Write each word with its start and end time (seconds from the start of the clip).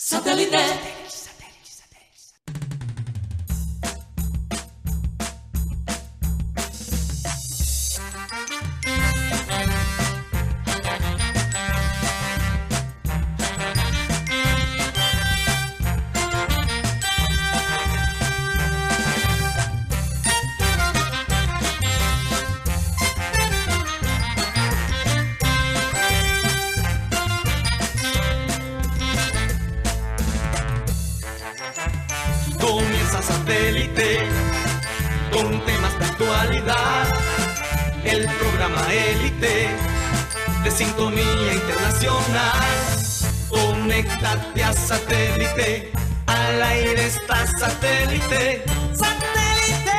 Satellite. 0.00 1.27
Satélite. 44.88 45.92
Al 46.24 46.62
aire 46.62 47.04
está 47.04 47.46
satélite. 47.46 48.64
¡Satélite! 48.94 49.98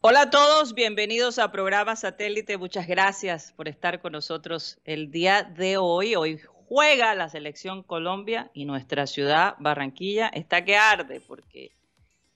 Hola 0.00 0.22
a 0.22 0.30
todos, 0.30 0.74
bienvenidos 0.74 1.38
a 1.38 1.52
programa 1.52 1.94
Satélite. 1.94 2.58
Muchas 2.58 2.88
gracias 2.88 3.52
por 3.52 3.68
estar 3.68 4.00
con 4.00 4.10
nosotros 4.10 4.80
el 4.84 5.12
día 5.12 5.44
de 5.44 5.76
hoy. 5.76 6.16
Hoy 6.16 6.40
juega 6.68 7.14
la 7.14 7.28
selección 7.28 7.84
Colombia 7.84 8.50
y 8.52 8.64
nuestra 8.64 9.06
ciudad, 9.06 9.54
Barranquilla, 9.60 10.26
está 10.26 10.64
que 10.64 10.76
arde 10.76 11.20
porque 11.20 11.70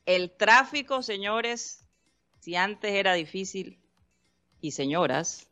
el 0.04 0.30
tráfico, 0.30 1.02
señores, 1.02 1.85
si 2.46 2.54
antes 2.54 2.92
era 2.92 3.14
difícil, 3.14 3.76
y 4.60 4.70
señoras, 4.70 5.48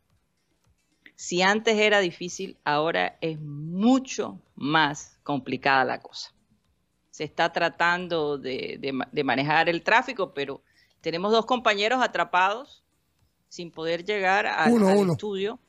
si 1.17 1.41
antes 1.41 1.75
era 1.77 1.99
difícil, 1.99 2.55
ahora 2.63 3.17
es 3.19 3.37
mucho 3.41 4.39
más 4.55 5.17
complicada 5.23 5.83
la 5.83 5.99
cosa. 5.99 6.31
Se 7.11 7.25
está 7.25 7.51
tratando 7.51 8.37
de, 8.37 8.77
de 8.79 8.93
ma- 8.93 9.09
de 9.11 9.23
manejar 9.25 9.67
el 9.67 9.83
tráfico, 9.83 10.33
pero 10.33 10.61
tenemos 11.01 11.33
dos 11.33 11.45
compañeros 11.45 12.01
atrapados 12.01 12.81
sin 13.49 13.71
poder 13.71 14.05
llegar 14.05 14.45
al, 14.45 14.71
Uno, 14.71 14.87
al 14.87 14.97
uno. 14.99 15.11
estudio. 15.11 15.59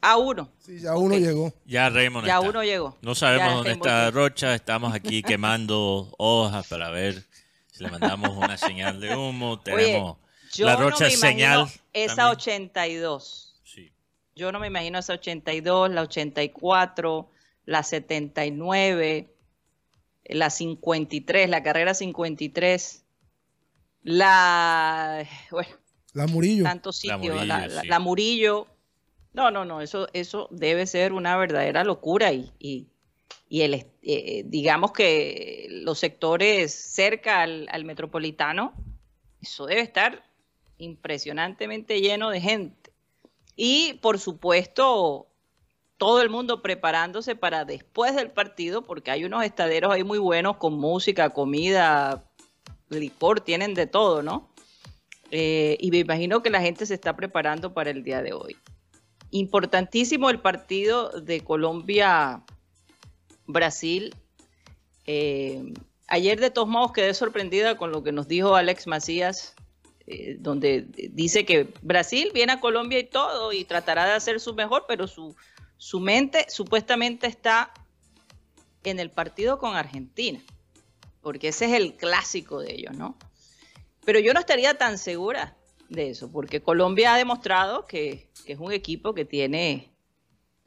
A 0.00 0.16
uno. 0.16 0.50
Sí, 0.58 0.80
ya 0.80 0.96
uno 0.96 1.18
llegó. 1.18 1.52
Ya 1.66 1.90
Raymond 1.90 2.26
Ya 2.26 2.38
está. 2.38 2.48
uno 2.48 2.64
llegó. 2.64 2.96
No 3.02 3.14
sabemos 3.14 3.46
Ya 3.50 3.54
dónde 3.56 3.72
está. 3.72 4.10
Rocha. 4.10 4.54
Estamos 4.54 4.94
aquí 4.94 5.22
quemando 5.22 6.14
hojas 6.16 6.66
para 6.66 6.88
ver 6.88 7.22
si 7.72 7.84
le 7.84 7.90
mandamos 7.90 8.34
una 8.38 8.56
señal 8.56 9.00
de 9.00 9.14
humo. 9.14 9.60
Tenemos 9.60 10.16
Yo 10.54 10.66
la 10.66 10.74
no 10.76 10.90
Rocha 10.90 11.04
me 11.04 11.10
señal. 11.10 11.58
imagino 11.60 11.82
esa 11.92 12.16
también. 12.16 12.36
82. 12.36 13.60
Sí. 13.64 13.92
Yo 14.34 14.52
no 14.52 14.60
me 14.60 14.66
imagino 14.68 14.98
esa 14.98 15.14
82, 15.14 15.90
la 15.90 16.02
84, 16.02 17.30
la 17.66 17.82
79, 17.82 19.28
la 20.24 20.50
53, 20.50 21.48
la 21.50 21.62
carrera 21.62 21.94
53, 21.94 23.04
la, 24.02 25.26
bueno, 25.50 25.68
La 26.12 26.26
Murillo. 26.26 26.64
tantos 26.64 26.96
sitios, 26.96 27.20
la, 27.46 27.56
Murillo, 27.56 27.74
la- 27.74 27.80
sí. 27.82 27.88
la 27.88 27.98
Murillo. 27.98 28.66
No, 29.32 29.50
no, 29.50 29.64
no, 29.64 29.80
eso, 29.80 30.08
eso 30.12 30.48
debe 30.50 30.86
ser 30.86 31.12
una 31.14 31.36
verdadera 31.36 31.84
locura 31.84 32.32
y, 32.32 32.52
y, 32.58 32.88
y 33.48 33.62
el, 33.62 33.74
est- 33.74 33.88
eh, 34.02 34.42
digamos 34.46 34.92
que 34.92 35.68
los 35.70 35.98
sectores 35.98 36.74
cerca 36.74 37.40
al, 37.40 37.66
al 37.70 37.84
metropolitano, 37.86 38.74
eso 39.40 39.64
debe 39.66 39.80
estar 39.80 40.22
impresionantemente 40.82 42.00
lleno 42.00 42.30
de 42.30 42.40
gente. 42.40 42.92
Y 43.56 43.94
por 43.94 44.18
supuesto, 44.18 45.28
todo 45.96 46.20
el 46.22 46.30
mundo 46.30 46.62
preparándose 46.62 47.34
para 47.36 47.64
después 47.64 48.16
del 48.16 48.30
partido, 48.30 48.82
porque 48.82 49.10
hay 49.10 49.24
unos 49.24 49.44
estaderos 49.44 49.92
ahí 49.92 50.04
muy 50.04 50.18
buenos 50.18 50.56
con 50.56 50.74
música, 50.74 51.30
comida, 51.30 52.24
licor, 52.88 53.40
tienen 53.40 53.74
de 53.74 53.86
todo, 53.86 54.22
¿no? 54.22 54.50
Eh, 55.30 55.76
y 55.80 55.90
me 55.90 55.98
imagino 55.98 56.42
que 56.42 56.50
la 56.50 56.60
gente 56.60 56.86
se 56.86 56.94
está 56.94 57.16
preparando 57.16 57.72
para 57.72 57.90
el 57.90 58.04
día 58.04 58.20
de 58.20 58.32
hoy. 58.32 58.56
Importantísimo 59.30 60.28
el 60.28 60.40
partido 60.40 61.08
de 61.08 61.42
Colombia-Brasil. 61.42 64.14
Eh, 65.06 65.72
ayer 66.08 66.40
de 66.40 66.50
todos 66.50 66.68
modos 66.68 66.92
quedé 66.92 67.14
sorprendida 67.14 67.78
con 67.78 67.92
lo 67.92 68.02
que 68.02 68.12
nos 68.12 68.28
dijo 68.28 68.56
Alex 68.56 68.86
Macías, 68.86 69.54
eh, 70.12 70.36
donde 70.38 70.86
dice 71.12 71.46
que 71.46 71.72
Brasil 71.80 72.30
viene 72.34 72.52
a 72.52 72.60
Colombia 72.60 72.98
y 72.98 73.04
todo 73.04 73.52
y 73.52 73.64
tratará 73.64 74.04
de 74.04 74.12
hacer 74.12 74.40
su 74.40 74.52
mejor, 74.52 74.84
pero 74.86 75.06
su, 75.06 75.34
su 75.78 76.00
mente 76.00 76.44
supuestamente 76.50 77.26
está 77.26 77.72
en 78.84 79.00
el 79.00 79.10
partido 79.10 79.58
con 79.58 79.74
Argentina, 79.74 80.38
porque 81.22 81.48
ese 81.48 81.64
es 81.64 81.72
el 81.72 81.94
clásico 81.94 82.60
de 82.60 82.74
ellos, 82.74 82.94
¿no? 82.94 83.16
Pero 84.04 84.18
yo 84.18 84.34
no 84.34 84.40
estaría 84.40 84.76
tan 84.76 84.98
segura 84.98 85.56
de 85.88 86.10
eso, 86.10 86.30
porque 86.30 86.60
Colombia 86.60 87.14
ha 87.14 87.16
demostrado 87.16 87.86
que, 87.86 88.28
que 88.44 88.52
es 88.52 88.58
un 88.58 88.72
equipo 88.72 89.14
que 89.14 89.24
tiene 89.24 89.92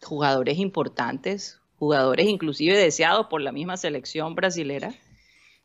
jugadores 0.02 0.58
importantes, 0.58 1.60
jugadores 1.78 2.28
inclusive 2.28 2.78
deseados 2.78 3.28
por 3.28 3.42
la 3.42 3.52
misma 3.52 3.78
selección 3.78 4.34
brasilera. 4.34 4.94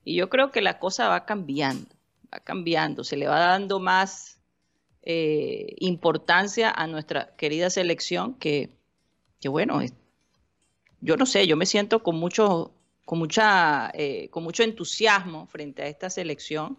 Y 0.05 0.17
yo 0.17 0.29
creo 0.29 0.51
que 0.51 0.61
la 0.61 0.79
cosa 0.79 1.09
va 1.09 1.25
cambiando, 1.25 1.95
va 2.33 2.41
cambiando, 2.41 3.05
se 3.05 3.17
le 3.17 3.27
va 3.27 3.39
dando 3.39 3.81
más 3.81 4.41
eh, 5.03 5.75
importancia 5.79 6.71
a 6.71 6.87
nuestra 6.87 7.35
querida 7.37 7.71
selección 7.71 8.35
que, 8.35 8.71
que 9.41 9.49
bueno, 9.49 9.81
yo 11.01 11.17
no 11.17 11.27
sé, 11.27 11.47
yo 11.47 11.57
me 11.57 11.67
siento 11.67 12.03
con 12.03 12.17
mucho, 12.17 12.73
con 13.05 13.19
mucha, 13.19 13.91
eh, 13.95 14.29
con 14.31 14.43
mucho 14.43 14.63
entusiasmo 14.63 15.47
frente 15.47 15.83
a 15.83 15.87
esta 15.87 16.11
selección 16.11 16.79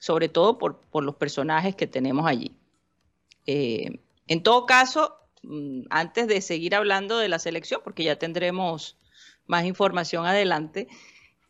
sobre 0.00 0.28
todo 0.28 0.58
por, 0.58 0.80
por 0.80 1.04
los 1.04 1.14
personajes 1.14 1.76
que 1.76 1.86
tenemos 1.86 2.26
allí. 2.26 2.56
Eh, 3.46 4.00
en 4.26 4.42
todo 4.42 4.66
caso, 4.66 5.14
mm, 5.42 5.82
antes 5.90 6.26
de 6.26 6.40
seguir 6.40 6.74
hablando 6.74 7.18
de 7.18 7.28
la 7.28 7.38
selección, 7.38 7.82
porque 7.84 8.02
ya 8.02 8.18
tendremos 8.18 8.98
más 9.46 9.64
información 9.64 10.26
adelante, 10.26 10.88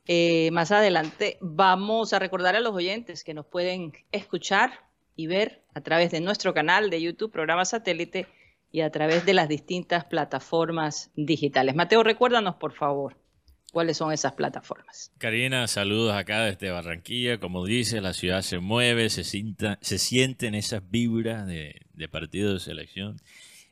eh, 0.07 0.51
más 0.53 0.73
adelante 0.73 1.39
vamos 1.41 2.13
a 2.13 2.19
recordar 2.19 2.57
a 2.57 2.61
los 2.61 2.75
oyentes 2.75 3.25
que 3.25 3.35
nos 3.35 3.47
pueden 3.47 3.93
escuchar 4.13 4.73
y 5.17 5.27
ver 5.27 5.63
a 5.75 5.81
través 5.81 6.11
de 6.11 6.21
nuestro 6.21 6.55
canal 6.55 6.91
de 6.91 7.01
YouTube, 7.03 7.31
programa 7.31 7.65
satélite, 7.65 8.27
y 8.73 8.83
a 8.83 8.91
través 8.91 9.27
de 9.27 9.35
las 9.35 9.49
distintas 9.49 10.05
plataformas 10.05 11.11
digitales. 11.17 11.75
Mateo, 11.75 12.03
recuérdanos, 12.05 12.55
por 12.55 12.73
favor, 12.73 13.17
cuáles 13.73 13.97
son 13.97 14.13
esas 14.13 14.33
plataformas. 14.35 15.13
Karina, 15.19 15.67
saludos 15.67 16.15
acá 16.15 16.45
desde 16.45 16.71
Barranquilla. 16.71 17.39
Como 17.39 17.65
dice, 17.67 18.01
la 18.01 18.13
ciudad 18.13 18.43
se 18.43 18.61
mueve, 18.61 19.11
se, 19.11 19.25
sienta- 19.25 19.79
se 19.81 19.99
sienten 19.99 20.55
esas 20.55 20.89
vibras 20.89 21.47
de, 21.49 21.83
de 21.95 22.09
partido 22.09 22.53
de 22.55 22.61
selección, 22.61 23.17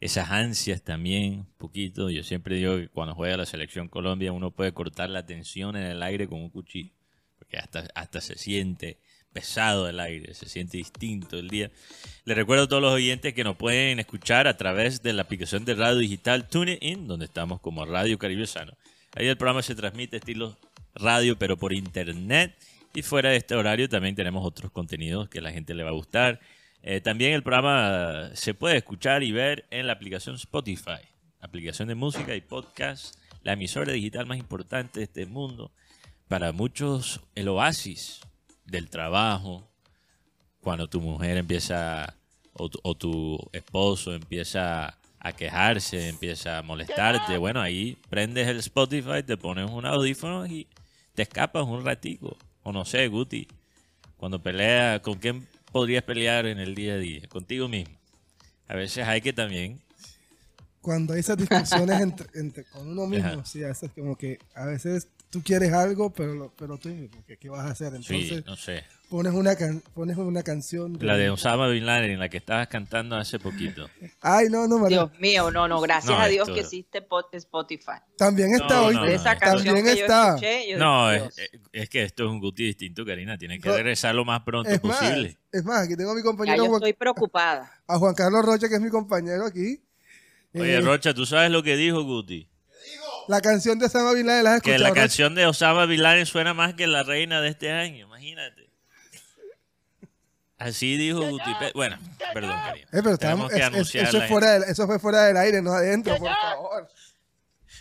esas 0.01 0.31
ansias 0.31 0.83
también, 0.83 1.41
un 1.41 1.55
poquito. 1.59 2.11
Yo 2.11 2.23
siempre 2.23 2.57
digo 2.57 2.77
que 2.77 2.89
cuando 2.89 3.15
juega 3.15 3.37
la 3.37 3.47
selección 3.47 3.89
Colombia 3.89 4.33
uno 4.33 4.51
puede 4.51 4.73
cortar 4.73 5.11
la 5.11 5.27
tensión 5.27 5.77
en 5.77 5.85
el 5.85 6.03
aire 6.03 6.29
con 6.29 6.41
un 6.41 6.51
cuchillo, 6.51 6.93
porque 7.39 7.59
hasta, 7.59 7.89
hasta 7.95 8.21
se 8.21 8.37
siente 8.37 8.99
pesado 9.33 9.89
el 9.89 10.01
aire, 10.01 10.35
se 10.35 10.49
siente 10.49 10.79
distinto 10.79 11.39
el 11.39 11.49
día. 11.49 11.71
Les 12.25 12.37
recuerdo 12.37 12.65
a 12.65 12.69
todos 12.69 12.83
los 12.83 12.93
oyentes 12.93 13.35
que 13.35 13.45
nos 13.45 13.57
pueden 13.57 13.99
escuchar 13.99 14.49
a 14.49 14.57
través 14.57 15.03
de 15.03 15.13
la 15.13 15.23
aplicación 15.23 15.65
de 15.65 15.75
radio 15.75 15.97
digital 15.97 16.49
TuneIn, 16.49 17.07
donde 17.07 17.27
estamos 17.27 17.61
como 17.61 17.85
Radio 17.85 18.19
Caribe 18.19 18.47
Sano. 18.47 18.73
Ahí 19.15 19.27
el 19.27 19.37
programa 19.37 19.63
se 19.63 19.75
transmite 19.75 20.17
estilo 20.17 20.57
radio, 20.95 21.39
pero 21.39 21.57
por 21.57 21.73
internet. 21.73 22.55
Y 22.95 23.03
fuera 23.03 23.31
de 23.31 23.37
este 23.37 23.55
horario 23.55 23.89
también 23.89 24.15
tenemos 24.15 24.45
otros 24.45 24.73
contenidos 24.73 25.29
que 25.29 25.41
la 25.41 25.53
gente 25.53 25.75
le 25.75 25.85
va 25.85 25.91
a 25.91 25.95
gustar. 25.95 26.41
Eh, 26.83 27.01
también 27.01 27.33
el 27.33 27.43
programa 27.43 28.31
se 28.35 28.55
puede 28.55 28.77
escuchar 28.77 29.23
y 29.23 29.33
ver 29.33 29.67
en 29.71 29.87
la 29.87 29.95
aplicación 29.95 30.37
Spotify, 30.37 31.01
aplicación 31.41 31.89
de 31.89 31.95
música 31.95 32.35
y 32.35 32.41
podcast, 32.41 33.17
la 33.43 33.55
emisora 33.55 33.93
digital 33.93 34.27
más 34.27 34.39
importante 34.39 35.01
de 35.01 35.05
este 35.05 35.27
mundo. 35.27 35.73
Para 36.29 36.53
muchos, 36.53 37.21
el 37.35 37.49
oasis 37.49 38.21
del 38.65 38.91
trabajo, 38.91 39.69
cuando 40.61 40.89
tu 40.89 41.01
mujer 41.01 41.37
empieza 41.37 42.15
o 42.53 42.69
tu, 42.69 42.79
o 42.83 42.95
tu 42.95 43.39
esposo 43.53 44.15
empieza 44.15 44.99
a 45.21 45.33
quejarse, 45.33 46.09
empieza 46.09 46.59
a 46.59 46.63
molestarte, 46.63 47.39
bueno, 47.39 47.61
ahí 47.61 47.97
prendes 48.09 48.47
el 48.47 48.59
Spotify, 48.59 49.23
te 49.25 49.37
pones 49.37 49.71
un 49.71 49.85
audífono 49.87 50.47
y 50.47 50.69
te 51.15 51.23
escapas 51.23 51.65
un 51.65 51.85
ratico. 51.85 52.37
O 52.63 52.73
no 52.73 52.85
sé, 52.85 53.09
Guti, 53.09 53.49
cuando 54.17 54.41
pelea, 54.41 55.01
¿con 55.01 55.15
quién 55.15 55.47
podrías 55.73 56.03
pelear 56.03 56.47
en 56.47 56.59
el 56.59 56.75
día 56.75 56.95
a 56.95 56.99
día, 56.99 57.23
contigo 57.29 57.69
mismo. 57.69 57.95
A 58.69 58.75
veces 58.75 59.07
hay 59.07 59.21
que 59.21 59.33
también 59.33 59.81
Cuando 60.81 61.13
hay 61.15 61.21
esas 61.21 61.37
discusiones 61.37 62.01
entre, 62.01 62.27
entre- 62.35 62.65
con 62.65 62.89
uno 62.89 63.07
mismo, 63.07 63.27
Ajá. 63.29 63.45
sí, 63.45 63.63
a 63.65 63.69
veces 63.69 63.91
como 63.95 64.17
que 64.17 64.39
a 64.55 64.65
veces 64.67 65.09
tú 65.31 65.43
quieres 65.43 65.73
algo, 65.73 66.11
pero, 66.13 66.35
lo- 66.35 66.53
pero 66.57 66.79
tú, 66.79 66.91
¿qué, 67.27 67.37
qué 67.37 67.49
vas 67.49 67.67
a 67.67 67.71
hacer? 67.71 67.89
Entonces 67.89 68.29
Sí, 68.29 68.43
no 68.47 68.57
sé. 68.57 68.85
pones, 69.11 69.33
una 69.33 69.57
can- 69.57 69.83
pones 69.95 70.17
una 70.17 70.43
canción. 70.43 70.99
La 71.01 71.17
de 71.17 71.31
Osama 71.31 71.69
Bin 71.69 71.85
Laden, 71.87 72.11
en 72.13 72.19
la 72.19 72.29
que 72.29 72.39
estabas 72.39 72.69
cantando 72.69 73.17
hace 73.17 73.39
poquito. 73.39 73.89
Ay, 74.21 74.49
no, 74.51 74.67
no, 74.69 74.79
María. 74.79 74.99
Dios 75.07 75.21
mío, 75.21 75.51
no, 75.51 75.69
no, 75.69 75.81
gracias 75.81 76.11
No, 76.17 76.19
a 76.23 76.27
Dios 76.29 76.49
esto- 76.49 76.55
que 76.55 76.61
existe 76.61 77.03
pot- 77.03 77.29
Spotify. 77.33 78.01
También 78.17 78.55
está 78.55 78.77
No, 78.77 78.87
hoy. 78.87 78.95
no, 78.95 79.05
esa 79.07 79.35
no. 79.35 79.41
canción 79.41 79.75
También 79.75 79.85
que 79.87 79.97
yo 80.01 80.05
está. 80.07 80.29
escuché, 80.29 80.69
yo 80.71 80.79
No, 80.79 81.11
dije, 81.13 81.29
es, 81.73 81.89
que 81.91 82.03
esto 82.05 82.25
es 82.25 82.31
un 82.31 82.41
guti 82.41 82.65
distinto, 82.65 83.05
Karina. 83.05 83.37
Tienes 83.39 83.61
que 83.63 83.69
No. 83.69 83.75
regresar 83.77 84.15
lo 84.15 84.25
más 84.25 84.43
pronto 84.43 84.71
Es 84.71 84.83
más, 84.83 84.99
posible. 84.99 85.37
es 85.53 85.65
más, 85.65 85.85
aquí 85.85 85.97
tengo 85.97 86.11
a 86.13 86.15
mi 86.15 86.21
ya 86.21 86.25
compañero 86.25 86.57
yo 86.57 86.65
Juan, 86.71 86.77
estoy 86.83 86.93
preocupada. 86.95 87.71
a 87.87 87.99
Juan 87.99 88.15
Carlos 88.15 88.45
Rocha, 88.45 88.69
que 88.69 88.75
es 88.77 88.81
mi 88.81 88.91
compañero 88.91 89.45
aquí. 89.47 89.81
Oye, 90.55 90.77
Eh, 90.77 90.81
Rocha, 90.81 91.13
¿tú 91.13 91.27
sabes 91.27 91.51
lo 91.51 91.63
que 91.63 91.77
dijo 91.77 92.03
Guti? 92.05 92.49
La 93.29 93.41
canción 93.41 93.79
de 93.79 93.87
Osama 93.87 94.13
Bin 94.13 94.27
Laden, 94.27 94.45
¿la 94.45 94.55
has 94.55 94.63
Que 94.63 94.71
escuchado? 94.71 94.83
la 94.83 94.89
Rocha? 94.91 95.01
canción 95.03 95.35
de 95.35 95.47
Osama 95.47 95.87
Bin 95.87 96.03
Laden 96.03 96.27
suena 96.27 96.55
más 96.55 96.75
que 96.75 96.87
la 96.87 97.03
reina 97.03 97.41
de 97.41 97.49
este 97.51 97.71
año, 97.71 98.07
imagínate. 98.07 98.69
Así 100.59 100.97
dijo 100.97 101.21
Guti. 101.21 101.51
Bueno, 101.75 101.97
perdón, 102.35 102.51
Karina. 102.59 102.87
Eh, 102.93 103.01
pero 103.05 103.17
que 103.19 103.27
es- 103.27 103.61
es- 103.61 103.63
anunciar 103.67 104.05
eso, 104.09 104.19
la- 104.19 104.25
es 104.25 104.31
fuera 104.31 104.51
del- 104.55 104.63
eso 104.65 104.87
fue 104.87 104.99
fuera 104.99 105.25
del 105.27 105.37
aire, 105.37 105.63
no 105.63 105.73
adentro, 105.73 106.17
por 106.17 106.29
favor. 106.35 106.89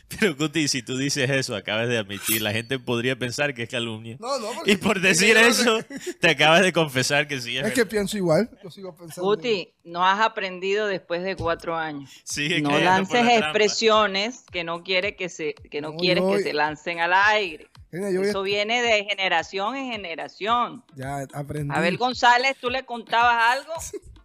Pero 0.10 0.36
Guti, 0.36 0.68
si 0.68 0.82
tú 0.82 0.98
dices 0.98 1.30
eso, 1.30 1.56
acabas 1.56 1.90
de 1.90 1.98
admitir, 1.98 2.42
la 2.42 2.52
gente 2.54 2.80
podría 2.80 3.18
pensar 3.18 3.54
que 3.54 3.64
es 3.64 3.70
calumnia. 3.70 4.16
No, 4.20 4.40
no, 4.40 4.52
porque- 4.56 4.72
Y 4.72 4.78
por 4.78 5.02
decir 5.02 5.36
eso, 5.38 5.80
te 6.22 6.30
acabas 6.30 6.62
de 6.62 6.72
confesar 6.72 7.28
que 7.28 7.42
sí 7.42 7.58
es, 7.58 7.66
Es 7.68 7.74
que 7.74 7.86
pienso 7.86 8.18
igual, 8.18 8.50
yo 8.64 8.72
sigo 8.72 8.96
pensando. 8.96 9.24
Guti, 9.28 9.74
no 9.84 10.06
has 10.06 10.20
aprendido 10.22 10.88
después 10.88 11.24
de 11.24 11.36
cuatro 11.36 11.76
años. 11.76 12.10
Sigue 12.24 12.62
no 12.62 12.78
lances 12.80 13.24
la 13.26 13.38
expresiones 13.38 14.44
que 14.52 14.64
no 14.64 14.84
quiere 14.84 15.16
que 15.16 15.30
se 15.30 15.54
que 15.54 15.82
no, 15.82 15.92
No, 15.92 15.98
quieres 15.98 16.24
que 16.24 16.44
se 16.44 16.54
lancen 16.54 17.00
al 17.00 17.14
aire. 17.14 17.68
Voy 17.92 18.28
Eso 18.28 18.44
viene 18.44 18.82
de 18.82 19.06
generación 19.06 19.76
en 19.76 19.92
generación. 19.92 20.84
ya 20.96 21.26
aprendí. 21.34 21.74
Abel 21.76 21.98
González, 21.98 22.56
tú 22.60 22.70
le 22.70 22.86
contabas 22.86 23.58
algo 23.58 23.74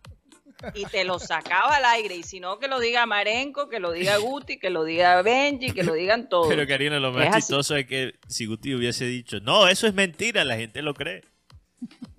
y 0.75 0.85
te 0.87 1.05
lo 1.05 1.19
sacaba 1.19 1.77
al 1.77 1.85
aire. 1.85 2.15
Y 2.17 2.23
si 2.23 2.41
no, 2.41 2.59
que 2.59 2.69
lo 2.69 2.81
diga 2.81 3.07
Marenco, 3.07 3.69
que 3.69 3.81
lo 3.81 3.93
diga 3.93 4.17
Guti, 4.19 4.59
que 4.59 4.71
lo 4.71 4.85
diga 4.85 5.21
Benji, 5.23 5.73
que 5.73 5.83
lo 5.83 5.95
digan 5.95 6.29
todos. 6.29 6.49
Pero 6.49 6.67
Karina, 6.67 6.99
lo 7.01 7.09
Es 7.11 7.15
más 7.17 7.29
así. 7.29 7.37
chistoso 7.41 7.77
es 7.77 7.87
que 7.87 8.15
si 8.29 8.47
Guti 8.47 8.75
hubiese 8.75 9.05
dicho, 9.07 9.41
no, 9.41 9.69
eso 9.69 9.87
es 9.87 9.95
mentira, 9.95 10.45
la 10.45 10.57
gente 10.57 10.83
lo 10.83 10.95
cree. 10.95 11.23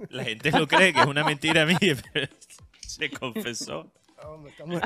La 0.10 0.24
gente 0.24 0.52
lo 0.52 0.68
cree 0.68 0.94
que 0.94 1.00
es 1.00 1.06
una 1.06 1.24
mentira 1.24 1.66
mía, 1.66 1.78
pero 2.14 2.28
se 2.82 3.10
confesó. 3.10 3.92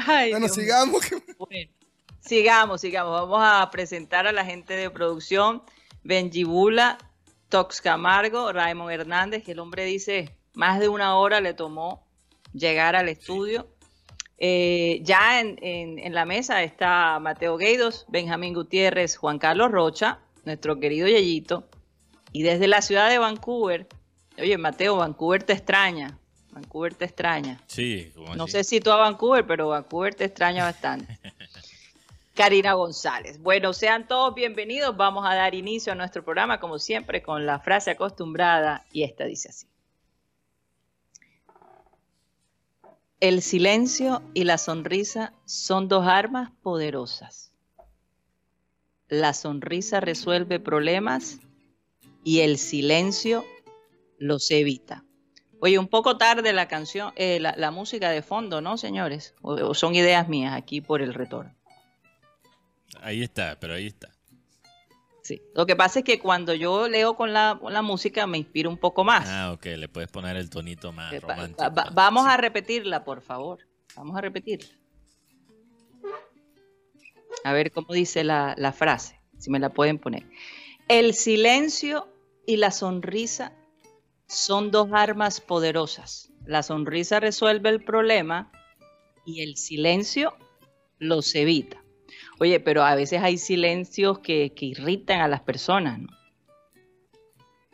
Ay, 0.06 0.32
bueno, 0.32 0.46
Dios 0.46 0.56
sigamos. 0.56 1.06
que- 1.06 1.16
Bueno, 1.38 1.72
sigamos, 2.20 2.82
sigamos. 2.82 3.14
Vamos 3.22 3.40
a 3.44 3.70
presentar 3.72 4.28
a 4.28 4.32
la 4.32 4.46
gente 4.46 4.76
de 4.76 4.90
producción. 4.90 5.64
Benji 6.04 6.44
Bula, 6.44 6.98
Tox 7.50 7.82
Camargo, 7.82 8.52
Raymond 8.54 8.92
Hernández, 8.92 9.44
que 9.44 9.52
el 9.52 9.60
hombre 9.60 9.86
dice, 9.86 10.36
más 10.54 10.80
de 10.80 10.90
una 10.90 11.16
hora 11.18 11.42
le 11.42 11.54
tomó 11.54 12.07
llegar 12.58 12.96
al 12.96 13.10
estudio. 13.10 13.68
Eh, 14.40 15.00
ya 15.04 15.40
en, 15.40 15.58
en- 15.64 15.98
en 16.00 16.14
la 16.14 16.26
mesa 16.26 16.62
está 16.64 17.20
Mateo 17.20 17.58
Gueidos, 17.58 18.06
Benjamín 18.08 18.54
Gutiérrez, 18.54 19.18
Juan 19.18 19.40
Carlos 19.40 19.72
Rocha, 19.72 20.20
nuestro 20.46 20.80
querido 20.80 21.08
Yeyito. 21.08 21.68
Y 22.34 22.44
desde 22.44 22.68
la 22.68 22.82
ciudad 22.82 23.10
de 23.10 23.18
Vancouver, 23.18 23.88
oye 24.38 24.58
Mateo, 24.58 24.98
Vancouver 24.98 25.44
te 25.44 25.54
extraña. 25.54 26.20
Vancouver 26.52 26.94
te 26.94 27.06
extraña. 27.06 27.60
Sí, 27.68 28.12
como 28.16 28.36
No 28.36 28.44
así. 28.44 28.52
sé 28.54 28.64
si 28.64 28.80
tú 28.80 28.92
a 28.92 28.98
Vancouver, 28.98 29.46
pero 29.46 29.70
Vancouver 29.70 30.14
te 30.16 30.26
extraña 30.26 30.64
bastante. 30.66 31.20
Karina 32.36 32.74
González. 32.74 33.40
Bueno, 33.42 33.74
sean 33.74 34.08
todos 34.08 34.36
bienvenidos. 34.36 34.96
Vamos 34.96 35.26
a 35.28 35.34
dar 35.34 35.56
inicio 35.56 35.94
a 35.94 35.96
nuestro 35.96 36.24
programa, 36.24 36.60
como 36.60 36.78
siempre, 36.78 37.24
con 37.24 37.46
la 37.48 37.60
frase 37.60 37.90
acostumbrada, 37.92 38.86
y 38.92 39.02
esta 39.04 39.26
dice 39.26 39.50
así. 39.50 39.66
El 43.20 43.42
silencio 43.42 44.22
y 44.36 44.44
la 44.44 44.60
sonrisa 44.60 45.34
son 45.46 45.88
dos 45.88 46.06
armas 46.06 46.52
poderosas. 46.62 47.52
La 49.08 49.34
sonrisa 49.34 50.00
resuelve 50.00 50.60
problemas 50.60 51.40
y 52.24 52.42
el 52.42 52.60
silencio 52.60 53.44
los 54.20 54.52
evita. 54.52 55.04
Oye, 55.60 55.80
un 55.80 55.88
poco 55.88 56.18
tarde 56.18 56.54
la 56.54 56.68
canción, 56.68 57.12
eh, 57.16 57.40
la, 57.40 57.72
música 57.72 58.12
de 58.12 58.22
fondo, 58.22 58.62
¿no, 58.62 58.78
señores? 58.78 59.34
O 59.42 59.74
son 59.74 59.96
ideas 59.96 60.30
mías 60.30 60.54
aquí 60.54 60.82
por 60.82 61.02
el 61.02 61.16
retorno. 61.16 61.56
Ahí 63.02 63.24
está, 63.24 63.58
pero 63.60 63.74
ahí 63.74 63.88
está. 63.88 64.17
Sí. 65.28 65.42
Lo 65.54 65.66
que 65.66 65.76
pasa 65.76 66.00
es 66.00 66.06
que 66.06 66.20
cuando 66.20 66.54
yo 66.54 66.88
leo 66.88 67.18
con 67.18 67.34
la, 67.34 67.58
con 67.60 67.74
la 67.74 67.82
música 67.82 68.26
me 68.28 68.38
inspiro 68.38 68.70
un 68.70 68.78
poco 68.78 69.04
más. 69.04 69.28
Ah, 69.28 69.52
ok, 69.52 69.66
le 69.78 69.90
puedes 69.90 70.10
poner 70.10 70.38
el 70.38 70.50
tonito 70.50 70.94
más 70.94 71.12
Eh, 71.12 71.20
romántico. 71.20 71.64
va- 71.64 71.70
va- 71.70 71.90
vamos 71.94 72.26
a 72.26 72.38
repetirla, 72.38 73.04
por 73.04 73.22
favor. 73.22 73.60
Vamos 73.98 74.16
a 74.18 74.22
repetirla. 74.22 74.70
A 77.44 77.52
ver 77.52 77.72
cómo 77.74 77.94
dice 77.94 78.24
la, 78.24 78.56
la 78.58 78.72
frase, 78.72 79.20
si 79.38 79.50
me 79.50 79.60
la 79.60 79.70
pueden 79.70 80.00
poner. 80.00 80.24
El 80.88 81.14
silencio 81.14 82.08
y 82.46 82.56
la 82.56 82.72
sonrisa 82.72 83.52
son 84.28 84.72
dos 84.72 84.88
armas 84.94 85.42
poderosas. 85.42 86.32
La 86.46 86.64
sonrisa 86.64 87.20
resuelve 87.20 87.68
el 87.70 87.84
problema 87.84 88.50
y 89.26 89.42
el 89.42 89.58
silencio 89.58 90.34
los 91.00 91.36
evita. 91.36 91.84
Oye, 92.40 92.60
pero 92.60 92.84
a 92.84 92.96
veces 92.96 93.22
hay 93.24 93.38
silencios 93.38 94.20
que, 94.20 94.54
que 94.54 94.66
irritan 94.66 95.22
a 95.22 95.28
las 95.28 95.42
personas, 95.42 96.00
¿no? 96.00 96.10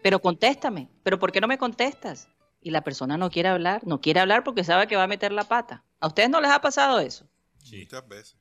Pero 0.02 0.20
contéstame, 0.20 0.90
pero 1.02 1.18
¿por 1.18 1.32
qué 1.32 1.40
no 1.40 1.48
me 1.48 1.58
contestas? 1.58 2.28
Y 2.62 2.72
la 2.72 2.84
persona 2.84 3.18
no 3.18 3.30
quiere 3.30 3.50
hablar, 3.50 3.82
no 3.86 4.02
quiere 4.02 4.20
hablar 4.20 4.44
porque 4.44 4.64
sabe 4.64 4.88
que 4.88 4.96
va 4.96 5.04
a 5.04 5.08
meter 5.08 5.32
la 5.32 5.46
pata. 5.46 5.84
¿A 6.00 6.08
ustedes 6.08 6.30
no 6.30 6.42
les 6.42 6.52
ha 6.52 6.62
pasado 6.62 7.00
eso? 7.00 7.26
Sí. 7.58 7.82
Muchas 7.82 8.08
veces. 8.08 8.38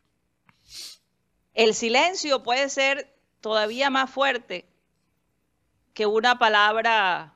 El 1.54 1.74
silencio 1.74 2.42
puede 2.42 2.68
ser 2.68 3.14
todavía 3.40 3.90
más 3.90 4.10
fuerte 4.10 4.66
que 5.94 6.06
una 6.06 6.38
palabra 6.38 7.34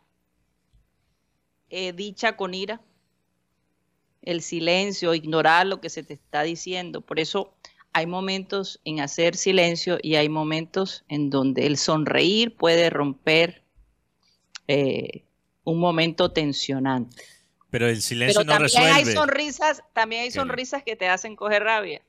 eh, 1.68 1.92
dicha 1.92 2.36
con 2.36 2.54
ira. 2.54 2.80
El 4.22 4.42
silencio, 4.42 5.14
ignorar 5.14 5.66
lo 5.66 5.80
que 5.80 5.90
se 5.90 6.02
te 6.02 6.14
está 6.14 6.42
diciendo. 6.42 7.00
Por 7.00 7.20
eso 7.20 7.55
hay 7.96 8.04
momentos 8.06 8.78
en 8.84 9.00
hacer 9.00 9.36
silencio 9.36 9.98
y 10.02 10.16
hay 10.16 10.28
momentos 10.28 11.02
en 11.08 11.30
donde 11.30 11.66
el 11.66 11.78
sonreír 11.78 12.54
puede 12.54 12.90
romper 12.90 13.62
eh, 14.68 15.24
un 15.64 15.80
momento 15.80 16.30
tensionante. 16.30 17.24
Pero 17.70 17.88
el 17.88 18.02
silencio 18.02 18.42
Pero 18.42 18.52
no 18.52 18.58
también 18.58 18.82
hay 18.82 19.04
resuelve. 19.04 19.14
sonrisas, 19.14 19.82
también 19.94 20.22
hay 20.24 20.30
sonrisas 20.30 20.82
que 20.82 20.94
te 20.94 21.08
hacen 21.08 21.36
coger 21.36 21.62
rabia. 21.62 22.02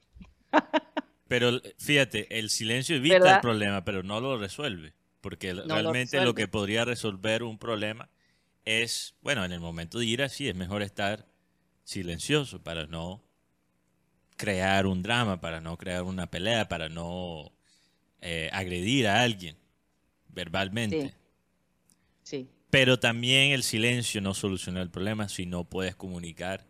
Pero 1.30 1.62
fíjate, 1.78 2.38
el 2.38 2.50
silencio 2.50 2.98
evita 2.98 3.36
el 3.36 3.42
problema, 3.42 3.84
pero 3.84 4.02
no 4.04 4.20
lo 4.22 4.38
resuelve. 4.38 4.94
Porque 5.22 5.54
realmente 5.54 6.22
lo, 6.22 6.34
que 6.34 6.48
podría 6.48 6.84
resolver 6.86 7.44
un 7.44 7.58
problema 7.58 8.10
es, 8.64 9.16
bueno, 9.22 9.44
en 9.44 9.52
el 9.52 9.60
momento 9.60 10.00
de 10.00 10.06
ira 10.06 10.30
sí 10.30 10.48
es 10.48 10.56
mejor 10.56 10.84
estar 10.84 11.28
silencioso 11.84 12.64
para 12.64 12.88
no 12.88 13.27
crear 14.38 14.86
un 14.86 15.04
drama, 15.04 15.42
para 15.42 15.60
no 15.60 15.78
crear 15.78 16.04
una 16.04 16.30
pelea, 16.30 16.70
para 16.70 16.88
no 16.88 17.52
eh, 18.22 18.50
agredir 18.54 19.08
a 19.08 19.22
alguien 19.22 19.58
verbalmente. 20.30 21.10
Sí. 21.10 21.14
Sí. 22.24 22.50
Pero 22.70 23.00
también 23.00 23.52
el 23.52 23.64
silencio 23.64 24.22
no 24.22 24.34
soluciona 24.34 24.82
el 24.82 24.90
problema 24.90 25.28
si 25.30 25.46
no 25.46 25.64
puedes 25.64 25.96
comunicar 25.96 26.66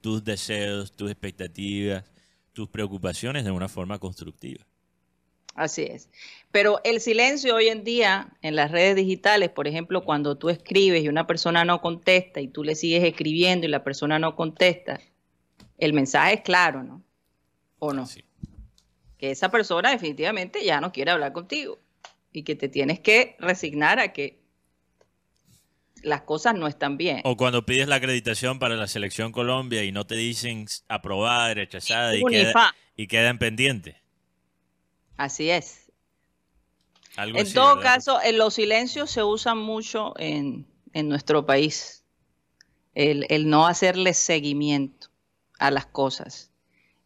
tus 0.00 0.24
deseos, 0.24 0.92
tus 0.92 1.10
expectativas, 1.10 2.04
tus 2.52 2.68
preocupaciones 2.68 3.44
de 3.44 3.50
una 3.50 3.68
forma 3.68 3.98
constructiva. 3.98 4.64
Así 5.56 5.82
es. 5.82 6.08
Pero 6.52 6.80
el 6.84 7.00
silencio 7.00 7.54
hoy 7.56 7.68
en 7.68 7.82
día 7.82 8.28
en 8.42 8.56
las 8.56 8.70
redes 8.70 8.94
digitales, 8.94 9.50
por 9.50 9.66
ejemplo, 9.66 10.04
cuando 10.04 10.36
tú 10.36 10.48
escribes 10.48 11.02
y 11.02 11.08
una 11.08 11.26
persona 11.26 11.64
no 11.64 11.80
contesta 11.80 12.40
y 12.40 12.48
tú 12.48 12.62
le 12.62 12.74
sigues 12.74 13.02
escribiendo 13.04 13.66
y 13.66 13.70
la 13.70 13.82
persona 13.82 14.18
no 14.18 14.36
contesta, 14.36 15.00
el 15.78 15.92
mensaje 15.92 16.34
es 16.34 16.40
claro, 16.42 16.82
¿no? 16.82 17.02
¿O 17.78 17.92
no? 17.92 18.06
Sí. 18.06 18.24
Que 19.18 19.30
esa 19.30 19.50
persona 19.50 19.90
definitivamente 19.90 20.64
ya 20.64 20.80
no 20.80 20.92
quiere 20.92 21.10
hablar 21.10 21.32
contigo 21.32 21.78
y 22.32 22.42
que 22.42 22.54
te 22.54 22.68
tienes 22.68 23.00
que 23.00 23.36
resignar 23.38 23.98
a 23.98 24.12
que 24.12 24.38
las 26.02 26.22
cosas 26.22 26.54
no 26.54 26.66
están 26.66 26.96
bien. 26.96 27.20
O 27.24 27.36
cuando 27.36 27.64
pides 27.66 27.88
la 27.88 27.96
acreditación 27.96 28.58
para 28.58 28.76
la 28.76 28.86
selección 28.86 29.32
Colombia 29.32 29.82
y 29.84 29.92
no 29.92 30.06
te 30.06 30.14
dicen 30.14 30.66
aprobada, 30.88 31.54
rechazada 31.54 32.14
y, 32.14 32.22
queda- 32.24 32.74
y 32.96 33.06
quedan 33.08 33.38
pendientes. 33.38 33.96
Así 35.16 35.50
es. 35.50 35.90
Algo 37.16 37.38
En 37.38 37.46
así, 37.46 37.54
todo 37.54 37.76
¿verdad? 37.76 37.94
caso, 37.94 38.20
en 38.22 38.38
los 38.38 38.54
silencios 38.54 39.10
se 39.10 39.22
usan 39.22 39.58
mucho 39.58 40.14
en, 40.18 40.66
en 40.92 41.08
nuestro 41.08 41.46
país. 41.46 42.04
el, 42.94 43.26
el 43.30 43.48
no 43.50 43.66
hacerle 43.66 44.14
seguimiento 44.14 44.95
a 45.58 45.70
las 45.70 45.86
cosas. 45.86 46.50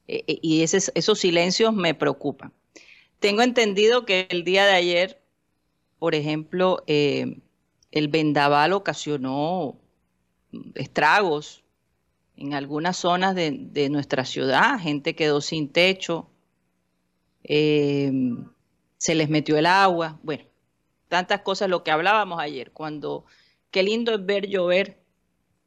E, 0.09 0.25
e, 0.27 0.39
y 0.43 0.63
ese- 0.63 0.93
esos 0.95 1.19
silencios 1.21 1.75
me 1.75 1.95
preocupan. 1.95 2.53
Tengo 3.21 3.43
entendido 3.43 4.05
que 4.07 4.27
el 4.31 4.45
día 4.45 4.67
de 4.67 4.73
ayer, 4.73 5.23
por 5.99 6.15
ejemplo, 6.15 6.83
eh, 6.87 7.41
el 7.93 8.09
vendaval 8.09 8.73
ocasionó 8.73 9.79
estragos 10.75 11.65
en 12.37 12.55
algunas 12.55 12.97
zonas 12.97 13.35
de, 13.35 13.89
nuestra 13.91 14.25
ciudad. 14.25 14.79
Gente 14.81 15.15
quedó 15.15 15.41
sin 15.41 15.69
techo, 15.71 16.31
eh, 17.45 18.13
se 18.99 19.15
les 19.15 19.29
metió 19.29 19.57
el 19.57 19.67
agua. 19.67 20.19
Bueno, 20.23 20.45
tantas 21.09 21.43
cosas, 21.43 21.69
lo 21.71 21.85
que 21.85 21.91
hablábamos 21.91 22.41
ayer, 22.41 22.73
cuando 22.73 23.25
qué 23.71 23.83
lindo 23.83 24.15
es 24.15 24.25
ver 24.27 24.49
llover, 24.49 25.00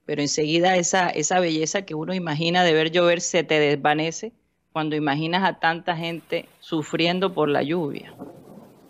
pero 0.06 0.22
enseguida 0.22 0.76
esa, 0.76 1.10
esa 1.10 1.40
belleza 1.40 1.84
que 1.84 1.96
uno 1.96 2.14
imagina 2.14 2.64
de 2.64 2.74
ver 2.74 2.92
llover 2.92 3.22
se 3.22 3.44
te 3.44 3.60
desvanece 3.60 4.34
cuando 4.72 4.96
imaginas 4.96 5.44
a 5.44 5.60
tanta 5.60 5.96
gente 5.96 6.50
sufriendo 6.60 7.34
por 7.34 7.48
la 7.48 7.62
lluvia. 7.64 8.14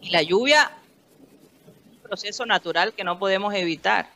Y 0.01 0.10
la 0.10 0.24
lluvia 0.24 0.72
es 1.86 1.98
un 1.98 2.00
proceso 2.01 2.46
natural 2.46 2.93
que 2.93 3.03
no 3.03 3.20
podemos 3.20 3.53
evitar, 3.53 4.10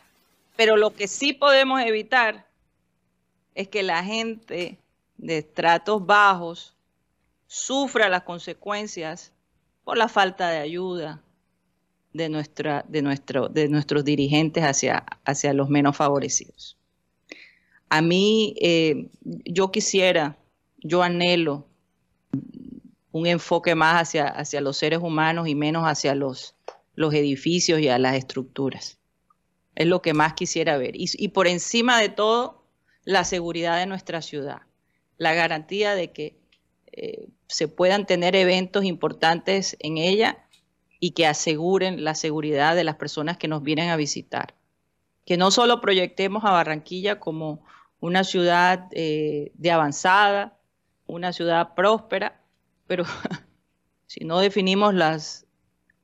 pero 0.56 0.77
lo 0.77 0.94
que 0.94 1.08
sí 1.08 1.34
podemos 1.34 1.82
evitar 1.82 2.46
es 3.54 3.68
que 3.68 3.84
la 3.84 4.04
gente 4.04 4.77
de 5.18 5.38
estratos 5.39 6.06
bajos 6.06 6.74
sufra 7.48 8.10
las 8.10 8.24
consecuencias 8.24 9.34
por 9.84 9.98
la 9.98 10.08
falta 10.08 10.50
de 10.50 10.60
ayuda 10.60 11.22
de, 12.13 12.30
nuestra, 12.30 12.86
de, 12.88 13.01
nuestro, 13.01 13.48
de 13.50 13.68
nuestros 13.70 14.04
dirigentes 14.04 14.63
hacia, 14.63 15.06
hacia 15.25 15.54
los 15.54 15.70
menos 15.70 15.96
favorecidos. 15.96 16.77
A 17.89 18.01
mí, 18.01 18.56
eh, 18.60 19.10
yo 19.22 19.72
quisiera, 19.72 20.38
yo 20.79 21.03
anhelo 21.03 21.67
un 23.12 23.27
enfoque 23.27 23.75
más 23.75 24.01
hacia, 24.01 24.27
hacia 24.27 24.62
los 24.62 24.77
seres 24.77 25.00
humanos 25.01 25.48
y 25.48 25.56
menos 25.56 25.84
hacia 25.86 26.13
los, 26.15 26.56
los 26.96 27.13
edificios 27.13 27.79
y 27.79 27.88
a 27.88 28.00
las 28.00 28.15
estructuras. 28.15 28.98
Es 29.75 29.88
lo 29.88 30.01
que 30.01 30.13
más 30.13 30.34
quisiera 30.34 30.77
ver. 30.77 30.94
Y, 30.96 31.27
por 31.29 31.48
encima 31.48 32.00
de 32.00 32.10
todo, 32.10 32.63
la 33.03 33.24
seguridad 33.24 33.77
de 33.77 33.86
nuestra 33.86 34.22
ciudad, 34.22 34.63
la 35.17 35.34
garantía 35.34 35.96
de 35.96 36.12
que 36.12 36.39
eh, 36.91 37.29
se 37.48 37.67
puedan 37.67 38.06
tener 38.06 38.36
eventos 38.36 38.84
importantes 38.84 39.77
en 39.79 39.98
ella 39.98 40.46
y 41.00 41.12
que 41.12 41.27
aseguren 41.27 42.03
la 42.03 42.15
seguridad 42.15 42.75
de 42.75 42.84
las 42.84 42.96
personas 42.96 43.38
que 43.38 43.48
nos 43.48 43.62
vienen 43.62 43.89
a 43.89 43.96
visitar. 43.96 44.56
Que 45.25 45.38
no 45.38 45.51
solo 45.51 45.79
proyectemos 45.79 46.44
a 46.44 46.51
Barranquilla 46.51 47.20
como 47.20 47.63
una 48.00 48.24
ciudad 48.24 48.88
eh, 48.92 49.51
de 49.56 49.72
avanzada, 49.72 50.58
una 51.08 51.34
ciudad 51.34 51.74
próspera, 51.74 52.42
pero 52.86 53.06
si 54.08 54.25
no 54.25 54.39
definimos 54.39 54.94
las, 54.94 55.46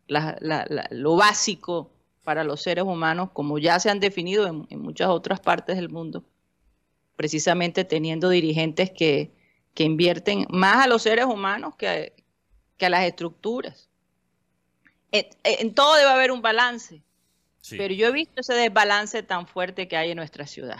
la, 0.07 0.38
la, 0.41 0.65
la, 0.69 0.88
lo 0.91 1.15
básico 1.15 1.91
para 2.23 2.43
los 2.43 2.62
seres 2.62 2.85
humanos, 2.85 3.29
como 3.33 3.59
ya 3.59 3.79
se 3.79 3.89
han 3.89 4.00
definido 4.00 4.47
en, 4.47 4.65
en 4.69 4.81
muchas 4.81 5.09
otras 5.09 5.39
partes 5.39 5.75
del 5.75 5.89
mundo, 5.89 6.23
precisamente 7.15 7.83
teniendo 7.83 8.29
dirigentes 8.29 8.91
que, 8.91 9.33
que 9.73 9.83
invierten 9.83 10.45
más 10.50 10.85
a 10.85 10.88
los 10.88 11.01
seres 11.01 11.25
humanos 11.25 11.75
que 11.75 11.88
a, 11.88 12.23
que 12.77 12.85
a 12.85 12.89
las 12.89 13.03
estructuras. 13.03 13.89
En, 15.12 15.27
en, 15.43 15.75
todo 15.75 15.95
debe 15.95 16.09
haber 16.09 16.31
un 16.31 16.41
balance, 16.41 17.03
sí. 17.62 17.77
pero 17.77 17.93
yo 17.93 18.07
he 18.07 18.12
visto 18.12 18.41
ese 18.41 18.53
desbalance 18.53 19.21
tan 19.21 19.47
fuerte 19.47 19.88
que 19.88 19.97
hay 19.97 20.12
en 20.12 20.17
nuestra 20.17 20.47
ciudad. 20.47 20.79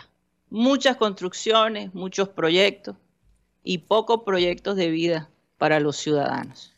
Muchas 0.54 0.98
construcciones, 0.98 1.96
muchos 1.96 2.30
proyectos 2.30 2.96
y 3.64 3.80
pocos 3.80 4.22
proyectos 4.24 4.76
de 4.76 4.92
vida 4.92 5.32
para 5.58 5.80
los 5.80 5.98
ciudadanos. 5.98 6.74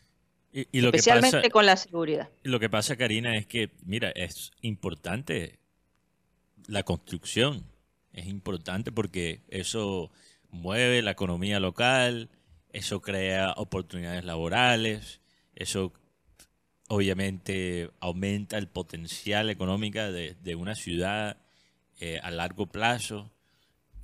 Y, 0.50 0.66
y 0.72 0.80
lo 0.80 0.88
especialmente 0.88 1.36
que 1.36 1.42
pasa, 1.42 1.50
con 1.50 1.66
la 1.66 1.76
seguridad. 1.76 2.30
Lo 2.42 2.58
que 2.58 2.70
pasa, 2.70 2.96
Karina, 2.96 3.36
es 3.36 3.46
que, 3.46 3.70
mira, 3.84 4.10
es 4.10 4.52
importante 4.62 5.58
la 6.66 6.84
construcción. 6.84 7.66
Es 8.14 8.26
importante 8.26 8.92
porque 8.92 9.42
eso 9.48 10.10
mueve 10.48 11.02
la 11.02 11.10
economía 11.10 11.60
local, 11.60 12.30
eso 12.72 13.02
crea 13.02 13.52
oportunidades 13.58 14.24
laborales, 14.24 15.20
eso 15.54 15.92
obviamente 16.88 17.90
aumenta 18.00 18.56
el 18.56 18.68
potencial 18.68 19.50
económico 19.50 19.98
de, 19.98 20.34
de 20.40 20.54
una 20.54 20.74
ciudad 20.74 21.36
eh, 21.98 22.20
a 22.22 22.30
largo 22.30 22.66
plazo, 22.66 23.30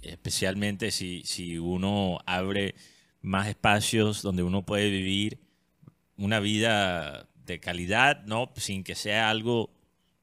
especialmente 0.02 0.90
si, 0.90 1.22
si 1.24 1.58
uno 1.58 2.18
abre 2.26 2.74
más 3.20 3.48
espacios 3.48 4.22
donde 4.22 4.42
uno 4.42 4.66
puede 4.66 4.90
vivir 4.90 5.38
una 6.16 6.40
vida 6.40 7.28
de 7.46 7.60
calidad, 7.60 8.24
no 8.24 8.52
sin 8.56 8.84
que 8.84 8.94
sea 8.94 9.30
algo 9.30 9.70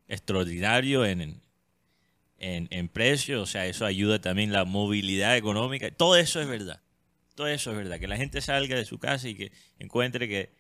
extraordinario 0.08 1.06
en, 1.06 1.42
en, 2.38 2.68
en 2.72 2.90
precio, 2.90 3.42
o 3.42 3.46
sea, 3.46 3.66
eso 3.66 3.86
ayuda 3.86 4.20
también 4.20 4.52
la 4.52 4.66
movilidad 4.66 5.38
económica, 5.38 5.90
todo 5.92 6.16
eso 6.16 6.42
es 6.42 6.48
verdad, 6.48 6.82
todo 7.36 7.48
eso 7.48 7.72
es 7.72 7.78
verdad, 7.78 8.00
que 8.00 8.08
la 8.08 8.18
gente 8.18 8.42
salga 8.42 8.76
de 8.76 8.86
su 8.86 8.98
casa 8.98 9.28
y 9.28 9.36
que 9.36 9.52
encuentre 9.78 10.28
que 10.28 10.52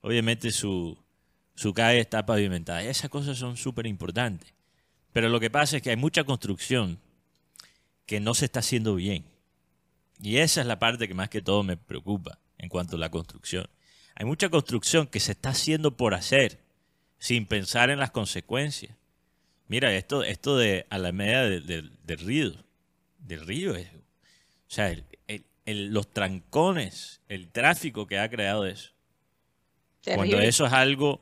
obviamente 0.00 0.50
su, 0.50 0.98
su 1.54 1.72
calle 1.74 2.00
está 2.00 2.26
pavimentada, 2.26 2.82
esas 2.82 3.10
cosas 3.10 3.38
son 3.38 3.56
súper 3.56 3.86
importantes, 3.86 4.54
pero 5.12 5.28
lo 5.28 5.40
que 5.40 5.50
pasa 5.50 5.76
es 5.76 5.82
que 5.82 5.90
hay 5.90 5.96
mucha 5.96 6.24
construcción 6.24 7.00
que 8.08 8.18
no 8.18 8.34
se 8.34 8.46
está 8.46 8.58
haciendo 8.58 8.96
bien, 8.96 9.26
y 10.20 10.38
esa 10.38 10.62
es 10.62 10.66
la 10.66 10.80
parte 10.80 11.06
que 11.06 11.14
más 11.14 11.28
que 11.28 11.42
todo 11.42 11.62
me 11.62 11.76
preocupa 11.76 12.40
en 12.56 12.68
cuanto 12.68 12.96
a 12.96 12.98
la 12.98 13.10
construcción. 13.10 13.68
Hay 14.16 14.26
mucha 14.26 14.48
construcción 14.48 15.06
que 15.06 15.20
se 15.20 15.30
está 15.32 15.50
haciendo 15.50 15.96
por 15.96 16.14
hacer, 16.14 16.58
sin 17.18 17.46
pensar 17.46 17.90
en 17.90 18.00
las 18.00 18.10
consecuencias. 18.10 18.96
Mira, 19.68 19.94
esto, 19.94 20.24
esto 20.24 20.56
de 20.56 20.86
Alameda 20.90 21.48
del 21.48 21.66
de, 21.66 21.90
de 22.02 22.16
Río, 22.16 22.64
del 23.18 23.46
Río, 23.46 23.76
es, 23.76 23.88
o 23.92 24.70
sea, 24.70 24.90
el, 24.90 25.04
el, 25.28 25.44
el, 25.66 25.88
los 25.92 26.10
trancones, 26.10 27.20
el 27.28 27.50
tráfico 27.50 28.06
que 28.06 28.18
ha 28.18 28.28
creado 28.28 28.66
eso. 28.66 28.90
Terrible. 30.00 30.30
Cuando 30.30 30.48
eso 30.48 30.66
es 30.66 30.72
algo 30.72 31.20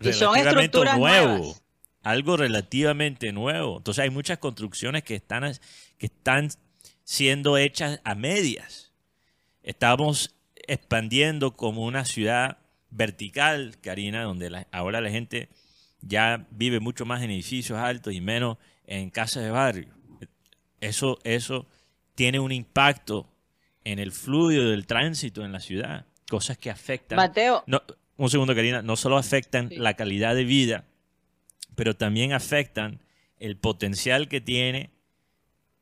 relativamente 0.00 0.78
nuevo, 0.78 0.98
nuevas. 0.98 1.62
algo 2.02 2.36
relativamente 2.36 3.32
nuevo. 3.32 3.78
Entonces 3.78 4.02
hay 4.02 4.10
muchas 4.10 4.38
construcciones 4.38 5.04
que 5.04 5.14
están, 5.14 5.44
que 5.98 6.06
están 6.06 6.50
siendo 7.04 7.56
hechas 7.56 8.00
a 8.04 8.14
medias. 8.14 8.92
Estamos 9.62 10.34
expandiendo 10.56 11.56
como 11.56 11.84
una 11.84 12.04
ciudad 12.04 12.58
vertical, 12.90 13.76
Karina, 13.80 14.22
donde 14.22 14.50
la, 14.50 14.66
ahora 14.72 15.00
la 15.00 15.10
gente 15.10 15.48
ya 16.00 16.46
vive 16.50 16.80
mucho 16.80 17.04
más 17.04 17.22
en 17.22 17.30
edificios 17.30 17.78
altos 17.78 18.12
y 18.14 18.20
menos 18.20 18.58
en 18.86 19.10
casas 19.10 19.42
de 19.42 19.50
barrio. 19.50 19.88
Eso, 20.80 21.18
eso 21.24 21.66
tiene 22.14 22.38
un 22.38 22.52
impacto 22.52 23.28
en 23.84 23.98
el 23.98 24.12
fluido 24.12 24.70
del 24.70 24.86
tránsito 24.86 25.44
en 25.44 25.52
la 25.52 25.60
ciudad, 25.60 26.06
cosas 26.28 26.58
que 26.58 26.70
afectan. 26.70 27.16
Mateo. 27.16 27.62
No, 27.66 27.82
un 28.16 28.30
segundo, 28.30 28.54
Karina, 28.54 28.82
no 28.82 28.96
solo 28.96 29.16
afectan 29.16 29.68
sí. 29.68 29.76
la 29.76 29.94
calidad 29.94 30.34
de 30.34 30.44
vida, 30.44 30.84
pero 31.74 31.96
también 31.96 32.32
afectan 32.32 33.00
el 33.38 33.56
potencial 33.56 34.28
que 34.28 34.40
tiene 34.40 34.90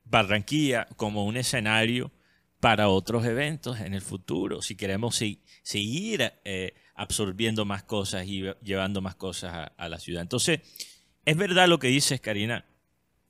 Barranquilla 0.04 0.87
como 0.96 1.25
un 1.25 1.37
escenario 1.37 2.12
para 2.64 2.88
otros 2.88 3.26
eventos 3.26 3.78
en 3.80 3.92
el 3.92 4.00
futuro, 4.00 4.62
si 4.62 4.75
queremos 4.75 5.23
seguir 5.62 6.32
eh, 6.46 6.73
absorbiendo 6.94 7.66
más 7.66 7.82
cosas 7.82 8.26
y 8.26 8.42
llevando 8.62 9.02
más 9.02 9.14
cosas 9.16 9.70
a, 9.76 9.88
la 9.90 9.99
ciudad. 9.99 10.23
Entonces, 10.23 10.61
es 11.26 11.37
verdad 11.37 11.68
lo 11.68 11.78
que 11.78 11.88
dices, 11.88 12.23
Karina. 12.23 12.64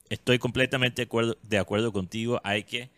Estoy 0.08 0.38
completamente 0.38 1.02
de 1.02 1.06
acuerdo, 1.06 1.36
de 1.42 1.58
acuerdo 1.58 1.92
contigo. 1.92 2.40
Hay 2.44 2.62
que 2.62 2.90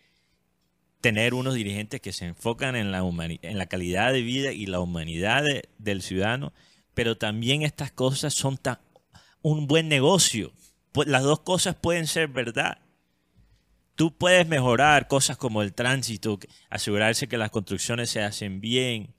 tener 1.01 1.33
unos 1.33 1.55
dirigentes 1.55 2.01
que 2.01 2.13
se 2.13 2.25
enfocan 2.25 2.75
en 2.75 2.91
la, 2.91 2.99
en 2.99 3.57
la 3.57 3.65
calidad 3.65 4.13
de 4.13 4.21
vida 4.21 4.51
y 4.51 4.67
la 4.67 4.79
humanidad 4.79 5.43
de, 5.43 5.69
del 5.79 6.03
ciudadano, 6.03 6.53
pero 6.93 7.17
también 7.17 7.63
estas 7.63 7.91
cosas 7.91 8.35
son 8.35 8.59
un 9.41 9.65
buen 9.65 9.87
negocio. 9.87 10.51
Las 11.07 11.23
dos 11.23 11.39
cosas 11.39 11.75
pueden 11.75 12.05
ser 12.05 12.27
verdad 12.27 12.77
tú 13.97 14.15
puedes 14.15 14.47
mejorar 14.47 15.07
cosas 15.07 15.37
como 15.37 15.63
el 15.63 15.73
tránsito, 15.73 16.39
asegurarse 16.69 17.27
que 17.27 17.37
las 17.37 17.49
construcciones 17.49 18.11
se 18.11 18.21
hacen 18.21 18.61
bien, 18.61 19.15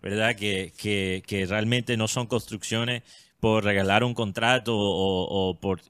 ¿verdad? 0.00 0.36
Que, 0.36 0.72
que, 0.76 1.46
realmente 1.46 1.96
no 1.96 2.06
son 2.06 2.28
construcciones 2.28 3.02
por 3.40 3.64
regalar 3.64 4.04
un 4.04 4.14
contrato 4.14 4.74
o, 4.78 5.58
por 5.60 5.82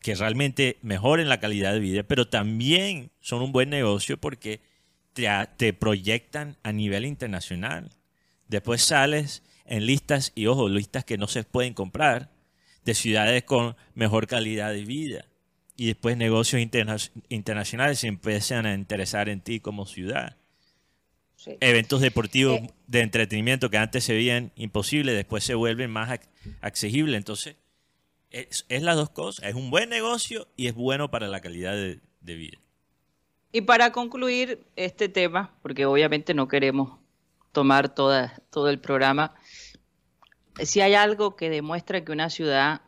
que 0.00 0.14
realmente 0.14 0.78
mejoren 0.82 1.28
la 1.28 1.40
calidad 1.40 1.72
de 1.72 1.80
vida, 1.80 2.04
pero 2.04 2.28
también 2.28 3.10
son 3.20 3.42
un 3.42 3.50
buen 3.50 3.68
negocio 3.68 4.16
porque 4.16 4.60
te 5.12 5.72
proyectan 5.72 6.56
a 6.62 6.70
nivel 6.70 7.04
internacional. 7.04 7.90
Después 8.46 8.82
sales 8.82 9.42
en 9.64 9.86
listas, 9.86 10.30
y 10.36 10.46
ojo, 10.46 10.68
listas 10.68 11.04
que 11.04 11.18
no 11.18 11.26
se 11.26 11.42
pueden 11.42 11.74
comprar, 11.74 12.30
de 12.84 12.94
ciudades 12.94 13.42
con 13.42 13.74
mejor 13.94 14.28
calidad 14.28 14.72
de 14.72 14.84
vida. 14.84 15.24
Y 15.76 15.86
después 15.88 16.16
negocios 16.16 16.60
interna- 16.62 16.96
internacionales 17.28 17.98
se 18.00 18.08
empiezan 18.08 18.66
a 18.66 18.74
interesar 18.74 19.28
en 19.28 19.40
ti 19.40 19.60
como 19.60 19.86
ciudad. 19.86 20.36
Sí. 21.36 21.56
Eventos 21.60 22.00
deportivos 22.00 22.60
Eh. 22.60 22.70
de 22.86 23.00
entretenimiento 23.02 23.68
que 23.70 23.76
antes 23.78 24.04
se 24.04 24.14
veían 24.14 24.52
imposibles, 24.56 25.14
después 25.14 25.44
se 25.44 25.54
vuelven 25.54 25.90
más 25.90 26.08
ac- 26.10 26.28
accesibles. 26.62 27.18
Entonces, 27.18 27.56
es, 28.30 28.64
es 28.68 28.82
las 28.82 28.96
dos 28.96 29.10
cosas. 29.10 29.44
Es 29.46 29.54
un 29.54 29.70
buen 29.70 29.88
negocio 29.90 30.48
y 30.56 30.66
es 30.66 30.74
bueno 30.74 31.10
para 31.10 31.28
la 31.28 31.40
calidad 31.40 31.74
de, 31.74 32.00
de 32.22 32.34
vida. 32.34 32.58
Y 33.52 33.60
para 33.60 33.92
concluir 33.92 34.66
este 34.76 35.08
tema, 35.08 35.54
porque 35.62 35.86
obviamente 35.86 36.34
no 36.34 36.48
queremos 36.48 36.98
tomar 37.52 37.94
toda, 37.94 38.42
todo 38.50 38.68
el 38.68 38.80
programa, 38.80 39.34
si 40.62 40.80
hay 40.80 40.94
algo 40.94 41.36
que 41.36 41.48
demuestra 41.50 42.04
que 42.04 42.12
una 42.12 42.28
ciudad 42.30 42.80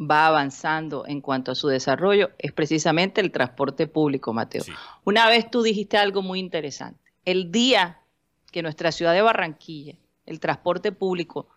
va 0.00 0.26
avanzando 0.26 1.04
en 1.06 1.20
cuanto 1.20 1.52
a 1.52 1.54
su 1.54 1.68
desarrollo, 1.68 2.30
es 2.38 2.52
precisamente 2.52 3.20
el 3.20 3.32
transporte 3.32 3.86
público, 3.86 4.32
Mateo. 4.32 4.62
Sí. 4.62 4.72
Una 5.04 5.28
vez 5.28 5.50
tú 5.50 5.62
dijiste 5.62 5.98
algo 5.98 6.22
muy 6.22 6.38
interesante. 6.38 7.12
El 7.24 7.52
día 7.52 8.00
que 8.50 8.62
nuestra 8.62 8.92
ciudad 8.92 9.12
de 9.12 9.22
Barranquilla, 9.22 9.96
el 10.26 10.40
transporte 10.40 10.92
público, 10.92 11.48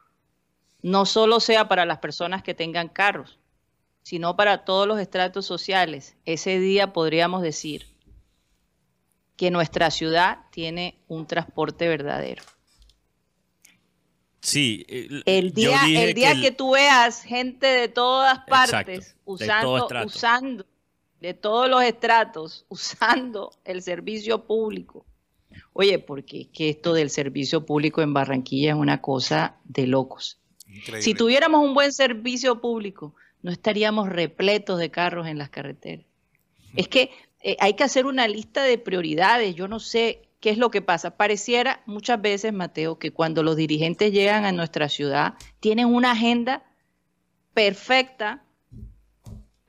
no 0.81 1.05
solo 1.05 1.39
sea 1.39 1.67
para 1.67 1.85
las 1.85 1.99
personas 1.99 2.43
que 2.43 2.53
tengan 2.53 2.89
carros, 2.89 3.39
sino 4.01 4.35
para 4.35 4.65
todos 4.65 4.87
los 4.87 4.99
estratos 4.99 5.45
sociales, 5.45 6.17
ese 6.25 6.59
día 6.59 6.91
podríamos 6.91 7.41
decir 7.41 7.87
que 9.37 9.49
nuestra 9.49 9.89
ciudad 9.89 10.39
tiene 10.51 10.99
un 11.07 11.25
transporte 11.25 11.87
verdadero. 11.87 12.43
Sí. 14.43 14.85
el- 14.89 15.23
El 15.25 15.47
yo 15.53 15.69
día, 15.69 15.81
dije 15.85 16.03
el 16.09 16.13
día 16.13 16.31
el- 16.31 16.41
que, 16.41 16.51
tú 16.51 16.71
veas 16.71 17.23
gente 17.23 17.65
de 17.65 17.87
todas 17.87 18.39
partes 18.47 18.71
Exacto, 18.71 18.91
de 18.91 19.15
usando, 19.25 19.87
usando, 20.05 20.65
de 21.21 21.33
todos 21.33 21.69
los 21.69 21.81
estratos, 21.83 22.65
usando 22.69 23.51
el 23.63 23.81
servicio 23.81 24.45
público. 24.45 25.05
Oye, 25.71 25.97
porque 25.99 26.41
es 26.41 26.47
que 26.49 26.69
esto 26.69 26.93
del 26.93 27.09
servicio 27.09 27.65
público 27.65 28.01
en 28.01 28.13
Barranquilla 28.13 28.71
es 28.71 28.75
una 28.77 29.01
cosa 29.01 29.55
de 29.63 29.87
locos. 29.87 30.39
Increíble. 30.67 31.01
Si 31.01 31.13
tuviéramos 31.13 31.63
un 31.65 31.73
buen 31.73 31.91
servicio 31.93 32.59
público, 32.59 33.15
no 33.41 33.51
estaríamos 33.51 34.09
repletos 34.09 34.77
de 34.79 34.91
carros 34.91 35.27
en 35.27 35.37
las 35.37 35.49
carreteras. 35.49 36.05
Es 36.75 36.87
que 36.87 37.11
eh, 37.41 37.55
hay 37.59 37.75
que 37.75 37.83
hacer 37.83 38.05
una 38.05 38.27
lista 38.27 38.63
de 38.63 38.77
prioridades. 38.77 39.53
Yo 39.55 39.67
no 39.67 39.79
sé 39.79 40.27
qué 40.43 40.49
es 40.49 40.57
lo 40.57 40.71
que 40.71 40.81
pasa. 40.81 41.15
Pareciera 41.15 41.81
muchas 41.85 42.21
veces, 42.21 42.51
Mateo, 42.51 42.99
que 42.99 43.13
cuando 43.13 43.43
los 43.43 43.55
dirigentes 43.55 44.11
llegan 44.11 44.43
a 44.43 44.51
nuestra 44.51 44.89
ciudad, 44.89 45.35
tienen 45.61 45.87
una 45.87 46.11
agenda 46.11 46.65
perfecta 47.53 48.43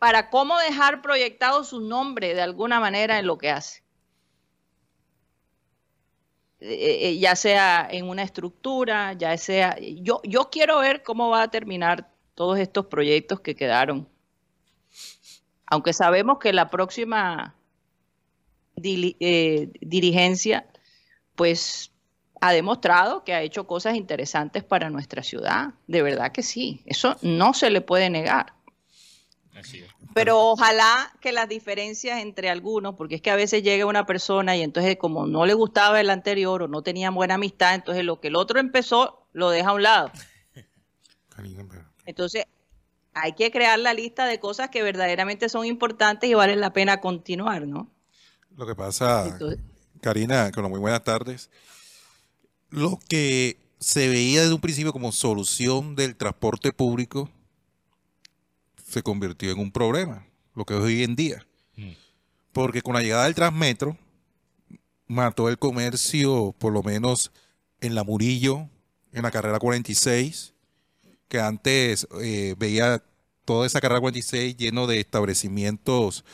para 0.01 0.31
cómo 0.31 0.59
dejar 0.59 1.01
proyectado 1.01 1.63
su 1.63 1.81
nombre 1.81 2.35
de 2.35 2.43
alguna 2.43 2.81
manera 2.81 3.21
en 3.21 3.29
lo 3.29 3.39
que 3.39 3.51
hace. 3.51 3.85
Eh, 6.59 7.11
eh, 7.11 7.19
ya 7.21 7.37
sea 7.37 7.87
en 7.89 8.09
una 8.09 8.25
estructura, 8.25 9.13
ya 9.13 9.37
sea... 9.39 9.79
Yo, 9.79 10.23
yo 10.25 10.51
quiero 10.51 10.81
ver 10.81 11.05
cómo 11.05 11.31
va 11.31 11.43
a 11.43 11.51
terminar 11.53 12.11
todos 12.35 12.59
estos 12.59 12.87
proyectos 12.87 13.39
que 13.39 13.55
quedaron. 13.55 14.09
Aunque 15.67 15.93
sabemos 15.93 16.39
que 16.41 16.53
la 16.53 16.69
próxima 16.69 17.55
dili- 18.77 19.17
eh, 19.21 19.71
dirigencia, 19.81 20.67
pues 21.35 21.91
ha 22.41 22.53
demostrado 22.53 23.25
que 23.25 23.33
ha 23.33 23.43
hecho 23.43 23.67
cosas 23.67 23.97
interesantes 23.97 24.65
para 24.65 24.91
nuestra 24.91 25.23
ciudad. 25.23 25.75
De 25.87 26.03
verdad 26.03 26.33
que 26.33 26.43
sí. 26.43 26.83
Eso 26.85 27.17
no 27.23 27.55
se 27.55 27.71
le 27.71 27.81
puede 27.81 28.11
negar. 28.11 28.55
Así 29.55 29.79
es. 29.79 29.91
Pero 30.15 30.41
ojalá 30.41 31.13
que 31.21 31.33
las 31.33 31.49
diferencias 31.49 32.21
entre 32.21 32.51
algunos, 32.51 32.95
porque 32.95 33.17
es 33.17 33.23
que 33.23 33.31
a 33.31 33.37
veces 33.37 33.63
llega 33.63 33.87
una 33.87 34.07
persona 34.07 34.57
y 34.57 34.63
entonces 34.63 34.97
como 34.97 35.27
no 35.27 35.47
le 35.47 35.55
gustaba 35.55 36.01
el 36.01 36.11
anterior 36.11 36.63
o 36.63 36.69
no 36.69 36.83
tenían 36.83 37.15
buena 37.15 37.35
amistad, 37.35 37.75
entonces 37.75 38.05
lo 38.05 38.21
que 38.21 38.29
el 38.29 38.37
otro 38.37 38.61
empezó 38.61 39.27
lo 39.33 39.51
deja 39.51 39.71
a 39.71 39.73
un 39.73 39.83
lado. 39.83 40.13
Entonces 42.07 42.45
hay 43.15 43.33
que 43.33 43.51
crear 43.51 43.79
la 43.79 43.95
lista 43.95 44.27
de 44.27 44.39
cosas 44.39 44.71
que 44.71 44.83
verdaderamente 44.83 45.49
son 45.49 45.67
importantes 45.67 46.29
y 46.29 46.35
valen 46.35 46.61
la 46.61 46.73
pena 46.73 47.01
continuar, 47.01 47.67
¿no? 47.67 47.91
Lo 48.57 48.67
que 48.67 48.75
pasa, 48.75 49.27
Entonces, 49.27 49.59
Karina, 50.01 50.51
con 50.53 50.69
muy 50.71 50.79
buenas 50.79 51.03
tardes. 51.03 51.51
Lo 52.71 52.99
que 53.09 53.57
se 53.79 54.09
veía 54.09 54.43
desde 54.43 54.55
un 54.55 54.61
principio 54.61 54.93
como 54.93 55.13
solución 55.13 55.97
del 55.97 56.17
transporte 56.17 56.73
público 56.73 57.31
se 58.89 59.03
convirtió 59.03 59.51
en 59.51 59.59
un 59.59 59.73
problema, 59.73 60.27
lo 60.55 60.65
que 60.65 60.75
es 60.75 60.81
hoy 60.81 61.03
en 61.03 61.17
día. 61.17 61.47
Mm. 61.77 61.91
Porque 62.53 62.83
con 62.83 62.95
la 62.95 63.03
llegada 63.03 63.25
del 63.25 63.35
Transmetro 63.35 63.99
mató 65.07 65.49
el 65.49 65.59
comercio, 65.59 66.55
por 66.59 66.73
lo 66.73 66.83
menos 66.83 67.33
en 67.81 67.95
la 67.95 68.05
Murillo, 68.05 68.69
en 69.13 69.23
la 69.23 69.31
carrera 69.31 69.59
46, 69.59 70.55
que 71.29 71.41
antes 71.41 72.07
eh, 72.23 72.55
veía 72.59 73.03
toda 73.45 73.67
esa 73.67 73.81
carrera 73.81 74.01
46 74.01 74.57
lleno 74.57 74.87
de 74.87 75.01
establecimientos 75.01 76.25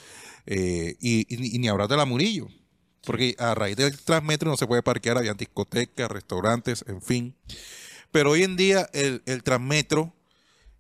eh, 0.47 0.97
y, 1.01 1.21
y- 1.35 1.57
y 1.57 1.59
ni 1.59 1.69
hablar 1.69 1.89
de 1.89 1.97
la 1.97 2.05
Murillo. 2.05 2.49
Porque 3.05 3.35
a 3.39 3.55
raíz 3.55 3.77
del 3.77 3.99
Transmetro 3.99 4.51
no 4.51 4.57
se 4.57 4.67
puede 4.67 4.83
parquear, 4.83 5.17
había 5.19 5.35
discotecas, 5.35 6.11
restaurantes, 6.11 6.85
en 6.87 7.01
fin. 7.01 7.35
Pero 8.13 8.33
hoy 8.33 8.43
en 8.43 8.57
día 8.57 8.89
el, 8.93 9.23
el 9.27 9.43
Transmetro, 9.43 10.13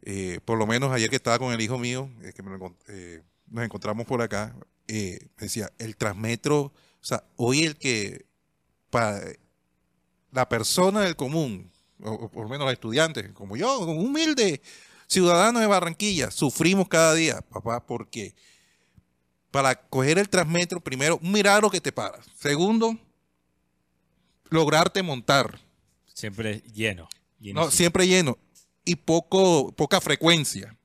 eh, 0.03 0.40
por 0.44 0.59
lo 0.59 0.66
menos 0.66 0.92
ayer 0.92 1.09
que 1.09 1.16
estaba 1.16 1.38
con 1.38 1.53
el 1.53 1.61
hijo 1.61 1.79
mío, 1.79 2.11
eh, 2.23 2.33
que 2.35 2.42
me 2.42 2.51
lo 2.59 2.77
nos 3.49 3.64
encontramos 3.64 4.07
por 4.07 4.23
acá, 4.23 4.55
decía, 5.38 5.70
el 5.79 5.96
Transmetro, 5.96 6.61
o 6.61 6.73
sea, 7.01 7.25
hoy 7.37 7.64
el 7.64 7.77
que, 7.77 8.27
para 8.90 9.20
la 10.33 10.49
persona 10.49 11.01
del 11.03 11.16
común, 11.16 11.70
o, 12.03 12.11
o 12.12 12.31
por 12.31 12.44
lo 12.44 12.49
menos 12.49 12.64
los 12.66 12.73
estudiantes, 12.73 13.33
como 13.33 13.57
yo, 13.57 13.81
un 13.81 13.99
humilde 13.99 14.61
ciudadano 15.07 15.59
de 15.61 15.66
Barranquilla, 15.66 16.31
sufrimos 16.31 16.88
cada 16.88 17.14
día, 17.14 17.40
papá, 17.40 17.85
porque 17.87 18.35
para 19.51 19.75
coger 19.89 20.19
el 20.19 20.29
Transmetro, 20.29 20.81
primero, 20.81 21.19
un 21.23 21.33
milagro 21.33 21.71
que 21.71 21.81
te 21.81 21.93
paras. 21.93 22.25
Segundo, 22.39 22.97
lograrte 24.49 25.03
montar. 25.03 25.61
Siempre 26.13 26.63
lleno. 26.75 27.09
No, 27.61 27.71
siempre 27.71 28.07
lleno. 28.07 28.37
Y 28.85 28.97
poco, 28.97 29.73
poca 29.73 30.01
frecuencia. 30.01 30.77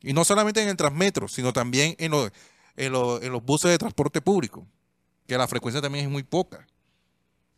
Y 0.00 0.12
no 0.12 0.24
solamente 0.24 0.62
en 0.62 0.68
el 0.68 0.76
Transmetro, 0.76 1.26
sino 1.28 1.52
también 1.52 1.96
en, 1.98 2.12
los- 2.12 2.30
en, 2.76 2.92
los- 2.92 3.22
en 3.22 3.32
los 3.32 3.42
buses 3.44 3.70
de 3.70 3.78
transporte 3.78 4.20
público, 4.20 4.66
que 5.26 5.36
la 5.36 5.48
frecuencia 5.48 5.82
también 5.82 6.04
es 6.04 6.10
muy 6.10 6.22
poca. 6.22 6.66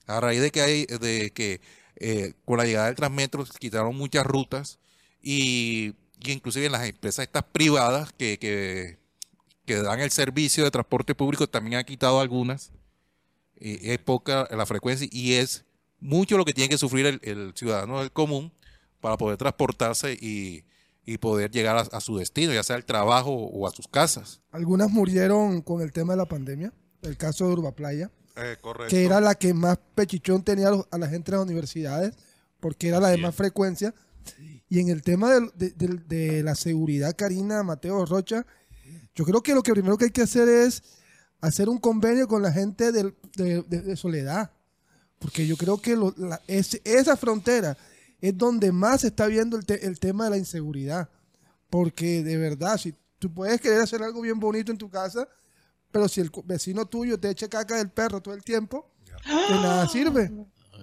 A 0.06 0.20
raíz 0.20 0.40
de 0.40 0.50
que 0.50 0.62
hay, 0.62 0.86
de 0.86 1.30
que 1.32 1.60
eh, 1.96 2.32
con 2.44 2.56
la 2.58 2.64
llegada 2.64 2.86
del 2.86 2.96
Transmetro 2.96 3.44
se 3.44 3.58
quitaron 3.58 3.94
muchas 3.94 4.24
rutas 4.24 4.78
y, 5.22 5.94
y 6.20 6.32
inclusive 6.32 6.66
en 6.66 6.72
las 6.72 6.88
empresas 6.88 7.24
estas 7.24 7.44
privadas 7.44 8.12
que, 8.16 8.38
que, 8.38 8.98
que 9.76 9.82
dan 9.82 10.00
el 10.00 10.10
servicio 10.10 10.64
de 10.64 10.70
transporte 10.70 11.14
público 11.14 11.46
también 11.48 11.78
han 11.78 11.84
quitado 11.84 12.20
algunas. 12.20 12.72
Y 13.58 13.90
es 13.90 13.98
poca 13.98 14.48
la 14.50 14.66
frecuencia 14.66 15.06
y 15.10 15.34
es 15.34 15.64
mucho 16.00 16.36
lo 16.38 16.44
que 16.44 16.52
tiene 16.54 16.68
que 16.70 16.78
sufrir 16.78 17.06
el, 17.06 17.20
el 17.22 17.52
ciudadano 17.54 18.00
del 18.00 18.10
común 18.10 18.52
para 19.00 19.16
poder 19.18 19.36
transportarse 19.36 20.14
y, 20.14 20.64
y 21.04 21.18
poder 21.18 21.50
llegar 21.50 21.76
a, 21.76 21.80
a 21.80 22.00
su 22.00 22.16
destino, 22.16 22.52
ya 22.54 22.62
sea 22.62 22.76
al 22.76 22.84
trabajo 22.86 23.30
o 23.32 23.66
a 23.66 23.70
sus 23.70 23.86
casas. 23.86 24.40
Algunas 24.50 24.90
murieron 24.90 25.60
con 25.62 25.82
el 25.82 25.92
tema 25.92 26.14
de 26.14 26.16
la 26.18 26.26
pandemia. 26.26 26.72
El 27.02 27.16
caso 27.16 27.46
de 27.46 27.52
Urbaplaya, 27.54 28.10
correcto. 28.60 28.90
que 28.90 29.04
era 29.04 29.20
la 29.20 29.34
que 29.34 29.54
más 29.54 29.78
pechichón 29.94 30.42
tenía 30.42 30.68
a, 30.68 30.70
los- 30.72 30.86
a 30.90 30.98
la 30.98 31.08
gente 31.08 31.30
de 31.30 31.36
las 31.38 31.46
universidades, 31.46 32.14
porque 32.60 32.88
era 32.88 32.98
la 33.00 33.08
de 33.08 33.16
más 33.18 33.34
frecuencia. 33.34 33.94
Y 34.68 34.80
en 34.80 34.88
el 34.88 35.02
tema 35.02 35.32
del- 35.32 35.50
de, 35.54 35.70
de- 35.70 35.98
de 36.08 36.42
la 36.42 36.54
seguridad, 36.54 37.14
Karina, 37.16 37.62
Mateo, 37.62 38.04
Rocha, 38.06 38.46
yo 39.14 39.24
creo 39.24 39.42
que 39.42 39.54
lo 39.54 39.62
que 39.62 39.72
primero 39.72 39.96
que 39.98 40.06
hay 40.06 40.10
que 40.10 40.22
hacer 40.22 40.48
es 40.48 40.82
hacer 41.40 41.68
un 41.68 41.78
convenio 41.78 42.28
con 42.28 42.42
la 42.42 42.52
gente 42.52 42.92
de, 42.92 43.14
Soledad. 43.96 44.50
Porque 45.18 45.46
yo 45.46 45.56
creo 45.56 45.80
que 45.80 45.96
es- 46.46 46.80
esa 46.84 47.16
frontera 47.16 47.76
es 48.20 48.36
donde 48.36 48.72
más 48.72 49.02
se 49.02 49.08
está 49.08 49.26
viendo 49.26 49.56
el, 49.56 49.66
te- 49.66 49.86
el 49.86 49.98
tema 49.98 50.24
de 50.24 50.30
la 50.30 50.36
inseguridad. 50.38 51.08
Porque 51.68 52.22
de 52.22 52.36
verdad, 52.36 52.76
si 52.78 52.94
tú 53.18 53.32
puedes 53.32 53.60
querer 53.60 53.80
hacer 53.80 54.02
algo 54.02 54.20
bien 54.22 54.40
bonito 54.40 54.72
en 54.72 54.78
tu 54.78 54.88
casa, 54.90 55.28
pero 55.90 56.08
si 56.08 56.20
el 56.20 56.30
vecino 56.44 56.86
tuyo 56.86 57.18
te 57.18 57.28
echa 57.30 57.48
caca 57.48 57.76
del 57.76 57.90
perro 57.90 58.20
todo 58.20 58.34
el 58.34 58.42
tiempo, 58.44 58.90
de 59.24 59.54
nada 59.56 59.88
sirve. 59.88 60.30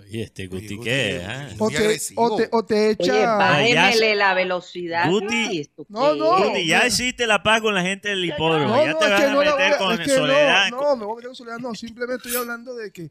Oye, 0.10 0.24
este 0.24 0.48
Guti, 0.48 0.76
Guti, 0.76 0.90
¿qué? 0.90 1.26
Ah? 1.28 1.50
O 1.58 1.70
te, 1.70 2.00
o 2.16 2.38
te, 2.38 2.50
o 2.52 2.66
te 2.66 2.90
echa... 2.92 3.14
Oye, 3.14 3.26
bájemele 3.26 4.16
la 4.16 4.34
velocidad. 4.34 5.10
Guti. 5.10 5.28
Ay, 5.36 5.60
¿esto 5.60 5.86
No, 5.90 6.16
no. 6.16 6.38
Guti, 6.50 6.66
ya 6.66 6.88
hiciste 6.88 7.28
la 7.28 7.44
paz 7.44 7.62
con 7.62 7.76
la 7.76 7.82
gente 7.82 8.10
del 8.10 8.24
hipódromo. 8.24 8.70
No, 8.76 8.86
ya 8.86 8.94
no, 8.94 9.00
te 9.00 9.06
es 9.06 9.12
vas 9.12 9.20
que 9.22 9.28
a 9.28 9.32
no 9.34 9.44
la 9.44 9.52
meter 9.56 9.74
a- 9.74 9.78
con 9.78 9.94
es 9.94 10.00
que 10.08 10.10
soledad. 10.16 10.70
No, 10.72 10.82
no, 10.82 10.96
me 10.96 11.06
voy 11.06 11.14
a 11.14 11.16
meter 11.18 11.28
con 11.28 11.36
soledad. 11.36 11.58
No, 11.60 11.76
simplemente 11.76 12.16
estoy 12.28 12.42
hablando 12.42 12.74
de 12.76 12.92
que 12.92 13.10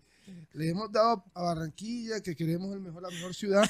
le 0.55 0.71
hemos 0.71 0.91
dado 0.91 1.23
a 1.35 1.43
Barranquilla, 1.43 2.23
que 2.23 2.35
queremos 2.35 2.73
el 2.73 2.81
mejor, 2.81 3.03
la 3.03 3.11
mejor 3.11 3.35
ciudad. 3.35 3.69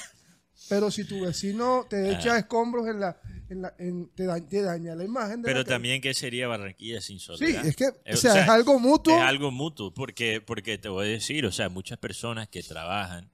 Pero 0.69 0.91
si 0.91 1.05
tu 1.05 1.21
vecino 1.21 1.87
te 1.89 2.13
echa 2.13 2.35
Ah. 2.35 2.39
escombros 2.39 2.87
en 2.89 2.99
la, 3.01 3.21
en 3.51 3.63
la 3.63 3.75
en- 3.79 4.09
te, 4.15 4.25
da- 4.25 4.41
te 4.41 4.63
daña 4.63 4.95
la 4.95 5.05
imagen. 5.05 5.43
De 5.43 5.47
Pero 5.47 5.59
la 5.61 5.65
que- 5.65 5.71
también, 5.71 6.01
¿qué 6.01 6.15
sería 6.15 6.49
Barranquilla 6.49 7.01
sin 7.01 7.19
Sí, 7.21 7.27
soledad? 7.27 7.67
es 7.67 7.77
que, 7.77 7.85
Eh, 8.05 8.15
o 8.15 8.17
sea, 8.17 8.43
es 8.43 8.49
algo 8.49 8.79
mutuo. 8.79 9.15
Es 9.15 9.23
algo 9.23 9.51
mutuo, 9.51 9.93
porque, 9.93 10.41
porque 10.41 10.79
te 10.79 10.89
voy 10.89 11.07
a 11.07 11.11
decir, 11.11 11.45
o 11.47 11.53
sea, 11.53 11.69
muchas 11.69 11.99
personas 11.99 12.49
que 12.49 12.63
trabajan 12.63 13.31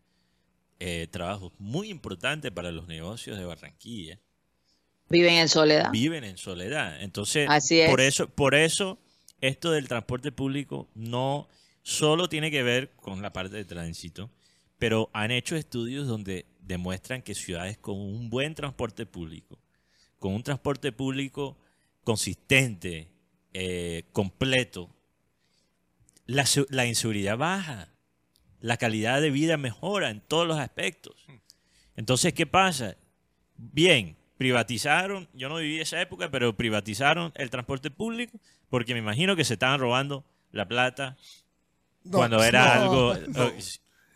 eh, 0.85 1.07
trabajos 1.13 1.53
muy 1.59 1.91
importantes 1.91 2.51
para 2.51 2.73
los 2.73 2.89
negocios 2.89 3.39
de 3.39 3.45
Barranquilla 3.45 4.19
Viven 5.09 5.35
en 5.35 5.49
soledad. 5.49 5.91
viven 5.93 6.25
en 6.25 6.37
soledad. 6.39 7.01
Entonces, 7.03 7.47
Así 7.49 7.79
es. 7.81 7.89
por 7.89 8.01
eso, 8.01 8.29
por 8.29 8.55
eso 8.57 8.99
esto 9.41 9.71
del 9.71 9.87
transporte 9.87 10.33
público 10.33 10.89
no 10.97 11.49
solo 11.85 12.29
tiene 12.29 12.51
que 12.51 12.65
ver 12.65 12.91
con 12.97 13.23
la 13.23 13.33
parte 13.33 13.55
de 13.57 13.65
tránsito, 13.65 14.29
pero 14.79 15.09
han 15.13 15.31
hecho 15.31 15.55
estudios 15.55 16.09
donde 16.09 16.47
demuestran 16.63 17.23
que 17.23 17.35
ciudades 17.35 17.77
con 17.79 17.97
un 17.99 18.31
buen 18.31 18.55
transporte 18.55 19.05
público, 19.07 19.59
con 20.19 20.33
un 20.35 20.43
transporte 20.43 20.93
público 20.93 21.59
consistente, 22.05 23.09
eh, 23.53 24.05
completo, 24.13 24.91
la, 26.27 26.45
la 26.71 26.87
inseguridad 26.87 27.37
baja, 27.37 27.89
la 28.61 28.77
calidad 28.77 29.21
de 29.21 29.31
vida 29.31 29.57
mejora 29.57 30.11
en 30.11 30.21
todos 30.21 30.47
los 30.47 30.59
aspectos. 30.59 31.27
Entonces, 31.97 32.33
¿qué 32.33 32.47
pasa? 32.47 32.97
Bien, 33.57 34.17
privatizaron, 34.39 35.29
yo 35.35 35.49
no 35.49 35.57
viví 35.57 35.81
esa 35.81 36.01
época, 36.01 36.31
pero 36.31 36.57
privatizaron 36.57 37.33
el 37.35 37.51
transporte 37.51 37.91
público 37.91 38.39
porque 38.69 38.95
me 38.95 39.01
imagino 39.01 39.37
que 39.37 39.45
se 39.45 39.55
estaban 39.55 39.79
robando 39.81 40.25
la 40.53 40.67
plata 40.67 41.17
No, 42.05 42.19
cuando 42.19 42.43
era 42.43 42.77
no, 42.77 42.83
algo... 42.83 43.15
no. 43.29 43.49
eh, 43.49 43.59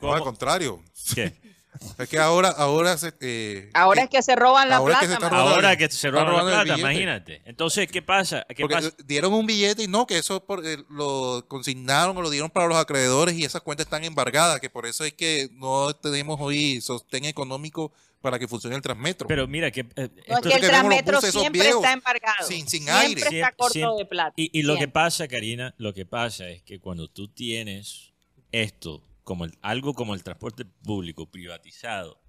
No, 0.01 0.13
al 0.15 0.23
contrario. 0.23 0.83
¿Qué? 1.15 1.33
Es 1.99 2.09
que 2.09 2.19
ahora, 2.19 2.49
ahora 2.51 2.97
se, 2.99 3.13
eh, 3.21 3.71
Ahora 3.75 4.03
es 4.03 4.11
que 4.11 4.23
se 4.23 4.35
roban 4.37 4.69
la 4.69 4.77
Ahora 4.77 4.95
es 4.95 5.01
que 5.01 5.07
plata. 5.07 5.27
está. 5.27 5.39
Ahora 5.41 5.77
que 5.77 5.89
se 5.91 6.11
roban 6.11 6.27
la 6.47 6.61
el 6.61 6.67
plata, 6.67 6.79
imagínate. 6.81 7.43
Entonces, 7.45 7.89
¿qué 7.91 8.03
pasa? 8.03 8.45
¿Qué 8.49 8.63
porque 8.63 8.75
pasa? 8.77 8.91
dieron 9.07 9.33
un 9.33 9.47
billete 9.47 9.83
y 9.85 9.89
no, 9.89 10.07
que 10.07 10.19
eso 10.19 10.45
por- 10.45 10.67
eh, 10.67 10.79
lo 10.91 11.45
consignaron 11.49 12.17
o 12.17 12.23
lo 12.23 12.31
dieron 12.31 12.51
para 12.51 12.67
los 12.67 12.77
acreedores 12.77 13.35
y 13.37 13.45
esas 13.45 13.63
cuentas 13.63 13.87
están 13.87 14.05
embargadas, 14.05 14.61
que 14.61 14.71
por 14.71 14.87
eso 14.87 15.05
es 15.05 15.13
que 15.15 15.49
no 15.53 15.95
tenemos 15.95 16.39
hoy 16.41 16.81
sostén 16.81 17.25
económico 17.25 17.93
para 18.21 18.39
que 18.41 18.49
funcione 18.49 18.75
el 18.75 18.83
Transmetro. 18.83 19.29
Pero 19.29 19.47
mira, 19.47 19.71
que... 19.71 19.81
eh, 19.95 20.09
No, 20.29 20.37
es 20.39 20.43
que 20.43 20.49
el 20.55 20.61
que 20.61 20.67
Transmetro 20.67 21.21
siempre 21.21 21.63
viejos, 21.63 21.83
está 21.85 21.93
embargado. 21.93 22.47
sin- 22.49 22.67
sin 22.69 22.83
siempre 22.83 22.95
aire. 22.95 23.21
está 23.21 23.29
Siempre- 23.31 23.55
corto 23.57 23.73
siempre. 23.73 23.99
de 23.99 24.07
plata. 24.07 24.33
Y, 24.37 24.59
y 24.59 24.63
lo 24.63 24.77
que 24.77 24.89
pasa, 24.89 25.29
Karina, 25.29 25.75
lo 25.79 25.95
que 25.95 26.07
pasa 26.07 26.49
es 26.49 26.63
que 26.63 26.81
cuando 26.81 27.09
tú 27.09 27.29
tienes 27.29 28.11
esto, 28.51 29.03
como 29.27 29.45
el- 29.45 29.59
algo 29.61 29.93
como 29.93 30.15
el 30.15 30.23
transporte 30.23 30.65
público 30.65 31.29
privatizado, 31.29 32.23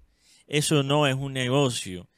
eso 0.48 0.82
no 0.82 1.06
es 1.06 1.14
un 1.14 1.32
negocio 1.32 2.08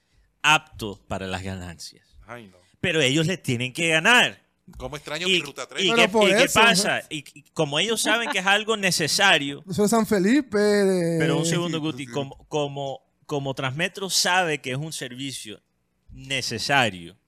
apto 0.41 0.99
para 1.07 1.27
las 1.27 1.43
ganancias. 1.43 2.17
Ay, 2.27 2.49
no. 2.49 2.57
Pero 2.81 3.03
ellos 3.03 3.27
les 3.27 3.43
tienen 3.43 3.75
que 3.75 3.89
ganar. 3.89 4.41
¿Cómo 4.79 4.97
extraño 4.97 5.29
¿Y, 5.29 5.33
mi 5.33 5.41
ruta 5.43 5.67
3? 5.69 5.85
y 5.85 5.93
qué, 5.93 6.05
y 6.05 6.35
qué 6.35 6.49
pasa? 6.55 7.03
Y, 7.11 7.25
y 7.35 7.43
como 7.53 7.79
ellos 7.79 8.01
saben 8.01 8.31
que 8.31 8.39
es 8.39 8.47
algo 8.47 8.79
necesario, 8.79 9.63
Eso 9.71 9.85
es 9.85 9.91
San 9.91 10.07
Felipe. 10.07 10.57
de- 10.59 11.19
pero 11.19 11.37
un 11.37 11.45
segundo, 11.45 11.79
Guti, 11.79 12.07
como, 12.07 12.37
como, 12.49 13.03
como 13.27 13.53
Transmetro 13.53 14.09
sabe 14.09 14.63
que 14.63 14.71
es 14.71 14.79
un 14.79 14.95
servicio 14.95 15.61
necesario, 16.11 17.19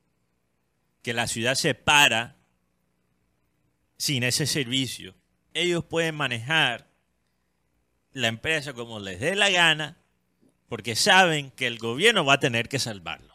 que 1.03 1.13
la 1.13 1.27
ciudad 1.27 1.55
se 1.55 1.75
para 1.75 2.37
sin 3.99 4.23
ese 4.23 4.47
servicio, 4.47 5.15
ellos 5.53 5.85
pueden 5.85 6.15
manejar 6.15 6.89
la 8.13 8.29
empresa 8.29 8.73
como 8.73 9.01
les 9.01 9.21
dé 9.21 9.35
la 9.37 9.51
gana, 9.51 9.97
porque 10.69 10.97
saben 10.97 11.51
que 11.51 11.67
el 11.67 11.79
gobierno 11.79 12.25
va 12.25 12.35
a 12.35 12.41
tener 12.41 12.69
que 12.69 12.79
salvarlo. 12.79 13.35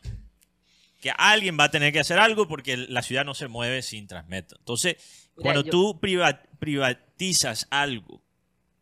Que 1.00 1.12
alguien 1.16 1.58
va 1.60 1.66
a 1.66 1.72
tener 1.72 1.94
que 1.94 2.00
hacer 2.00 2.18
algo 2.20 2.48
porque 2.48 2.76
la 2.78 3.02
ciudad 3.04 3.24
no 3.26 3.34
se 3.36 3.48
mueve 3.48 3.82
sin 3.84 4.08
Transmetro. 4.08 4.58
Entonces, 4.60 4.96
Mira, 5.36 5.44
cuando 5.44 5.64
yo- 5.64 5.72
tú 5.72 6.00
priva- 6.00 6.42
privatizas 6.60 7.68
algo 7.70 8.22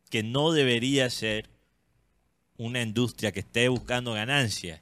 que 0.09 0.23
no 0.23 0.51
debería 0.51 1.09
ser 1.09 1.49
una 2.57 2.81
industria 2.81 3.33
que 3.33 3.41
esté 3.41 3.67
buscando 3.67 4.13
ganancias, 4.13 4.81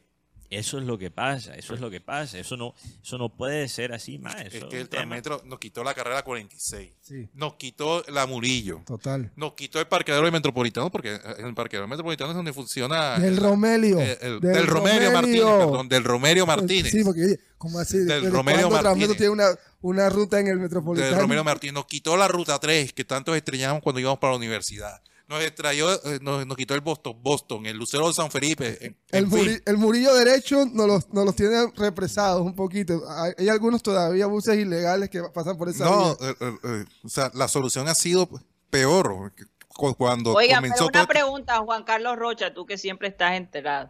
eso 0.55 0.77
es 0.79 0.85
lo 0.85 0.97
que 0.97 1.11
pasa, 1.11 1.55
eso 1.55 1.73
es 1.73 1.79
lo 1.79 1.89
que 1.89 2.01
pasa, 2.01 2.37
eso 2.39 2.57
no, 2.57 2.73
eso 3.01 3.17
no 3.17 3.29
puede 3.29 3.67
ser 3.67 3.93
así 3.93 4.17
más. 4.17 4.35
Es 4.41 4.63
que 4.65 4.81
el. 4.81 4.89
Transmetro 4.89 5.41
nos 5.45 5.59
quitó 5.59 5.83
la 5.83 5.93
carrera 5.93 6.23
46, 6.23 6.91
Sí, 7.01 7.29
nos 7.33 7.55
quitó 7.55 8.03
la 8.09 8.25
Murillo, 8.25 8.81
total. 8.85 9.31
nos 9.35 9.53
quitó 9.53 9.79
el 9.79 9.87
parqueadero 9.87 10.25
del 10.25 10.33
Metropolitano, 10.33 10.91
porque 10.91 11.15
en 11.37 11.45
el 11.47 11.53
parqueadero 11.53 11.83
del 11.83 11.89
Metropolitano 11.89 12.31
es 12.31 12.35
donde 12.35 12.53
funciona... 12.53 13.19
Del 13.19 13.33
el- 13.33 13.37
Romelio. 13.37 13.99
eh, 13.99 14.17
el- 14.21 14.39
del, 14.39 14.67
Romelio 14.67 15.11
Martínez, 15.11 15.41
perdón, 15.43 15.89
del 15.89 16.03
Romelio 16.03 16.45
Martínez. 16.45 16.91
Sí, 16.91 17.03
porque, 17.03 17.39
¿cómo 17.57 17.79
así? 17.79 17.97
Del 17.97 18.07
¿Desde 18.23 18.29
Romelio 18.29 18.69
Martínez. 18.69 19.17
tiene 19.17 19.29
una, 19.29 19.47
una 19.81 20.09
ruta 20.09 20.39
en 20.39 20.47
el 20.47 20.53
del 20.53 20.59
Metropolitano? 20.61 21.19
Romero 21.19 21.43
Martínez. 21.43 21.73
Nos 21.73 21.85
quitó 21.85 22.15
la 22.17 22.27
ruta 22.27 22.59
3, 22.59 22.93
que 22.93 23.03
tanto 23.05 23.35
extrañamos 23.35 23.81
cuando 23.81 23.99
íbamos 23.99 24.19
para 24.19 24.31
la 24.33 24.37
universidad. 24.37 25.01
Nos 25.33 25.43
extrayó, 25.43 25.91
eh, 25.91 26.19
nos, 26.21 26.45
nos 26.45 26.55
quitó 26.57 26.75
el 26.75 26.81
Boston, 26.81 27.17
Boston, 27.21 27.65
el 27.65 27.75
Lucero 27.77 28.07
de 28.07 28.13
San 28.13 28.29
Felipe. 28.29 28.77
en- 28.85 28.95
El, 29.11 29.23
en 29.25 29.31
fin. 29.31 29.39
muri- 29.39 29.61
el 29.65 29.77
murillo 29.77 30.13
derecho 30.13 30.65
nos 30.65 30.87
los, 30.87 31.09
nos 31.13 31.25
los 31.25 31.35
tiene 31.35 31.71
represados 31.75 32.41
un 32.41 32.53
poquito. 32.55 33.01
Hay, 33.09 33.33
hay 33.37 33.49
algunos 33.49 33.81
todavía 33.81 34.27
buses 34.27 34.57
ilegales 34.57 35.09
que 35.09 35.23
pasan 35.33 35.57
por 35.57 35.69
esa 35.69 35.85
No, 35.85 36.15
vía. 36.17 36.29
eh, 36.29 36.35
eh, 36.39 36.53
eh, 36.63 36.85
o 37.03 37.09
sea, 37.09 37.31
la 37.33 37.47
solución 37.47 37.87
ha 37.87 37.95
sido 37.95 38.29
peor. 38.69 39.33
Cu- 39.69 39.95
Cuando 39.95 40.33
Oiga, 40.33 40.57
comenzó 40.57 40.85
pero 40.85 40.87
una 40.87 40.99
todo- 40.99 41.07
pregunta, 41.07 41.57
Juan 41.59 41.83
Carlos 41.83 42.15
Rocha, 42.17 42.53
tú 42.53 42.65
que 42.67 42.77
siempre 42.77 43.07
estás 43.07 43.33
enterado. 43.33 43.89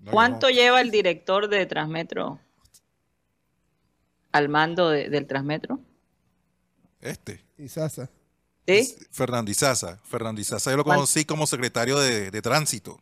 No, 0.00 0.12
¿Cuánto 0.12 0.50
lleva 0.50 0.82
el 0.82 0.90
director 0.90 1.48
de 1.48 1.64
Transmetro 1.64 2.38
al 4.32 4.48
mando 4.48 4.90
de- 4.90 5.08
del 5.08 5.26
Transmetro? 5.26 5.80
Este. 7.00 7.42
Y 7.56 7.68
Sasa. 7.68 8.10
¿Sí? 8.66 8.96
Fernández 9.10 9.58
Fernández 10.04 10.48
yo 10.70 10.76
lo 10.76 10.84
conocí 10.84 11.24
como 11.24 11.46
secretario 11.46 11.98
de, 11.98 12.30
de 12.30 12.42
tránsito. 12.42 13.00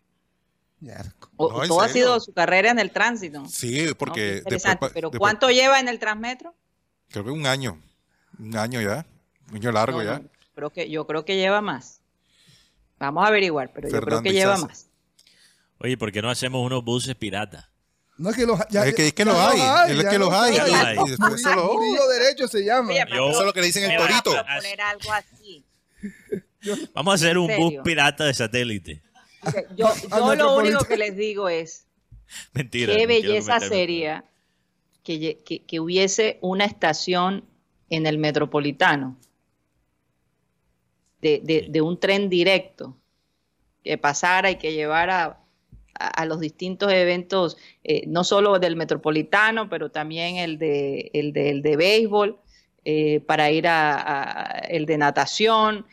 O- 1.36 1.52
No, 1.52 1.66
todo 1.68 1.80
ha 1.80 1.88
sido 1.88 2.18
su 2.18 2.32
carrera 2.32 2.70
en 2.70 2.78
el 2.80 2.90
tránsito. 2.90 3.46
Sí, 3.48 3.86
porque 3.96 4.42
después, 4.48 4.62
pero 4.92 5.10
después- 5.10 5.18
¿cuánto 5.18 5.50
lleva 5.50 5.78
en 5.78 5.88
el 5.88 5.98
Transmetro? 5.98 6.54
creo 7.10 7.24
que 7.24 7.30
un 7.30 7.46
año. 7.46 7.78
Un 8.38 8.56
año 8.56 8.80
ya. 8.80 9.06
Un 9.50 9.56
año 9.56 9.70
largo 9.72 9.98
No, 9.98 10.04
ya. 10.04 10.18
no, 10.18 10.28
creo 10.54 10.70
que, 10.70 10.90
yo 10.90 11.06
creo 11.06 11.24
que 11.24 11.36
lleva 11.36 11.60
más. 11.60 12.00
Vamos 12.98 13.24
a 13.24 13.28
averiguar, 13.28 13.70
pero 13.72 13.88
yo 13.88 14.00
creo 14.00 14.22
que 14.22 14.32
lleva 14.32 14.54
Sasa. 14.56 14.66
más. 14.66 14.86
Oye, 15.78 15.96
¿por 15.98 16.10
qué 16.10 16.22
no 16.22 16.30
hacemos 16.30 16.64
unos 16.64 16.84
buses 16.84 17.14
piratas? 17.14 17.68
No 18.18 18.30
es 18.30 18.36
que 18.36 18.46
los 18.46 18.60
ya- 18.70 18.86
es 18.86 18.94
que, 18.94 19.06
es 19.08 19.14
que 19.14 19.24
los 19.24 19.34
hay, 19.36 19.58
es 19.92 20.04
que 20.04 20.18
los 20.18 20.32
hay. 20.32 20.54
Y- 20.54 20.58
los 20.58 20.70
hay. 20.72 20.96
y 21.06 21.10
después 21.10 21.42
se 21.42 21.54
lo- 21.54 21.72
Murillo 21.74 22.06
derecho 22.08 22.46
se 22.46 22.64
llama. 22.64 22.90
Oye, 22.90 23.04
Yo- 23.14 23.30
Eso 23.30 23.40
es 23.40 23.46
lo 23.46 23.52
que 23.52 23.60
le 23.60 23.66
dicen 23.66 23.90
el 23.90 23.98
van 23.98 24.12
a 24.12 24.22
torito. 24.22 24.44
proponer 24.44 24.80
algo 24.80 25.12
así. 25.12 25.64
Vamos 26.94 27.12
a 27.12 27.14
hacer 27.14 27.38
un 27.38 27.50
¿En 27.50 27.58
bus 27.60 27.74
pirata 27.82 28.24
de 28.24 28.34
satélite. 28.34 29.02
Yo, 29.76 29.88
Al 29.88 30.20
yo 30.20 30.34
lo 30.36 30.56
único 30.56 30.84
que 30.84 30.96
les 30.96 31.16
digo 31.16 31.48
es, 31.48 31.86
Mentira. 32.52 32.94
qué 32.94 33.06
belleza 33.06 33.58
sería 33.60 34.24
que, 35.02 35.38
que- 35.44 35.64
que 35.64 35.80
hubiese 35.80 36.38
una 36.42 36.64
estación 36.64 37.44
en 37.90 38.06
el 38.06 38.18
metropolitano 38.18 39.16
de, 41.20 41.40
de- 41.42 41.60
Sí. 41.66 41.70
de 41.70 41.80
un 41.80 41.98
tren 41.98 42.28
directo 42.28 42.96
que 43.84 43.98
pasara 43.98 44.50
y 44.50 44.56
que 44.58 44.72
llevara 44.72 45.40
a, 45.94 46.24
los 46.26 46.40
distintos 46.40 46.92
eventos, 46.92 47.56
eh, 47.84 48.04
no 48.06 48.24
solo 48.24 48.58
del 48.58 48.76
metropolitano, 48.76 49.68
pero 49.68 49.90
también 49.90 50.36
el 50.36 50.58
de, 50.58 51.10
el 51.14 51.32
de, 51.32 51.50
el 51.50 51.62
de 51.62 51.76
béisbol, 51.76 52.38
eh, 52.84 53.20
para 53.20 53.50
ir 53.50 53.66
a, 53.68 53.94
a- 53.94 54.58
el 54.60 54.86
de 54.86 54.98
natación, 54.98 55.86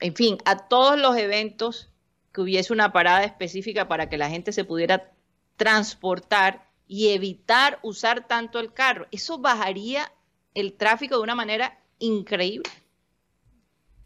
en 0.00 0.14
fin, 0.14 0.38
a 0.44 0.68
todos 0.68 0.98
los 0.98 1.16
eventos 1.16 1.90
que 2.32 2.40
hubiese 2.42 2.72
una 2.72 2.92
parada 2.92 3.24
específica 3.24 3.88
para 3.88 4.08
que 4.08 4.18
la 4.18 4.28
gente 4.28 4.52
se 4.52 4.64
pudiera 4.64 5.12
transportar 5.56 6.66
y 6.86 7.08
evitar 7.08 7.78
usar 7.82 8.26
tanto 8.28 8.58
el 8.60 8.72
carro. 8.72 9.06
Eso 9.10 9.38
bajaría 9.38 10.12
el 10.54 10.74
tráfico 10.74 11.16
de 11.16 11.22
una 11.22 11.34
manera 11.34 11.78
increíble. 11.98 12.70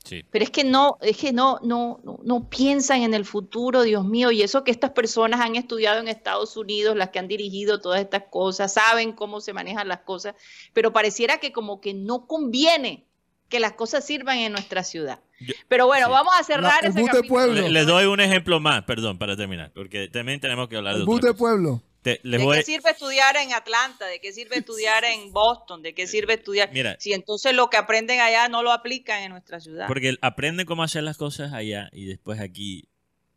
Sí. 0.02 0.24
Pero 0.30 0.42
es 0.44 0.50
que 0.50 0.64
no, 0.64 0.96
es 1.02 1.16
que 1.18 1.32
no, 1.32 1.58
no, 1.62 2.00
no, 2.04 2.18
no 2.24 2.48
piensan 2.48 3.02
en 3.02 3.12
el 3.14 3.24
futuro, 3.24 3.82
Dios 3.82 4.04
mío, 4.04 4.30
y 4.30 4.42
eso 4.42 4.64
que 4.64 4.70
estas 4.70 4.90
personas 4.90 5.40
han 5.40 5.56
estudiado 5.56 6.00
en 6.00 6.08
Estados 6.08 6.56
Unidos, 6.56 6.96
las 6.96 7.10
que 7.10 7.18
han 7.18 7.28
dirigido 7.28 7.80
todas 7.80 8.00
estas 8.00 8.24
cosas, 8.30 8.72
saben 8.72 9.12
cómo 9.12 9.40
se 9.40 9.52
manejan 9.52 9.88
las 9.88 10.00
cosas, 10.00 10.34
pero 10.72 10.92
pareciera 10.92 11.38
que 11.38 11.52
como 11.52 11.80
que 11.80 11.92
no 11.94 12.26
conviene 12.26 13.06
que 13.50 13.60
las 13.60 13.72
cosas 13.72 14.04
sirvan 14.04 14.38
en 14.38 14.52
nuestra 14.52 14.84
ciudad. 14.84 15.20
Yo- 15.40 15.54
Pero 15.68 15.86
bueno, 15.86 16.06
sí. 16.06 16.12
vamos 16.12 16.32
a 16.38 16.44
cerrar 16.44 16.82
La- 16.82 16.88
ese 16.88 17.04
capítulo. 17.04 17.28
pueblo. 17.28 17.60
Le- 17.62 17.70
Les 17.70 17.86
doy 17.86 18.06
un 18.06 18.20
ejemplo 18.20 18.58
más, 18.60 18.84
perdón, 18.84 19.18
para 19.18 19.36
terminar, 19.36 19.70
porque 19.74 20.08
también 20.08 20.40
tenemos 20.40 20.68
que 20.68 20.76
hablar 20.76 20.94
de 20.94 21.00
El 21.00 21.06
bus 21.06 21.20
de 21.20 21.28
cosa. 21.28 21.38
pueblo. 21.38 21.82
Te- 22.02 22.20
les 22.22 22.40
¿De 22.40 22.44
voy- 22.44 22.56
qué 22.58 22.62
sirve 22.64 22.90
estudiar 22.90 23.36
en 23.36 23.52
Atlanta? 23.52 24.06
¿De 24.06 24.20
qué 24.20 24.32
sirve 24.32 24.56
estudiar 24.58 25.04
en 25.04 25.32
Boston? 25.32 25.82
¿De 25.82 25.94
qué 25.94 26.06
sirve 26.06 26.34
estudiar? 26.34 26.70
Mira. 26.72 26.96
Si 26.98 27.12
entonces 27.12 27.54
lo 27.54 27.68
que 27.68 27.76
aprenden 27.76 28.20
allá 28.20 28.48
no 28.48 28.62
lo 28.62 28.72
aplican 28.72 29.22
en 29.22 29.32
nuestra 29.32 29.60
ciudad. 29.60 29.86
Porque 29.86 30.16
aprenden 30.22 30.64
cómo 30.66 30.82
hacer 30.82 31.02
las 31.02 31.18
cosas 31.18 31.52
allá 31.52 31.90
y 31.92 32.06
después 32.06 32.40
aquí 32.40 32.88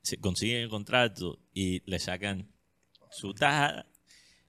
se 0.02 0.18
consiguen 0.18 0.62
el 0.62 0.70
contrato 0.70 1.40
y 1.54 1.82
le 1.90 2.00
sacan 2.00 2.50
su 3.10 3.34
tajada. 3.34 3.86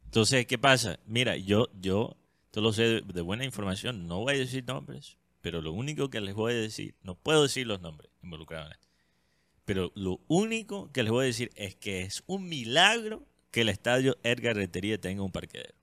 Entonces, 0.05 0.47
¿qué 0.47 0.59
pasa? 0.59 1.01
Mira, 1.07 1.37
yo, 1.37 1.69
yo, 1.81 2.17
lo 2.55 2.73
sé 2.73 2.83
de, 2.85 3.01
de 3.01 3.21
buena 3.21 3.45
información, 3.45 4.07
no 4.07 4.21
voy 4.21 4.35
a 4.35 4.39
decir 4.39 4.65
nombres, 4.65 5.19
pero 5.41 5.61
lo 5.61 5.73
único 5.73 6.09
que 6.09 6.21
les 6.21 6.35
voy 6.35 6.53
a 6.53 6.57
decir, 6.57 6.95
no 7.03 7.17
puedo 7.17 7.43
decir 7.43 7.67
los 7.67 7.81
nombres 7.81 8.11
involucrados 8.23 8.69
en 8.69 8.73
esto, 8.75 8.87
pero 9.65 9.91
lo 9.97 10.21
único 10.29 10.93
que 10.93 11.03
les 11.03 11.11
voy 11.11 11.25
a 11.25 11.27
decir 11.27 11.51
es 11.57 11.75
que 11.75 12.03
es 12.03 12.23
un 12.27 12.49
milagro 12.49 13.27
que 13.55 13.61
el 13.61 13.69
estadio 13.69 14.17
Edgar 14.25 14.57
Rentería 14.57 15.01
tenga 15.01 15.23
un 15.23 15.31
parqueadero. 15.31 15.75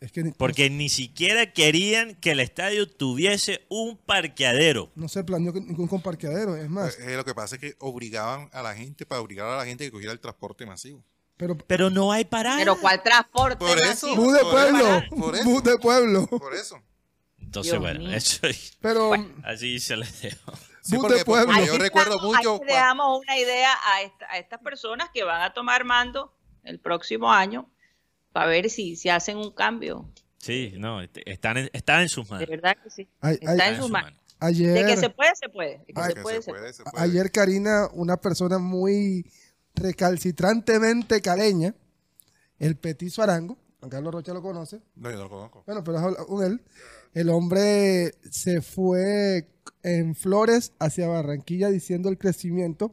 Es 0.00 0.10
que 0.12 0.22
ni- 0.22 0.32
Porque 0.32 0.70
ni 0.70 0.88
siquiera 0.88 1.52
querían 1.52 2.14
que 2.16 2.30
el 2.30 2.40
estadio 2.40 2.88
tuviese 2.90 3.66
un 3.68 3.96
parqueadero. 3.98 4.90
no 4.94 5.06
se 5.08 5.22
planeó 5.22 5.52
ningún 5.52 5.86
comparqueadero, 5.86 6.56
es 6.56 6.68
más. 6.70 6.98
Eh, 6.98 7.14
lo 7.16 7.24
que 7.26 7.34
pasa 7.34 7.56
es 7.56 7.60
que 7.60 7.76
obligaban 7.78 8.48
a 8.54 8.62
la 8.62 8.74
gente, 8.74 9.04
para 9.04 9.20
obligar 9.20 9.46
a 9.48 9.56
la 9.58 9.66
gente 9.66 9.84
que 9.84 9.90
cogiera 9.90 10.12
el 10.14 10.20
transporte 10.20 10.64
masivo. 10.64 11.02
Pero 11.36 11.56
Pero 11.58 11.90
no 11.90 12.10
hay 12.12 12.24
parada. 12.24 12.56
Pero 12.56 12.80
¿cuál 12.80 13.02
transporte? 13.02 13.56
Por 13.58 13.76
eso. 13.78 14.06
masivo? 14.08 14.16
bus 14.16 14.32
de 14.34 14.40
por 14.40 14.50
pueblo, 14.52 14.96
eso, 14.96 15.16
por 15.16 15.34
eso. 15.36 15.44
bus 15.44 15.62
de 15.64 15.78
pueblo. 15.78 16.26
Por 16.26 16.54
eso. 16.54 16.82
Entonces, 17.38 17.72
Dios 17.72 17.82
bueno, 17.82 18.00
mío. 18.00 18.12
eso 18.16 18.40
Pero 18.80 19.12
así 19.44 19.78
se 19.78 19.96
les 19.96 20.22
dejo. 20.22 20.52
Sí, 20.82 20.94
Bus 20.96 21.02
porque, 21.02 21.18
de 21.18 21.24
pueblo. 21.24 21.46
porque 21.52 21.66
yo 21.66 21.72
le 21.74 21.78
recuerdo 21.84 22.16
damos- 22.16 22.36
mucho. 22.36 22.52
ahí 22.62 22.66
le 22.68 22.74
damos 22.74 23.20
una 23.20 23.36
idea 23.38 23.72
a, 23.94 24.02
esta- 24.02 24.26
a 24.30 24.38
estas 24.38 24.60
personas 24.60 25.10
que 25.12 25.24
van 25.24 25.42
a 25.42 25.52
tomar 25.52 25.84
mando 25.84 26.32
el 26.66 26.78
próximo 26.80 27.32
año 27.32 27.70
para 28.32 28.46
ver 28.48 28.68
si, 28.70 28.96
si 28.96 29.08
hacen 29.08 29.38
un 29.38 29.50
cambio. 29.52 30.10
Sí, 30.38 30.74
no, 30.78 31.00
este- 31.00 31.28
están 31.30 31.56
en, 31.56 31.70
están 31.72 32.02
en 32.02 32.08
sus 32.08 32.26
De 32.28 32.34
manos. 32.34 32.48
verdad 32.48 32.76
que 32.82 32.90
sí. 32.90 33.08
Ay, 33.20 33.34
Está 33.34 33.50
ay, 33.50 33.56
Están 33.56 33.68
en 33.68 33.74
en 33.76 33.82
sus 33.82 33.90
manos. 33.90 34.20
ayer, 34.38 34.74
De 34.74 34.84
que 34.86 34.96
se 34.96 35.10
puede, 35.10 35.30
se 35.34 35.48
puede. 35.48 35.78
De 35.78 35.84
que 35.86 35.92
Ay, 35.96 36.08
se 36.10 36.14
que 36.14 36.20
puede, 36.22 36.36
se 36.36 36.42
se 36.42 36.50
puede, 36.50 36.62
puede. 36.62 36.72
se 36.74 36.82
puede. 36.84 37.02
ayer 37.04 37.32
Karina, 37.32 37.88
una 37.94 38.16
persona 38.18 38.58
muy 38.58 39.24
recalcitrantemente 39.74 41.20
caleña, 41.20 41.74
el 42.58 42.76
Petizo 42.76 43.22
Arango, 43.22 43.58
Juan 43.80 43.90
Carlos 43.90 44.12
Rocha 44.14 44.32
lo 44.32 44.42
conoce, 44.42 44.80
No, 44.94 45.10
yo 45.10 45.16
no 45.16 45.22
lo 45.24 45.30
conozco. 45.30 45.62
Bueno, 45.66 45.82
pero 45.84 46.26
con 46.26 46.44
él. 46.44 46.62
El 47.12 47.28
hombre 47.30 48.12
se 48.30 48.60
fue 48.62 49.48
en 49.82 50.14
flores 50.14 50.72
hacia 50.78 51.08
Barranquilla 51.08 51.70
diciendo 51.70 52.08
el 52.08 52.18
crecimiento 52.18 52.92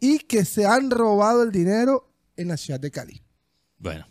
y 0.00 0.20
que 0.20 0.44
se 0.44 0.66
han 0.66 0.90
robado 0.90 1.42
el 1.42 1.52
dinero 1.52 2.08
en 2.36 2.48
la 2.48 2.56
ciudad 2.56 2.80
de 2.80 2.90
Cali. 2.90 3.22
Bueno. 3.78 4.06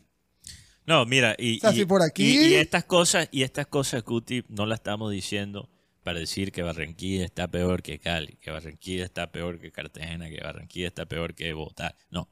No, 0.86 1.06
mira, 1.06 1.36
y, 1.38 1.58
O 1.58 1.62
sea, 1.62 1.72
y- 1.72 1.76
si 1.76 1.86
por 1.86 2.02
aquí- 2.02 2.24
y- 2.40 2.48
y 2.50 2.54
estas 2.56 2.84
cosas, 2.86 3.30
y 3.32 3.44
estas 3.44 3.68
cosas, 3.68 4.04
Cuti, 4.04 4.44
no 4.50 4.66
las 4.66 4.80
estamos 4.80 5.12
diciendo 5.12 5.70
para 6.04 6.20
decir 6.20 6.52
que 6.52 6.64
Barranquilla 6.64 7.24
está 7.24 7.48
peor 7.48 7.84
que 7.84 8.00
Cali, 8.00 8.36
que 8.42 8.50
Barranquilla 8.52 9.06
está 9.06 9.32
peor 9.32 9.60
que 9.60 9.72
Cartagena, 9.72 10.28
que 10.30 10.42
Barranquilla 10.42 10.88
está 10.88 11.06
peor 11.06 11.36
que 11.36 11.54
Bogotá. 11.54 11.96
No. 12.10 12.28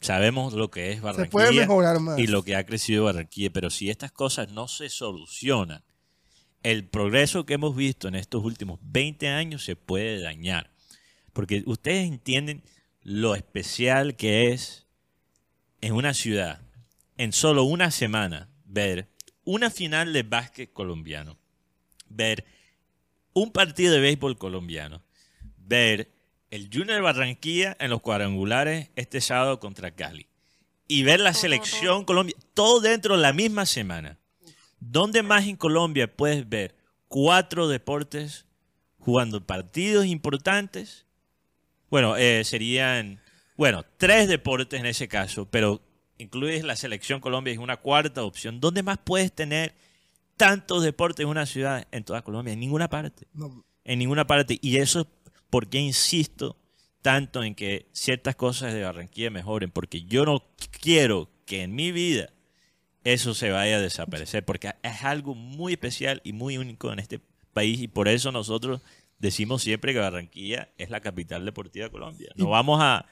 Sabemos 0.00 0.52
lo 0.54 0.68
que 0.70 0.90
es 0.90 0.96
Se 0.96 1.00
Barranquilla 1.02 1.30
puede 1.30 1.52
mejorar 1.52 2.00
más. 2.00 2.18
y 2.18 2.26
lo 2.26 2.42
que 2.42 2.56
ha 2.56 2.66
crecido 2.66 3.04
Barranquilla, 3.04 3.50
pero 3.50 3.70
si 3.70 3.88
estas 3.88 4.10
cosas 4.10 4.50
no 4.50 4.66
se 4.66 4.88
solucionan, 4.88 5.84
el 6.64 6.88
progreso 6.88 7.46
que 7.46 7.54
hemos 7.54 7.76
visto 7.76 8.08
en 8.08 8.16
estos 8.16 8.44
últimos 8.44 8.80
20 8.82 9.28
años 9.28 9.64
se 9.64 9.76
puede 9.76 10.20
dañar. 10.20 10.72
Porque 11.32 11.62
ustedes 11.66 12.08
entienden 12.08 12.64
lo 13.02 13.36
especial 13.36 14.16
que 14.16 14.50
es 14.52 14.86
en 15.82 15.92
una 15.92 16.14
ciudad, 16.14 16.60
en 17.18 17.32
solo 17.32 17.64
una 17.64 17.90
semana, 17.90 18.48
ver 18.64 19.08
una 19.44 19.68
final 19.68 20.12
de 20.12 20.22
básquet 20.22 20.72
colombiano, 20.72 21.36
ver 22.08 22.46
un 23.34 23.52
partido 23.52 23.92
de 23.92 24.00
béisbol 24.00 24.38
colombiano, 24.38 25.02
ver 25.58 26.10
el 26.50 26.68
Junior 26.72 26.96
de 26.96 27.00
Barranquilla 27.00 27.76
en 27.80 27.90
los 27.90 28.00
cuadrangulares 28.00 28.90
este 28.94 29.20
sábado 29.20 29.58
contra 29.58 29.90
Cali 29.94 30.28
y 30.86 31.02
ver 31.02 31.18
la 31.18 31.32
selección 31.32 32.04
Colombia, 32.04 32.36
todo 32.52 32.80
dentro 32.80 33.16
de 33.16 33.22
la 33.22 33.32
misma 33.32 33.64
semana. 33.64 34.18
¿Dónde 34.78 35.22
más 35.22 35.46
en 35.46 35.56
Colombia 35.56 36.14
puedes 36.14 36.46
ver 36.48 36.76
cuatro 37.08 37.68
deportes 37.68 38.44
jugando 38.98 39.46
partidos 39.46 40.04
importantes? 40.04 41.06
Bueno, 41.88 42.16
eh, 42.16 42.44
serían, 42.44 43.21
bueno, 43.56 43.84
tres 43.96 44.28
deportes 44.28 44.80
en 44.80 44.86
ese 44.86 45.08
caso, 45.08 45.46
pero 45.46 45.80
incluyes 46.18 46.64
la 46.64 46.76
selección 46.76 47.20
Colombia 47.20 47.52
es 47.52 47.58
una 47.58 47.76
cuarta 47.76 48.22
opción. 48.22 48.60
¿Dónde 48.60 48.82
más 48.82 48.98
puedes 48.98 49.32
tener 49.32 49.74
tantos 50.36 50.82
deportes 50.82 51.24
en 51.24 51.30
una 51.30 51.46
ciudad 51.46 51.86
en 51.90 52.04
toda 52.04 52.22
Colombia? 52.22 52.52
En 52.52 52.60
ninguna 52.60 52.88
parte 52.88 53.26
No, 53.34 53.64
en 53.84 53.98
ninguna 53.98 54.26
parte. 54.26 54.58
Y 54.62 54.76
eso 54.76 55.00
es 55.00 55.06
porque 55.50 55.78
insisto 55.78 56.56
tanto 57.02 57.42
en 57.42 57.54
que 57.54 57.88
ciertas 57.92 58.36
cosas 58.36 58.72
de 58.72 58.84
Barranquilla 58.84 59.30
mejoren, 59.30 59.70
porque 59.70 60.04
yo 60.04 60.24
no 60.24 60.44
quiero 60.80 61.28
que 61.44 61.62
en 61.62 61.74
mi 61.74 61.92
vida 61.92 62.30
eso 63.04 63.34
se 63.34 63.50
vaya 63.50 63.76
a 63.76 63.80
desaparecer, 63.80 64.44
porque 64.44 64.72
es 64.82 65.02
algo 65.02 65.34
muy 65.34 65.72
especial 65.72 66.20
y 66.24 66.32
muy 66.32 66.56
único 66.56 66.92
en 66.92 67.00
este 67.00 67.20
país 67.52 67.80
y 67.80 67.88
por 67.88 68.08
eso 68.08 68.30
nosotros 68.30 68.80
decimos 69.18 69.62
siempre 69.62 69.92
que 69.92 69.98
Barranquilla 69.98 70.68
es 70.78 70.90
la 70.90 71.00
capital 71.00 71.44
deportiva 71.44 71.86
de 71.86 71.90
Colombia. 71.90 72.32
No 72.36 72.48
vamos 72.48 72.80
a, 72.80 73.06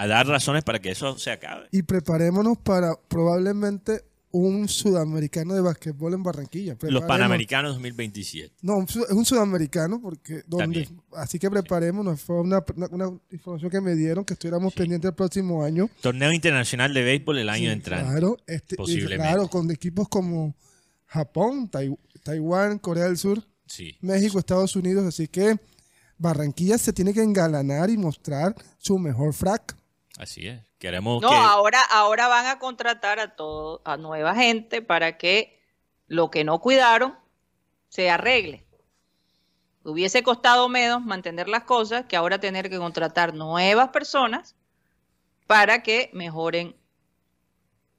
a 0.00 0.06
dar 0.06 0.26
razones 0.26 0.64
para 0.64 0.78
que 0.78 0.90
eso 0.90 1.18
se 1.18 1.30
acabe. 1.30 1.68
y 1.72 1.82
preparémonos 1.82 2.58
para 2.58 2.94
probablemente 3.08 4.04
un 4.30 4.68
sudamericano 4.68 5.54
de 5.54 5.62
basquetbol 5.62 6.12
en 6.12 6.22
Barranquilla. 6.22 6.76
Los 6.82 7.04
Panamericanos 7.04 7.72
2027. 7.72 8.56
No, 8.60 8.82
es 8.82 8.94
un 9.10 9.24
sudamericano, 9.24 10.02
porque 10.02 10.42
donde, 10.46 10.64
También. 10.84 11.02
así 11.16 11.38
que 11.38 11.50
preparémonos. 11.50 12.20
Fue 12.20 12.38
una, 12.42 12.62
una- 12.76 12.88
una 12.88 13.18
información 13.30 13.70
que 13.70 13.80
me 13.80 13.94
dieron 13.94 14.26
que 14.26 14.34
estuviéramos 14.34 14.74
pendientes 14.74 15.08
el 15.08 15.14
próximo 15.14 15.64
año. 15.64 15.88
Torneo 16.02 16.30
Internacional 16.30 16.92
de 16.92 17.02
Béisbol 17.04 17.38
el 17.38 17.48
año 17.48 17.64
Sí, 17.70 17.72
entrante. 17.72 18.10
Claro, 18.10 18.36
este, 18.46 18.76
posiblemente. 18.76 19.16
claro, 19.32 19.48
con 19.48 19.70
equipos 19.70 20.08
como 20.10 20.54
Japón, 21.06 21.70
Tai- 21.70 21.98
Taiwán, 22.22 22.78
Corea 22.78 23.04
del 23.04 23.16
Sur, 23.16 23.42
Sí. 23.66 23.96
México, 24.02 24.38
Estados 24.38 24.76
Unidos. 24.76 25.06
Así 25.06 25.26
que 25.28 25.56
Barranquilla 26.18 26.76
se 26.76 26.92
tiene 26.92 27.14
que 27.14 27.22
engalanar 27.22 27.88
y 27.90 27.96
mostrar 27.96 28.54
su 28.76 28.98
mejor 28.98 29.32
frac. 29.32 29.74
Así 30.18 30.48
es. 30.48 30.60
Queremos 30.78 31.22
No, 31.22 31.30
que... 31.30 31.34
ahora, 31.36 31.80
ahora 31.90 32.28
van 32.28 32.46
a 32.46 32.58
contratar 32.58 33.20
a 33.20 33.36
todo, 33.36 33.80
a 33.84 33.96
nueva 33.96 34.34
gente 34.34 34.82
para 34.82 35.16
que 35.16 35.58
lo 36.08 36.30
que 36.30 36.42
no 36.44 36.58
cuidaron 36.60 37.14
se 37.88 38.10
arregle. 38.10 38.66
Hubiese 39.84 40.22
costado 40.22 40.68
menos 40.68 41.02
mantener 41.02 41.48
las 41.48 41.62
cosas 41.64 42.04
que 42.06 42.16
ahora 42.16 42.38
tener 42.38 42.68
que 42.68 42.78
contratar 42.78 43.32
nuevas 43.32 43.88
personas 43.90 44.56
para 45.46 45.82
que 45.82 46.10
mejoren 46.12 46.76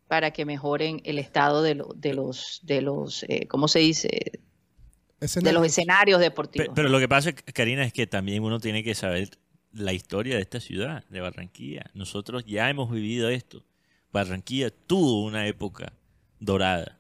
para 0.08 0.32
que 0.32 0.44
mejoren 0.44 1.02
el 1.06 1.20
estado 1.20 1.62
de, 1.62 1.76
lo- 1.76 1.94
de 1.96 2.14
los 2.16 2.60
de 2.64 2.82
los 2.82 3.24
eh, 3.30 3.48
¿cómo 3.48 3.68
se 3.68 3.80
dice? 3.80 4.42
de 5.20 5.52
los 5.54 5.66
escenarios 5.66 6.20
deportivos. 6.20 6.68
Pe- 6.70 6.74
Pero 6.76 6.90
lo 6.90 6.98
que 7.00 7.08
pasa, 7.10 7.32
Karina, 7.34 7.84
es 7.84 7.92
que 7.94 8.08
también 8.08 8.44
uno 8.44 8.60
tiene 8.60 8.84
que 8.84 8.96
saber 8.96 9.30
la 9.74 9.94
historia 9.94 10.36
de 10.36 10.42
esta 10.42 10.60
ciudad, 10.60 11.04
de 11.10 11.22
Barranquilla. 11.22 11.90
Nosotros 11.94 12.44
ya 12.46 12.70
hemos 12.70 12.92
vivido 12.92 13.30
esto. 13.30 13.64
Barranquilla 14.12 14.72
tuvo 14.72 15.24
una 15.24 15.46
época 15.48 15.94
dorada 16.40 16.98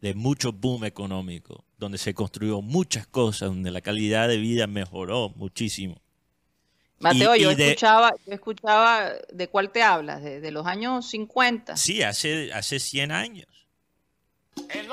de 0.00 0.14
mucho 0.14 0.52
boom 0.52 0.84
económico, 0.84 1.64
donde 1.78 1.96
se 1.96 2.12
construyó 2.12 2.60
muchas 2.60 3.06
cosas, 3.06 3.48
donde 3.50 3.70
la 3.70 3.80
calidad 3.80 4.28
de 4.28 4.36
vida 4.36 4.66
mejoró 4.66 5.30
muchísimo. 5.36 6.00
Mateo, 6.98 7.34
y- 7.36 7.42
yo 7.42 7.52
y 7.52 7.54
de- 7.54 7.68
escuchaba, 7.70 8.12
yo 8.26 8.32
escuchaba 8.32 9.12
de 9.32 9.48
cuál 9.48 9.70
te 9.70 9.82
hablas, 9.82 10.22
de, 10.22 10.40
de 10.40 10.50
los 10.50 10.66
años 10.66 11.08
50. 11.08 11.76
Sí, 11.76 12.02
hace, 12.02 12.52
hace 12.52 12.78
100 12.78 13.10
años. 13.12 13.46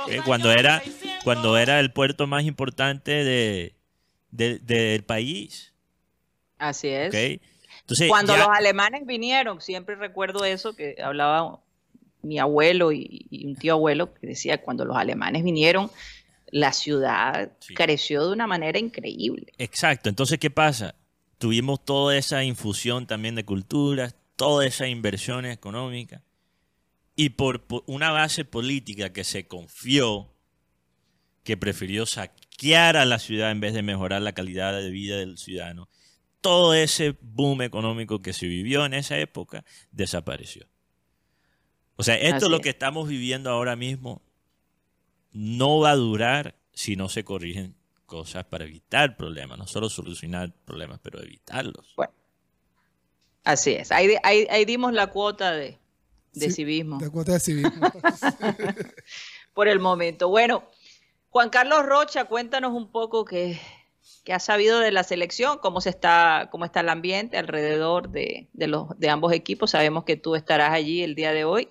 Eh, 0.07 0.21
cuando, 0.25 0.51
era, 0.51 0.81
cuando 1.23 1.57
era 1.57 1.79
el 1.79 1.91
puerto 1.91 2.25
más 2.27 2.45
importante 2.45 3.11
de, 3.23 3.75
de- 4.31 4.59
del 4.59 5.03
país. 5.03 5.68
Así 6.59 6.89
es. 6.89 7.39
Cuando 8.07 8.33
ya- 8.35 8.39
los 8.45 8.49
alemanes 8.55 9.05
vinieron, 9.07 9.61
siempre 9.61 9.95
recuerdo 9.95 10.45
eso 10.45 10.75
que 10.75 10.95
hablaba 11.01 11.59
mi 12.21 12.37
abuelo 12.37 12.91
y, 12.91 13.25
y 13.31 13.47
un 13.47 13.55
tío 13.55 13.73
abuelo 13.73 14.13
que 14.13 14.27
decía 14.27 14.61
cuando 14.61 14.85
los 14.85 14.95
alemanes 14.97 15.43
vinieron, 15.43 15.89
la 16.51 16.73
ciudad 16.73 17.51
Sí. 17.59 17.73
creció 17.73 18.27
de 18.27 18.33
una 18.33 18.45
manera 18.47 18.77
increíble. 18.77 19.53
Exacto. 19.57 20.09
Entonces, 20.09 20.37
¿qué 20.39 20.49
pasa? 20.51 20.95
Tuvimos 21.37 21.83
toda 21.85 22.17
esa 22.17 22.43
infusión 22.43 23.07
también 23.07 23.35
de 23.35 23.45
culturas, 23.45 24.15
toda 24.35 24.65
esa 24.67 24.87
inversión 24.87 25.45
económica. 25.45 26.21
Y 27.15 27.29
por, 27.29 27.63
por 27.63 27.83
una 27.87 28.11
base 28.11 28.45
política 28.45 29.11
que 29.13 29.23
se 29.23 29.47
confió, 29.47 30.33
que 31.43 31.55
prefirió 31.57 32.05
saquear 32.05 32.97
a 32.97 33.05
la 33.05 33.19
ciudad 33.19 33.51
en 33.51 33.59
vez 33.61 33.73
de 33.73 33.81
mejorar 33.81 34.21
la 34.21 34.33
calidad 34.33 34.73
de 34.79 34.89
vida 34.89 35.17
del 35.17 35.37
ciudadano, 35.37 35.87
todo 36.41 36.73
ese 36.73 37.17
boom 37.21 37.61
económico 37.61 38.21
que 38.21 38.33
se 38.33 38.47
vivió 38.47 38.85
en 38.85 38.93
esa 38.93 39.17
época 39.17 39.65
desapareció. 39.91 40.67
O 41.95 42.03
sea, 42.03 42.15
esto 42.15 42.45
es 42.45 42.51
lo 42.51 42.61
que 42.61 42.69
estamos 42.69 43.07
viviendo 43.09 43.49
ahora 43.49 43.75
mismo 43.75 44.21
no 45.31 45.79
va 45.79 45.91
a 45.91 45.95
durar 45.95 46.55
si 46.73 46.95
no 46.95 47.09
se 47.09 47.23
corrigen 47.23 47.75
cosas 48.05 48.45
para 48.45 48.65
evitar 48.65 49.17
problemas, 49.17 49.57
no 49.57 49.67
solo 49.67 49.89
solucionar 49.89 50.51
problemas, 50.65 50.99
pero 51.03 51.21
evitarlos. 51.21 51.93
Bueno, 51.95 52.13
Así 53.43 53.71
es. 53.71 53.91
Ahí, 53.91 54.15
ahí, 54.23 54.47
ahí 54.49 54.65
dimos 54.65 54.93
la 54.93 55.07
cuota 55.07 55.51
de, 55.51 55.79
de 56.33 56.47
Sí, 56.47 56.51
civismo 56.51 56.99
De 56.99 57.09
cuota 57.09 57.33
de 57.33 57.39
civismo. 57.39 57.91
por 59.53 59.67
el 59.67 59.79
momento. 59.79 60.29
Bueno, 60.29 60.69
Juan 61.29 61.49
Carlos 61.49 61.85
Rocha, 61.85 62.25
cuéntanos 62.25 62.73
un 62.73 62.91
poco 62.91 63.25
qué, 63.25 63.59
qué 64.23 64.33
has 64.33 64.43
sabido 64.43 64.79
de 64.79 64.91
la 64.91 65.03
selección, 65.03 65.57
cómo 65.59 65.81
se 65.81 65.89
está, 65.89 66.49
cómo 66.51 66.65
está 66.65 66.81
el 66.81 66.89
ambiente 66.89 67.37
alrededor 67.37 68.09
de, 68.09 68.49
los 68.53 68.87
de 68.99 69.09
ambos 69.09 69.33
equipos. 69.33 69.71
Sabemos 69.71 70.03
que 70.03 70.17
tú 70.17 70.35
estarás 70.35 70.71
allí 70.71 71.03
el 71.03 71.15
día 71.15 71.33
de 71.33 71.45
hoy, 71.45 71.69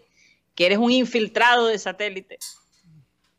que 0.54 0.66
eres 0.66 0.78
un 0.78 0.90
infiltrado 0.90 1.66
de 1.66 1.78
satélite 1.78 2.38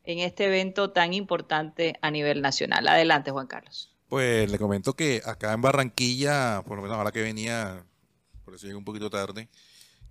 en 0.04 0.19
este 0.19 0.45
evento 0.45 0.91
tan 0.91 1.13
importante 1.13 1.97
a 2.02 2.12
nivel 2.12 2.41
nacional. 2.41 2.88
Adelante, 2.88 3.32
Juan 3.32 3.47
Carlos. 3.47 3.93
Pues 4.08 4.49
le 4.49 4.58
comento 4.58 4.93
que 4.93 5.21
acá 5.25 5.54
en 5.54 5.62
Barranquilla, 5.62 6.63
por 6.65 6.78
lo 6.78 6.84
menos 6.84 6.97
ahora 6.97 7.12
que 7.12 7.21
venía, 7.21 7.86
por 8.43 8.56
eso 8.56 8.65
llegué 8.65 8.78
un 8.78 8.86
poquito 8.86 9.10
tarde, 9.10 9.49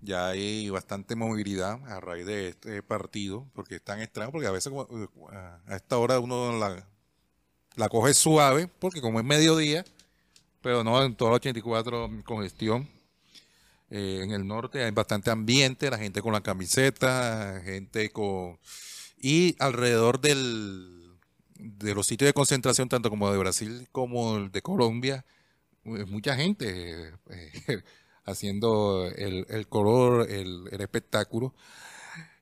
ya 0.00 0.28
hay 0.28 0.70
bastante 0.70 1.16
movilidad 1.16 1.84
a 1.88 1.98
raíz 1.98 2.24
de 2.26 2.48
este 2.50 2.82
partido, 2.82 3.48
porque 3.54 3.76
es 3.76 3.82
tan 3.82 4.00
extraño, 4.00 4.30
porque 4.30 4.46
a 4.46 4.52
veces 4.52 4.72
eh, 4.72 5.08
a 5.66 5.74
esta 5.74 5.98
hora 5.98 6.20
uno 6.20 6.56
la, 6.56 6.86
la 7.78 7.88
coge 7.88 8.12
suave, 8.12 8.66
porque 8.66 9.00
como 9.00 9.20
es 9.20 9.24
mediodía, 9.24 9.84
pero 10.60 10.82
no 10.84 11.02
en 11.02 11.14
toda 11.14 11.30
la 11.30 11.36
84 11.36 12.10
congestión. 12.24 12.88
Eh, 13.90 14.20
en 14.22 14.32
el 14.32 14.46
norte 14.46 14.84
hay 14.84 14.90
bastante 14.90 15.30
ambiente, 15.30 15.90
la 15.90 15.96
gente 15.96 16.20
con 16.20 16.32
la 16.32 16.42
camiseta, 16.42 17.62
gente 17.64 18.10
con... 18.10 18.58
Y 19.20 19.56
alrededor 19.58 20.20
del, 20.20 21.16
de 21.54 21.94
los 21.94 22.06
sitios 22.06 22.28
de 22.28 22.34
concentración, 22.34 22.88
tanto 22.88 23.10
como 23.10 23.30
de 23.30 23.38
Brasil 23.38 23.88
como 23.92 24.48
de 24.48 24.62
Colombia, 24.62 25.24
mucha 25.84 26.36
gente 26.36 27.14
eh, 27.30 27.82
haciendo 28.24 29.06
el, 29.06 29.68
color, 29.68 30.30
el, 30.30 30.68
el 30.70 30.80
espectáculo. 30.80 31.54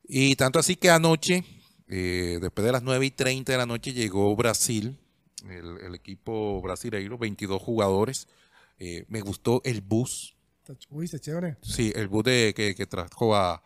Y 0.09 0.37
tanto 0.37 0.59
así 0.59 0.77
que 0.77 0.91
anoche, 0.91 1.45
eh, 1.89 2.39
después 2.41 2.65
de 2.65 2.73
las 2.73 2.83
9 2.83 3.07
y 3.07 3.11
30 3.11 3.53
de 3.53 3.59
la 3.59 3.67
noche, 3.67 3.93
llegó 3.93 4.35
Brasil, 4.35 4.99
el, 5.51 5.79
el 5.83 5.95
equipo 5.95 6.61
brasileiro, 6.63 7.19
22 7.19 7.61
jugadores. 7.63 8.29
Eh, 8.79 9.05
me 9.09 9.21
gustó 9.21 9.61
el 9.65 9.81
bus, 9.81 10.35
Uy, 10.91 11.07
se 11.07 11.21
chévere. 11.21 11.57
Sí, 11.63 11.93
el 11.95 12.09
bus 12.09 12.25
de, 12.25 12.53
que, 12.57 12.75
que 12.75 12.87
trajo 12.87 13.37
a, 13.37 13.63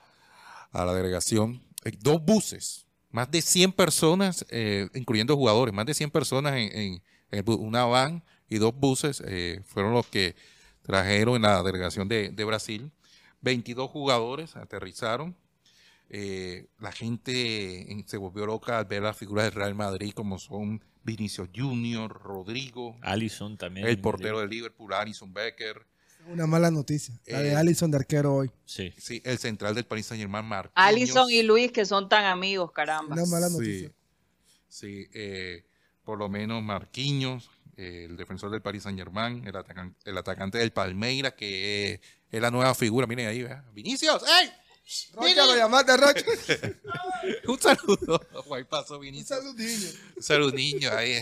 a 0.70 0.84
la 0.84 0.92
delegación. 0.94 1.62
Eh, 1.84 1.92
dos 1.98 2.22
buses, 2.22 2.86
más 3.10 3.30
de 3.30 3.40
100 3.42 3.72
personas, 3.72 4.44
eh, 4.50 4.88
incluyendo 4.94 5.34
jugadores, 5.36 5.72
más 5.74 5.86
de 5.86 5.94
100 5.94 6.10
personas 6.10 6.54
en, 6.54 6.76
en- 6.76 7.02
en 7.32 7.44
una 7.48 7.84
van 7.86 8.22
y 8.48 8.58
dos 8.58 8.74
buses 8.74 9.22
eh, 9.24 9.62
fueron 9.64 9.92
los 9.94 10.06
que 10.08 10.34
trajeron 10.82 11.36
en 11.36 11.42
la 11.42 11.62
delegación 11.62 12.06
de, 12.08 12.30
de 12.30 12.44
Brasil. 12.44 12.90
22 13.40 13.88
jugadores 13.90 14.56
aterrizaron. 14.56 15.36
Eh, 16.10 16.66
la 16.80 16.90
gente 16.92 17.90
en- 17.92 18.06
se 18.08 18.16
volvió 18.16 18.44
loca 18.46 18.78
al 18.78 18.84
ver 18.86 19.02
las 19.02 19.16
figuras 19.16 19.44
del 19.46 19.54
Real 19.54 19.74
Madrid 19.74 20.12
como 20.12 20.38
son 20.38 20.82
Vinicius 21.02 21.48
Junior, 21.54 22.10
Rodrigo, 22.22 22.96
Allison 23.02 23.56
también. 23.56 23.86
el 23.86 24.00
portero 24.00 24.40
de 24.40 24.48
Liverpool, 24.48 24.92
Alison 24.92 25.32
Becker, 25.32 25.86
Una 26.28 26.46
mala 26.46 26.70
noticia. 26.70 27.18
La 27.26 27.40
de 27.40 27.52
Eh, 27.52 27.56
Allison 27.56 27.90
de 27.90 27.96
arquero 27.96 28.34
hoy. 28.34 28.50
Sí. 28.66 28.92
sí, 28.98 29.22
el 29.24 29.38
central 29.38 29.74
del 29.74 29.86
Paris 29.86 30.04
Saint 30.06 30.20
Germain, 30.20 30.44
Marquinhos. 30.44 30.72
Alison 30.76 31.30
y 31.30 31.42
Luis, 31.42 31.72
que 31.72 31.86
son 31.86 32.08
tan 32.10 32.26
amigos, 32.26 32.72
caramba. 32.72 33.14
Una 33.14 33.24
mala 33.24 33.48
Sí, 33.48 33.52
noticia. 33.54 33.92
sí, 34.68 35.06
eh, 35.14 35.64
por 36.04 36.18
lo 36.18 36.28
menos 36.28 36.62
Marquinhos, 36.62 37.50
eh, 37.76 38.06
el 38.10 38.16
defensor 38.18 38.50
del 38.50 38.60
Paris 38.60 38.82
Saint 38.82 38.98
Germain, 38.98 39.46
el, 39.46 39.54
atacan- 39.54 39.94
el 40.04 40.18
atacante 40.18 40.58
del 40.58 40.72
Palmeiras, 40.72 41.32
que 41.32 41.94
es, 41.94 42.00
es 42.30 42.40
la 42.40 42.50
nueva 42.50 42.74
figura. 42.74 43.06
Miren 43.06 43.26
ahí, 43.28 43.42
¿verdad? 43.42 43.64
Vinicius, 43.72 44.22
¡ey! 44.42 44.50
Rocha, 45.12 45.46
lo 45.46 45.56
llamaste, 45.56 45.96
Rocha. 45.96 46.24
Un 47.48 47.60
saludo. 47.60 48.20
Ahí 48.54 48.64
pasó 48.64 48.94
Un 48.96 49.00
Vinicius. 49.02 49.28
saludillo. 49.28 49.88
Un 50.16 50.22
saludo, 50.22 50.52
niño. 50.52 50.90
Ahí. 50.92 51.18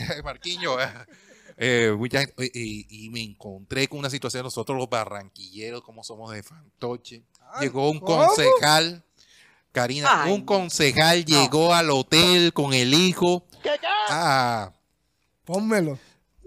Eh, 1.60 1.92
mucha 1.96 2.20
gente- 2.20 2.34
eh, 2.44 2.50
y, 2.54 3.06
y 3.06 3.10
me 3.10 3.20
encontré 3.22 3.88
con 3.88 3.98
una 3.98 4.08
situación, 4.10 4.44
nosotros 4.44 4.78
los 4.78 4.88
barranquilleros, 4.88 5.82
como 5.82 6.04
somos 6.04 6.30
de 6.32 6.42
fantoche. 6.42 7.24
Ah, 7.40 7.60
Llegó 7.60 7.90
un 7.90 7.98
¿cómo? 7.98 8.26
concejal, 8.26 9.04
Karina, 9.72 10.24
Ay, 10.24 10.32
un 10.32 10.44
concejal 10.44 11.24
llegó 11.24 11.74
al 11.74 11.90
hotel 11.90 12.52
con 12.52 12.74
el 12.74 12.94
hijo 12.94 13.44
a, 14.08 14.72
Pónmelo. 15.44 15.98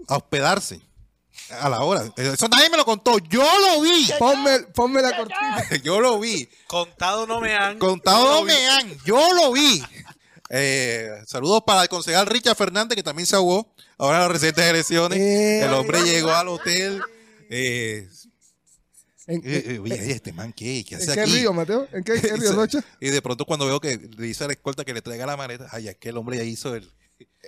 a 0.08 0.16
hospedarse 0.16 0.80
a 1.60 1.68
la 1.68 1.80
hora. 1.80 2.04
Eso 2.16 2.48
nadie 2.48 2.70
me 2.70 2.76
lo 2.76 2.84
contó, 2.84 3.18
yo 3.18 3.42
lo 3.42 3.80
vi. 3.82 4.08
Ponme, 4.18 4.60
ponme 4.74 5.02
la 5.02 5.16
cortina. 5.16 5.64
Yo 5.84 6.00
lo 6.00 6.18
vi. 6.18 6.48
Contado 6.66 7.26
no 7.26 7.40
me 7.40 7.54
han. 7.54 7.78
Contado 7.78 8.40
no 8.40 8.44
me 8.44 8.66
han, 8.68 8.96
yo 9.04 9.32
lo 9.34 9.52
vi. 9.52 9.82
Eh, 10.50 11.10
saludos 11.26 11.62
para 11.66 11.82
el 11.82 11.88
concejal 11.88 12.26
Richard 12.26 12.56
Fernández, 12.56 12.96
que 12.96 13.02
también 13.02 13.26
se 13.26 13.36
ahogó 13.36 13.74
ahora 13.98 14.18
en 14.18 14.22
las 14.24 14.32
recientes 14.32 14.64
elecciones. 14.64 15.18
Eh. 15.18 15.64
el 15.64 15.72
hombre 15.72 16.02
llegó 16.02 16.30
al 16.30 16.48
hotel. 16.48 17.02
Eh, 17.50 18.08
¿En, 19.26 19.36
eh, 19.38 19.42
eh, 19.44 19.64
en- 19.76 19.80
oye, 19.82 20.10
este 20.12 20.32
man, 20.32 20.52
¿qué, 20.52 20.84
qué 20.84 20.96
en 20.96 21.02
hace 21.02 21.14
qué 21.14 21.20
aquí? 21.20 21.32
río, 21.38 21.52
Mateo? 21.52 21.86
¿En 21.92 22.02
qué, 22.02 22.20
qué 22.20 22.36
río, 22.36 22.52
Rocha? 22.56 22.82
Y 23.00 23.08
de 23.10 23.22
pronto 23.22 23.44
cuando 23.44 23.66
veo 23.66 23.80
que 23.80 23.96
le 23.96 24.26
dice 24.26 24.44
a 24.44 24.46
la 24.48 24.52
escolta 24.54 24.84
que 24.84 24.92
le 24.92 25.00
traiga 25.00 25.26
la 25.26 25.36
maleta, 25.36 25.68
ay, 25.70 25.88
es 25.88 25.96
que 25.96 26.08
el 26.08 26.16
hombre 26.16 26.36
ya 26.38 26.42
hizo 26.42 26.74
el, 26.74 26.90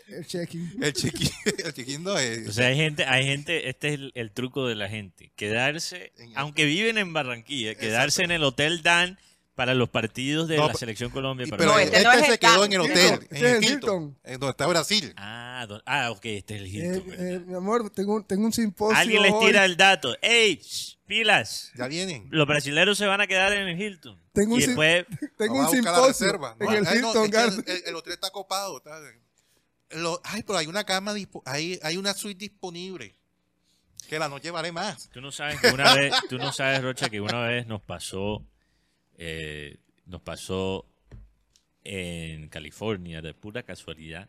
El 0.08 0.26
check-in. 0.26 0.78
el 0.82 0.92
check-in. 0.92 1.30
El 1.64 1.72
check-in 1.72 2.02
no 2.02 2.18
es. 2.18 2.48
O 2.48 2.52
sea, 2.52 2.66
hay 2.68 2.76
gente, 2.76 3.04
hay 3.04 3.24
gente, 3.24 3.68
este 3.68 3.88
es 3.88 3.94
el, 3.94 4.12
el 4.14 4.30
truco 4.32 4.66
de 4.66 4.74
la 4.74 4.88
gente, 4.88 5.32
quedarse, 5.36 6.12
aunque 6.34 6.64
viven 6.64 6.98
en 6.98 7.12
Barranquilla, 7.12 7.74
quedarse 7.74 8.22
en 8.24 8.30
el 8.32 8.42
Hotel 8.42 8.82
Dan 8.82 9.18
para 9.54 9.72
los 9.74 9.88
partidos 9.88 10.48
de 10.48 10.56
No, 10.56 10.66
la 10.66 10.74
selección 10.74 11.10
Colombia. 11.12 11.46
Pero 11.48 11.78
este 11.78 11.98
este, 11.98 12.08
no 12.08 12.12
es 12.12 12.26
se 12.26 12.38
quedó 12.40 12.64
en 12.64 12.72
el 12.72 12.80
hotel, 12.80 12.96
Hilton. 13.20 13.28
en 13.30 13.44
el 13.46 13.52
Hilton, 13.62 13.72
Hilton. 13.72 14.18
en 14.24 14.40
donde 14.40 14.50
está 14.50 14.66
Brasil. 14.66 15.14
Ah, 15.16 15.66
ah, 15.86 16.10
ok, 16.10 16.24
este 16.24 16.56
es 16.56 16.60
el 16.62 16.66
Eh, 16.66 16.70
Hilton. 16.70 17.06
¿verdad? 17.08 17.26
eh, 17.34 17.40
mi 17.46 17.54
amor, 17.54 17.90
tengo, 17.90 18.14
un- 18.16 18.24
tengo 18.24 18.44
un 18.46 18.52
simposio. 18.52 18.96
Alguien 18.98 19.22
les 19.22 19.32
hoy. 19.32 19.46
tira 19.46 19.64
el 19.64 19.76
dato. 19.76 20.16
¡Ey! 20.22 20.60
¡Pilas! 21.06 21.70
Ya 21.76 21.86
vienen. 21.86 22.26
Los 22.30 22.48
brasileños 22.48 22.98
se 22.98 23.06
van 23.06 23.20
a 23.20 23.28
quedar 23.28 23.52
en 23.52 23.68
el 23.68 23.80
Hilton. 23.80 24.20
Tengo 24.32 24.54
un 24.56 24.60
y 24.60 24.66
después, 24.66 25.06
Tengo 25.38 25.54
un 25.54 25.66
buscar 25.66 25.82
la 25.84 25.92
simposio 25.92 26.08
reserva. 26.08 26.56
en 26.58 26.66
No, 26.66 26.72
el 26.72 26.86
ay, 26.88 26.98
no, 27.00 27.08
Hilton 27.08 27.24
es 27.26 27.30
que 27.30 27.36
Garden. 27.36 27.64
el, 27.68 27.76
el- 27.76 27.82
el 27.86 27.94
hotel 27.94 28.12
está 28.14 28.30
copado. 28.30 28.78
está- 28.78 29.00
Lo- 29.94 30.20
ay, 30.24 30.42
pero 30.42 30.58
hay 30.58 30.66
una 30.66 30.84
cama, 30.84 31.12
dispo- 31.14 31.42
hay, 31.46 31.78
hay 31.82 31.96
una 31.96 32.14
suite 32.14 32.38
disponible. 32.38 33.14
Que 34.08 34.18
la 34.18 34.28
noche 34.28 34.50
vale 34.50 34.70
más. 34.70 35.08
tú 35.10 35.20
no 35.20 35.32
sabes 35.32 35.60
que 35.60 35.68
una 35.68 35.94
vez, 35.94 36.14
tú 36.28 36.36
no 36.38 36.52
sabes, 36.52 36.82
Rocha, 36.82 37.08
que 37.08 37.20
una 37.20 37.40
vez 37.46 37.66
nos 37.66 37.80
pasó, 37.80 38.44
eh, 39.16 39.78
nos 40.06 40.20
pasó 40.20 40.86
en 41.84 42.48
California 42.48 43.22
de 43.22 43.34
pura 43.34 43.62
casualidad. 43.62 44.28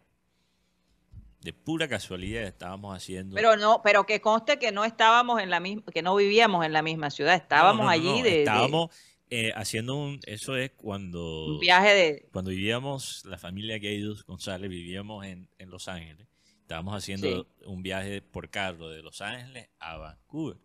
De 1.42 1.54
pura 1.54 1.88
casualidad 1.88 2.44
estábamos 2.44 2.96
haciendo. 2.96 3.36
Pero 3.36 3.56
no, 3.56 3.82
pero 3.84 4.06
que 4.06 4.20
conste 4.22 4.58
que 4.58 4.72
no 4.72 4.84
estábamos 4.84 5.42
en 5.42 5.50
la 5.50 5.60
misma, 5.60 5.84
que 5.94 6.02
no 6.02 6.16
vivíamos 6.16 6.66
en 6.66 6.74
la 6.74 6.82
misma 6.82 7.10
ciudad, 7.12 7.36
estábamos 7.36 7.78
No, 7.78 7.84
no, 7.84 7.90
no, 7.90 7.90
allí 7.92 8.20
no, 8.20 8.24
de, 8.24 8.32
de 8.32 8.40
estábamos 8.40 8.90
eh, 9.30 9.52
haciendo 9.56 9.96
un, 9.96 10.20
eso 10.26 10.56
es 10.56 10.72
cuando 10.72 11.48
un 11.48 11.60
viaje 11.60 11.94
de, 11.94 12.30
cuando 12.32 12.52
vivíamos, 12.52 13.24
la 13.26 13.38
familia 13.38 13.80
Gaydus 13.80 14.24
González, 14.26 14.70
vivíamos 14.70 15.26
en, 15.26 15.50
en 15.58 15.70
Los 15.70 15.88
Ángeles. 15.88 16.28
Estábamos 16.62 16.96
haciendo 16.96 17.48
un 17.66 17.84
viaje 17.84 18.22
por 18.22 18.50
carro 18.50 18.90
de 18.90 19.04
Los 19.04 19.22
Ángeles 19.22 19.70
a 19.80 19.98
Vancouver. 19.98 20.58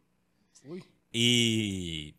Uy. 0.64 0.82
Y 1.12 2.14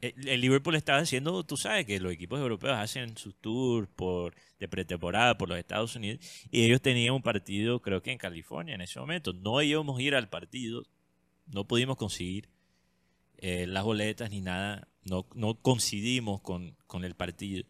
el, 0.00 0.28
el 0.28 0.40
Liverpool 0.40 0.76
estaba 0.76 1.00
haciendo, 1.00 1.44
tú 1.44 1.56
sabes 1.56 1.84
que 1.84 1.98
los 1.98 2.12
equipos 2.12 2.38
europeos 2.38 2.76
hacen 2.76 3.16
sus 3.16 3.34
tours 3.34 3.88
por, 3.96 4.34
de 4.58 4.68
pretemporada 4.68 5.36
por 5.36 5.48
los 5.48 5.58
Estados 5.58 5.96
Unidos. 5.96 6.20
Y 6.50 6.64
ellos 6.64 6.80
tenían 6.80 7.14
un 7.14 7.22
partido, 7.22 7.80
creo 7.80 8.02
que 8.02 8.12
en 8.12 8.18
California 8.18 8.74
en 8.74 8.82
ese 8.82 9.00
momento. 9.00 9.32
No 9.32 9.60
íbamos 9.62 9.98
a 9.98 10.02
ir 10.02 10.14
al 10.14 10.28
partido, 10.28 10.84
no 11.46 11.66
pudimos 11.66 11.96
conseguir 11.96 12.48
eh, 13.38 13.66
las 13.66 13.82
boletas 13.82 14.30
ni 14.30 14.40
nada. 14.40 14.86
No, 15.04 15.26
no 15.34 15.54
coincidimos 15.54 16.40
con, 16.40 16.76
con 16.86 17.04
el 17.04 17.14
partido. 17.14 17.64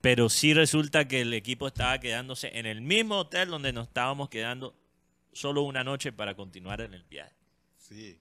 Pero 0.00 0.28
sí 0.28 0.54
resulta 0.54 1.08
que 1.08 1.22
el 1.22 1.32
equipo 1.34 1.66
estaba 1.66 1.98
quedándose 1.98 2.56
en 2.58 2.66
el 2.66 2.80
mismo 2.80 3.16
hotel 3.16 3.48
donde 3.48 3.72
nos 3.72 3.88
estábamos 3.88 4.28
quedando 4.28 4.74
solo 5.32 5.62
una 5.62 5.82
noche 5.84 6.12
para 6.12 6.34
continuar 6.34 6.80
en 6.80 6.94
el 6.94 7.02
viaje. 7.04 7.34
Sí. 7.78 8.18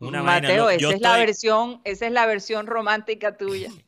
Una 0.00 0.22
vaina, 0.22 0.48
Mateo, 0.48 0.64
no, 0.64 0.70
esa 0.70 0.90
es 0.94 1.00
la 1.00 1.16
versión, 1.16 1.80
esa 1.84 2.06
es 2.06 2.12
la 2.12 2.26
versión 2.26 2.66
romántica 2.66 3.36
tuya. 3.36 3.70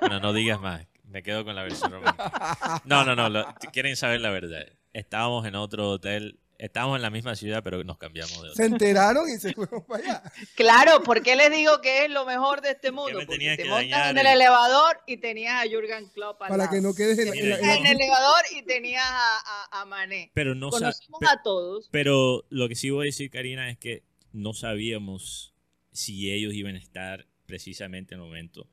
No, 0.00 0.18
no 0.18 0.32
digas 0.32 0.58
más. 0.60 0.86
Me 1.04 1.22
quedo 1.22 1.44
con 1.44 1.54
la 1.54 1.62
versión 1.62 1.90
romántica. 1.90 2.80
No, 2.86 3.04
no, 3.04 3.14
no. 3.14 3.28
lo- 3.28 3.54
quieren 3.70 3.96
saber 3.96 4.20
la 4.22 4.30
verdad. 4.30 4.64
Estábamos 4.94 5.44
en 5.46 5.56
otro 5.56 5.90
hotel. 5.90 6.38
Estábamos 6.56 6.96
en 6.96 7.02
la 7.02 7.10
misma 7.10 7.34
ciudad, 7.34 7.62
pero 7.64 7.82
nos 7.82 7.98
cambiamos 7.98 8.40
de 8.42 8.54
Se 8.54 8.64
enteraron 8.64 9.28
y 9.28 9.38
se 9.38 9.52
fueron 9.54 9.84
para 9.84 10.04
allá. 10.04 10.32
Claro, 10.54 11.02
porque 11.02 11.34
les 11.34 11.50
digo 11.50 11.80
que 11.80 12.04
es 12.04 12.10
lo 12.10 12.24
mejor 12.24 12.60
de 12.60 12.70
este 12.70 12.92
mundo. 12.92 13.12
Porque 13.12 13.26
tenías 13.26 13.56
te 13.56 13.64
que 13.64 13.68
montas 13.68 14.10
en 14.10 14.18
el 14.18 14.26
el- 14.26 14.32
elevador 14.34 15.00
y 15.06 15.16
tenías 15.16 15.64
a 15.64 15.68
Jürgen 15.68 16.08
Klopp 16.10 16.40
al 16.42 16.48
Para 16.50 16.64
lado. 16.64 16.70
que 16.70 16.80
no 16.80 16.94
quedes 16.94 17.18
en, 17.18 17.28
la- 17.28 17.34
en 17.76 17.86
el 17.86 17.96
elevador 18.00 18.40
y 18.56 18.62
tenías 18.62 19.04
a, 19.04 19.38
a, 19.72 19.80
a 19.82 19.84
Mané. 19.84 20.30
Pero 20.32 20.54
no 20.54 20.70
Conocimos 20.70 21.20
a 21.28 21.42
todos. 21.42 21.88
Pero 21.90 22.44
lo 22.50 22.68
que 22.68 22.76
sí 22.76 22.90
voy 22.90 23.06
a 23.06 23.10
decir, 23.10 23.30
Karina, 23.30 23.68
es 23.68 23.76
que 23.76 24.04
no 24.32 24.52
sabíamos 24.54 25.54
si 25.92 26.32
ellos 26.32 26.54
iban 26.54 26.76
a 26.76 26.78
estar 26.78 27.26
precisamente 27.46 28.14
en 28.14 28.20
el 28.20 28.26
momento 28.26 28.68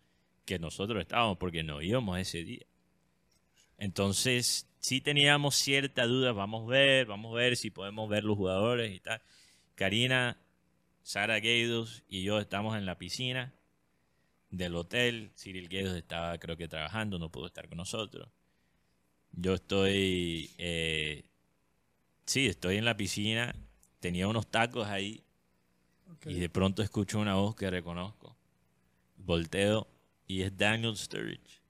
que 0.45 0.59
nosotros 0.59 1.01
estábamos, 1.01 1.37
porque 1.39 1.63
no 1.63 1.81
íbamos 1.81 2.19
ese 2.19 2.43
día. 2.43 2.65
Entonces, 3.77 4.67
sí 4.81 4.99
teníamos 4.99 5.55
cierta 5.55 6.05
duda, 6.05 6.33
vamos 6.33 6.67
a 6.67 6.71
ver, 6.71 7.05
vamos 7.05 7.31
a 7.33 7.37
ver 7.37 7.55
si 7.55 7.69
podemos 7.69 8.09
ver 8.09 8.25
los 8.25 8.35
jugadores 8.35 8.93
y 8.93 8.99
tal. 8.99 9.21
Karina, 9.75 10.37
Sara 11.03 11.39
Gaidos 11.39 12.03
y 12.09 12.23
yo 12.23 12.39
estamos 12.39 12.75
en 12.75 12.85
la 12.85 12.97
piscina 12.97 13.53
del 14.49 14.75
hotel. 14.75 15.31
Cyril 15.37 15.69
Gaidos 15.69 15.95
estaba, 15.95 16.37
creo 16.39 16.57
que, 16.57 16.67
trabajando, 16.67 17.19
no 17.19 17.31
pudo 17.31 17.47
estar 17.47 17.69
con 17.69 17.77
nosotros. 17.77 18.27
Yo 19.31 19.53
estoy, 19.53 20.51
eh, 20.57 21.23
sí, 22.25 22.47
estoy 22.47 22.77
en 22.77 22.85
la 22.85 22.97
piscina, 22.97 23.55
tenía 23.99 24.27
unos 24.27 24.47
tacos 24.47 24.87
ahí 24.87 25.23
y 26.25 26.39
de 26.39 26.49
pronto 26.49 26.83
escucho 26.83 27.19
una 27.19 27.35
voz 27.35 27.55
que 27.55 27.69
reconozco. 27.69 28.35
Volteo 29.15 29.87
y 30.27 30.41
es 30.41 30.57
Daniel 30.57 30.97
Sturridge, 30.97 31.60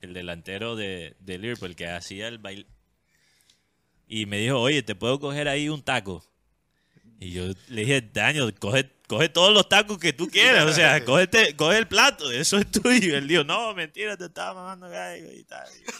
el 0.00 0.12
delantero 0.14 0.76
de, 0.76 1.16
de 1.20 1.38
Liverpool 1.38 1.74
que 1.76 1.88
hacía 1.88 2.28
el 2.28 2.38
baile. 2.38 2.66
Y 4.08 4.26
me 4.26 4.38
dijo, 4.38 4.60
oye, 4.60 4.82
¿te 4.82 4.94
puedo 4.94 5.18
coger 5.18 5.48
ahí 5.48 5.68
un 5.68 5.82
taco? 5.82 6.24
Y 7.18 7.32
yo 7.32 7.44
le 7.68 7.80
dije, 7.80 8.02
Daniel, 8.02 8.54
coge, 8.58 8.90
coge 9.08 9.28
todos 9.30 9.52
los 9.52 9.68
tacos 9.68 9.98
que 9.98 10.12
tú 10.12 10.28
quieras. 10.28 10.66
O 10.66 10.72
sea, 10.72 11.00
cógete- 11.04 11.56
coge 11.56 11.78
el 11.78 11.88
plato, 11.88 12.30
eso 12.30 12.58
es 12.58 12.70
tuyo. 12.70 13.16
Él 13.16 13.26
dijo, 13.26 13.42
no, 13.42 13.74
mentira, 13.74 14.16
te 14.16 14.26
estaba 14.26 14.54
mamando 14.54 14.88
gallo 14.88 15.32
y 15.32 15.42
tal. 15.44 15.66
Y 15.80 15.84
yo, 15.86 15.92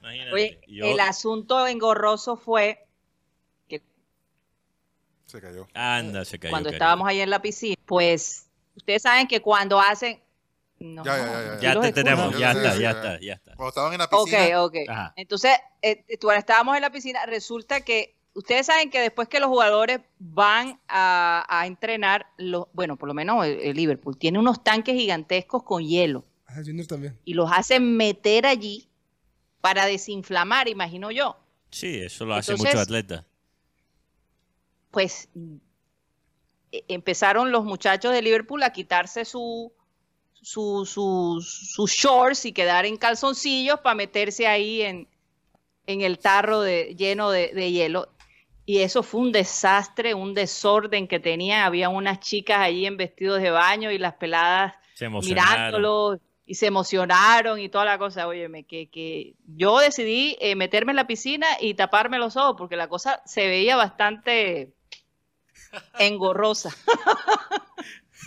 Imagínate. 0.00 0.32
Oye, 0.32 0.60
Y 0.66 0.76
yo, 0.78 0.86
el 0.86 1.00
asunto 1.00 1.66
engorroso 1.66 2.36
fue 2.36 2.84
que 3.68 3.80
Se 5.26 5.40
cayó. 5.40 5.66
anda, 5.72 6.24
se 6.24 6.38
cayó. 6.38 6.50
cuando 6.50 6.68
estábamos 6.70 7.06
ahí 7.08 7.20
en 7.20 7.30
la 7.30 7.40
piscina, 7.40 7.76
pues 7.86 8.48
ustedes 8.74 9.02
saben 9.02 9.26
que 9.28 9.40
cuando 9.40 9.80
hacen... 9.80 10.20
No, 10.80 11.04
Ya, 11.04 11.16
ya, 11.16 11.24
ya, 11.26 11.60
ya. 11.60 11.60
te 11.60 11.68
escucho. 11.88 11.92
tenemos, 11.94 12.38
ya 12.38 12.50
está, 12.52 12.74
ya 12.74 12.80
ya. 12.80 12.90
está, 12.90 13.20
ya 13.20 13.32
está. 13.34 13.54
Cuando 13.56 13.68
estaban 13.68 13.92
en 13.92 13.98
la 13.98 14.08
piscina. 14.10 14.62
ok. 14.64 14.76
Ajá. 14.88 15.12
Entonces, 15.16 15.52
eh, 15.82 16.04
cuando 16.20 16.38
estábamos 16.40 16.76
en 16.76 16.82
la 16.82 16.90
piscina, 16.90 17.24
resulta 17.26 17.80
que 17.82 18.16
ustedes 18.34 18.66
saben 18.66 18.90
que 18.90 19.00
después 19.00 19.28
que 19.28 19.38
los 19.40 19.48
jugadores 19.48 20.00
van 20.18 20.80
a, 20.88 21.44
a 21.48 21.66
entrenar, 21.66 22.26
los, 22.36 22.66
bueno, 22.72 22.96
por 22.96 23.08
lo 23.08 23.14
menos 23.14 23.46
el, 23.46 23.60
el 23.60 23.76
Liverpool 23.76 24.18
tiene 24.18 24.38
unos 24.38 24.62
tanques 24.64 24.94
gigantescos 24.96 25.62
con 25.62 25.82
hielo 25.84 26.24
Ah, 26.46 26.60
Junior 26.64 26.86
también. 26.86 27.18
y 27.24 27.34
los 27.34 27.50
hacen 27.52 27.96
meter 27.96 28.44
allí 28.46 28.88
para 29.60 29.86
desinflamar, 29.86 30.68
imagino 30.68 31.10
yo. 31.10 31.36
Sí, 31.70 31.98
eso 32.00 32.26
lo 32.26 32.34
hace 32.34 32.52
Entonces- 32.52 32.74
mucho 32.74 32.82
atleta. 32.82 33.24
Pues 34.90 35.28
e- 36.72 36.84
empezaron 36.88 37.50
los 37.50 37.64
muchachos 37.64 38.12
de 38.12 38.22
Liverpool 38.22 38.62
a 38.62 38.70
quitarse 38.72 39.24
su, 39.24 39.72
su- 40.44 40.86
su- 40.86 41.40
sus 41.42 41.90
shorts 41.90 42.44
y 42.44 42.52
quedar 42.52 42.86
en 42.86 42.96
calzoncillos 42.96 43.80
para 43.80 43.94
meterse 43.94 44.46
ahí 44.46 44.82
en, 44.82 45.08
en 45.86 46.00
el 46.02 46.18
tarro 46.18 46.60
de, 46.60 46.94
lleno 46.96 47.30
de, 47.30 47.48
de 47.54 47.72
hielo. 47.72 48.08
Y 48.66 48.78
eso 48.78 49.02
fue 49.02 49.20
un 49.20 49.32
desastre, 49.32 50.14
un 50.14 50.32
desorden 50.34 51.06
que 51.08 51.20
tenía. 51.20 51.66
Había 51.66 51.88
unas 51.88 52.20
chicas 52.20 52.58
allí 52.60 52.86
en 52.86 52.96
vestidos 52.96 53.42
de 53.42 53.50
baño 53.50 53.90
y 53.90 53.98
las 53.98 54.14
peladas 54.14 54.74
mirándolo 55.34 56.20
y 56.46 56.54
se 56.54 56.66
emocionaron 56.66 57.58
y 57.58 57.68
toda 57.68 57.84
la 57.84 57.98
cosa. 57.98 58.26
Óyeme, 58.26 58.64
que, 58.64 58.88
que 58.88 59.34
yo 59.46 59.78
decidí 59.80 60.36
eh, 60.40 60.54
meterme 60.56 60.92
en 60.92 60.96
la 60.96 61.06
piscina 61.06 61.46
y 61.60 61.74
taparme 61.74 62.18
los 62.18 62.36
ojos 62.36 62.54
porque 62.56 62.76
la 62.76 62.88
cosa 62.88 63.20
se 63.26 63.46
veía 63.48 63.76
bastante 63.76 64.72
engorrosa. 65.98 66.70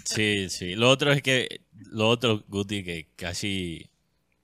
Sí, 0.05 0.49
sí. 0.49 0.75
Lo 0.75 0.89
otro 0.89 1.11
es 1.11 1.21
que, 1.21 1.61
lo 1.91 2.09
otro, 2.09 2.43
Guti, 2.47 2.83
que 2.83 3.07
casi, 3.15 3.89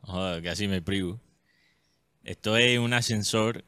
joder, 0.01 0.43
casi 0.43 0.67
me 0.67 0.81
privo. 0.81 1.19
Estoy 2.23 2.63
en 2.73 2.81
un 2.81 2.93
ascensor. 2.93 3.63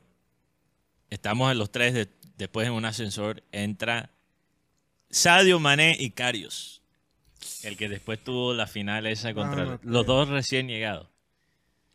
Estamos 1.09 1.51
en 1.51 1.57
los 1.57 1.71
tres, 1.71 1.93
de- 1.93 2.09
después 2.37 2.67
en 2.67 2.73
un 2.73 2.85
ascensor 2.85 3.43
entra 3.51 4.09
Sadio 5.09 5.59
Mané 5.59 5.95
y 5.99 6.11
Carios. 6.11 6.81
El 7.63 7.77
que 7.77 7.89
después 7.89 8.23
tuvo 8.23 8.53
la 8.53 8.65
final 8.67 9.05
esa 9.05 9.33
contra 9.33 9.73
Ah, 9.73 9.79
los 9.83 10.05
dos 10.05 10.29
recién 10.29 10.67
llegados. 10.67 11.07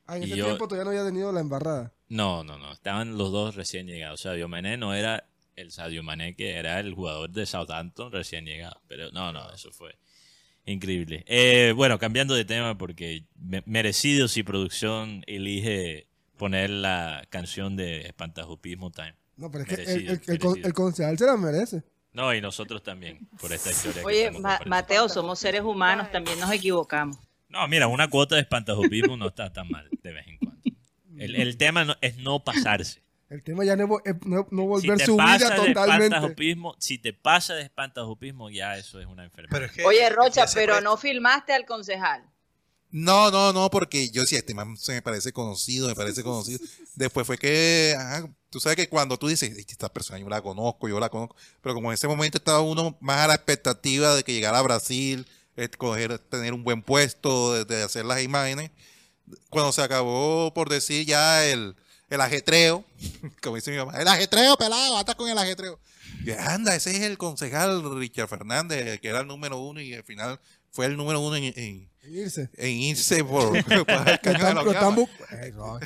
Ah, 0.06 0.16
en 0.16 0.22
Y 0.22 0.26
ese 0.26 0.36
yo- 0.36 0.44
tiempo 0.46 0.68
todavía 0.68 0.84
no 0.84 0.90
había 0.90 1.04
tenido 1.10 1.32
la 1.32 1.40
embarrada. 1.40 1.92
No, 2.08 2.44
no, 2.44 2.58
no. 2.58 2.72
Estaban 2.72 3.16
los 3.18 3.30
dos 3.32 3.54
recién 3.56 3.86
llegados. 3.86 4.20
Sadio 4.22 4.48
Mané 4.48 4.76
no 4.76 4.94
era 4.94 5.28
el 5.56 5.70
Sadio 5.72 6.02
Mané 6.02 6.34
que 6.34 6.52
era 6.56 6.80
el 6.80 6.94
jugador 6.94 7.30
de 7.30 7.46
Southampton 7.46 8.10
recién 8.12 8.44
llegado. 8.44 8.80
Pero 8.88 9.10
no, 9.12 9.32
no, 9.32 9.50
eso 9.52 9.70
fue 9.72 9.96
increíble. 10.66 11.24
Eh, 11.26 11.72
bueno, 11.76 11.98
cambiando 11.98 12.34
de 12.34 12.44
tema 12.44 12.76
porque 12.78 13.24
me- 13.38 13.62
merecido 13.66 14.28
si 14.28 14.42
producción 14.42 15.24
elige 15.26 16.06
poner 16.36 16.70
la 16.70 17.24
canción 17.30 17.76
de 17.76 18.02
Espantajupismo 18.02 18.90
Time. 18.90 19.14
No, 19.36 19.50
pero 19.50 19.64
es 19.64 19.68
que 19.68 19.82
el, 19.82 19.88
el- 19.88 20.08
el 20.08 20.20
con- 20.38 20.48
merecido. 20.50 20.66
el 20.68 20.72
concejal 20.74 21.18
se 21.18 21.26
la 21.26 21.36
merece. 21.36 21.82
No, 22.12 22.34
y 22.34 22.40
nosotros 22.40 22.82
también, 22.82 23.28
por 23.40 23.52
esta 23.52 23.70
historia. 23.70 24.02
Oye, 24.04 24.30
Ma-. 24.32 24.60
Mateo, 24.66 25.08
somos 25.08 25.38
seres 25.38 25.62
humanos, 25.62 26.10
también 26.10 26.38
nos 26.40 26.50
equivocamos. 26.52 27.16
No, 27.48 27.66
mira, 27.68 27.86
una 27.88 28.08
cuota 28.08 28.34
de 28.36 28.42
espantajupismo 28.42 29.16
no 29.16 29.28
está 29.28 29.52
tan 29.52 29.68
mal 29.68 29.88
de 30.02 30.12
vez 30.12 30.26
en 30.26 30.38
cuando. 30.38 30.60
El, 31.18 31.36
el 31.36 31.56
tema 31.56 31.84
no- 31.84 31.96
es 32.00 32.16
no 32.18 32.42
pasarse. 32.42 33.00
El 33.30 33.44
tema 33.44 33.64
ya 33.64 33.76
no, 33.76 33.98
es 34.04 34.16
no, 34.26 34.46
no 34.50 34.62
Si 34.62 34.66
volver 34.68 34.98
te 34.98 35.06
su 35.06 35.16
pasa 35.16 35.36
vida 35.54 35.62
de 35.62 35.72
totalmente. 35.72 36.16
si 36.78 36.98
te 36.98 37.12
pasa 37.12 37.54
de 37.54 37.62
espantajupismo, 37.62 38.50
ya 38.50 38.76
eso 38.76 39.00
es 39.00 39.06
una 39.06 39.24
enfermedad. 39.24 39.50
Pero 39.52 39.66
es 39.66 39.72
que- 39.72 39.84
Oye, 39.84 40.10
Rocha, 40.10 40.46
pero 40.52 40.80
no 40.80 40.96
filmaste 40.96 41.52
al 41.52 41.64
concejal. 41.64 42.28
No, 42.92 43.30
no, 43.30 43.52
no, 43.52 43.70
porque 43.70 44.10
yo 44.10 44.26
sí, 44.26 44.34
este 44.34 44.52
man 44.52 44.76
se 44.76 44.92
me 44.94 45.00
parece 45.02 45.32
conocido, 45.32 45.86
me 45.86 45.94
parece 45.94 46.24
conocido. 46.24 46.58
Después 46.96 47.24
fue 47.24 47.38
que, 47.38 47.94
ajá, 47.96 48.28
tú 48.50 48.58
sabes 48.58 48.74
que 48.74 48.88
cuando 48.88 49.16
tú 49.16 49.28
dices, 49.28 49.56
esta 49.56 49.88
persona 49.88 50.18
yo 50.18 50.28
la 50.28 50.42
conozco, 50.42 50.88
yo 50.88 50.98
la 50.98 51.08
conozco, 51.08 51.36
pero 51.62 51.72
como 51.76 51.90
en 51.90 51.94
ese 51.94 52.08
momento 52.08 52.38
estaba 52.38 52.60
uno 52.62 52.98
más 53.00 53.18
a 53.20 53.28
la 53.28 53.34
expectativa 53.36 54.16
de 54.16 54.24
que 54.24 54.32
llegara 54.32 54.58
a 54.58 54.62
Brasil, 54.62 55.24
eh, 55.56 55.68
coger, 55.68 56.18
tener 56.18 56.52
un 56.52 56.64
buen 56.64 56.82
puesto, 56.82 57.54
de, 57.54 57.64
de 57.64 57.84
hacer 57.84 58.04
las 58.04 58.22
imágenes, 58.22 58.72
cuando 59.50 59.70
se 59.70 59.82
acabó, 59.82 60.52
por 60.52 60.68
decir 60.68 61.06
ya 61.06 61.46
el, 61.46 61.76
el 62.10 62.20
ajetreo, 62.20 62.84
como 63.42 63.56
dice 63.56 63.70
mi 63.70 63.78
mamá, 63.78 63.94
el 64.00 64.08
ajetreo, 64.08 64.56
pelado, 64.56 64.94
basta 64.94 65.14
con 65.14 65.28
el 65.30 65.38
ajetreo. 65.38 65.78
Y 66.24 66.32
anda, 66.32 66.74
ese 66.74 66.90
es 66.90 67.00
el 67.02 67.16
concejal 67.16 67.82
Richard 67.98 68.28
Fernández, 68.28 69.00
que 69.00 69.08
era 69.08 69.20
el 69.20 69.26
número 69.26 69.58
uno 69.58 69.80
y 69.80 69.94
al 69.94 70.04
final 70.04 70.38
fue 70.70 70.86
el 70.86 70.96
número 70.96 71.20
uno 71.20 71.36
en, 71.36 71.44
en- 71.56 71.90
Irse. 72.02 72.48
en 72.56 72.70
irse 72.70 73.22
por, 73.24 73.50
por 73.64 74.08
el 74.08 74.20
cañón 74.20 74.54
de 74.54 74.72
la 74.72 75.80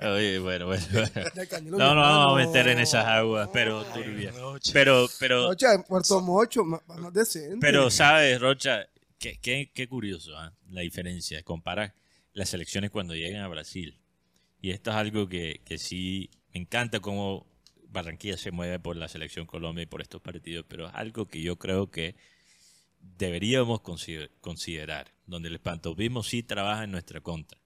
Oye, 0.14 0.38
bueno, 0.38 0.66
bueno. 0.66 0.84
bueno. 0.92 1.78
No, 1.78 1.94
no 1.94 2.00
vamos 2.00 2.32
a 2.42 2.46
meter 2.46 2.68
en 2.68 2.80
esas 2.80 3.06
aguas, 3.06 3.48
pero 3.52 3.84
turbias. 3.84 4.34
Rocha. 4.34 4.70
Pero, 4.72 5.08
pero, 5.18 5.48
Rocha, 5.48 5.72
en 5.74 5.82
Puerto 5.84 6.20
Mocho, 6.20 6.64
más, 6.64 6.80
decente. 7.12 7.58
pero, 7.60 7.90
¿sabes, 7.90 8.40
Rocha? 8.40 8.86
Qué, 9.18 9.38
qué, 9.40 9.70
qué 9.72 9.88
curioso 9.88 10.36
¿ah? 10.36 10.52
la 10.68 10.82
diferencia. 10.82 11.42
Compara 11.42 11.94
las 12.32 12.52
elecciones 12.52 12.90
cuando 12.90 13.14
llegan 13.14 13.42
a 13.42 13.48
Brasil. 13.48 13.96
Y 14.64 14.70
esto 14.70 14.92
es 14.92 14.96
algo 14.96 15.28
que, 15.28 15.60
que 15.66 15.76
sí 15.76 16.30
me 16.54 16.60
encanta 16.62 17.00
cómo 17.00 17.46
Barranquilla 17.90 18.38
se 18.38 18.50
mueve 18.50 18.78
por 18.78 18.96
la 18.96 19.08
selección 19.08 19.44
Colombia 19.44 19.82
y 19.82 19.86
por 19.86 20.00
estos 20.00 20.22
partidos, 20.22 20.64
pero 20.66 20.88
es 20.88 20.94
algo 20.94 21.28
que 21.28 21.42
yo 21.42 21.58
creo 21.58 21.90
que 21.90 22.16
deberíamos 22.98 23.82
consider- 23.82 24.30
considerar, 24.40 25.12
donde 25.26 25.50
el 25.50 25.56
espantopismo 25.56 26.22
sí 26.22 26.42
trabaja 26.42 26.84
en 26.84 26.92
nuestra 26.92 27.20
contra. 27.20 27.60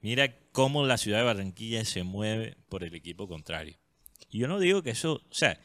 Mira 0.00 0.32
cómo 0.52 0.86
la 0.86 0.96
ciudad 0.96 1.18
de 1.18 1.24
Barranquilla 1.24 1.84
se 1.84 2.04
mueve 2.04 2.56
por 2.68 2.84
el 2.84 2.94
equipo 2.94 3.26
contrario. 3.26 3.76
Y 4.30 4.38
yo 4.38 4.46
no 4.46 4.60
digo 4.60 4.84
que 4.84 4.90
eso, 4.90 5.14
o 5.28 5.34
sea, 5.34 5.58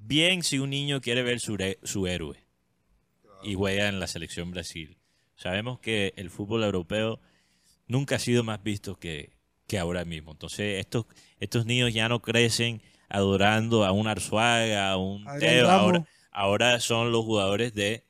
bien 0.00 0.42
si 0.42 0.58
un 0.58 0.70
niño 0.70 1.00
quiere 1.00 1.22
ver 1.22 1.38
su, 1.38 1.56
su 1.84 2.08
héroe 2.08 2.44
y 3.44 3.54
juega 3.54 3.88
en 3.88 4.00
la 4.00 4.08
selección 4.08 4.50
Brasil. 4.50 4.98
Sabemos 5.36 5.78
que 5.78 6.12
el 6.16 6.28
fútbol 6.28 6.64
europeo 6.64 7.20
nunca 7.86 8.16
ha 8.16 8.18
sido 8.18 8.42
más 8.42 8.60
visto 8.60 8.96
que, 8.96 9.33
que 9.66 9.78
ahora 9.78 10.04
mismo. 10.04 10.32
Entonces, 10.32 10.78
estos, 10.80 11.06
estos 11.40 11.66
niños 11.66 11.92
ya 11.92 12.08
no 12.08 12.20
crecen 12.20 12.82
adorando 13.08 13.84
a 13.84 13.92
un 13.92 14.06
Arzuaga, 14.06 14.90
a 14.90 14.96
un 14.96 15.24
Teo, 15.38 15.70
ahora, 15.70 16.06
ahora 16.30 16.80
son 16.80 17.12
los 17.12 17.24
jugadores 17.24 17.74
de 17.74 18.04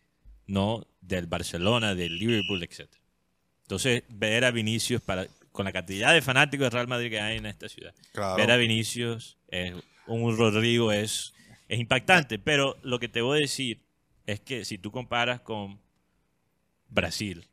no 0.46 0.86
del 1.00 1.26
Barcelona, 1.26 1.94
del 1.94 2.18
Liverpool, 2.18 2.62
etc. 2.62 2.88
Entonces, 3.62 4.02
ver 4.08 4.44
a 4.44 4.50
Vinicius 4.50 5.00
para 5.02 5.26
con 5.52 5.64
la 5.66 5.72
cantidad 5.72 6.12
de 6.12 6.20
fanáticos 6.20 6.64
de 6.66 6.70
Real 6.70 6.88
Madrid 6.88 7.10
que 7.10 7.20
hay 7.20 7.36
en 7.36 7.46
esta 7.46 7.68
ciudad, 7.68 7.94
Claro. 8.12 8.34
ver 8.36 8.50
a 8.50 8.56
Vinicius, 8.56 9.38
un 10.08 10.36
Rodrigo 10.36 10.90
es, 10.90 11.32
es 11.68 11.78
impactante. 11.78 12.40
Pero 12.40 12.76
lo 12.82 12.98
que 12.98 13.08
te 13.08 13.20
voy 13.22 13.38
a 13.38 13.40
decir 13.42 13.80
es 14.26 14.40
que 14.40 14.64
si 14.64 14.78
tú 14.78 14.90
comparas 14.90 15.40
con 15.42 15.78
Brasil, 16.88 17.46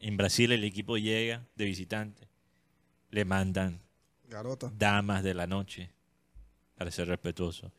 en 0.00 0.18
Brasil 0.18 0.52
el 0.52 0.64
equipo 0.64 0.98
llega 0.98 1.46
de 1.56 1.64
visitante, 1.64 2.28
le 3.14 3.24
mandan 3.24 3.80
Garota. 4.28 4.72
damas 4.76 5.22
de 5.22 5.34
la 5.34 5.46
noche, 5.46 5.90
para 6.76 6.90
ser 6.90 7.06
respetuoso, 7.08 7.72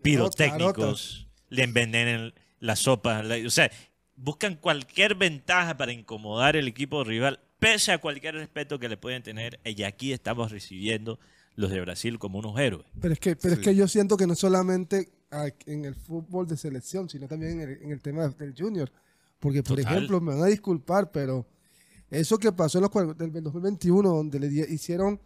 pirotécnicos, 0.00 1.28
le 1.48 1.64
envenenan, 1.64 2.32
la 2.60 2.76
sopa. 2.76 3.22
la- 3.22 3.46
o 3.46 3.50
sea, 3.50 3.70
buscan 4.16 4.54
cualquier 4.56 5.14
ventaja 5.14 5.76
para 5.76 5.92
incomodar 5.92 6.56
el 6.56 6.68
equipo 6.68 7.04
rival, 7.04 7.40
pese 7.58 7.92
a 7.92 7.98
cualquier 7.98 8.34
respeto 8.34 8.78
que 8.78 8.88
le 8.88 8.96
pueden 8.96 9.22
tener. 9.22 9.60
Y 9.64 9.82
aquí 9.82 10.12
estamos 10.12 10.50
recibiendo 10.50 11.18
los 11.54 11.70
de 11.70 11.80
Brasil 11.80 12.18
como 12.18 12.38
unos 12.38 12.58
héroes. 12.58 12.86
Pero 13.00 13.12
es 13.14 13.20
que, 13.20 13.36
pero 13.36 13.54
Sí. 13.54 13.60
es 13.60 13.66
que 13.66 13.74
yo 13.74 13.86
siento 13.88 14.16
que 14.16 14.26
no 14.26 14.34
solamente 14.34 15.10
en 15.66 15.84
el 15.84 15.94
fútbol 15.94 16.46
de 16.46 16.56
selección, 16.56 17.08
sino 17.08 17.26
también 17.28 17.60
en 17.60 17.68
el, 17.68 17.82
en 17.82 17.90
el 17.90 18.00
tema 18.00 18.28
del 18.28 18.54
junior. 18.56 18.90
Porque, 19.40 19.62
por 19.62 19.76
Total. 19.76 19.92
ejemplo, 19.96 20.20
me 20.20 20.34
van 20.34 20.42
a 20.44 20.46
disculpar, 20.46 21.10
pero 21.10 21.46
eso 22.20 22.38
que 22.38 22.52
pasó 22.52 22.78
en 22.78 22.82
los 22.82 23.18
del 23.18 23.42
2021, 23.42 24.08
donde 24.08 24.38
le 24.38 24.46
hicieron, 24.72 25.20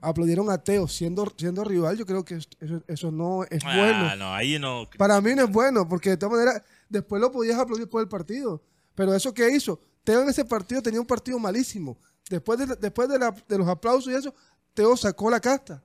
aplaudieron 0.00 0.50
a 0.50 0.58
Teo 0.58 0.86
siendo, 0.86 1.32
siendo 1.36 1.64
rival, 1.64 1.96
yo 1.96 2.04
creo 2.06 2.24
que 2.24 2.34
es- 2.36 2.48
eso, 2.60 2.82
eso 2.86 3.10
no 3.10 3.44
es 3.44 3.62
Ah, 3.64 3.76
bueno. 3.76 4.16
no, 4.16 4.34
ahí 4.34 4.58
no. 4.58 4.88
Para 4.98 5.20
mí 5.20 5.34
no 5.34 5.44
es 5.44 5.50
bueno, 5.50 5.88
porque 5.88 6.10
de 6.10 6.16
todas 6.16 6.32
maneras, 6.38 6.62
después 6.88 7.20
lo 7.20 7.32
podías 7.32 7.58
aplaudir 7.58 7.88
por 7.88 8.02
el 8.02 8.08
partido. 8.08 8.62
Pero 8.94 9.14
eso 9.14 9.32
que 9.32 9.48
hizo, 9.50 9.80
Teo 10.04 10.22
en 10.22 10.28
ese 10.28 10.44
partido 10.44 10.82
tenía 10.82 11.00
un 11.00 11.06
partido 11.06 11.38
malísimo. 11.38 11.98
Después 12.30 12.58
de, 12.58 12.66
después 12.76 13.08
de, 13.08 13.18
la- 13.18 13.34
de 13.48 13.58
los 13.58 13.68
aplausos 13.68 14.12
y 14.12 14.16
eso, 14.16 14.34
Teo 14.74 14.96
sacó 14.96 15.30
la 15.30 15.40
casta. 15.40 15.82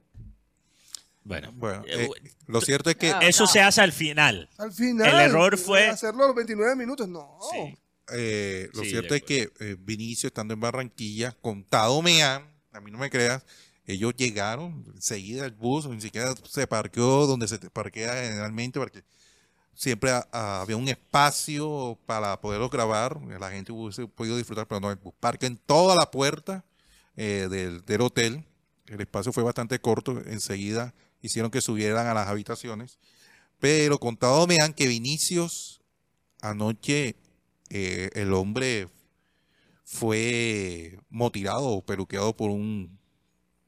Bueno, 1.25 1.51
Bueno, 1.55 1.83
eh, 1.87 2.09
eh, 2.21 2.31
lo 2.47 2.59
cierto 2.59 2.89
es 2.89 2.97
que 2.97 3.11
Ah, 3.11 3.19
eso 3.21 3.43
no. 3.43 3.47
se 3.49 3.61
hace 3.61 3.79
al 3.81 3.93
final. 3.93 4.49
Al 4.57 4.73
final. 4.73 5.07
El 5.07 5.19
error 5.31 5.57
fue- 5.57 5.87
Hacerlo 5.87 6.25
a 6.25 6.27
los 6.27 6.35
29 6.35 6.75
minutos, 6.75 7.07
no. 7.07 7.37
Sí. 7.51 7.77
Eh, 8.11 8.69
lo 8.73 8.83
Sí, 8.83 8.89
cierto 8.91 9.15
es 9.15 9.23
que 9.23 9.49
eh, 9.59 9.75
Vinicio, 9.79 10.27
estando 10.27 10.53
en 10.53 10.59
Barranquilla, 10.59 11.35
con 11.41 11.63
Tado 11.63 12.01
Meán, 12.01 12.43
a 12.71 12.81
mí 12.81 12.91
no 12.91 12.97
me 12.97 13.09
creas, 13.09 13.45
ellos 13.85 14.13
llegaron 14.15 14.83
enseguida 14.95 15.45
el 15.45 15.51
bus, 15.51 15.87
ni 15.87 16.01
siquiera 16.01 16.33
se 16.49 16.67
parqueó 16.67 17.27
donde 17.27 17.47
se 17.47 17.57
parquea 17.59 18.13
generalmente, 18.23 18.79
porque 18.79 19.03
siempre 19.73 20.11
ha- 20.11 20.27
ha- 20.31 20.61
había 20.61 20.77
un 20.77 20.87
espacio 20.87 21.97
para 22.05 22.39
poderlos 22.41 22.69
grabar, 22.71 23.19
la 23.39 23.51
gente 23.51 23.71
hubiese 23.71 24.07
podido 24.07 24.37
disfrutar, 24.37 24.67
pero 24.67 24.79
no, 24.81 24.91
el 24.91 24.97
bus 24.97 25.13
parque 25.19 25.45
en 25.47 25.57
toda 25.57 25.95
la 25.95 26.11
puerta 26.11 26.63
eh, 27.15 27.47
del, 27.49 27.85
del 27.85 28.01
hotel, 28.01 28.43
el 28.87 29.01
espacio 29.01 29.31
fue 29.33 29.43
bastante 29.43 29.79
corto, 29.79 30.19
enseguida 30.25 30.93
hicieron 31.21 31.51
que 31.51 31.61
subieran 31.61 32.07
a 32.07 32.13
las 32.13 32.27
habitaciones, 32.27 32.99
pero 33.59 33.97
contado 33.99 34.45
me 34.47 34.59
han 34.59 34.73
que 34.73 34.87
Vinicius 34.87 35.81
anoche 36.41 37.15
eh, 37.73 38.09
el 38.13 38.31
hombre 38.33 38.87
fue 39.83 40.97
motilado 41.09 41.65
o 41.67 41.85
peluqueado 41.85 42.35
por 42.35 42.49
un 42.49 42.97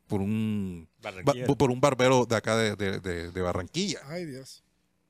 por 0.07 0.21
un 0.21 0.87
Barranquilla. 1.01 1.47
ba- 1.47 1.55
por 1.55 1.71
un 1.71 1.81
barbero 1.81 2.25
de 2.25 2.35
acá 2.35 2.55
de, 2.55 2.75
de- 2.75 2.99
de- 2.99 3.31
de 3.31 3.41
Barranquilla. 3.41 3.99
Ay, 4.07 4.25
Dios. 4.25 4.63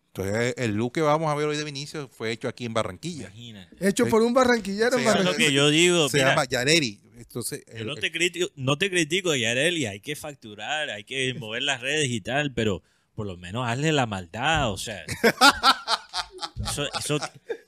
Entonces 0.07 0.53
el 0.57 0.75
look 0.75 0.93
que 0.93 1.01
vamos 1.01 1.29
a 1.29 1.35
ver 1.35 1.45
hoy 1.47 1.57
de 1.57 1.65
Vinicius 1.65 2.09
fue 2.09 2.31
hecho 2.31 2.47
aquí 2.47 2.63
en 2.65 2.73
Barranquilla. 2.73 3.25
Imagínate. 3.27 3.87
Hecho 3.87 4.07
por 4.07 4.21
un 4.21 4.33
barranquillero 4.33 4.93
en 4.93 4.99
es 4.99 5.05
lo 5.05 5.11
Barranquilla. 5.11 5.37
que 5.49 5.53
yo 5.53 5.69
digo. 5.69 6.07
Se 6.09 6.17
mira, 6.17 6.29
llama 6.29 6.45
Yareri. 6.45 7.01
Entonces, 7.17 7.63
Yo 7.67 7.73
el- 7.79 7.87
no 7.87 7.95
te 7.95 8.11
critico, 8.11 8.47
no 8.55 8.77
te 8.77 8.89
critico, 8.89 9.35
Yareli, 9.35 9.85
hay 9.85 9.99
que 9.99 10.15
facturar, 10.15 10.89
hay 10.89 11.03
que 11.03 11.33
mover 11.33 11.63
las 11.63 11.81
redes 11.81 12.09
y 12.09 12.21
tal, 12.21 12.53
pero 12.53 12.81
por 13.15 13.27
lo 13.27 13.35
menos 13.37 13.67
hazle 13.67 13.91
la 13.91 14.05
maldad, 14.05 14.71
o 14.71 14.77
sea. 14.77 15.03
¿Eso, 16.63 16.85
eso, 16.99 17.19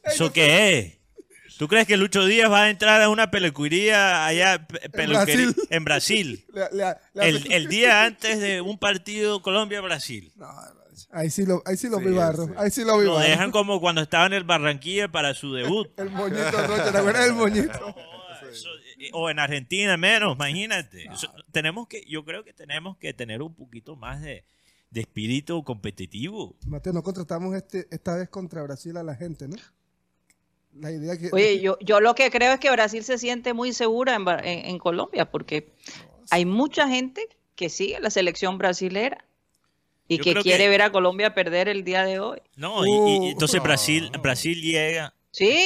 eso 0.06 0.34
qué 0.34 0.80
es? 0.80 0.97
¿Tú 1.58 1.68
crees 1.68 1.88
que 1.88 1.98
Lucho 1.98 2.26
Díaz 2.26 2.52
va 2.52 2.64
a 2.64 2.70
entrar 2.70 3.02
a 3.02 3.10
una 3.10 3.32
peluquería 3.32 4.26
allá 4.26 4.68
Brasil. 4.94 5.56
en 5.70 5.84
Brasil? 5.84 6.46
Le- 6.54 6.70
le- 6.72 6.96
le- 7.14 7.30
El, 7.30 7.52
el 7.52 7.68
día 7.68 8.04
antes 8.06 8.40
de 8.40 8.62
un 8.62 8.78
partido 8.78 9.42
Colombia-Brasil. 9.42 10.32
No, 10.36 10.46
no, 10.52 10.62
ahí 11.12 11.30
sí 11.30 11.46
lo, 11.46 11.64
ahí 11.66 11.76
sí 11.78 11.90
lo 11.90 11.98
Sí, 12.00 12.06
vi 12.06 12.14
barro. 12.14 12.46
sí. 12.46 12.52
Ahí 12.58 12.70
sí 12.72 12.84
lo 12.84 12.98
vi 13.00 13.06
Lo 13.06 13.20
dejan 13.20 13.52
como 13.52 13.80
cuando 13.82 14.02
estaba 14.02 14.28
en 14.28 14.34
el 14.34 14.44
Barranquilla 14.44 15.08
para 15.12 15.34
su 15.34 15.54
debut. 15.54 15.88
El 15.98 16.10
moñito 16.12 16.52
rocho, 16.68 16.92
¿te 16.92 16.98
acuerdas 16.98 17.26
del 17.26 17.34
moñito? 17.34 17.72
Eso- 18.52 18.70
eh, 19.00 19.10
o 19.14 19.30
en 19.30 19.40
Argentina 19.40 19.98
menos, 19.98 20.36
imagínate. 20.36 21.06
Eso- 21.12 21.34
tenemos 21.52 21.88
que, 21.88 22.04
yo 22.08 22.24
creo 22.24 22.44
que 22.44 22.54
tenemos 22.54 22.98
que 22.98 23.14
tener 23.14 23.42
un 23.42 23.54
poquito 23.56 23.96
más 23.96 24.22
de, 24.22 24.46
de 24.92 25.02
espíritu 25.02 25.64
competitivo. 25.64 26.56
Mateo, 26.68 26.94
no 26.94 27.02
contratamos 27.04 27.56
este, 27.56 27.88
esta 27.92 28.16
vez 28.16 28.30
contra 28.30 28.62
Brasil 28.64 28.96
a 28.98 29.04
la 29.04 29.16
gente, 29.16 29.48
¿no? 29.48 29.56
La 30.80 30.92
idea 30.92 31.18
que... 31.18 31.30
Oye, 31.32 31.60
yo, 31.60 31.78
yo 31.82 32.00
lo 32.00 32.14
que 32.16 32.30
creo 32.30 32.54
es 32.54 32.60
que 32.60 32.70
Brasil 32.72 33.04
se 33.04 33.18
siente 33.18 33.54
muy 33.54 33.74
segura 33.74 34.16
en, 34.16 34.26
Ba- 34.26 34.40
en- 34.44 34.66
en 34.66 34.78
Colombia 34.80 35.30
porque 35.32 35.74
hay 36.30 36.46
mucha 36.46 36.88
gente 36.88 37.22
que 37.56 37.70
sigue 37.70 38.00
la 38.00 38.10
selección 38.10 38.58
brasilera 38.58 39.24
y 40.08 40.18
Yo 40.18 40.24
que 40.24 40.34
quiere 40.36 40.64
que- 40.66 40.70
ver 40.70 40.82
a 40.84 40.92
Colombia 40.92 41.34
perder 41.34 41.68
el 41.68 41.84
día 41.84 42.04
de 42.06 42.20
hoy. 42.20 42.40
No, 42.56 42.86
y- 42.86 42.90
y, 42.90 42.94
y 42.94 43.20
Uh, 43.20 43.32
entonces 43.32 43.58
no. 43.58 43.64
Brasil, 43.64 44.12
Brasil 44.22 44.62
llega, 44.62 45.14
Sí, 45.32 45.66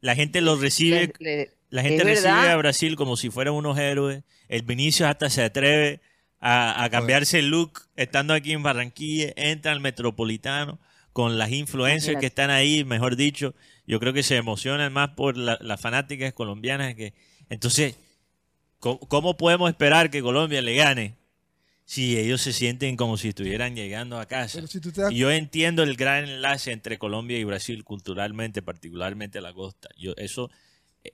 la 0.00 0.14
gente 0.14 0.40
lo 0.40 0.56
recibe, 0.56 1.12
le- 1.18 1.36
le- 1.36 1.50
la 1.70 1.82
gente 1.82 2.04
recibe 2.04 2.30
verdad. 2.32 2.50
a 2.52 2.56
Brasil 2.56 2.96
como 2.96 3.16
si 3.16 3.30
fueran 3.30 3.54
unos 3.54 3.78
héroes. 3.78 4.22
El 4.48 4.62
Vinicius 4.62 5.08
hasta 5.08 5.30
se 5.30 5.42
atreve 5.42 6.00
a, 6.40 6.82
a 6.84 6.90
cambiarse 6.90 7.38
el 7.38 7.48
look 7.48 7.82
estando 7.96 8.32
aquí 8.34 8.52
en 8.52 8.62
Barranquilla, 8.62 9.32
entra 9.36 9.72
al 9.72 9.80
Metropolitano 9.80 10.78
con 11.12 11.38
las 11.38 11.50
influencers 11.50 12.04
Imagínate. 12.12 12.20
que 12.20 12.26
están 12.26 12.50
ahí, 12.50 12.84
mejor 12.84 13.16
dicho, 13.16 13.54
yo 13.90 14.00
creo 14.00 14.12
que 14.12 14.22
se 14.22 14.36
emocionan 14.36 14.92
más 14.92 15.10
por 15.10 15.36
la- 15.36 15.58
las 15.60 15.80
fanáticas 15.80 16.32
colombianas 16.32 16.94
que 16.94 17.12
entonces 17.48 17.96
¿cómo, 18.78 19.00
cómo 19.00 19.36
podemos 19.36 19.68
esperar 19.70 20.10
que 20.10 20.22
Colombia 20.22 20.62
le 20.62 20.74
gane 20.74 21.16
si 21.84 22.16
ellos 22.16 22.40
se 22.40 22.52
sienten 22.52 22.96
como 22.96 23.16
si 23.16 23.28
estuvieran 23.30 23.74
llegando 23.74 24.18
a 24.20 24.26
casa? 24.26 24.60
Si 24.66 24.78
das 24.92 25.12
yo 25.12 25.30
entiendo 25.32 25.82
el 25.82 25.96
gran 25.96 26.24
enlace 26.28 26.70
entre 26.72 26.98
Colombia 26.98 27.36
y 27.38 27.44
Brasil 27.44 27.82
culturalmente, 27.84 28.62
particularmente 28.62 29.40
la 29.40 29.52
costa. 29.52 29.88
Yo 29.98 30.14
eso 30.16 30.50
eh, 31.02 31.12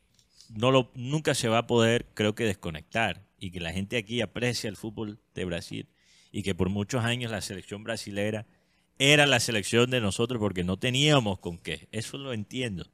no 0.50 0.70
lo 0.70 0.90
nunca 0.94 1.34
se 1.34 1.48
va 1.48 1.58
a 1.58 1.66
poder, 1.66 2.06
creo 2.14 2.34
que 2.34 2.44
desconectar 2.44 3.22
y 3.38 3.50
que 3.52 3.60
la 3.60 3.72
gente 3.72 3.96
aquí 3.96 4.20
aprecia 4.20 4.68
el 4.68 4.76
fútbol 4.76 5.18
de 5.34 5.44
Brasil 5.46 5.88
y 6.30 6.42
que 6.42 6.54
por 6.54 6.68
muchos 6.68 7.04
años 7.04 7.30
la 7.30 7.40
selección 7.40 7.82
brasilera 7.82 8.44
era 8.98 9.26
la 9.26 9.40
selección 9.40 9.90
de 9.90 10.00
nosotros 10.00 10.38
porque 10.40 10.64
no 10.64 10.78
teníamos 10.78 11.38
con 11.38 11.58
qué. 11.58 11.88
Eso 11.92 12.16
lo 12.18 12.32
entiendo. 12.32 12.86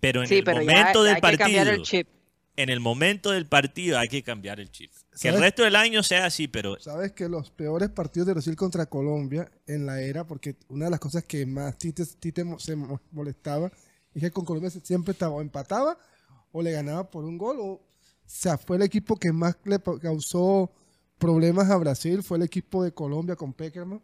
Pero 0.00 0.22
en 0.22 0.28
sí, 0.28 0.36
el 0.38 0.44
pero 0.44 0.60
momento 0.60 1.04
ya 1.04 1.14
del 1.14 1.14
hay 1.16 1.20
que 1.32 1.38
cambiar 1.38 1.66
el 1.68 1.76
partido, 1.78 1.84
chip. 1.84 2.08
en 2.56 2.68
el 2.70 2.80
momento 2.80 3.30
del 3.30 3.46
partido 3.46 3.98
hay 3.98 4.08
que 4.08 4.22
cambiar 4.22 4.58
el 4.60 4.70
chip. 4.70 4.90
Que 5.20 5.28
el 5.28 5.38
resto 5.38 5.62
del 5.62 5.76
año 5.76 6.02
sea 6.02 6.24
así, 6.26 6.48
pero 6.48 6.78
Sabes 6.80 7.12
que 7.12 7.28
los 7.28 7.50
peores 7.50 7.90
partidos 7.90 8.26
de 8.26 8.32
Brasil 8.32 8.56
contra 8.56 8.86
Colombia 8.86 9.50
en 9.66 9.84
la 9.86 10.00
era, 10.00 10.26
porque 10.26 10.56
una 10.68 10.86
de 10.86 10.90
las 10.92 11.00
cosas 11.00 11.24
que 11.24 11.44
más 11.46 11.76
Tite, 11.78 12.04
Tite 12.18 12.44
se 12.58 12.76
mo- 12.76 13.00
molestaba 13.12 13.70
es 14.14 14.22
que 14.22 14.30
con 14.30 14.44
Colombia 14.44 14.70
siempre 14.70 15.12
estaba 15.12 15.34
o 15.34 15.40
empataba 15.42 15.98
o 16.52 16.62
le 16.62 16.72
ganaba 16.72 17.08
por 17.10 17.24
un 17.24 17.36
gol. 17.38 17.58
O, 17.60 17.64
o 17.72 17.82
sea, 18.24 18.56
fue 18.58 18.76
el 18.76 18.82
equipo 18.82 19.16
que 19.16 19.32
más 19.32 19.56
le 19.64 19.78
causó 20.00 20.72
problemas 21.18 21.68
a 21.70 21.76
Brasil, 21.76 22.22
fue 22.22 22.38
el 22.38 22.44
equipo 22.44 22.82
de 22.82 22.92
Colombia 22.94 23.36
con 23.36 23.52
Peckerman. 23.52 24.00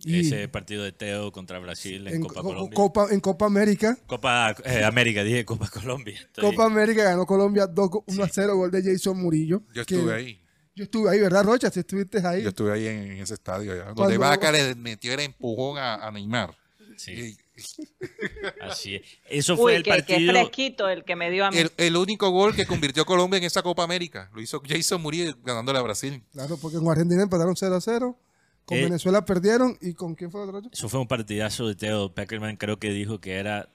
Y 0.00 0.20
ese 0.20 0.46
partido 0.48 0.84
de 0.84 0.92
Teo 0.92 1.32
contra 1.32 1.58
Brasil 1.58 2.06
en, 2.06 2.14
en, 2.16 2.20
Copa 2.22 2.34
Co- 2.42 2.48
Colombia. 2.48 2.74
Copa, 2.74 3.06
en 3.10 3.20
Copa 3.20 3.46
América, 3.46 3.98
Copa 4.06 4.54
eh, 4.64 4.84
América, 4.84 5.24
dije 5.24 5.44
Copa 5.44 5.68
Colombia. 5.68 6.14
Estoy- 6.20 6.44
Copa 6.44 6.66
América 6.66 7.02
ganó 7.04 7.24
Colombia 7.26 7.66
2 7.66 7.90
1 8.06 8.22
a 8.24 8.28
0, 8.28 8.56
gol 8.56 8.70
de 8.70 8.82
Jason 8.82 9.20
Murillo. 9.20 9.62
yo 9.74 9.84
que- 9.86 9.94
estuve 9.96 10.14
ahí. 10.14 10.42
Yo 10.74 10.84
estuve 10.84 11.08
ahí, 11.10 11.18
¿verdad, 11.20 11.42
Rocha? 11.44 11.70
Si 11.70 11.80
estuviste 11.80 12.18
ahí. 12.26 12.42
Yo 12.42 12.50
estuve 12.50 12.70
ahí 12.74 12.86
en, 12.86 12.98
en 13.12 13.18
ese 13.22 13.32
estadio, 13.32 13.72
allá, 13.72 13.92
donde 13.94 14.18
Vaca 14.18 14.52
le 14.52 14.74
metió 14.74 15.14
el 15.14 15.20
empujón 15.20 15.78
a, 15.78 15.94
a 16.06 16.10
Neymar. 16.10 16.54
Sí, 16.98 17.34
Y 17.56 18.62
así 18.62 18.96
es. 18.96 19.02
Eso 19.28 19.56
fue 19.56 19.72
Uy, 19.72 19.76
el 19.76 19.82
que, 19.82 19.90
que 19.92 19.96
partido. 20.12 20.32
fresquito 20.32 20.88
el 20.88 21.04
que 21.04 21.16
me 21.16 21.30
dio 21.30 21.46
a 21.46 21.50
mí. 21.50 21.56
el, 21.58 21.70
el 21.78 21.96
único 21.96 22.28
gol 22.30 22.54
que 22.54 22.66
convirtió 22.66 23.04
Colombia 23.06 23.38
en 23.38 23.44
esa 23.44 23.62
Copa 23.62 23.82
América 23.84 24.30
lo 24.34 24.40
hizo 24.40 24.60
Jason 24.66 25.00
Murillo 25.00 25.34
ganándole 25.44 25.78
a 25.78 25.82
Brasil. 25.82 26.22
Claro, 26.32 26.56
porque 26.58 26.76
con 26.78 26.88
Argentina 26.90 27.22
empataron 27.22 27.56
0 27.56 27.74
a 27.76 27.80
0. 27.80 28.18
Con 28.66 28.76
Eh, 28.78 28.84
Venezuela 28.84 29.24
perdieron. 29.24 29.78
¿Y 29.80 29.94
con 29.94 30.14
quién 30.14 30.30
fue 30.30 30.42
el 30.44 30.54
otro? 30.54 30.70
Eso 30.72 30.88
fue 30.90 31.00
un 31.00 31.08
partidazo 31.08 31.66
de 31.66 31.74
Teo. 31.76 32.12
Peckerman 32.14 32.56
creo 32.56 32.78
que 32.78 32.90
dijo 32.90 33.20
que 33.20 33.36
era 33.36 33.68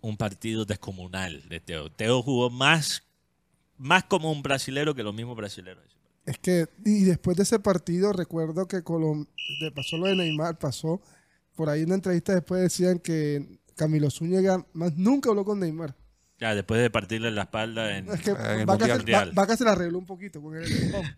un 0.00 0.16
partido 0.16 0.64
descomunal 0.66 1.48
de 1.48 1.60
Teo. 1.60 1.90
Teo 1.90 2.22
jugó 2.22 2.50
más, 2.50 3.02
más 3.78 4.04
como 4.04 4.30
un 4.30 4.42
brasilero 4.42 4.94
que 4.94 5.02
los 5.02 5.14
mismos 5.14 5.36
brasileros. 5.36 5.84
Es 6.26 6.38
que, 6.38 6.66
y 6.84 7.04
después 7.04 7.36
de 7.36 7.44
ese 7.44 7.58
partido, 7.60 8.12
recuerdo 8.12 8.66
que 8.66 8.82
Colom 8.82 9.26
de- 9.60 9.70
pasó 9.70 9.96
lo 9.96 10.06
de 10.06 10.16
Neymar, 10.16 10.58
pasó. 10.58 11.00
Por 11.54 11.68
ahí 11.70 11.80
en 11.82 11.86
una 11.86 11.94
entrevista 11.94 12.34
después 12.34 12.60
decían 12.60 12.98
que 12.98 13.60
Camilo 13.76 14.10
Zúñiga 14.10 14.66
más 14.72 14.96
nunca 14.96 15.30
habló 15.30 15.44
con 15.44 15.60
Neymar. 15.60 15.94
Ya, 16.40 16.54
después 16.54 16.80
de 16.82 16.90
partirle 16.90 17.30
la 17.30 17.42
espalda 17.42 17.96
en... 17.96 18.10
Es 18.10 18.20
que 18.20 18.30
en 18.32 18.60
el 18.60 18.66
Vaca, 18.66 18.86
se, 18.86 18.96
Mundial. 18.96 19.38
Va- 19.38 19.56
se 19.56 19.64
la 19.64 19.72
arregló 19.72 19.98
un 19.98 20.04
poquito 20.06 20.42
con 20.42 20.56
él. 20.56 20.64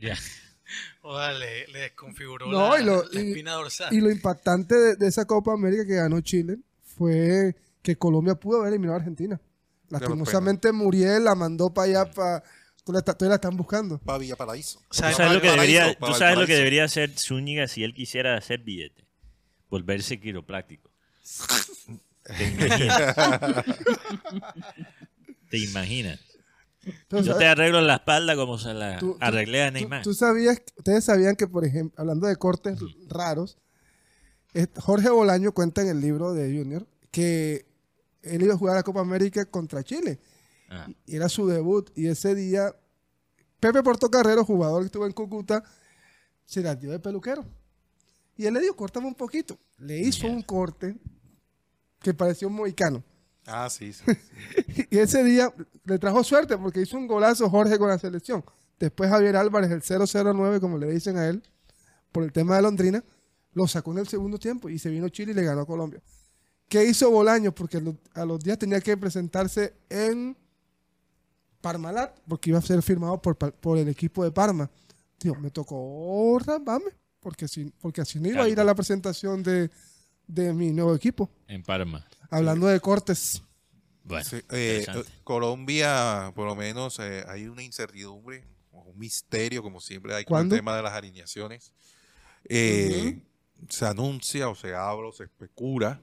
Joda, 1.03 1.33
le, 1.33 1.66
le 1.69 1.79
desconfiguró 1.81 2.47
No, 2.51 2.77
la, 2.77 2.81
y 2.81 2.85
lo- 2.85 3.05
la 3.11 3.21
espina 3.21 3.53
dorsal. 3.53 3.93
Y 3.95 4.01
lo 4.01 4.11
impactante 4.11 4.75
de, 4.75 4.97
de 4.97 5.07
esa 5.09 5.25
Copa 5.27 5.53
América 5.53 5.87
que 5.87 5.95
ganó 5.95 6.21
Chile 6.21 6.59
fue 6.85 7.57
que 7.83 7.97
Colombia 7.97 8.35
pudo 8.35 8.59
haber 8.61 8.71
eliminado 8.73 8.97
a 8.97 9.01
Argentina. 9.01 9.41
Lastimosamente 9.89 10.71
Muriel 10.73 11.25
la 11.25 11.35
mandó 11.35 11.73
para 11.73 11.87
allá, 12.03 12.11
para... 12.11 12.43
Todavía 12.85 13.29
la 13.29 13.35
están 13.35 13.57
buscando. 13.57 13.99
Para 13.99 14.16
Villa 14.19 14.35
Paraíso. 14.37 14.79
¿Tú 14.81 14.87
¿Sabes 14.97 15.16
sabes, 15.16 15.35
lo 15.35 15.41
que 15.43 15.51
debería, 15.51 15.95
tú 15.99 16.14
sabes 16.14 16.39
lo 16.39 16.47
que 16.47 16.55
debería 16.55 16.85
hacer 16.85 17.11
Zúñiga 17.19 17.69
si 17.69 17.85
él 17.85 17.93
quisiera 17.93 18.35
hacer 18.37 18.61
billete? 18.61 19.05
Volverse 19.69 20.19
quiropráctico. 20.19 20.91
¿Te 22.25 22.45
imaginas? 22.49 23.14
¿Te 25.51 25.59
imaginas? 25.59 26.21
Yo 27.11 27.22
¿sabes? 27.24 27.39
te 27.39 27.47
arreglo 27.47 27.80
la 27.80 27.95
espalda 27.97 28.36
como 28.36 28.59
se 28.59 28.74
la 28.74 28.99
Tú- 28.99 29.12
tú- 29.12 29.18
arreglé 29.20 29.62
a 29.62 29.68
Tú- 29.68 29.74
Neymar. 29.74 30.03
Tú, 30.03 30.14
sabías, 30.14 30.61
ustedes 30.76 31.05
sabían 31.05 31.36
que, 31.36 31.47
por 31.47 31.64
ejemplo, 31.64 32.01
hablando 32.01 32.26
de 32.26 32.36
cortes 32.36 32.78
raros, 33.09 33.59
Jorge 34.80 35.11
Bolaño 35.11 35.53
cuenta 35.53 35.82
en 35.82 35.89
el 35.89 36.01
libro 36.01 36.32
de 36.32 36.57
Junior 36.57 36.86
que 37.11 37.66
él 38.22 38.43
iba 38.43 38.55
a 38.55 38.59
jugar 38.59 38.76
la 38.76 38.82
Copa 38.82 39.01
América 39.01 39.45
contra 39.47 39.82
Chile. 39.84 40.18
Ah, 40.70 40.89
Y 41.07 41.16
era 41.16 41.28
su 41.28 41.47
debut. 41.47 41.91
Y 41.95 42.09
ese 42.09 42.34
día, 42.34 42.74
Pepe 43.61 43.82
Portocarrero, 43.82 44.45
jugador 44.45 44.82
que 44.82 44.86
estuvo 44.86 45.07
en 45.07 45.12
Cúcuta, 45.12 45.62
se 46.45 46.61
la 46.62 46.74
dio 46.74 46.91
de 46.91 46.99
peluquero. 46.99 47.45
Y 48.36 48.47
él 48.47 48.55
le 48.55 48.61
dijo, 48.61 48.76
córtame 48.76 49.07
un 49.07 49.14
poquito. 49.14 49.59
Le 49.78 49.99
hizo 49.99 50.26
un 50.26 50.43
corte 50.43 50.97
que 52.01 52.14
pareció 52.14 52.49
un 52.49 52.55
mohicano. 52.55 53.03
Ah, 53.49 53.69
sí. 53.71 53.93
sí. 53.93 54.05
Y 54.91 54.99
ese 54.99 55.25
día 55.25 55.53
le 55.85 55.99
trajo 55.99 56.23
suerte 56.23 56.57
porque 56.59 56.81
hizo 56.83 56.97
un 56.97 57.07
golazo 57.07 57.49
Jorge 57.51 57.79
con 57.79 57.89
la 57.89 57.99
selección. 57.99 58.45
Después 58.79 59.11
Javier 59.11 59.37
Álvarez, 59.37 59.71
el 59.71 59.83
009, 59.83 60.61
como 60.61 60.79
le 60.79 60.89
dicen 60.93 61.17
a 61.17 61.27
él, 61.27 61.43
por 62.13 62.23
el 62.25 62.33
tema 62.33 62.57
de 62.57 62.63
Londrina, 62.63 63.03
lo 63.55 63.67
sacó 63.67 63.91
en 63.93 63.99
el 63.99 64.09
segundo 64.09 64.39
tiempo 64.39 64.69
y 64.69 64.79
se 64.79 64.89
vino 64.91 65.09
Chile 65.09 65.33
y 65.33 65.35
le 65.35 65.43
ganó 65.43 65.63
a 65.63 65.67
Colombia. 65.67 66.01
¿Qué 66.69 66.85
hizo 66.85 67.11
Bolaños? 67.11 67.55
Porque 67.55 67.83
a 68.15 68.25
los- 68.25 68.41
días 68.41 68.59
tenía 68.59 68.81
que 68.81 68.97
presentarse 68.97 69.75
en 69.89 70.37
Parmalat, 71.61 72.17
porque 72.29 72.51
iba 72.51 72.59
a 72.59 72.63
ser 72.63 72.83
firmado 72.83 73.21
por, 73.21 73.37
por 73.37 73.79
el 73.79 73.89
equipo 73.89 74.23
de 74.23 74.31
Parma. 74.31 74.71
Tío, 75.19 75.35
me 75.35 75.51
tocó 75.51 76.39
rambarme, 76.45 76.91
porque, 77.21 77.49
si, 77.49 77.65
porque 77.81 78.01
así 78.03 78.21
no 78.21 78.29
iba 78.29 78.45
a 78.45 78.49
ir 78.49 78.61
a 78.61 78.65
la 78.65 78.75
presentación 78.75 79.43
de, 79.43 79.71
de 80.29 80.53
mi 80.53 80.71
nuevo 80.73 80.95
equipo. 80.95 81.29
en 81.49 81.63
Parma. 81.63 82.07
Hablando 82.31 82.66
de 82.66 82.81
cortes. 82.81 83.43
Bueno, 84.05 84.24
Sí, 84.24 84.41
eh. 84.51 84.87
Colombia, 85.24 86.33
por 86.35 86.47
lo 86.47 86.55
menos, 86.55 86.99
eh, 86.99 87.24
hay 87.29 87.47
una 87.47 87.62
incertidumbre, 87.62 88.45
o 88.72 88.81
un 88.81 88.99
misterio, 88.99 89.62
como 89.62 89.81
siempre 89.81 90.14
hay 90.14 90.24
con 90.24 90.41
el 90.43 90.49
tema 90.49 90.76
de 90.76 90.83
las 90.83 90.93
alineaciones. 90.93 91.72
Eh, 92.45 93.20
Se 93.68 93.85
anuncia 93.87 94.49
o 94.49 94.55
se 94.55 94.74
habla 94.74 95.09
o 95.09 95.12
se 95.12 95.24
especula 95.24 96.01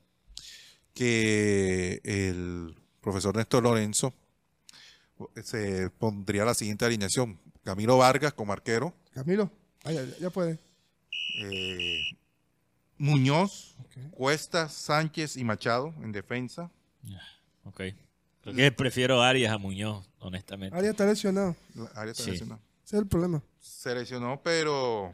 que 0.94 2.02
el 2.04 2.76
profesor 3.02 3.36
Néstor 3.36 3.64
Lorenzo 3.64 4.14
se 5.44 5.90
pondría 5.92 6.46
la 6.46 6.54
siguiente 6.54 6.86
alineación. 6.86 7.40
Camilo 7.64 7.98
Vargas 7.98 8.34
como 8.34 8.54
arquero, 8.54 8.94
Camilo, 9.14 9.50
ay, 9.84 9.96
ya, 9.96 10.18
ya 10.20 10.30
puede. 10.30 10.60
Muñoz, 12.98 13.76
Ok. 13.80 14.12
Cuesta, 14.12 14.70
Sánchez 14.70 15.38
y 15.38 15.44
Machado 15.44 15.94
en 16.02 16.12
defensa. 16.12 16.72
ok. 17.64 17.82
Creo 18.42 18.56
que 18.56 18.72
prefiero 18.72 19.22
Arias 19.24 19.52
a 19.54 19.58
Muñoz, 19.58 20.08
honestamente. 20.20 20.78
Arias 20.78 20.92
está 20.92 21.06
lesionado. 21.06 21.56
Área 21.96 22.12
está 22.12 22.24
Sí. 22.24 22.32
lesionada. 22.32 22.62
Ese 22.86 22.96
es 22.98 23.02
el 23.02 23.08
problema. 23.08 23.42
Se 23.60 23.96
lesionó, 23.96 24.40
pero, 24.44 25.12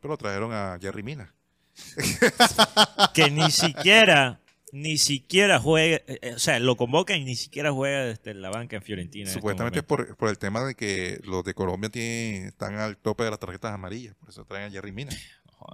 pero 0.00 0.16
trajeron 0.16 0.52
a 0.52 0.78
Jerry 0.80 1.02
Mina. 1.02 1.34
Que 3.14 3.30
ni 3.30 3.50
siquiera, 3.50 4.40
ni 4.72 4.98
siquiera 4.98 5.58
juega, 5.60 5.96
eh, 6.06 6.18
eh, 6.22 6.34
o 6.34 6.38
sea, 6.38 6.58
lo 6.60 6.76
convocan 6.76 7.18
y 7.20 7.24
ni 7.24 7.36
siquiera 7.36 7.72
juega 7.72 8.04
desde 8.04 8.34
la 8.34 8.50
banca 8.50 8.76
en 8.76 8.82
Fiorentina. 8.82 9.22
en 9.24 9.28
este 9.28 9.40
Supuestamente 9.40 9.80
es 9.80 9.84
por, 9.84 10.16
por 10.16 10.28
el 10.28 10.38
tema 10.38 10.62
de 10.64 10.74
que 10.74 11.20
los 11.24 11.44
de 11.44 11.54
Colombia 11.54 11.90
tienen, 11.90 12.46
están 12.46 12.76
al 12.76 12.96
tope 12.96 13.24
de 13.24 13.30
las 13.30 13.40
tarjetas 13.40 13.72
amarillas. 13.72 14.14
Por 14.16 14.28
eso 14.30 14.44
traen 14.44 14.68
a 14.68 14.70
Jerry 14.70 14.92
Mina. 14.92 15.12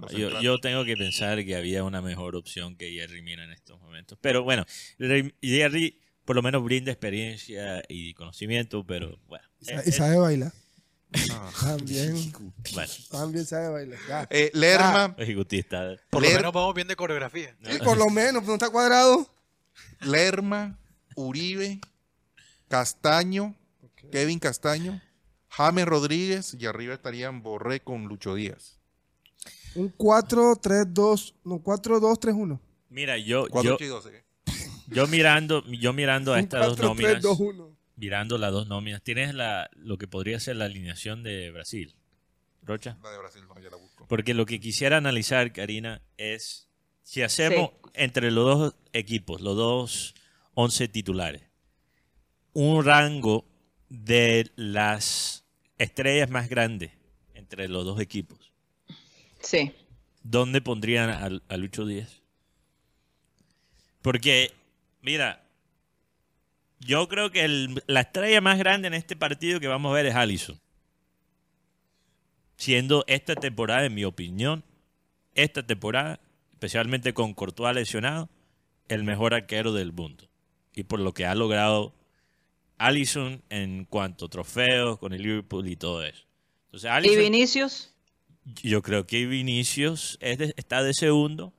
No 0.01 0.41
yo, 0.41 0.59
tengo 0.59 0.85
que 0.85 0.95
pensar 0.95 1.43
que 1.43 1.55
había 1.55 1.83
una 1.83 2.01
mejor 2.01 2.35
opción 2.35 2.75
que 2.75 2.91
Jerry 2.91 3.21
Mina 3.21 3.43
en 3.43 3.51
estos 3.51 3.79
momentos. 3.81 4.17
Pero 4.21 4.43
bueno, 4.43 4.65
Jerry 5.41 5.99
por 6.25 6.35
lo 6.35 6.41
menos 6.43 6.63
brinda 6.63 6.91
experiencia 6.91 7.83
y 7.89 8.13
conocimiento, 8.13 8.85
pero 8.85 9.19
bueno. 9.27 9.45
Y 9.59 9.65
sa- 9.65 9.83
y 9.85 9.91
sabe 9.91 10.17
bailar. 10.17 10.53
Ah. 11.31 11.51
También, 11.61 12.31
bueno, 12.73 12.93
también 13.09 13.45
sabe 13.45 13.67
bailar. 13.67 13.99
Ya. 14.07 14.27
Eh, 14.29 14.49
Lerma, 14.53 15.13
ejecutista. 15.17 15.97
Por 16.09 16.21
lo 16.23 16.29
menos 16.29 16.53
vamos 16.53 16.73
bien 16.73 16.87
de 16.87 16.95
coreografía. 16.95 17.53
Sí, 17.69 17.79
por 17.83 17.97
lo 17.97 18.09
menos, 18.09 18.43
no 18.43 18.53
está 18.53 18.69
cuadrado. 18.69 19.29
Lerma, 19.99 20.79
Uribe, 21.15 21.81
Castaño, 22.69 23.55
Kevin 24.11 24.39
Castaño, 24.39 25.01
James 25.49 25.85
Rodríguez 25.85 26.55
y 26.57 26.65
arriba 26.65 26.93
estarían 26.93 27.43
Borré 27.43 27.81
con 27.81 28.05
Lucho 28.05 28.35
Díaz. 28.35 28.79
Un 29.75 29.95
4-3-2, 29.97 31.33
no, 31.45 31.63
4-2-3-1. 31.63 32.59
Mira, 32.89 33.17
yo, 33.17 33.47
4 33.49 33.77
yo, 33.77 33.85
y 33.85 33.87
12. 33.87 34.09
¿eh? 34.09 34.23
yo 34.87 35.07
mirando, 35.07 35.63
yo 35.67 35.93
mirando 35.93 36.33
a 36.33 36.37
Un 36.37 36.41
estas 36.41 36.67
dos 36.67 36.79
nóminas, 36.79 37.23
4-3-2-1. 37.23 37.75
mirando 37.95 38.37
las 38.37 38.51
dos 38.51 38.67
nóminas, 38.67 39.01
tienes 39.01 39.33
la, 39.33 39.69
lo 39.75 39.97
que 39.97 40.07
podría 40.07 40.39
ser 40.39 40.57
la 40.57 40.65
alineación 40.65 41.23
de 41.23 41.51
Brasil. 41.51 41.95
Rocha. 42.63 42.97
La 43.01 43.11
de 43.11 43.17
Brasil, 43.17 43.41
no, 43.47 43.59
ya 43.59 43.69
la 43.69 43.77
busco. 43.77 44.05
Porque 44.07 44.33
lo 44.33 44.45
que 44.45 44.59
quisiera 44.59 44.97
analizar, 44.97 45.51
Karina, 45.51 46.01
es 46.17 46.67
si 47.03 47.21
hacemos 47.21 47.71
entre 47.93 48.31
los 48.31 48.45
dos 48.45 48.75
equipos, 48.93 49.41
los 49.41 49.55
dos 49.55 50.15
11 50.53 50.87
titulares, 50.89 51.43
un 52.53 52.83
rango 52.83 53.45
de 53.89 54.51
las 54.55 55.45
estrellas 55.77 56.29
más 56.29 56.49
grandes 56.49 56.91
entre 57.33 57.67
los 57.67 57.85
dos 57.85 57.99
equipos. 57.99 58.40
Sí. 59.41 59.71
¿Dónde 60.23 60.61
pondrían 60.61 61.09
a, 61.09 61.29
a 61.53 61.57
Lucho 61.57 61.85
Díaz? 61.85 62.21
Porque, 64.01 64.51
mira, 65.01 65.43
yo 66.79 67.07
creo 67.07 67.31
que 67.31 67.43
el- 67.45 67.83
la 67.87 68.01
estrella 68.01 68.41
más 68.41 68.57
grande 68.57 68.87
en 68.87 68.93
este 68.93 69.15
partido 69.15 69.59
que 69.59 69.67
vamos 69.67 69.91
a 69.91 69.95
ver 69.95 70.05
es 70.07 70.15
Allison. 70.15 70.59
Siendo 72.57 73.03
esta 73.07 73.35
temporada, 73.35 73.85
en 73.85 73.93
mi 73.95 74.03
opinión, 74.05 74.63
esta 75.33 75.65
temporada, 75.65 76.19
especialmente 76.53 77.13
con 77.13 77.33
Courtois 77.33 77.73
lesionado, 77.73 78.29
el 78.87 79.03
mejor 79.03 79.33
arquero 79.33 79.73
del 79.73 79.91
mundo. 79.93 80.27
Y 80.75 80.83
por 80.83 80.99
lo 80.99 81.13
que 81.13 81.25
ha 81.25 81.33
logrado 81.33 81.93
Allison 82.77 83.41
en 83.49 83.85
cuanto 83.85 84.25
a 84.25 84.29
trofeos 84.29 84.99
con 84.99 85.13
el 85.13 85.23
Liverpool 85.23 85.67
y 85.67 85.75
todo 85.75 86.03
eso. 86.03 86.23
Entonces, 86.65 86.89
¿Y 86.89 86.93
Alisson- 86.93 87.17
Vinicius? 87.19 87.93
Yo 88.45 88.81
creo 88.81 89.05
que 89.07 89.25
Vinicius 89.25 90.17
es 90.21 90.37
de- 90.37 90.53
está 90.57 90.83
de 90.83 90.93
segundo, 90.93 91.53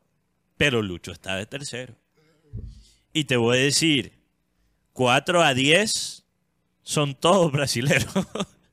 pero 0.57 0.83
Lucho 0.83 1.12
está 1.12 1.37
de 1.37 1.47
tercero. 1.47 1.95
Y 3.12 3.24
te 3.24 3.37
voy 3.37 3.59
a 3.59 3.61
decir, 3.61 4.12
4 4.93 5.43
a 5.43 5.55
10 5.55 6.24
son 6.83 7.14
todos 7.14 7.53
brasileros. 7.53 8.07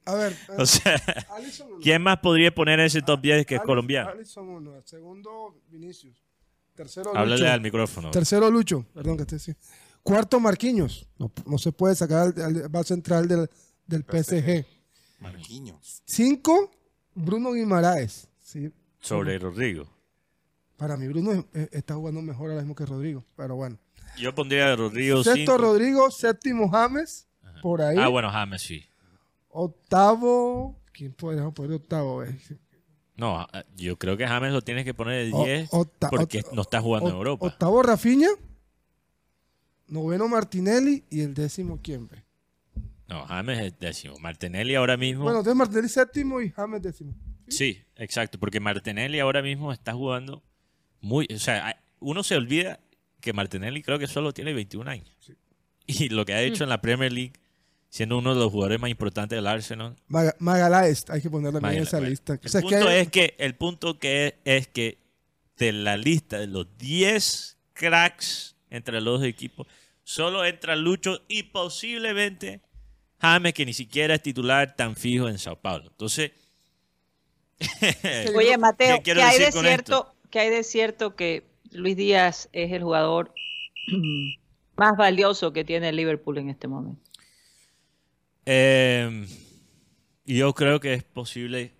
A 0.05 0.15
ver, 0.15 0.35
o 0.57 0.65
sea. 0.65 1.01
¿quién 1.83 2.01
más 2.01 2.19
podría 2.19 2.53
poner 2.53 2.79
ese 2.79 3.01
top 3.01 3.21
10 3.21 3.45
que 3.45 3.55
es 3.55 3.61
Alisson- 3.61 3.65
colombiano? 3.65 4.09
Alisson 4.11 4.49
uno. 4.49 4.75
El 4.75 4.85
segundo, 4.85 5.61
Vinicius. 5.69 6.17
Tercero, 6.75 7.09
Háblale 7.15 7.41
Lucho. 7.41 7.51
al 7.53 7.61
micrófono. 7.61 8.11
Tercero, 8.11 8.49
Lucho. 8.49 8.85
Perdón 8.93 9.17
que 9.17 9.23
esté 9.23 9.35
así. 9.35 9.53
Cuarto, 10.01 10.39
Marquinhos. 10.39 11.05
No, 11.17 11.29
no 11.45 11.57
se 11.57 11.73
puede 11.73 11.93
sacar 11.93 12.33
al, 12.37 12.41
al 12.63 12.69
base 12.69 12.87
central 12.95 13.27
del, 13.27 13.49
del 13.85 14.03
PSG. 14.05 14.65
Marquinhos. 15.19 16.01
Cinco, 16.05 16.71
Bruno 17.23 17.51
Guimaraes. 17.53 18.27
Sí, 18.39 18.71
Sobre 18.99 19.37
Rodrigo. 19.39 19.87
para 20.77 20.97
mí 20.97 21.07
Bruno 21.07 21.31
es- 21.33 21.45
es- 21.53 21.69
está 21.73 21.95
jugando 21.95 22.21
mejor 22.21 22.49
ahora 22.49 22.61
mismo 22.61 22.75
que 22.75 22.85
Rodrigo. 22.85 23.23
Pero 23.35 23.55
bueno. 23.55 23.77
Yo 24.17 24.33
pondría 24.33 24.73
a 24.73 24.75
Rodrigo 24.75 25.23
Sexto, 25.23 25.35
cinco. 25.37 25.57
Rodrigo. 25.57 26.09
Séptimo, 26.11 26.69
James. 26.69 27.27
Por 27.61 27.81
ahí. 27.81 27.97
Ah, 27.99 28.07
bueno, 28.07 28.29
James 28.31 28.61
sí. 28.61 28.83
Octavo. 29.49 30.75
¿Quién 30.93 31.13
podría 31.13 31.49
poner 31.51 31.73
octavo? 31.73 32.23
Eh, 32.23 32.37
No, 33.15 33.37
ah, 33.39 33.65
yo 33.75 33.97
creo 33.97 34.15
que 34.15 34.25
James 34.25 34.53
lo 34.53 34.61
tienes 34.61 34.85
que 34.85 34.93
poner 34.93 35.25
de 35.25 35.33
O- 35.33 35.43
10 35.43 35.69
octa- 35.73 36.09
porque 36.09 36.41
no 36.53 36.61
está 36.61 36.81
jugando 36.81 37.09
en 37.09 37.15
Europa. 37.17 37.47
Octavo, 37.47 37.83
Rafinha. 37.83 38.29
Noveno, 39.87 40.27
Martinelli. 40.29 41.03
Y 41.09 41.21
el 41.21 41.33
décimo, 41.33 41.79
¿quién? 41.83 42.07
ve? 42.07 42.23
No, 43.09 43.25
James 43.25 43.59
es 43.59 43.79
décimo. 43.79 44.17
Martinelli 44.19 44.75
ahora 44.75 44.95
mismo. 44.95 45.23
Bueno, 45.23 45.39
entonces 45.39 45.57
Martinelli 45.57 45.89
séptimo 45.89 46.39
y 46.41 46.51
James 46.51 46.81
décimo. 46.81 47.15
Sí, 47.47 47.81
exacto, 47.95 48.39
porque 48.39 48.59
Martinelli 48.59 49.19
ahora 49.19 49.41
mismo 49.41 49.73
está 49.73 49.93
jugando 49.93 50.43
muy, 51.01 51.27
o 51.33 51.39
sea, 51.39 51.81
uno 51.99 52.23
se 52.23 52.35
olvida 52.35 52.79
que 53.19 53.33
Martinelli 53.33 53.81
creo 53.81 53.97
que 53.97 54.07
solo 54.07 54.33
tiene 54.33 54.53
21 54.53 54.89
años. 54.89 55.13
Y 55.91 56.09
lo 56.09 56.23
que 56.23 56.35
ha 56.35 56.41
hecho 56.43 56.63
en 56.63 56.69
la 56.69 56.81
Premier 56.81 57.11
League, 57.11 57.33
siendo 57.89 58.19
uno 58.19 58.35
de 58.35 58.39
los 58.39 58.51
jugadores 58.51 58.79
más 58.79 58.91
importantes 58.91 59.35
del 59.35 59.47
Arsenal. 59.47 59.95
Magaláes, 60.37 61.09
hay 61.09 61.19
que 61.19 61.29
también 61.31 61.55
en 61.65 61.81
esa 61.81 61.97
bueno, 61.97 62.11
lista. 62.11 62.33
El 62.33 62.39
O 62.45 62.47
sea, 62.47 62.61
punto 62.61 62.85
que- 62.85 62.99
es 62.99 63.09
que 63.09 63.35
el 63.39 63.55
punto 63.55 63.97
que 63.97 64.27
es, 64.27 64.33
es 64.45 64.67
que 64.67 64.99
de 65.57 65.71
la 65.71 65.97
lista 65.97 66.37
de 66.37 66.45
los 66.45 66.67
10 66.77 67.57
cracks 67.73 68.55
entre 68.69 69.01
los 69.01 69.19
dos 69.19 69.27
equipos, 69.27 69.65
solo 70.03 70.45
entra 70.45 70.75
Lucho 70.75 71.23
y 71.27 71.41
posiblemente 71.43 72.61
James, 73.21 73.53
que 73.53 73.65
ni 73.65 73.73
siquiera 73.73 74.15
es 74.15 74.21
titular 74.21 74.75
tan 74.75 74.95
fijo 74.95 75.27
en 75.27 75.37
Sao 75.37 75.59
Paulo. 75.59 75.87
Entonces, 75.89 76.31
Oye, 78.35 78.57
Mateo, 78.57 78.97
¿Qué 78.97 79.03
¿qué 79.03 79.03
quiero 79.03 79.23
hay 79.23 79.37
de 79.37 79.51
cierto, 79.51 80.15
¿qué 80.29 80.39
hay 80.39 80.49
de 80.49 80.63
cierto 80.63 81.15
que 81.15 81.45
Luis 81.71 81.97
Díaz 81.97 82.49
es 82.53 82.71
el 82.71 82.83
jugador 82.83 83.33
más 84.77 84.97
valioso 84.97 85.51
que 85.51 85.65
tiene 85.65 85.89
el 85.89 85.95
Liverpool 85.95 86.37
en 86.37 86.49
este 86.49 86.67
momento? 86.67 87.01
Eh, 88.45 89.27
yo 90.25 90.53
creo 90.53 90.79
que 90.79 90.93
es 90.93 91.03
posible 91.03 91.73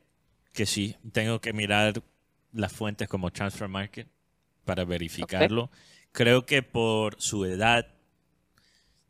que 0.54 0.66
sí. 0.66 0.96
Tengo 1.14 1.40
que 1.40 1.54
mirar 1.54 2.04
las 2.52 2.74
fuentes 2.74 3.08
como 3.08 3.32
Transfer 3.32 3.70
Market 3.70 4.08
para 4.66 4.84
verificarlo. 4.84 5.72
Creo 6.12 6.46
que 6.46 6.62
por 6.62 7.22
su 7.22 7.46
edad, 7.46 7.88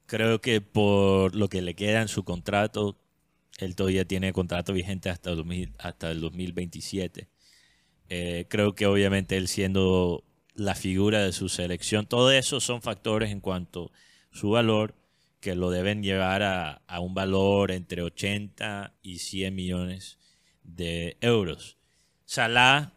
creo 0.10 0.42
que 0.42 0.60
por 0.60 1.36
lo 1.36 1.50
que 1.50 1.62
le 1.62 1.76
queda 1.76 2.02
en 2.02 2.08
su 2.08 2.24
contrato, 2.24 2.98
él 3.60 3.76
todavía 3.76 4.06
tiene 4.06 4.34
contrato 4.34 4.74
vigente 4.74 5.10
hasta 5.10 5.30
el, 5.30 5.38
2000 5.38 5.76
hasta 5.78 6.10
el 6.10 6.20
2027. 6.20 7.30
Eh, 8.10 8.46
creo 8.50 8.74
que 8.74 8.88
obviamente 8.88 9.38
él 9.38 9.48
siendo 9.48 10.24
la 10.56 10.74
figura 10.74 11.24
de 11.24 11.32
su 11.32 11.48
selección, 11.48 12.08
todo 12.08 12.32
eso 12.32 12.60
son 12.60 12.82
factores 12.82 13.30
en 13.30 13.40
cuanto 13.40 13.92
a 14.34 14.36
su 14.36 14.50
valor 14.50 14.96
que 15.40 15.54
lo 15.54 15.70
deben 15.70 16.02
llevar 16.02 16.42
a, 16.42 16.82
a 16.88 17.00
un 17.00 17.14
valor 17.14 17.72
entre 17.72 18.02
80 18.02 18.96
y 19.04 19.20
100 19.20 19.54
millones 19.54 20.18
de 20.64 21.18
euros. 21.22 21.78
Salah, 22.26 22.94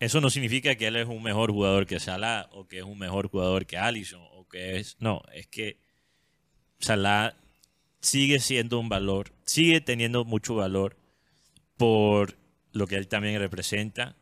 eso 0.00 0.22
no 0.22 0.30
significa 0.30 0.74
que 0.74 0.86
él 0.86 0.96
es 0.96 1.06
un 1.06 1.22
mejor 1.22 1.52
jugador 1.52 1.86
que 1.86 2.00
Salah 2.00 2.48
o 2.52 2.66
que 2.66 2.78
es 2.78 2.84
un 2.84 2.98
mejor 2.98 3.28
jugador 3.28 3.66
que 3.66 3.76
Allison 3.76 4.22
o 4.32 4.48
que 4.48 4.78
es, 4.78 4.96
no, 5.00 5.22
es 5.34 5.46
que 5.48 5.85
Salah 6.78 7.34
sigue 8.00 8.38
siendo 8.40 8.78
un 8.78 8.88
valor, 8.88 9.32
sigue 9.44 9.80
teniendo 9.80 10.24
mucho 10.24 10.54
valor 10.54 10.96
por 11.76 12.36
lo 12.72 12.86
que 12.86 12.96
él 12.96 13.08
también 13.08 13.38
representa 13.38 14.16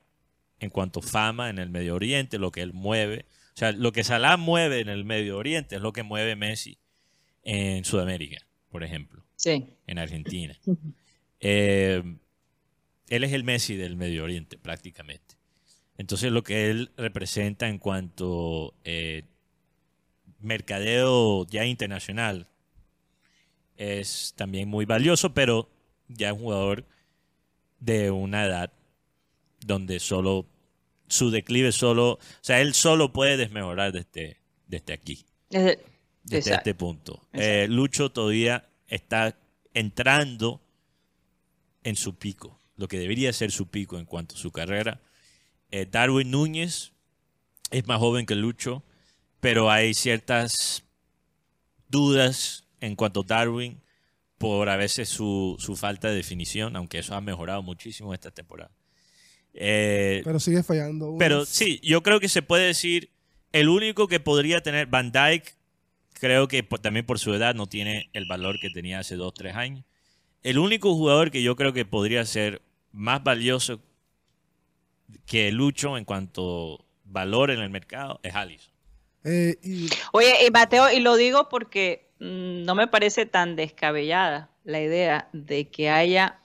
en 0.61 0.71
cuanto 0.71 1.01
a 1.01 1.03
fama 1.03 1.51
en 1.51 1.59
el 1.59 1.69
Medio 1.71 1.95
Oriente, 1.95 2.39
lo 2.39 2.51
que 2.51 2.63
él 2.63 2.73
mueve. 2.73 3.27
O 3.55 3.57
sea, 3.57 3.73
lo 3.73 3.93
que 3.93 4.05
Salah 4.05 4.37
mueve 4.37 4.81
en 4.81 4.89
el 4.89 5.05
Medio 5.05 5.37
Oriente 5.37 5.77
es 5.77 5.83
lo 5.83 5.93
que 5.93 6.03
mueve 6.03 6.37
Messi 6.37 6.79
en 7.43 7.85
Sudamérica, 7.85 8.39
por 8.71 8.83
ejemplo, 8.85 9.25
Sí. 9.37 9.65
en 9.87 9.99
Argentina. 9.99 10.59
Eh, 11.47 12.03
él 13.09 13.23
es 13.25 13.33
el 13.35 13.45
Messi 13.45 13.77
del 13.77 13.97
Medio 13.97 14.25
Oriente, 14.25 14.57
prácticamente. 14.57 15.35
Entonces, 15.99 16.33
lo 16.33 16.43
que 16.43 16.71
él 16.71 16.91
representa 16.97 17.69
en 17.69 17.77
cuanto 17.79 18.75
eh, 18.85 19.25
mercadeo 20.45 21.47
ya 21.47 21.65
internacional 21.67 22.47
es 23.77 24.35
también 24.37 24.69
muy 24.69 24.85
valioso, 24.85 25.35
pero 25.35 25.69
ya 26.09 26.29
es 26.29 26.33
un 26.35 26.41
jugador 26.41 26.85
de 27.81 28.11
una 28.11 28.47
edad 28.47 28.73
donde 29.65 29.99
solo 30.01 30.47
su 31.09 31.31
declive 31.31 31.73
solo, 31.73 32.13
o 32.13 32.19
sea, 32.41 32.61
él 32.61 32.75
solo 32.75 33.13
puede 33.13 33.37
desmejorar 33.37 33.93
desde, 33.93 34.39
desde 34.67 34.93
aquí, 34.93 35.25
Desde- 36.23 36.55
este 36.55 36.75
punto. 36.75 37.21
Eh, 37.33 37.67
Lucho 37.69 38.11
todavía 38.11 38.69
está 38.89 39.37
entrando 39.75 40.61
en 41.83 41.97
su 41.97 42.15
pico, 42.17 42.59
lo 42.77 42.89
que 42.89 42.99
debería 42.99 43.33
ser 43.33 43.51
su 43.51 43.67
pico 43.69 43.99
en 43.99 44.07
cuanto 44.07 44.35
a 44.35 44.39
su 44.39 44.51
carrera. 44.51 45.01
Eh, 45.71 45.87
Darwin 45.91 46.31
Núñez 46.31 46.93
es 47.71 47.87
más 47.87 47.99
joven 47.99 48.25
que 48.25 48.35
Lucho, 48.35 48.83
pero 49.45 49.71
hay 49.71 49.93
ciertas 49.93 50.85
dudas 51.91 52.65
en 52.81 52.97
cuanto 52.97 53.21
a 53.21 53.25
Darwin 53.27 53.81
por 54.39 54.71
a 54.71 54.77
veces 54.77 55.09
su, 55.11 55.57
su 55.59 55.77
falta 55.77 56.09
de 56.09 56.15
definición, 56.17 56.77
aunque 56.77 56.99
eso 57.01 57.15
ha 57.15 57.21
mejorado 57.21 57.63
muchísimo 57.63 58.15
esta 58.15 58.31
temporada. 58.31 58.71
Eh, 59.53 60.23
Pero 60.25 60.41
sigue 60.41 60.63
fallando. 60.63 61.17
pero 61.19 61.45
sí, 61.45 61.79
yo 61.83 62.03
creo 62.03 62.21
que 62.21 62.29
se 62.29 62.41
puede 62.43 62.67
decir, 62.67 63.11
el 63.53 63.69
único 63.69 64.09
que 64.09 64.19
podría 64.19 64.63
tener 64.63 64.87
Van 64.87 65.13
Dyke, 65.13 65.55
creo 66.15 66.49
que 66.49 66.65
por- 66.65 66.81
también 66.81 67.05
por 67.07 67.19
su 67.19 67.33
edad 67.35 67.55
no 67.55 67.67
tiene 67.69 68.09
el 68.15 68.25
valor 68.27 68.59
que 68.61 68.71
tenía 68.71 68.99
hace 69.01 69.15
dos, 69.17 69.33
tres 69.35 69.55
años. 69.57 69.85
El 70.43 70.59
único 70.59 70.95
jugador 70.95 71.31
que 71.31 71.43
yo 71.43 71.55
creo 71.55 71.73
que 71.73 71.85
podría 71.85 72.25
ser 72.25 72.63
más 72.93 73.23
valioso 73.23 73.81
que 75.27 75.53
Lucho 75.53 75.97
en 75.99 76.05
cuanto 76.05 76.85
valor 77.05 77.51
en 77.51 77.61
el 77.61 77.71
mercado 77.71 78.21
es 78.23 78.35
Allison. 78.35 78.74
Eh, 79.25 79.57
y 79.63 79.89
Oye, 80.13 80.35
y 80.47 80.51
Mateo, 80.51 80.91
y 80.93 81.01
lo 81.01 81.17
digo 81.17 81.49
porque 81.49 82.09
mm, 82.21 82.63
no 82.65 82.75
me 82.75 82.87
parece 82.87 83.27
tan 83.27 83.57
descabellada 83.57 84.51
la 84.65 84.81
idea 84.81 85.29
de 85.33 85.69
que 85.69 85.91
haya 85.91 86.41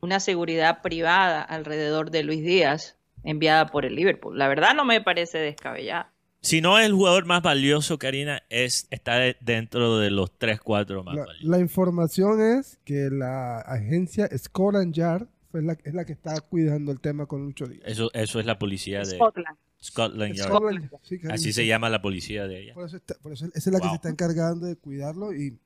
una 0.00 0.18
seguridad 0.20 0.82
privada 0.82 1.42
alrededor 1.42 2.10
de 2.10 2.22
Luis 2.22 2.42
Díaz 2.44 2.96
enviada 3.22 3.66
por 3.66 3.84
el 3.84 3.94
Liverpool. 3.94 4.38
La 4.38 4.48
verdad 4.48 4.74
no 4.74 4.84
me 4.84 5.00
parece 5.00 5.38
descabellada. 5.38 6.10
Si 6.42 6.62
no 6.62 6.78
es 6.78 6.86
el 6.86 6.94
jugador 6.94 7.26
más 7.26 7.42
valioso, 7.42 7.98
Karina, 7.98 8.42
es, 8.48 8.86
está 8.90 9.16
de- 9.16 9.36
dentro 9.40 9.98
de 9.98 10.10
los 10.10 10.38
3, 10.38 10.58
4 10.60 11.04
más 11.04 11.14
la, 11.14 11.20
valiosos. 11.26 11.44
la 11.48 11.58
información 11.58 12.40
es 12.58 12.78
que 12.86 13.10
la 13.12 13.58
agencia 13.58 14.26
Scotland 14.38 14.94
Yard 14.94 15.26
fue 15.50 15.60
la, 15.62 15.76
es 15.84 15.92
la 15.92 16.06
que 16.06 16.12
está 16.14 16.40
cuidando 16.40 16.92
el 16.92 17.00
tema 17.00 17.26
con 17.26 17.44
Lucho 17.44 17.66
Díaz. 17.66 17.82
Eso, 17.84 18.10
eso 18.14 18.40
es 18.40 18.46
la 18.46 18.58
policía 18.58 19.00
de 19.00 19.16
Scotland. 19.16 19.58
Scotland 19.82 20.34
Yard. 20.34 20.48
Scotland 20.48 20.90
sí. 21.02 21.20
Así 21.30 21.52
se 21.52 21.66
llama 21.66 21.88
la 21.88 22.02
policía 22.02 22.46
de 22.46 22.62
ella. 22.62 22.74
Por 22.74 22.86
eso, 22.86 22.96
está- 22.96 23.14
por 23.22 23.32
eso 23.32 23.46
esa 23.46 23.56
es 23.56 23.66
la 23.66 23.78
que 23.78 23.84
Wow. 23.86 23.90
se 23.90 23.96
está 23.96 24.08
encargando 24.10 24.66
de 24.66 24.76
cuidarlo 24.76 25.32
y 25.34 25.58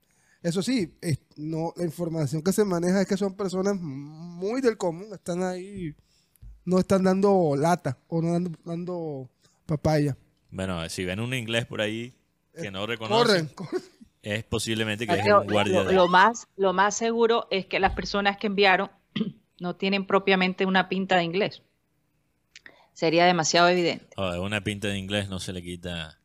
eso 0.43 0.62
sí, 0.62 0.95
es- 1.01 1.21
no, 1.37 1.73
la 1.77 1.85
información 1.85 2.43
que 2.43 2.53
se 2.53 2.65
maneja 2.65 3.01
es 3.03 3.09
que 3.09 3.17
son 3.17 3.35
personas 3.37 3.77
muy 3.81 4.61
del 4.61 4.77
común, 4.77 5.07
están 5.12 5.43
ahí, 5.43 5.95
no 6.65 6.79
están 6.79 7.03
dando 7.03 7.55
lata 7.57 7.99
o 8.09 8.23
no 8.23 8.33
dando, 8.33 8.51
dando 8.65 9.31
papaya. 9.67 10.17
Bueno, 10.51 10.89
si 10.89 11.05
ven 11.05 11.19
un 11.21 11.35
inglés 11.35 11.67
por 11.67 11.81
ahí 11.81 12.15
que 12.55 12.71
no 12.71 12.81
Corren, 12.81 12.99
reconocen, 13.01 13.47
corren. 13.49 13.83
es 14.23 14.45
posiblemente 14.45 15.07
que 15.07 15.15
es 15.19 15.27
un 15.27 15.47
guardia 15.49 15.83
lo, 15.83 15.89
de... 15.89 15.95
lo 15.95 16.07
más, 16.09 16.47
lo 16.57 16.73
más 16.73 16.97
seguro 16.97 17.49
es 17.51 17.67
que 17.67 17.81
las 17.81 17.95
personas 17.95 18.37
que 18.37 18.47
enviaron 18.47 18.91
no 19.59 19.75
tienen 19.77 20.07
propiamente 20.07 20.65
una 20.67 20.89
pinta 20.89 21.17
de 21.17 21.25
inglés. 21.25 21.62
Sería 22.95 23.26
demasiado 23.26 23.68
evidente. 23.68 24.07
Oh, 24.16 24.40
una 24.40 24.62
pinta 24.62 24.88
de 24.88 24.97
inglés 24.99 25.28
no 25.28 25.38
se 25.40 25.53
le 25.53 25.62
quita... 25.62 26.18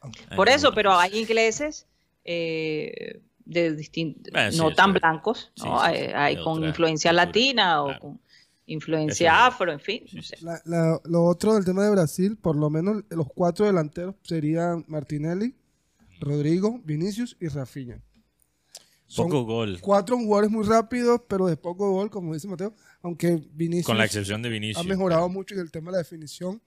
a 0.00 0.36
Por 0.36 0.48
eso, 0.48 0.72
pero 0.74 0.92
hay 0.98 1.16
ingleses 1.18 1.86
eh, 2.24 3.20
de 3.44 3.74
distintos, 3.76 4.32
Bueno, 4.32 4.56
no 4.56 4.74
tan 4.74 4.92
blancos, 4.94 5.52
Sí, 5.54 5.64
¿no? 5.64 5.78
sí, 5.80 5.86
hay, 5.86 5.96
sí, 6.06 6.12
hay 6.14 6.36
de 6.36 6.42
con 6.42 6.64
influencia 6.64 7.10
cultura, 7.10 7.26
latina 7.26 7.82
o 7.82 7.86
claro. 7.86 8.00
con 8.00 8.20
influencia 8.66 9.30
es. 9.32 9.38
afro, 9.54 9.72
en 9.72 9.80
fin. 9.80 10.04
no 10.12 10.22
sé. 10.22 10.36
sí. 10.36 10.44
La- 10.44 10.60
la- 10.64 11.00
lo 11.04 11.24
otro 11.24 11.54
del 11.54 11.64
tema 11.64 11.84
de 11.84 11.90
Brasil, 11.90 12.36
por 12.36 12.56
lo 12.56 12.68
menos 12.70 13.02
los 13.10 13.26
cuatro 13.34 13.66
delanteros 13.66 14.14
serían 14.22 14.84
Martinelli, 14.88 15.54
Rodrigo, 16.20 16.80
Vinicius 16.84 17.36
y 17.40 17.48
Rafinha. 17.48 18.00
Son 19.06 19.26
Poco 19.28 19.44
gol, 19.44 19.78
cuatro 19.80 20.18
jugadores 20.18 20.50
muy 20.50 20.66
rápidos, 20.66 21.22
pero 21.28 21.46
de 21.46 21.56
poco 21.56 21.90
gol, 21.92 22.10
como 22.10 22.34
dice 22.34 22.46
Mateo, 22.48 22.74
aunque 23.02 23.42
Vinicius 23.52 23.86
con 23.86 23.98
la 23.98 24.04
excepción 24.04 24.42
de 24.42 24.48
Vinicius. 24.48 24.84
ha 24.84 24.88
mejorado 24.88 25.28
mucho 25.28 25.54
en 25.54 25.60
el 25.60 25.70
tema 25.70 25.90
de 25.90 25.92
la 25.92 25.98
definición. 25.98 26.60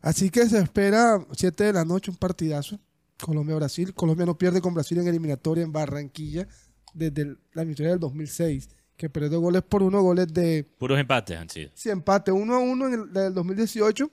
Así 0.00 0.30
que 0.30 0.46
se 0.48 0.58
espera 0.58 1.24
7 1.32 1.64
de 1.64 1.72
la 1.72 1.84
noche 1.84 2.10
un 2.10 2.16
partidazo. 2.16 2.78
Colombia-Brasil. 3.20 3.94
Colombia 3.94 4.24
no 4.26 4.38
pierde 4.38 4.60
con 4.60 4.74
Brasil 4.74 4.98
en 4.98 5.08
eliminatoria 5.08 5.64
en 5.64 5.72
Barranquilla 5.72 6.46
desde 6.94 7.22
el- 7.22 7.38
la 7.52 7.64
victoria 7.64 7.90
del 7.90 7.98
2006, 8.00 8.68
que 8.96 9.10
perdió 9.10 9.40
goles 9.40 9.62
por 9.62 9.82
uno, 9.82 10.00
goles 10.02 10.32
de 10.32 10.64
Puros 10.78 10.98
empates 11.00 11.36
han 11.36 11.50
sido. 11.50 11.70
sí, 11.74 11.90
empate 11.90 12.30
1 12.30 12.54
a 12.54 12.58
1 12.60 12.86
en 12.86 12.92
el 12.94 13.12
del 13.12 13.34
2018. 13.34 14.10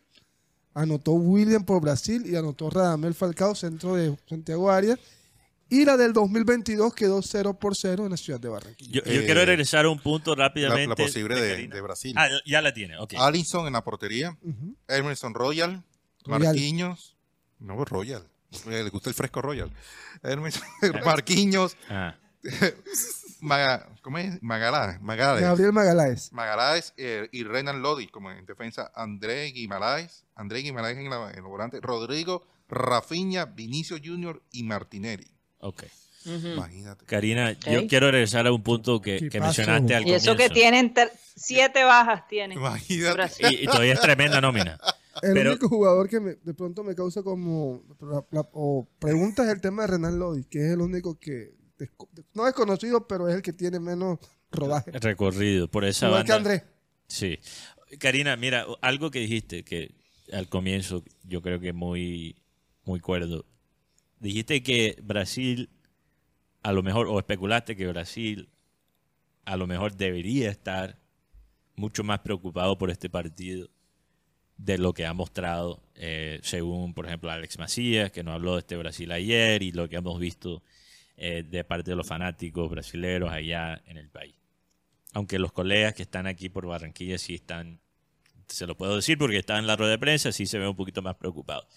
Anotó 0.73 1.13
William 1.13 1.63
por 1.63 1.81
Brasil 1.81 2.25
y 2.25 2.35
anotó 2.35 2.69
Radamel 2.69 3.13
Falcao, 3.13 3.55
centro 3.55 3.95
de 3.95 4.17
Santiago 4.27 4.69
Arias. 4.71 4.99
Y 5.75 5.83
la 5.85 5.97
del 5.97 6.13
2022 6.13 6.93
quedó 6.93 7.21
0 7.21 7.59
por 7.59 7.75
0 7.75 8.05
en 8.05 8.11
la 8.11 8.17
ciudad 8.17 8.39
de 8.39 8.47
Barranquilla. 8.49 8.91
Yo, 8.91 9.03
yo 9.03 9.21
Eh, 9.21 9.25
quiero 9.25 9.43
regresar 9.45 9.85
a 9.85 9.89
un 9.89 9.99
punto 9.99 10.33
rápidamente. 10.35 10.87
la 10.87 10.95
posible 10.95 11.35
de, 11.41 11.81
Brasil. 11.81 12.13
Ah, 12.17 12.29
ya 12.45 12.61
la 12.61 12.73
tiene, 12.73 12.97
ok. 12.97 13.13
Allison 13.17 13.67
en 13.67 13.73
la 13.73 13.83
portería. 13.83 14.37
Ujú. 14.41 14.75
Emerson 14.87 15.33
Royal. 15.33 15.83
Royal. 16.23 16.43
Marquinhos. 16.53 17.17
No, 17.59 17.83
Royal. 17.83 18.27
Eh, 18.67 18.83
Le 18.83 18.89
gusta 18.89 19.09
el 19.09 19.15
fresco 19.15 19.41
Royal. 19.41 19.69
Emerson, 20.23 20.63
Marquinhos. 21.05 21.75
Ah, 21.89 22.15
Maga- 23.41 23.89
¿Cómo 24.01 24.17
es? 24.17 24.41
Magaláes. 24.41 25.01
Magaláes. 25.01 25.41
Gabriel 25.41 25.73
Magaláes. 25.73 26.31
Magaláes 26.31 26.93
eh, 26.97 27.27
y 27.31 27.43
Renan 27.43 27.81
Lodi 27.81 28.07
como 28.07 28.31
en 28.31 28.45
defensa. 28.45 28.91
André 28.95 29.45
Guimaraes. 29.51 30.23
André 30.35 30.59
Guimaraes 30.59 30.97
en, 30.97 31.09
la, 31.09 31.31
en 31.31 31.41
los 31.41 31.49
volantes. 31.49 31.81
Rodrigo, 31.81 32.47
Rafinha, 32.69 33.45
Vinicio 33.45 33.97
Junior 34.03 34.41
y 34.51 34.63
Martinelli. 34.63 35.27
Ok. 35.67 35.83
Imagínate. 36.25 37.05
Karina, 37.05 37.51
yo 37.51 37.85
quiero 37.87 38.09
regresar 38.09 38.47
a 38.47 38.51
un 38.51 38.63
punto 38.63 38.99
que, 38.99 39.29
que 39.29 39.39
mencionaste 39.39 39.93
al 39.95 40.07
Y 40.07 40.13
eso 40.13 40.31
que 40.35 40.47
comienzo. 40.49 40.53
tienen 40.55 40.93
siete 41.35 41.83
bajas 41.83 42.27
tienen. 42.27 42.57
Imagínate. 42.57 43.31
Y, 43.51 43.63
y 43.63 43.65
todavía 43.67 43.93
es 43.93 44.01
tremenda 44.01 44.41
nómina. 44.41 44.79
El 45.21 45.33
Pero- 45.33 45.51
único 45.51 45.69
jugador 45.69 46.09
que 46.09 46.19
me- 46.19 46.35
de 46.35 46.53
pronto 46.55 46.83
me 46.83 46.95
causa 46.95 47.21
como 47.21 47.83
la- 48.01 48.25
la- 48.31 48.49
o 48.53 48.87
preguntas 48.99 49.47
el 49.49 49.61
tema 49.61 49.83
de 49.83 49.89
Renan 49.89 50.17
Lodi, 50.19 50.43
que 50.45 50.65
es 50.65 50.71
el 50.73 50.81
único 50.81 51.19
que 51.19 51.53
no 52.33 52.47
es 52.47 52.53
conocido, 52.53 53.07
pero 53.07 53.29
es 53.29 53.35
el 53.35 53.41
que 53.41 53.53
tiene 53.53 53.79
menos 53.79 54.17
rodaje. 54.51 54.91
Recorrido 54.91 55.69
por 55.69 55.85
esa 55.85 56.07
Igual 56.07 56.25
que 56.25 56.31
banda. 56.31 56.51
Andrés. 56.53 56.69
Sí. 57.07 57.37
Karina, 57.99 58.35
mira, 58.35 58.65
algo 58.81 59.11
que 59.11 59.19
dijiste 59.19 59.63
que 59.63 59.93
al 60.33 60.49
comienzo 60.49 61.03
yo 61.23 61.41
creo 61.43 61.59
que 61.59 61.69
es 61.69 61.75
muy 61.75 62.41
muy 62.83 62.99
cuerdo. 62.99 63.45
Dijiste 64.25 64.63
que 64.63 64.97
Brasil, 65.03 65.69
a 66.63 66.71
lo 66.71 66.81
mejor, 66.81 67.05
o 67.05 67.19
especulaste 67.19 67.75
que 67.75 67.85
Brasil 67.85 68.49
a 69.45 69.55
lo 69.55 69.67
mejor 69.67 69.95
debería 69.95 70.49
estar 70.49 70.97
mucho 71.75 72.03
más 72.03 72.21
preocupado 72.21 72.75
por 72.75 72.89
este 72.89 73.07
partido 73.07 73.69
de 74.57 74.79
lo 74.79 74.95
que 74.95 75.05
ha 75.05 75.13
mostrado, 75.13 75.83
eh, 75.93 76.39
según, 76.41 76.95
por 76.95 77.05
ejemplo, 77.05 77.29
Alex 77.29 77.59
Macías, 77.59 78.09
que 78.09 78.23
nos 78.23 78.33
habló 78.33 78.53
de 78.53 78.61
este 78.61 78.77
Brasil 78.77 79.11
ayer, 79.11 79.61
y 79.61 79.71
lo 79.71 79.87
que 79.87 79.97
hemos 79.97 80.19
visto 80.19 80.63
eh, 81.17 81.43
de 81.47 81.63
parte 81.63 81.91
de 81.91 81.95
los 81.95 82.07
fanáticos 82.07 82.67
brasileños 82.71 83.29
allá 83.29 83.79
en 83.85 83.97
el 83.97 84.09
país. 84.09 84.33
Aunque 85.13 85.37
los 85.37 85.51
colegas 85.51 85.93
que 85.93 86.01
están 86.01 86.25
aquí 86.25 86.49
por 86.49 86.65
Barranquilla 86.65 87.19
sí 87.19 87.35
están, 87.35 87.79
se 88.47 88.65
lo 88.65 88.75
puedo 88.75 88.95
decir 88.95 89.19
porque 89.19 89.37
están 89.37 89.59
en 89.59 89.67
la 89.67 89.75
rueda 89.75 89.91
de 89.91 89.99
prensa, 89.99 90.31
sí 90.31 90.47
se 90.47 90.57
ven 90.57 90.69
un 90.69 90.75
poquito 90.75 91.03
más 91.03 91.13
preocupados. 91.13 91.67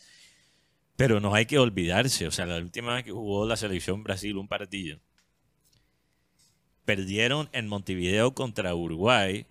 Pero 0.99 1.21
no 1.21 1.33
hay 1.33 1.47
que 1.47 1.61
olvidarse, 1.61 2.27
o 2.27 2.33
sea, 2.33 2.45
la 2.45 2.57
última 2.57 2.93
vez 2.93 3.05
que 3.05 3.13
jugó 3.13 3.47
la 3.47 3.57
selección 3.57 4.03
Brasil 4.03 4.37
un 4.37 4.49
partido, 4.49 4.99
perdieron 6.85 7.49
en 7.53 7.69
Montevideo 7.69 8.35
contra 8.35 8.75
Uruguay 8.75 9.47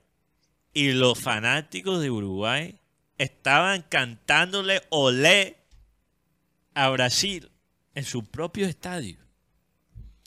y 0.73 0.91
los 0.91 1.17
fanáticos 1.17 2.01
de 2.01 2.11
Uruguay 2.11 2.77
estaban 3.17 3.83
cantándole 3.83 4.81
olé 4.89 5.55
a 6.73 6.89
Brasil 6.89 7.49
en 7.95 8.03
su 8.03 8.25
propio 8.25 8.67
estadio. 8.67 9.17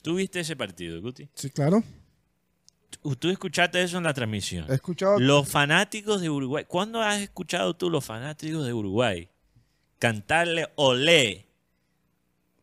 ¿Tú 0.01 0.15
viste 0.15 0.39
ese 0.39 0.55
partido, 0.55 0.99
Guti? 1.03 1.29
Sí, 1.35 1.51
claro. 1.51 1.83
¿Tú, 3.19 3.29
escuchaste 3.29 3.79
eso 3.79 3.99
en 3.99 4.05
la 4.05 4.13
transmisión? 4.15 4.65
He 4.71 4.73
escuchado. 4.73 5.19
Los 5.19 5.47
fanáticos 5.47 6.19
de 6.19 6.31
Uruguay. 6.31 6.65
¿Cuándo 6.67 6.99
has 6.99 7.21
escuchado 7.21 7.75
tú 7.75 7.91
los 7.91 8.03
fanáticos 8.03 8.65
de 8.65 8.73
Uruguay 8.73 9.29
cantarle 10.01 10.67
olé 10.77 11.45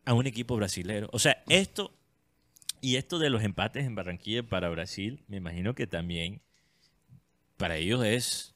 a 0.03 0.13
un 0.13 0.27
equipo 0.27 0.57
brasilero? 0.57 1.07
O 1.13 1.19
sea, 1.19 1.41
esto 1.47 1.93
y 2.81 2.97
esto 2.97 3.17
de 3.17 3.29
los 3.29 3.43
empates 3.43 3.85
en 3.85 3.95
Barranquilla 3.95 4.43
para 4.43 4.67
Brasil, 4.67 5.23
me 5.29 5.37
imagino 5.37 5.73
que 5.73 5.87
también 5.87 6.41
para 7.55 7.77
ellos 7.77 8.03
es 8.03 8.55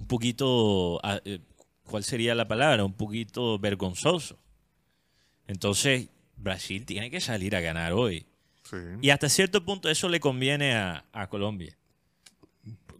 un 0.00 0.08
poquito, 0.08 0.98
ah, 1.04 1.20
eh, 1.24 1.38
¿cuál 1.84 2.02
sería 2.02 2.34
la 2.34 2.48
palabra? 2.48 2.84
Un 2.84 2.94
poquito 2.94 3.60
vergonzoso. 3.60 4.40
Entonces, 5.46 6.08
Brasil 6.36 6.84
tiene 6.84 7.12
que 7.12 7.20
salir 7.20 7.54
a 7.54 7.60
ganar 7.60 7.92
hoy. 7.92 8.26
Sí. 8.64 8.76
Y 9.02 9.10
hasta 9.10 9.28
cierto 9.28 9.64
punto 9.64 9.88
eso 9.88 10.08
le 10.08 10.18
conviene 10.18 10.74
a, 10.74 11.04
a 11.12 11.28
Colombia. 11.28 11.78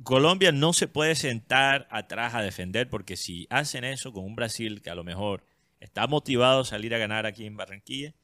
Colombia 0.03 0.53
no 0.53 0.73
se 0.73 0.89
puede 0.89 1.15
sentar 1.17 1.87
atrás 1.91 2.35
a 2.35 2.41
defender 2.43 2.89
porque 2.89 3.17
si 3.17 3.47
hacen 3.51 3.85
eso 3.85 4.13
con 4.13 4.25
un 4.25 4.37
Brasil 4.37 4.81
que 4.83 4.91
a 4.91 4.95
lo 4.95 5.05
mejor 5.05 5.45
está 5.81 6.07
motivado 6.07 6.61
a 6.61 6.65
salir 6.65 6.95
a 6.95 6.99
ganar 6.99 7.27
aquí 7.27 7.45
en 7.47 7.57
Barranquilla, 7.57 8.15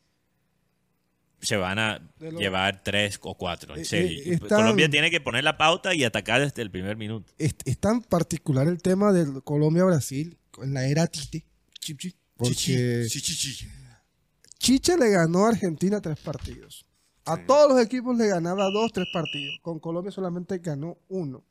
se 1.40 1.56
van 1.56 1.78
a 1.78 1.98
De 2.18 2.32
lo- 2.32 2.38
llevar 2.38 2.82
tres 2.82 3.18
o 3.22 3.34
cuatro, 3.36 3.74
en 3.74 3.82
Eh, 3.82 3.84
serio. 3.84 4.22
eh, 4.24 4.34
están- 4.34 4.48
Colombia 4.60 4.88
tiene 4.88 5.10
que 5.10 5.20
poner 5.20 5.44
la 5.44 5.58
pauta 5.58 5.94
y 5.94 6.02
atacar 6.04 6.40
desde 6.40 6.62
el 6.62 6.70
primer 6.70 6.96
minuto. 6.96 7.30
Es, 7.38 7.54
es 7.64 7.78
tan 7.78 8.00
particular 8.02 8.66
el 8.66 8.80
tema 8.80 9.12
del 9.12 9.42
Colombia-Brasil 9.42 10.38
en 10.62 10.72
la 10.74 10.86
era 10.86 11.06
Tite. 11.06 11.44
Porque 12.36 13.06
Chicha 14.58 14.96
le 14.96 15.10
ganó 15.10 15.44
a 15.44 15.50
Argentina 15.50 16.00
tres 16.00 16.18
partidos. 16.18 16.86
A 17.26 17.44
todos 17.44 17.72
los 17.74 17.82
equipos 17.84 18.16
le 18.16 18.28
ganaba 18.28 18.64
dos, 18.70 18.92
tres 18.92 19.06
partidos. 19.12 19.58
Con 19.62 19.78
Colombia 19.80 20.10
solamente 20.12 20.58
ganó 20.58 20.98
uno. 21.08 21.44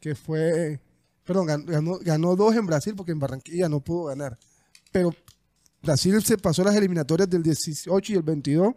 Que 0.00 0.14
fue, 0.14 0.80
perdón, 1.24 1.46
gan- 1.48 1.64
ganó, 1.64 1.98
ganó 2.00 2.36
dos 2.36 2.54
en 2.54 2.66
Brasil 2.66 2.94
porque 2.96 3.12
en 3.12 3.18
Barranquilla 3.18 3.68
no 3.68 3.80
pudo 3.80 4.04
ganar. 4.04 4.38
Pero 4.92 5.14
Brasil 5.82 6.22
se 6.22 6.38
pasó 6.38 6.62
las 6.64 6.74
eliminatorias 6.76 7.28
del 7.28 7.42
18 7.42 8.12
y 8.12 8.16
el 8.16 8.22
22 8.22 8.74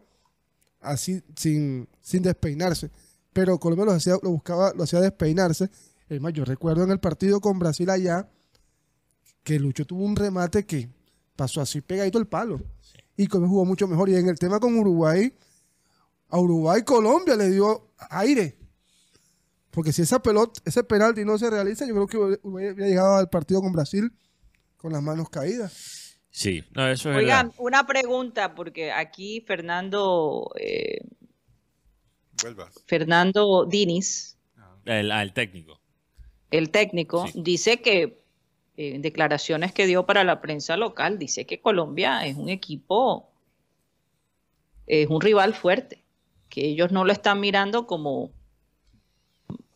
así 0.81 1.21
sin, 1.35 1.87
sin 2.01 2.23
despeinarse. 2.23 2.89
Pero 3.33 3.59
Colombia 3.59 3.85
lo 3.85 3.91
hacía, 3.91 4.13
lo 4.21 4.31
buscaba, 4.31 4.73
lo 4.75 4.83
hacía 4.83 5.01
despeinarse. 5.01 5.69
Es 6.07 6.19
más, 6.21 6.33
yo 6.33 6.43
recuerdo 6.45 6.83
en 6.83 6.91
el 6.91 6.99
partido 6.99 7.39
con 7.39 7.59
Brasil 7.59 7.89
allá 7.89 8.27
que 9.43 9.59
Lucho 9.59 9.85
tuvo 9.85 10.03
un 10.03 10.15
remate 10.15 10.65
que 10.65 10.89
pasó 11.35 11.61
así 11.61 11.81
pegadito 11.81 12.17
el 12.17 12.27
palo. 12.27 12.59
Y 13.15 13.27
Colombia 13.27 13.49
jugó 13.51 13.65
mucho 13.65 13.87
mejor. 13.87 14.09
Y 14.09 14.15
en 14.15 14.27
el 14.29 14.39
tema 14.39 14.59
con 14.59 14.77
Uruguay, 14.77 15.33
a 16.29 16.39
Uruguay 16.39 16.83
Colombia 16.83 17.35
le 17.35 17.49
dio 17.49 17.89
aire. 18.09 18.57
Porque 19.79 19.93
si 19.93 20.01
esa 20.01 20.21
pelota, 20.21 20.59
ese 20.65 20.83
penalti 20.83 21.23
no 21.23 21.37
se 21.37 21.49
realiza, 21.49 21.85
yo 21.87 21.93
creo 21.93 22.07
que 22.35 22.39
hubiera 22.43 22.73
llegado 22.85 23.15
al 23.15 23.29
partido 23.29 23.61
con 23.61 23.71
Brasil 23.71 24.11
con 24.75 24.91
las 24.91 25.01
manos 25.01 25.29
caídas. 25.29 26.19
Sí, 26.29 26.65
no, 26.75 26.85
eso 26.89 27.09
es 27.11 27.15
Oigan, 27.15 27.47
verdad. 27.47 27.61
una 27.63 27.87
pregunta, 27.87 28.55
porque 28.55 28.91
aquí 28.91 29.39
Fernando, 29.47 30.51
eh. 30.59 30.99
Fernando 32.87 33.63
Diniz, 33.65 34.37
El, 34.83 35.13
al 35.13 35.33
técnico. 35.33 35.79
el 36.51 36.71
técnico, 36.71 37.27
Sí. 37.27 37.41
dice 37.41 37.81
que 37.81 38.01
eh, 38.75 38.95
en 38.95 39.01
declaraciones 39.01 39.71
que 39.71 39.87
dio 39.87 40.05
para 40.05 40.25
la 40.25 40.41
prensa 40.41 40.75
local, 40.75 41.17
dice 41.19 41.45
que 41.45 41.61
Colombia 41.61 42.25
es 42.25 42.35
un 42.35 42.49
equipo, 42.49 43.31
es 44.87 45.07
un 45.07 45.21
rival 45.21 45.53
fuerte, 45.55 46.03
que 46.49 46.65
ellos 46.65 46.91
no 46.91 47.05
lo 47.05 47.13
están 47.13 47.39
mirando 47.39 47.87
como, 47.87 48.31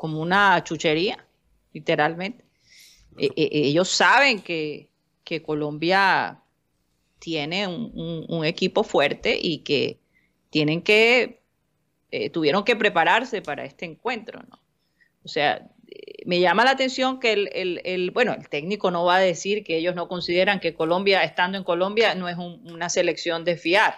como 0.04 0.20
una 0.20 0.62
chuchería, 0.66 1.26
literalmente. 1.72 2.44
Eh, 3.18 3.30
eh, 3.38 3.50
ellos 3.54 3.88
saben 3.88 4.42
que, 4.42 4.90
que 5.24 5.42
Colombia 5.42 6.42
tiene 7.20 7.68
un, 7.70 7.90
un- 7.96 8.26
un 8.28 8.44
equipo 8.44 8.84
fuerte 8.84 9.40
y 9.42 9.60
que 9.60 10.02
tienen 10.50 10.82
que, 10.82 11.42
eh, 12.12 12.30
tuvieron 12.30 12.66
que 12.66 12.76
prepararse 12.76 13.42
para 13.42 13.64
este 13.64 13.86
encuentro, 13.86 14.42
¿no? 14.50 14.60
O 15.24 15.30
sea, 15.30 15.70
eh, 15.88 16.24
me 16.26 16.42
llama 16.42 16.66
la 16.66 16.72
atención 16.72 17.22
que 17.22 17.32
el, 17.32 17.50
el- 17.54 17.82
el- 17.86 18.12
bueno, 18.12 18.34
el 18.34 18.50
técnico 18.50 18.92
no 18.92 19.06
va 19.06 19.16
a 19.16 19.20
decir 19.22 19.64
que 19.64 19.78
ellos 19.78 19.96
no 19.96 20.10
consideran 20.10 20.60
que 20.60 20.74
Colombia, 20.74 21.24
estando 21.24 21.58
en 21.58 21.64
Colombia, 21.64 22.14
no 22.14 22.28
es 22.28 22.36
un- 22.38 22.70
una 22.70 22.90
selección 22.90 23.46
de 23.46 23.56
fiar, 23.56 23.94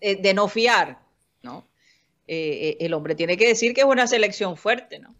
eh, 0.00 0.16
de 0.16 0.32
no 0.32 0.48
fiar, 0.48 0.98
¿no? 1.42 1.66
Eh, 2.32 2.68
eh, 2.68 2.76
el 2.80 2.94
hombre 2.94 3.14
tiene 3.14 3.36
que 3.36 3.46
decir 3.46 3.74
que 3.74 3.82
es 3.82 3.86
una 3.86 4.06
selección 4.06 4.56
fuerte, 4.56 4.98
¿no? 4.98 5.14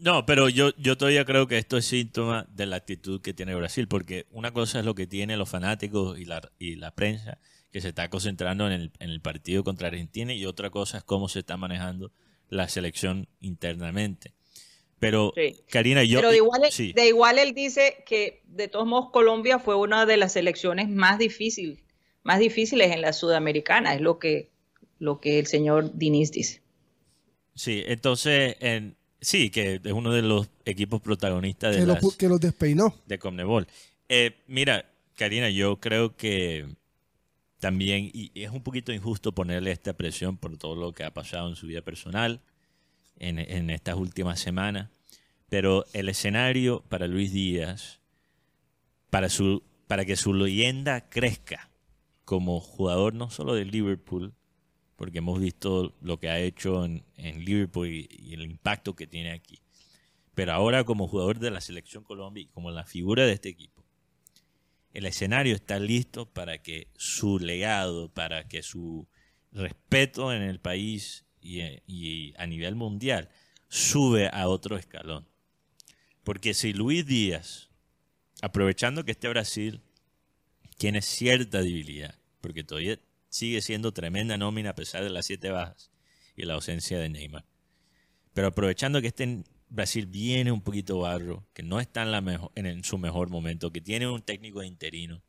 No, 0.00 0.26
pero 0.26 0.48
yo, 0.48 0.70
yo 0.76 0.98
todavía 0.98 1.24
creo 1.24 1.46
que 1.46 1.56
esto 1.56 1.76
es 1.76 1.84
síntoma 1.84 2.48
de 2.50 2.66
la 2.66 2.74
actitud 2.74 3.20
que 3.20 3.32
tiene 3.32 3.54
Brasil, 3.54 3.86
porque 3.86 4.26
una 4.32 4.52
cosa 4.52 4.80
es 4.80 4.84
lo 4.84 4.96
que 4.96 5.06
tienen 5.06 5.38
los 5.38 5.48
fanáticos 5.48 6.18
y 6.18 6.24
la, 6.24 6.50
y 6.58 6.74
la 6.74 6.96
prensa, 6.96 7.38
que 7.70 7.80
se 7.80 7.90
está 7.90 8.10
concentrando 8.10 8.66
en 8.66 8.72
el, 8.72 8.92
en 8.98 9.10
el 9.10 9.20
partido 9.20 9.62
contra 9.62 9.86
Argentina, 9.86 10.34
y 10.34 10.44
otra 10.44 10.70
cosa 10.70 10.98
es 10.98 11.04
cómo 11.04 11.28
se 11.28 11.38
está 11.38 11.56
manejando 11.56 12.10
la 12.48 12.68
selección 12.68 13.28
internamente. 13.38 14.34
Pero, 14.98 15.32
Sí. 15.36 15.62
Karina, 15.70 16.02
yo... 16.02 16.18
Pero 16.18 16.30
de 16.30 16.38
igual, 16.38 16.62
sí, 16.72 16.92
de 16.92 17.06
igual 17.06 17.38
él 17.38 17.54
dice 17.54 18.02
que 18.04 18.42
de 18.46 18.66
todos 18.66 18.86
modos 18.88 19.10
Colombia 19.12 19.60
fue 19.60 19.76
una 19.76 20.06
de 20.06 20.16
las 20.16 20.32
selecciones 20.32 20.88
más 20.88 21.18
difíciles, 21.18 21.84
más 22.24 22.40
difíciles 22.40 22.90
en 22.90 23.00
la 23.00 23.12
sudamericana, 23.12 23.94
es 23.94 24.00
lo 24.00 24.18
que, 24.18 24.51
lo 25.02 25.18
que 25.20 25.40
el 25.40 25.46
señor 25.48 25.90
Diniz 25.98 26.30
dice. 26.30 26.62
sí, 27.56 27.82
entonces, 27.86 28.56
en, 28.60 28.94
sí, 29.20 29.50
que 29.50 29.80
es 29.82 29.92
uno 29.92 30.12
de 30.12 30.22
los 30.22 30.48
equipos 30.64 31.00
protagonistas 31.02 31.74
de 31.74 31.80
Que, 31.80 31.86
las... 31.86 32.16
que 32.16 32.28
los 32.28 32.40
despeinó. 32.40 32.94
de 33.06 33.18
Conmebol. 33.18 33.66
Eh, 34.08 34.36
mira, 34.46 34.88
Karina, 35.16 35.50
yo 35.50 35.80
creo 35.80 36.16
que 36.16 36.66
también, 37.58 38.10
y 38.14 38.30
es 38.34 38.50
un 38.50 38.62
poquito 38.62 38.92
injusto 38.92 39.32
ponerle 39.32 39.72
esta 39.72 39.92
presión 39.92 40.36
por 40.36 40.56
todo 40.56 40.76
lo 40.76 40.92
que 40.92 41.02
ha 41.02 41.12
pasado 41.12 41.48
en 41.48 41.56
su 41.56 41.66
vida 41.66 41.82
personal 41.82 42.40
en, 43.18 43.40
en 43.40 43.70
estas 43.70 43.96
últimas 43.96 44.38
semanas, 44.38 44.88
pero 45.48 45.84
el 45.94 46.08
escenario 46.10 46.84
para 46.88 47.08
Luis 47.08 47.32
Díaz, 47.32 47.98
para, 49.10 49.28
su, 49.28 49.64
para 49.88 50.04
que 50.04 50.14
su 50.14 50.32
leyenda 50.32 51.08
crezca 51.08 51.70
como 52.24 52.60
jugador 52.60 53.14
no 53.14 53.30
solo 53.30 53.54
de 53.54 53.64
Liverpool, 53.64 54.32
porque 54.96 55.18
hemos 55.18 55.40
visto 55.40 55.94
lo 56.00 56.18
que 56.18 56.28
ha 56.28 56.38
hecho 56.38 56.84
en, 56.84 57.04
Liverpool 57.44 57.88
y- 57.88 58.32
el 58.32 58.42
impacto 58.42 58.94
que 58.94 59.06
tiene 59.06 59.32
aquí, 59.32 59.58
pero 60.34 60.52
ahora 60.52 60.84
como 60.84 61.08
jugador 61.08 61.38
de 61.38 61.50
la 61.50 61.60
selección 61.60 62.04
Colombia 62.04 62.42
y 62.42 62.46
como 62.46 62.70
la 62.70 62.84
figura 62.84 63.26
de 63.26 63.32
este 63.32 63.48
equipo, 63.48 63.84
el 64.92 65.06
escenario 65.06 65.54
está 65.54 65.78
listo 65.78 66.26
para 66.26 66.58
que 66.62 66.88
su 66.96 67.38
legado, 67.38 68.08
para 68.10 68.46
que 68.48 68.62
su 68.62 69.08
respeto 69.50 70.32
en 70.32 70.42
el 70.42 70.60
país 70.60 71.24
y, 71.40 71.60
y 71.86 72.34
a 72.36 72.46
nivel 72.46 72.74
mundial 72.74 73.30
sube 73.68 74.28
a 74.32 74.48
otro 74.48 74.76
escalón. 74.76 75.26
Porque 76.24 76.54
si 76.54 76.72
Luis 76.72 77.06
Díaz, 77.06 77.70
aprovechando 78.42 79.04
que 79.04 79.12
este 79.12 79.28
Brasil 79.28 79.80
tiene 80.76 81.02
cierta 81.02 81.62
debilidad, 81.62 82.14
porque 82.40 82.64
todavía 82.64 82.98
sigue 83.32 83.62
siendo 83.62 83.92
tremenda 83.92 84.36
nómina 84.36 84.70
a 84.70 84.74
pesar 84.74 85.02
de 85.02 85.08
las 85.08 85.24
siete 85.24 85.50
bajas 85.50 85.90
y 86.36 86.42
la 86.42 86.54
ausencia 86.54 86.98
de 86.98 87.08
Neymar, 87.08 87.46
pero 88.34 88.48
aprovechando 88.48 89.00
que 89.00 89.06
este 89.06 89.42
Brasil 89.70 90.04
viene 90.04 90.52
un 90.52 90.60
poquito 90.60 90.98
barro, 90.98 91.46
que 91.54 91.62
no 91.62 91.80
está 91.80 92.02
en, 92.02 92.12
la 92.12 92.50
en, 92.54 92.84
su 92.84 92.98
mejor 92.98 93.30
momento, 93.30 93.72
que 93.72 93.80
tiene 93.80 94.06
un 94.06 94.20
técnico 94.20 94.62
interino, 94.62 95.22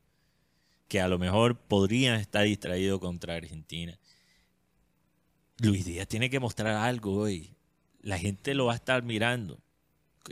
que 0.90 1.00
a 1.00 1.08
lo 1.08 1.18
mejor 1.18 1.58
podrían 1.58 2.20
estar 2.20 2.44
distraído 2.44 3.00
contra 3.00 3.36
Argentina. 3.36 3.98
Luis 5.60 5.86
Díaz 5.86 6.10
tiene 6.10 6.30
que 6.30 6.42
mostrar 6.42 6.76
algo 6.76 7.16
hoy. 7.16 7.56
La 8.02 8.20
gente 8.20 8.54
lo 8.54 8.66
va 8.66 8.74
a 8.74 8.76
estar 8.76 9.02
mirando. 9.04 9.62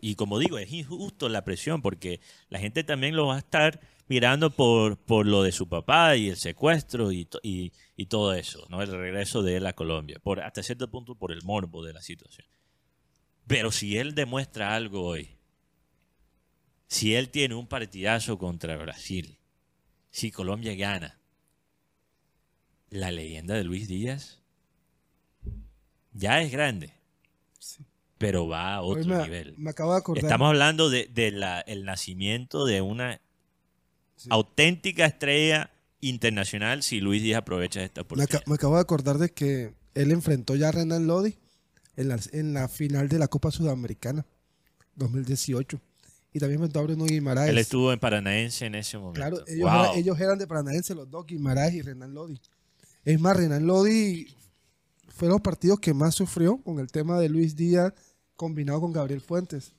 Y 0.02 0.16
como 0.16 0.40
digo, 0.40 0.58
es 0.58 0.72
injusto 0.74 1.30
la 1.30 1.46
presión 1.46 1.82
porque 1.82 2.20
la 2.50 2.60
gente 2.60 2.84
también 2.84 3.16
lo 3.16 3.28
va 3.28 3.36
a 3.36 3.40
estar 3.40 3.80
mirando 4.12 4.50
por, 4.50 4.98
por 4.98 5.26
lo 5.26 5.42
de 5.42 5.54
su 5.54 5.70
papá 5.70 6.18
y 6.18 6.28
el 6.28 6.36
secuestro 6.36 7.14
y, 7.14 7.30
y, 7.44 7.72
y 7.96 8.08
todo 8.08 8.34
eso, 8.34 8.68
¿no? 8.68 8.82
El 8.82 8.92
regreso 8.92 9.42
de 9.42 9.56
él 9.56 9.66
a 9.66 9.72
Colombia, 9.72 10.20
por, 10.22 10.42
hasta 10.42 10.62
cierto 10.62 10.92
punto 10.92 11.16
por 11.16 11.32
el 11.32 11.44
morbo 11.44 11.82
de 11.82 11.94
la 11.94 12.02
situación. 12.02 12.46
Pero 13.48 13.72
si 13.72 13.98
él 13.98 14.14
demuestra 14.14 14.76
algo 14.76 15.06
hoy, 15.06 15.38
si 16.88 17.16
él 17.16 17.30
tiene 17.30 17.56
un 17.56 17.68
partidazo 17.68 18.38
contra 18.38 18.76
Brasil, 18.76 19.38
si 20.10 20.30
Colombia 20.30 20.76
gana, 20.76 21.18
la 22.90 23.12
leyenda 23.12 23.56
de 23.56 23.64
Luis 23.64 23.88
Díaz 23.88 24.42
ya 26.12 26.42
es 26.42 26.52
grande, 26.52 26.94
pero 28.18 28.50
va 28.50 28.74
a 28.74 28.82
otro 28.82 29.06
me, 29.06 29.24
nivel. 29.24 29.56
me 29.58 29.70
acabo 29.70 29.94
de 29.94 30.00
acordar. 30.00 30.26
Estamos 30.26 30.50
hablando 30.50 30.90
del 30.90 31.14
de, 31.14 31.64
el 31.68 31.86
nacimiento 31.86 32.66
de 32.66 32.82
una 32.82 33.22
auténtica 34.30 35.06
estrella 35.06 35.72
internacional 36.02 36.84
si 36.84 37.00
Luis 37.00 37.22
Díaz 37.22 37.40
aprovecha 37.40 37.84
esta 37.84 38.02
Me, 38.02 38.04
oportunidad. 38.04 38.42
me 38.48 38.56
acabo 38.56 38.76
de 38.76 38.82
acordar 38.82 39.18
de 39.18 39.30
que 39.30 39.74
él 39.94 40.12
enfrentó 40.12 40.56
ya 40.56 40.70
a 40.70 40.72
Renan 40.72 41.08
Lodi 41.08 41.38
en 41.96 42.08
la, 42.10 42.20
en 42.32 42.54
la 42.54 42.68
final 42.68 43.10
de 43.10 43.20
la 43.20 43.28
Copa 43.28 43.52
Sudamericana 43.52 44.26
2018. 44.96 45.80
Y 46.34 46.40
también 46.40 46.60
enfrentó 46.62 46.80
a 46.80 46.84
Bruno 46.84 47.06
Guimaraes. 47.06 47.50
Él 47.50 47.58
estuvo 47.58 47.92
en 47.92 48.00
Paranaense 48.00 48.66
en 48.66 48.76
ese 48.76 48.98
momento. 48.98 49.20
Claro, 49.20 49.44
ellos, 49.48 49.70
Wow. 49.70 49.84
eran, 49.84 49.98
ellos 49.98 50.20
eran 50.20 50.38
de 50.40 50.48
Paranaense, 50.48 50.96
los 50.96 51.10
dos, 51.12 51.26
Guimaraes 51.26 51.74
y 51.74 51.82
Renan 51.82 52.14
Lodi. 52.14 52.40
Es 53.04 53.20
más, 53.20 53.36
Renan 53.36 53.68
Lodi 53.68 54.28
fue 55.10 55.28
los 55.28 55.42
partidos 55.42 55.80
que 55.80 55.94
más 55.94 56.16
sufrió 56.16 56.58
con 56.58 56.80
el 56.80 56.88
tema 56.88 57.20
de 57.20 57.28
Luis 57.28 57.56
Díaz 57.56 57.94
combinado 58.38 58.80
con 58.80 58.94
Gabriel 58.94 59.20
Fuentes. 59.22 59.74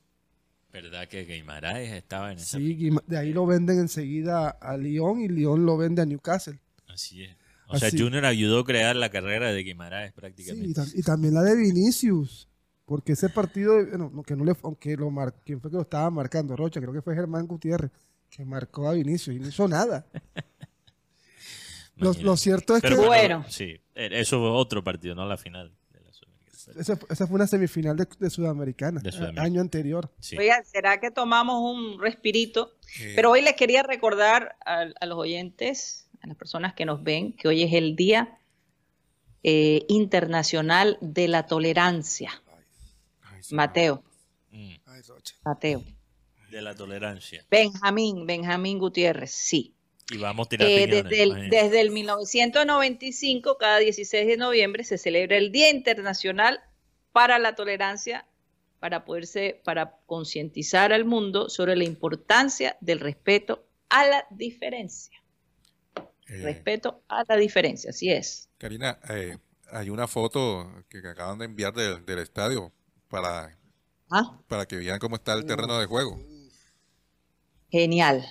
¿Verdad 0.73 1.07
que 1.07 1.23
Guimaraes 1.23 1.91
estaba 1.93 2.31
en 2.31 2.39
esa? 2.39 2.57
Sí, 2.57 2.75
Guima- 2.75 3.03
de 3.05 3.17
ahí 3.17 3.31
lo 3.31 3.45
venden 3.45 3.77
enseguida 3.79 4.49
a 4.49 4.75
Lyon 4.75 5.21
y 5.21 5.27
Lyon 5.27 5.65
lo 5.65 5.77
vende 5.77 6.01
a 6.01 6.05
Newcastle. 6.05 6.59
Así 6.87 7.23
es. 7.23 7.37
O 7.67 7.77
sea, 7.77 7.87
Así. 7.89 7.99
Junior 7.99 8.25
ayudó 8.25 8.59
a 8.61 8.65
crear 8.65 8.95
la 8.95 9.09
carrera 9.09 9.51
de 9.51 9.63
Guimaraes 9.63 10.11
Sí, 10.11 10.19
prácticamente. 10.19 10.67
y, 10.69 10.73
tam- 10.73 10.91
y 10.95 11.01
también 11.03 11.33
la 11.35 11.43
de 11.43 11.55
Vinicius. 11.55 12.49
Porque 12.85 13.13
ese 13.13 13.29
partido, 13.29 13.75
bueno, 13.75 14.11
no, 14.13 14.23
que 14.23 14.35
no 14.35 14.43
le, 14.43 14.53
aunque 14.63 14.97
lo 14.97 15.09
mar, 15.09 15.33
¿quién 15.45 15.61
fue 15.61 15.69
que 15.71 15.77
lo 15.77 15.83
estaba 15.83 16.09
marcando? 16.09 16.55
Rocha, 16.55 16.81
creo 16.81 16.91
que 16.91 17.01
fue 17.01 17.15
Germán 17.15 17.47
Gutiérrez, 17.47 17.91
que 18.29 18.43
marcó 18.43 18.89
a 18.89 18.93
Vinicius 18.93 19.35
y 19.35 19.39
no 19.39 19.47
hizo 19.47 19.67
nada. 19.67 20.05
lo, 21.95 22.13
lo 22.13 22.35
cierto 22.35 22.75
es 22.75 22.81
Pero 22.81 22.97
que 22.99 23.05
Bueno. 23.07 23.45
Sí, 23.47 23.79
eh, 23.95 24.09
eso 24.11 24.39
fue 24.39 24.49
otro 24.49 24.83
partido, 24.83 25.15
no 25.15 25.25
la 25.25 25.37
final. 25.37 25.71
Esa, 26.77 26.97
esa 27.09 27.27
fue 27.27 27.35
una 27.35 27.47
semifinal 27.47 27.95
de, 27.97 28.07
de 28.19 28.29
Sudamericana, 28.29 29.01
De 29.01 29.11
Sudamericana. 29.11 29.45
año 29.45 29.61
anterior. 29.61 30.09
Sí. 30.19 30.37
Oigan, 30.37 30.63
¿será 30.65 30.99
que 30.99 31.11
tomamos 31.11 31.61
un 31.61 31.99
respirito? 32.01 32.73
Eh, 32.99 33.13
Pero 33.15 33.31
hoy 33.31 33.41
les 33.41 33.53
quería 33.55 33.83
recordar 33.83 34.55
a, 34.65 34.85
a 34.99 35.05
los 35.05 35.17
oyentes, 35.17 36.07
a 36.21 36.27
las 36.27 36.37
personas 36.37 36.73
que 36.73 36.85
nos 36.85 37.03
ven, 37.03 37.33
que 37.33 37.47
hoy 37.47 37.63
es 37.63 37.73
el 37.73 37.95
Día 37.95 38.37
eh, 39.43 39.85
Internacional 39.89 40.97
de 41.01 41.27
la 41.27 41.45
Tolerancia. 41.47 42.31
ay. 43.23 43.41
Mateo, 43.51 44.03
Mm, 44.51 44.75
Ay. 44.85 45.01
Mateo. 45.43 45.83
De 46.51 46.61
la 46.61 46.75
tolerancia. 46.75 47.43
Benjamín, 47.49 48.27
Benjamín 48.27 48.77
Gutiérrez, 48.77 49.31
sí. 49.31 49.73
Y 50.11 50.17
vamos 50.17 50.47
a 50.47 50.49
tirar 50.49 50.67
Eh, 50.67 50.85
piñones, 50.87 51.03
desde, 51.03 51.23
el, 51.23 51.29
imagínate. 51.29 51.55
desde 51.63 51.81
el 51.81 51.91
1995, 51.91 53.57
cada 53.57 53.77
16 53.79 54.27
de 54.27 54.37
noviembre, 54.37 54.83
se 54.83 54.97
celebra 54.97 55.37
el 55.37 55.51
Día 55.51 55.69
Internacional 55.69 56.59
para 57.11 57.39
la 57.39 57.55
Tolerancia 57.55 58.27
para 58.79 59.05
poderse, 59.05 59.61
para 59.63 59.97
concientizar 60.05 60.91
al 60.91 61.05
mundo 61.05 61.49
sobre 61.49 61.75
la 61.77 61.85
importancia 61.85 62.75
del 62.81 62.99
respeto 62.99 63.65
a 63.89 64.05
la 64.05 64.25
diferencia. 64.29 65.17
Eh, 66.27 66.41
Respeto 66.41 67.01
a 67.07 67.23
la 67.27 67.37
diferencia, 67.37 67.91
así 67.91 68.11
es. 68.11 68.49
Karina, 68.57 68.99
eh, 69.09 69.37
hay 69.71 69.89
una 69.89 70.07
foto 70.07 70.83
que 70.89 71.01
que 71.01 71.07
acaban 71.07 71.37
de 71.39 71.45
enviar 71.45 71.73
del, 71.73 72.05
del 72.05 72.19
estadio 72.19 72.71
para, 73.07 73.57
Ah, 74.09 74.37
para 74.47 74.65
que 74.65 74.75
vean 74.77 74.99
cómo 74.99 75.15
está 75.15 75.33
el 75.33 75.45
terreno 75.45 75.79
de 75.79 75.85
juego. 75.85 76.19
genial, 77.71 78.25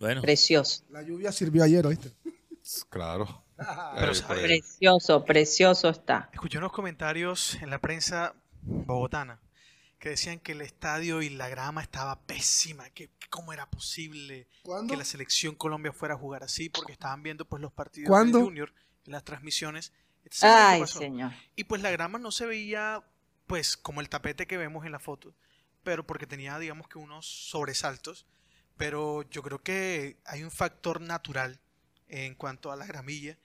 Bueno, 0.00 0.22
precioso, 0.22 0.82
La 0.90 1.02
lluvia 1.02 1.30
sirvió 1.30 1.62
ayer, 1.62 1.86
¿oíste? 1.86 2.12
Claro. 2.88 3.44
Pero 3.56 4.14
sabe- 4.14 4.26
pues, 4.26 4.40
precioso, 4.42 5.24
precioso 5.24 5.88
está. 5.88 6.30
Escuché 6.32 6.58
unos 6.58 6.72
comentarios 6.72 7.56
en 7.62 7.70
la 7.70 7.78
prensa 7.80 8.34
bogotana 8.62 9.40
que 9.98 10.10
decían 10.10 10.38
que 10.40 10.52
el 10.52 10.60
estadio 10.62 11.20
y 11.20 11.28
la 11.30 11.48
grama 11.48 11.82
estaba 11.82 12.20
pésima, 12.22 12.88
que 12.90 13.08
que 13.08 13.28
cómo 13.28 13.52
era 13.52 13.68
posible 13.68 14.48
¿Cuándo? 14.62 14.90
que 14.92 14.96
la 14.98 15.04
selección 15.04 15.54
Colombia 15.54 15.92
fuera 15.92 16.14
a 16.14 16.18
jugar 16.18 16.42
así 16.42 16.68
porque 16.68 16.92
estaban 16.92 17.22
viendo 17.22 17.44
pues 17.44 17.60
los 17.60 17.72
partidos 17.72 18.08
¿Cuándo? 18.08 18.38
de 18.38 18.44
Junior 18.44 18.72
en 19.06 19.12
las 19.12 19.24
transmisiones. 19.24 19.92
¿qué 20.22 20.30
Ay, 20.42 20.86
señor. 20.86 21.32
Y 21.56 21.64
pues 21.64 21.82
la 21.82 21.90
grama 21.90 22.18
no 22.18 22.30
se 22.30 22.46
veía 22.46 23.02
pues 23.46 23.76
como 23.76 24.00
el 24.00 24.08
tapete 24.08 24.46
que 24.46 24.56
vemos 24.56 24.86
en 24.86 24.92
la 24.92 25.00
foto, 25.00 25.34
pero 25.82 26.06
porque 26.06 26.26
tenía 26.26 26.58
digamos 26.58 26.88
que 26.88 26.98
unos 26.98 27.26
sobresaltos, 27.26 28.26
pero 28.80 29.22
yo 29.30 29.42
creo 29.42 29.62
que 29.62 30.16
hay 30.24 30.42
un 30.42 30.50
factor 30.50 31.02
natural 31.02 31.60
en 32.08 32.34
cuanto 32.34 32.72
a 32.72 32.76
la 32.76 32.86
gramilla 32.86 33.36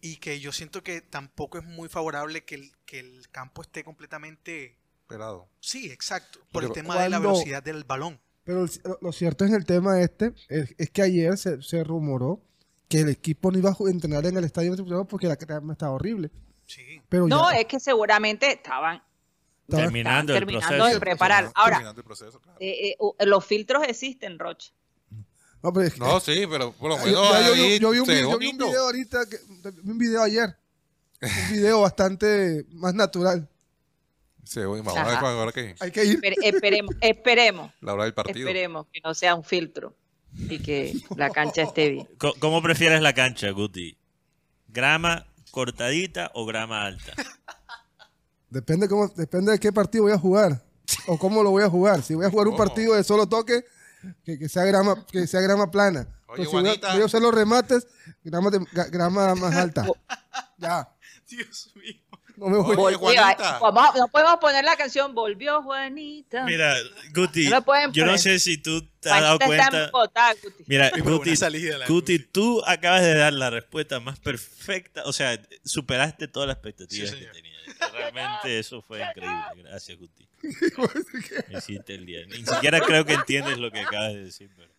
y 0.00 0.18
que 0.18 0.38
yo 0.38 0.52
siento 0.52 0.84
que 0.84 1.00
tampoco 1.00 1.58
es 1.58 1.64
muy 1.64 1.88
favorable 1.88 2.44
que 2.44 2.54
el, 2.54 2.70
que 2.86 3.00
el 3.00 3.28
campo 3.30 3.62
esté 3.62 3.82
completamente... 3.82 4.76
pelado. 5.08 5.48
Sí, 5.58 5.90
exacto, 5.90 6.38
por 6.52 6.62
el 6.62 6.70
tema 6.72 7.02
de 7.02 7.08
la 7.08 7.18
velocidad 7.18 7.62
del 7.64 7.82
balón. 7.82 8.20
Pero 8.44 8.62
el- 8.64 8.70
lo, 8.84 8.98
lo 9.02 9.12
cierto 9.12 9.44
en 9.44 9.54
el 9.54 9.64
tema 9.64 10.00
este 10.00 10.32
es, 10.48 10.72
es 10.78 10.90
que 10.90 11.02
ayer 11.02 11.36
se, 11.36 11.60
se 11.62 11.82
rumoró 11.82 12.40
que 12.88 13.00
el 13.00 13.08
equipo 13.08 13.50
no 13.50 13.58
iba 13.58 13.70
a 13.70 13.76
entrenar 13.90 14.24
en 14.26 14.36
el 14.36 14.44
estadio 14.44 14.70
metropolitano 14.70 15.08
porque 15.08 15.26
la 15.26 15.34
grama 15.34 15.72
estaba 15.72 15.92
horrible. 15.92 16.30
Sí. 16.64 17.02
Pero 17.08 17.26
No, 17.26 17.50
ya 17.50 17.58
es 17.58 17.66
que 17.66 17.80
seguramente 17.80 18.52
estaban 18.52 18.96
estaba- 18.96 19.15
terminando 19.68 20.32
el 20.32 20.38
terminando 20.40 20.68
proceso. 20.68 20.94
de 20.94 21.00
preparar. 21.00 21.50
Ahora, 21.54 21.76
Terminando 21.76 22.00
el 22.00 22.04
proceso, 22.04 22.40
claro. 22.40 22.58
eh, 22.60 22.96
eh, 23.18 23.26
los 23.26 23.44
filtros 23.44 23.82
existen, 23.86 24.38
Rocha. 24.38 24.72
No, 25.62 25.72
pero 25.72 25.86
es 25.86 25.94
que- 25.94 26.00
No, 26.00 26.20
sí, 26.20 26.44
pero 26.48 26.72
por 26.72 26.90
lo 26.90 26.98
menos 26.98 27.10
yo, 27.12 27.78
yo 27.78 27.90
vi 27.90 27.98
un, 27.98 28.06
se 28.06 28.12
vi- 28.12 28.22
ve 28.22 28.30
yo 28.30 28.38
vi 28.38 28.46
un 28.48 28.58
video 28.58 28.82
ahorita, 28.84 29.26
que, 29.28 29.36
vi 29.82 29.90
un 29.90 29.98
video 29.98 30.22
ayer, 30.22 30.56
un 31.22 31.52
video 31.52 31.80
bastante 31.80 32.64
más 32.72 32.94
natural. 32.94 33.48
Se 34.44 34.60
ve, 34.60 34.66
vamos 34.66 34.96
a 34.96 35.04
ver 35.04 35.14
Ajá. 35.14 35.30
ahora 35.30 35.50
que 35.50 35.74
Hay 35.80 35.90
que 35.90 36.04
ir. 36.04 36.20
Esper- 36.20 36.34
esperemos, 36.44 36.94
esperemos, 37.00 37.72
la 37.80 37.94
hora 37.94 38.04
del 38.04 38.14
partido. 38.14 38.46
esperemos 38.48 38.86
que 38.92 39.00
no 39.02 39.12
sea 39.14 39.34
un 39.34 39.42
filtro 39.42 39.96
y 40.36 40.60
que 40.60 40.92
la 41.16 41.30
cancha 41.30 41.62
esté 41.62 41.88
bien. 41.90 42.08
Co- 42.18 42.34
¿Cómo 42.38 42.62
prefieres 42.62 43.00
la 43.00 43.12
cancha, 43.14 43.50
Guti? 43.50 43.96
¿Grama 44.68 45.26
cortadita 45.50 46.30
o 46.34 46.44
grama 46.46 46.84
alta? 46.84 47.12
Depende 48.50 48.88
cómo, 48.88 49.08
depende 49.08 49.52
de 49.52 49.58
qué 49.58 49.72
partido 49.72 50.04
voy 50.04 50.12
a 50.12 50.18
jugar 50.18 50.62
o 51.06 51.18
cómo 51.18 51.42
lo 51.42 51.50
voy 51.50 51.64
a 51.64 51.68
jugar. 51.70 52.02
Si 52.02 52.14
voy 52.14 52.26
a 52.26 52.30
jugar 52.30 52.46
un 52.46 52.54
¿Cómo? 52.56 52.64
partido 52.64 52.94
de 52.94 53.02
solo 53.04 53.26
toque, 53.28 53.64
que, 54.24 54.38
que 54.38 54.48
sea 54.48 54.64
grama, 54.64 55.04
que 55.10 55.26
sea 55.26 55.40
grama 55.40 55.70
plana. 55.70 56.08
Oye, 56.28 56.44
si 56.44 56.50
voy 56.52 56.60
a, 56.60 56.62
Juanita. 56.68 56.92
voy 56.92 57.02
a 57.02 57.04
hacer 57.06 57.22
los 57.22 57.34
remates, 57.34 57.86
grama, 58.22 58.50
de- 58.50 58.64
grama 58.90 59.34
más 59.34 59.54
alta. 59.54 59.86
Ya. 60.58 60.88
Dios 61.28 61.70
mío. 61.74 61.92
No 62.38 62.46
me 62.48 62.56
voy. 62.58 62.76
Oye, 62.76 62.96
Volvió, 62.96 62.98
Juanita. 63.22 63.58
vamos- 63.58 63.94
no 63.96 64.08
podemos 64.08 64.36
poner 64.38 64.64
la 64.64 64.76
canción 64.76 65.14
Volvió 65.14 65.62
Juanita. 65.62 66.44
Mira, 66.44 66.74
Guti, 67.14 67.48
No 67.48 67.62
yo 67.92 68.06
no 68.06 68.16
sé 68.18 68.38
si 68.38 68.56
tú 68.58 68.82
te 69.00 69.10
has 69.10 69.20
dado 69.22 69.38
Juanita 69.38 69.68
cuenta. 69.70 69.84
en 69.86 69.90
Bogotá, 69.90 70.34
Guti. 70.42 70.64
Mira, 70.66 70.90
Guti, 71.02 71.34
Guti, 71.88 72.18
tú 72.20 72.62
acabas 72.66 73.02
de 73.02 73.14
dar 73.14 73.32
la 73.32 73.50
respuesta 73.50 74.00
más 74.00 74.18
perfecta. 74.20 75.02
O 75.04 75.12
sea, 75.12 75.38
superaste 75.64 76.28
todas 76.28 76.46
las 76.48 76.56
expectativas 76.56 77.10
Sí, 77.10 77.16
que 77.16 77.20
señor. 77.20 77.34
Realmente 77.92 78.58
eso 78.58 78.82
fue 78.82 79.02
increíble. 79.02 79.62
Gracias, 79.64 79.98
Guti. 79.98 80.28
Me 81.50 81.58
hiciste 81.58 81.94
el 81.94 82.06
día. 82.06 82.26
Ni 82.26 82.44
siquiera 82.44 82.80
creo 82.80 83.04
que 83.04 83.14
entiendes 83.14 83.58
lo 83.58 83.70
que 83.70 83.80
acabas 83.80 84.14
de 84.14 84.24
decir. 84.24 84.50
Pero... 84.56 84.72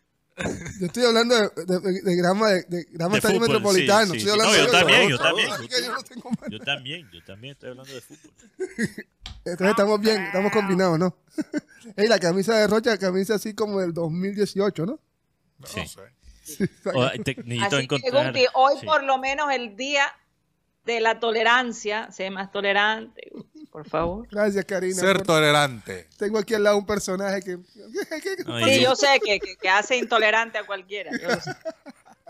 Yo 0.80 0.86
estoy 0.86 1.04
hablando 1.06 1.36
de, 1.36 1.50
de- 1.66 2.02
de 2.02 2.16
grama 2.16 2.50
de, 2.52 2.64
de 2.64 2.84
grama 2.92 3.20
fútbol, 3.20 3.40
metropolitano. 3.40 4.14
sí, 4.14 4.18
Estoy 4.18 4.20
sí, 4.20 4.26
sí. 4.26 4.30
hablando 4.30 4.52
No, 4.54 4.60
yo 4.60 4.66
de 4.66 4.72
también, 4.72 5.10
yo 5.10 5.18
también, 5.18 5.50
que 5.68 6.52
yo 6.52 6.60
también, 6.60 7.10
yo 7.12 7.24
también 7.24 7.54
estoy 7.54 7.70
hablando 7.72 7.92
de 7.94 8.02
fútbol. 8.02 8.32
Entonces 9.46 9.70
estamos 9.70 10.00
bien, 10.02 10.22
estamos 10.24 10.52
combinados, 10.52 11.00
¿no? 11.00 11.18
Ey, 11.96 12.08
la 12.08 12.20
camisa 12.20 12.56
de 12.60 12.68
Rocha, 12.68 12.98
camisa 12.98 13.36
así 13.36 13.54
como 13.56 13.80
del 13.80 13.94
2018, 13.94 14.86
¿no? 14.86 15.00
No, 15.58 15.68
Sí. 15.68 15.80
no 15.80 15.88
sé. 15.88 16.70
O, 16.94 17.10
te- 17.24 17.36
necesito 17.44 17.76
Así 17.78 17.88
que, 17.88 17.96
encontrar. 17.96 18.28
Guti, 18.28 18.46
hoy 18.54 18.76
sí. 18.80 18.86
por 18.86 19.04
lo 19.04 19.18
menos 19.18 19.52
el 19.52 19.76
día 19.76 20.06
de 20.88 21.00
la 21.02 21.20
tolerancia, 21.20 22.12
sé 22.12 22.30
más 22.32 22.52
tolerante, 22.52 23.30
Guti, 23.32 23.66
por 23.68 23.88
favor. 23.88 24.28
Gracias, 24.32 24.66
Karina. 24.66 24.96
Ser 24.96 25.18
por- 25.18 25.28
tolerante. 25.28 26.08
Tengo 26.18 26.40
aquí 26.40 26.56
al 26.56 26.64
lado 26.64 26.78
un 26.78 26.86
personaje 26.88 27.42
que... 27.44 27.58
Sí, 28.66 28.82
yo 28.82 28.96
sé 28.96 29.20
que, 29.24 29.40
que- 29.40 29.56
que 29.58 29.70
hace 29.70 29.98
intolerante 29.98 30.58
a 30.58 30.66
cualquiera. 30.66 31.12
yo 31.22 31.28
lo 31.28 31.40
sé. 31.42 31.52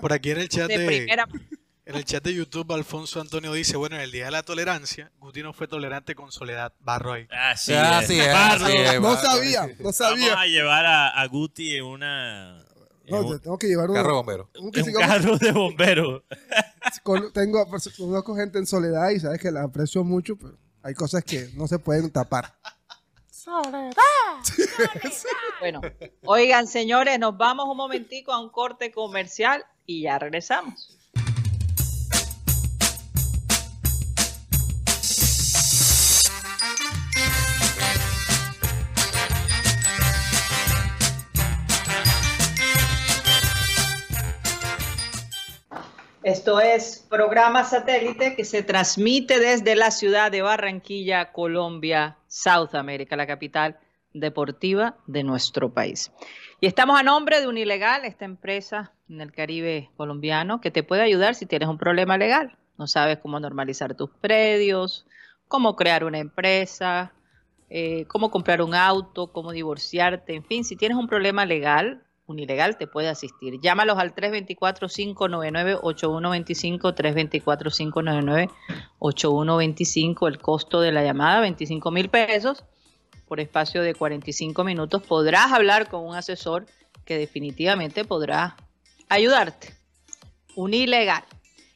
Por 0.01 0.11
aquí 0.13 0.31
en 0.31 0.39
el 0.39 0.49
chat 0.49 0.67
De 0.67 0.77
de, 0.77 0.85
primera 0.85 1.25
en 1.85 1.95
el 1.95 2.03
chat 2.03 2.21
de 2.21 2.33
YouTube, 2.33 2.69
Alfonso 2.73 3.21
Antonio 3.21 3.53
dice, 3.53 3.77
bueno, 3.77 3.95
en 3.95 4.01
el 4.01 4.11
Día 4.11 4.25
de 4.25 4.31
la 4.31 4.43
Tolerancia, 4.43 5.09
Guti 5.19 5.41
no 5.41 5.53
fue 5.53 5.69
tolerante 5.69 6.15
con 6.15 6.33
Soledad 6.33 6.73
Barro 6.81 7.13
ahí. 7.13 7.27
Así 7.31 7.71
Ah, 7.73 7.99
es. 8.01 8.07
sí 8.09 8.19
es, 8.19 8.27
Barro, 8.33 8.65
así 8.65 8.75
es, 8.77 8.99
No 9.01 9.15
sabía, 9.15 9.67
no 9.67 9.73
Vamos 9.79 9.95
sabía. 9.95 10.37
a 10.41 10.45
llevar 10.47 10.85
a, 10.85 11.07
a 11.09 11.25
Guti 11.27 11.77
en 11.77 11.85
una... 11.85 12.61
No, 13.09 13.21
un- 13.21 13.33
te 13.33 13.39
tengo 13.39 13.57
que 13.57 13.67
llevar 13.67 13.89
un... 13.89 13.95
Carro 13.95 14.15
bombero. 14.15 14.49
un 14.59 14.71
carro 14.71 15.37
de 15.37 15.51
bomberos. 15.51 16.23
con- 17.03 17.31
tengo, 17.33 17.65
conozco 17.97 18.35
gente 18.35 18.57
en 18.59 18.65
soledad 18.65 19.09
y 19.11 19.19
sabes 19.19 19.39
que 19.41 19.51
la 19.51 19.63
aprecio 19.63 20.03
mucho, 20.03 20.35
pero 20.37 20.57
hay 20.83 20.93
cosas 20.93 21.23
que 21.23 21.49
no 21.55 21.67
se 21.67 21.79
pueden 21.79 22.09
tapar. 22.11 22.53
Bueno, 25.59 25.81
oigan, 26.25 26.67
señores, 26.67 27.17
nos 27.19 27.37
vamos 27.37 27.67
un 27.69 27.77
momentico 27.77 28.31
a 28.33 28.39
un 28.41 28.49
corte 28.49 28.91
comercial 28.91 29.63
y 29.85 30.01
ya 30.03 30.19
regresamos. 30.19 30.96
Esto 46.27 46.59
es 46.59 47.07
programa 47.09 47.63
satélite 47.63 48.35
que 48.35 48.43
se 48.43 48.61
transmite 48.61 49.39
desde 49.39 49.77
la 49.77 49.91
ciudad 49.91 50.29
de 50.29 50.41
Barranquilla, 50.41 51.31
Colombia, 51.31 52.17
South 52.27 52.75
America, 52.75 53.15
la 53.15 53.25
capital 53.25 53.79
deportiva 54.13 54.97
de 55.07 55.23
nuestro 55.23 55.73
país. 55.73 56.11
Y 56.59 56.67
estamos 56.67 56.99
a 56.99 57.03
nombre 57.03 57.39
de 57.39 57.47
Unilegal, 57.47 58.03
esta 58.03 58.25
empresa 58.25 58.91
en 59.07 59.21
el 59.21 59.31
Caribe 59.31 59.89
colombiano 59.95 60.59
que 60.59 60.69
te 60.69 60.83
puede 60.83 61.01
ayudar 61.01 61.33
si 61.33 61.45
tienes 61.45 61.69
un 61.69 61.77
problema 61.77 62.17
legal. 62.17 62.57
No 62.77 62.87
sabes 62.87 63.19
cómo 63.19 63.39
normalizar 63.39 63.95
tus 63.95 64.09
predios, 64.09 65.05
cómo 65.47 65.77
crear 65.77 66.03
una 66.03 66.19
empresa, 66.19 67.13
eh, 67.69 68.03
cómo 68.09 68.31
comprar 68.31 68.61
un 68.61 68.75
auto, 68.75 69.31
cómo 69.31 69.53
divorciarte, 69.53 70.35
en 70.35 70.43
fin, 70.43 70.65
si 70.65 70.75
tienes 70.75 70.97
un 70.97 71.07
problema 71.07 71.45
legal, 71.45 72.03
Unilegal 72.27 72.77
te 72.77 72.85
puede 72.87 73.07
asistir. 73.07 73.61
Llámalos 73.61 73.97
al 73.97 74.13
324-599-8125, 74.13 76.93
324-599-8125. 78.99 80.27
El 80.27 80.39
costo 80.39 80.81
de 80.81 80.91
la 80.91 81.03
llamada, 81.03 81.39
25 81.39 81.89
mil 81.89 82.09
pesos 82.09 82.65
por 83.27 83.39
espacio 83.39 83.81
de 83.81 83.95
45 83.95 84.65
minutos. 84.65 85.01
Podrás 85.03 85.53
hablar 85.53 85.89
con 85.89 86.05
un 86.05 86.15
asesor 86.15 86.65
que 87.05 87.17
definitivamente 87.17 88.03
podrá 88.03 88.57
ayudarte. 89.07 89.73
Unilegal. 90.55 91.23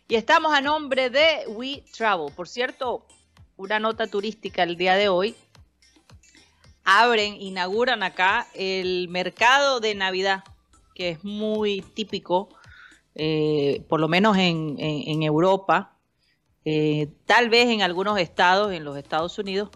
Y 0.09 0.15
estamos 0.15 0.53
a 0.53 0.59
nombre 0.59 1.09
de 1.09 1.45
We 1.47 1.85
Travel. 1.95 2.33
Por 2.35 2.49
cierto, 2.49 3.05
una 3.55 3.79
nota 3.79 4.07
turística 4.07 4.63
el 4.63 4.75
día 4.75 4.95
de 4.95 5.07
hoy. 5.07 5.33
Abren, 6.83 7.39
inauguran 7.41 8.03
acá 8.03 8.47
el 8.55 9.07
mercado 9.09 9.79
de 9.79 9.93
Navidad, 9.95 10.43
que 10.95 11.09
es 11.09 11.23
muy 11.23 11.81
típico, 11.81 12.49
eh, 13.15 13.83
por 13.87 13.99
lo 13.99 14.07
menos 14.07 14.37
en, 14.37 14.75
en- 14.79 15.07
en 15.07 15.23
Europa, 15.23 15.97
eh, 16.65 17.07
tal 17.25 17.49
vez 17.49 17.69
en 17.69 17.81
algunos 17.81 18.19
estados, 18.19 18.71
en 18.73 18.83
los 18.83 18.97
Estados 18.97 19.37
Unidos, 19.37 19.69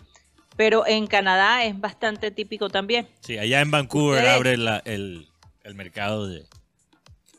pero 0.56 0.86
en 0.88 1.06
Canadá 1.08 1.66
es 1.66 1.80
bastante 1.80 2.32
típico 2.32 2.70
también. 2.70 3.08
Sí, 3.22 3.38
allá 3.38 3.62
en 3.62 3.72
Vancouver 3.72 4.20
Ustedes- 4.20 4.36
abre 4.36 4.58
la- 4.58 4.82
el, 4.86 5.28
el 5.64 5.76
mercado 5.76 6.28
de... 6.28 6.46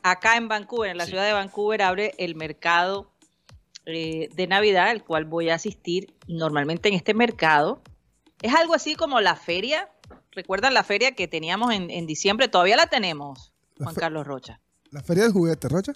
acá 0.02 0.36
en 0.36 0.48
Vancouver, 0.48 0.90
en 0.90 0.98
la 0.98 1.04
Sí. 1.04 1.10
ciudad 1.10 1.24
de 1.26 1.32
Vancouver, 1.32 1.82
abre 1.82 2.12
el 2.18 2.34
mercado 2.34 3.10
eh, 3.86 4.28
de 4.34 4.46
Navidad, 4.48 4.88
al 4.88 5.04
cual 5.04 5.24
voy 5.26 5.48
a 5.50 5.54
asistir. 5.54 6.12
Normalmente 6.26 6.88
en 6.88 6.94
este 6.94 7.14
mercado 7.14 7.80
es 8.43 8.55
algo 8.55 8.74
así 8.74 8.95
como 8.95 9.20
la 9.20 9.37
feria. 9.37 9.89
¿Recuerdan 10.32 10.74
la 10.74 10.84
feria 10.84 11.12
que 11.12 11.28
teníamos 11.28 11.72
en, 11.72 11.91
en 11.91 12.07
diciembre? 12.07 12.49
Todavía 12.49 12.76
la 12.76 12.87
tenemos, 12.89 13.53
Juan 13.78 13.95
Carlos 13.95 14.26
Rocha. 14.26 14.61
La 14.91 15.03
feria 15.03 15.24
del 15.24 15.32
juguete, 15.32 15.68
Rocha. 15.68 15.93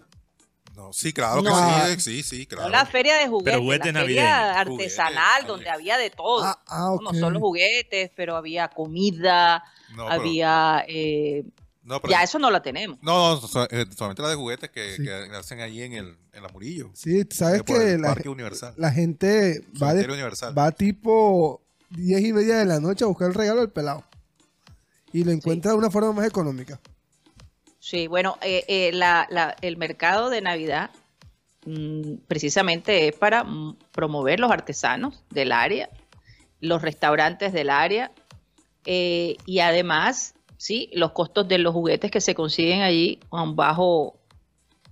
No, 0.75 0.93
sí, 0.95 1.13
claro 1.13 1.43
No. 1.43 1.55
que 1.87 2.01
sí, 2.01 2.23
sí, 2.23 2.23
sí, 2.23 2.49
No 2.51 2.57
claro. 2.57 2.71
la 2.71 2.87
feria 2.87 3.17
de 3.17 3.29
juguetes, 3.29 3.61
juguetes 3.61 3.93
la 3.93 4.01
feria 4.01 4.61
artesanal, 4.61 5.43
Juguetes, 5.43 5.47
donde 5.49 5.69
había 5.71 5.99
de 5.99 6.09
todo. 6.11 6.45
Ah, 6.45 6.59
ah, 6.67 6.93
ok. 6.93 7.03
No 7.03 7.13
solo 7.15 7.39
juguetes, 7.39 8.11
pero 8.17 8.37
había 8.37 8.69
comida, 8.69 9.63
No, 9.95 10.07
pero- 10.09 10.21
había... 10.23 10.85
eh, 10.89 11.45
no, 11.83 12.01
pero- 12.01 12.13
ya 12.13 12.23
eso 12.23 12.39
no 12.39 12.51
la 12.51 12.63
tenemos. 12.63 12.99
no, 13.03 13.35
no, 13.41 13.65
eh, 13.71 13.87
solamente 13.95 14.23
la 14.23 14.29
de 14.31 14.37
juguetes 14.37 14.71
que, 14.71 14.97
Sí. 14.97 15.03
que 15.05 15.13
hacen 15.37 15.61
ahí 15.61 15.83
en 15.83 15.93
el, 15.93 16.17
en 16.33 16.43
la 16.43 16.49
Murillo. 16.49 16.91
Sí, 16.95 17.25
sabes 17.31 17.63
Por 17.63 17.77
que 17.79 17.93
el 17.95 18.01
la, 18.01 18.09
Parque 18.15 18.29
Universal. 18.31 18.73
la 18.79 18.91
gente 18.93 19.61
va, 19.83 19.89
de- 19.89 20.01
Cementerio 20.03 20.15
Universal. 20.15 20.57
va 20.57 20.71
tipo 20.73 21.61
10 21.91 22.21
y 22.23 22.33
media 22.33 22.59
de 22.59 22.65
la 22.65 22.81
noche 22.81 23.05
a 23.05 23.09
buscar 23.09 23.29
el 23.29 23.35
regalo 23.35 23.61
del 23.61 23.71
pelado. 23.71 24.05
Y 25.13 25.25
lo 25.25 25.33
encuentra 25.33 25.73
de 25.73 25.79
una 25.79 25.91
forma 25.91 26.13
más 26.13 26.27
económica. 26.27 26.81
Sí, 27.81 28.07
bueno, 28.07 28.39
eh, 28.43 28.65
eh, 28.69 28.91
la- 28.93 29.27
la- 29.31 29.57
el 29.61 29.77
mercado 29.77 30.31
de 30.31 30.41
Navidad 30.41 30.91
mm, 31.67 32.15
precisamente 32.27 33.09
es 33.09 33.15
para 33.17 33.45
promover 33.93 34.41
los 34.41 34.51
artesanos 34.51 35.23
del 35.31 35.53
área, 35.53 35.91
los 36.61 36.81
restaurantes 36.81 37.53
del 37.53 37.69
área 37.71 38.13
eh, 38.87 39.37
y 39.45 39.59
además, 39.59 40.35
sí, 40.57 40.91
los 40.95 41.13
costos 41.13 41.49
de 41.49 41.59
los 41.59 41.75
juguetes 41.75 42.11
que 42.11 42.21
se 42.23 42.35
consiguen 42.35 42.81
allí 42.83 43.21
a 43.31 43.43
un 43.43 43.57
bajo 43.57 44.17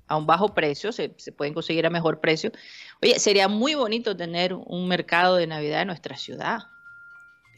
a 0.09 0.17
un 0.17 0.27
bajo 0.27 0.55
precio, 0.55 0.91
se, 0.93 1.13
se 1.19 1.33
pueden 1.33 1.53
conseguir 1.53 1.85
a 1.87 1.91
mejor 1.91 2.21
precio. 2.21 2.51
Oye, 3.03 3.19
sería 3.19 3.47
muy 3.49 3.75
bonito 3.75 4.17
tener 4.17 4.55
un 4.55 4.89
mercado 4.89 5.37
de 5.37 5.47
Navidad 5.47 5.83
en 5.83 5.89
nuestra 5.89 6.17
ciudad. 6.17 6.61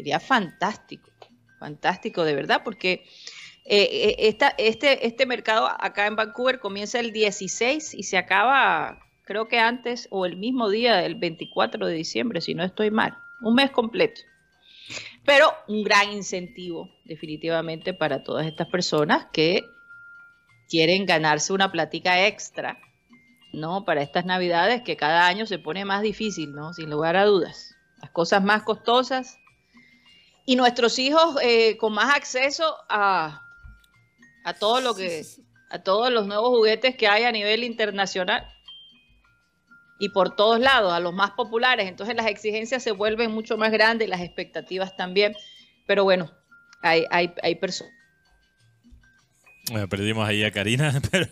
Sería 0.00 0.18
fantástico, 0.18 1.10
fantástico 1.58 2.24
de 2.24 2.34
verdad, 2.34 2.62
porque 2.64 3.04
eh, 3.66 4.16
eh, 4.18 4.34
este, 4.56 5.06
este 5.06 5.26
mercado 5.26 5.68
acá 5.78 6.06
en 6.06 6.16
Vancouver 6.16 6.58
comienza 6.58 6.98
el 6.98 7.12
16 7.12 7.92
y 7.92 8.02
se 8.04 8.16
acaba, 8.16 8.98
creo 9.24 9.46
que 9.46 9.58
antes 9.58 10.08
o 10.10 10.24
el 10.24 10.38
mismo 10.38 10.70
día 10.70 10.96
del 10.96 11.16
24 11.16 11.86
de 11.86 11.92
diciembre, 11.92 12.40
si 12.40 12.54
no 12.54 12.64
estoy 12.64 12.90
mal. 12.90 13.18
Un 13.42 13.56
mes 13.56 13.70
completo. 13.72 14.22
Pero 15.26 15.52
un 15.68 15.84
gran 15.84 16.10
incentivo, 16.10 16.88
definitivamente, 17.04 17.92
para 17.92 18.24
todas 18.24 18.46
estas 18.46 18.68
personas 18.68 19.26
que 19.34 19.68
quieren 20.70 21.04
ganarse 21.04 21.52
una 21.52 21.70
platica 21.70 22.26
extra, 22.26 22.78
¿no? 23.52 23.84
Para 23.84 24.00
estas 24.00 24.24
navidades 24.24 24.80
que 24.80 24.96
cada 24.96 25.26
año 25.26 25.44
se 25.44 25.58
pone 25.58 25.84
más 25.84 26.00
difícil, 26.00 26.54
¿no? 26.54 26.72
Sin 26.72 26.88
lugar 26.88 27.16
a 27.16 27.26
dudas. 27.26 27.76
Las 28.00 28.10
cosas 28.12 28.42
más 28.42 28.62
costosas 28.62 29.39
y 30.46 30.56
nuestros 30.56 30.98
hijos 30.98 31.36
eh, 31.42 31.76
con 31.76 31.92
más 31.92 32.14
acceso 32.14 32.76
a, 32.88 33.42
a 34.44 34.54
todo 34.54 34.80
lo 34.80 34.94
que 34.94 35.24
a 35.70 35.78
todos 35.82 36.10
los 36.10 36.26
nuevos 36.26 36.48
juguetes 36.48 36.96
que 36.96 37.06
hay 37.06 37.24
a 37.24 37.32
nivel 37.32 37.62
internacional 37.62 38.44
y 40.00 40.08
por 40.08 40.34
todos 40.34 40.58
lados 40.58 40.92
a 40.92 40.98
los 40.98 41.12
más 41.12 41.32
populares. 41.32 41.88
Entonces 41.88 42.16
las 42.16 42.26
exigencias 42.26 42.82
se 42.82 42.90
vuelven 42.90 43.30
mucho 43.30 43.56
más 43.56 43.70
grandes 43.70 44.08
las 44.08 44.20
expectativas 44.20 44.96
también. 44.96 45.34
Pero 45.86 46.04
bueno 46.04 46.30
hay 46.82 47.04
hay, 47.10 47.32
hay 47.42 47.54
personas. 47.56 47.94
Bueno, 49.70 49.88
perdimos 49.88 50.28
ahí 50.28 50.42
a 50.42 50.50
Karina, 50.50 51.00
pero 51.12 51.28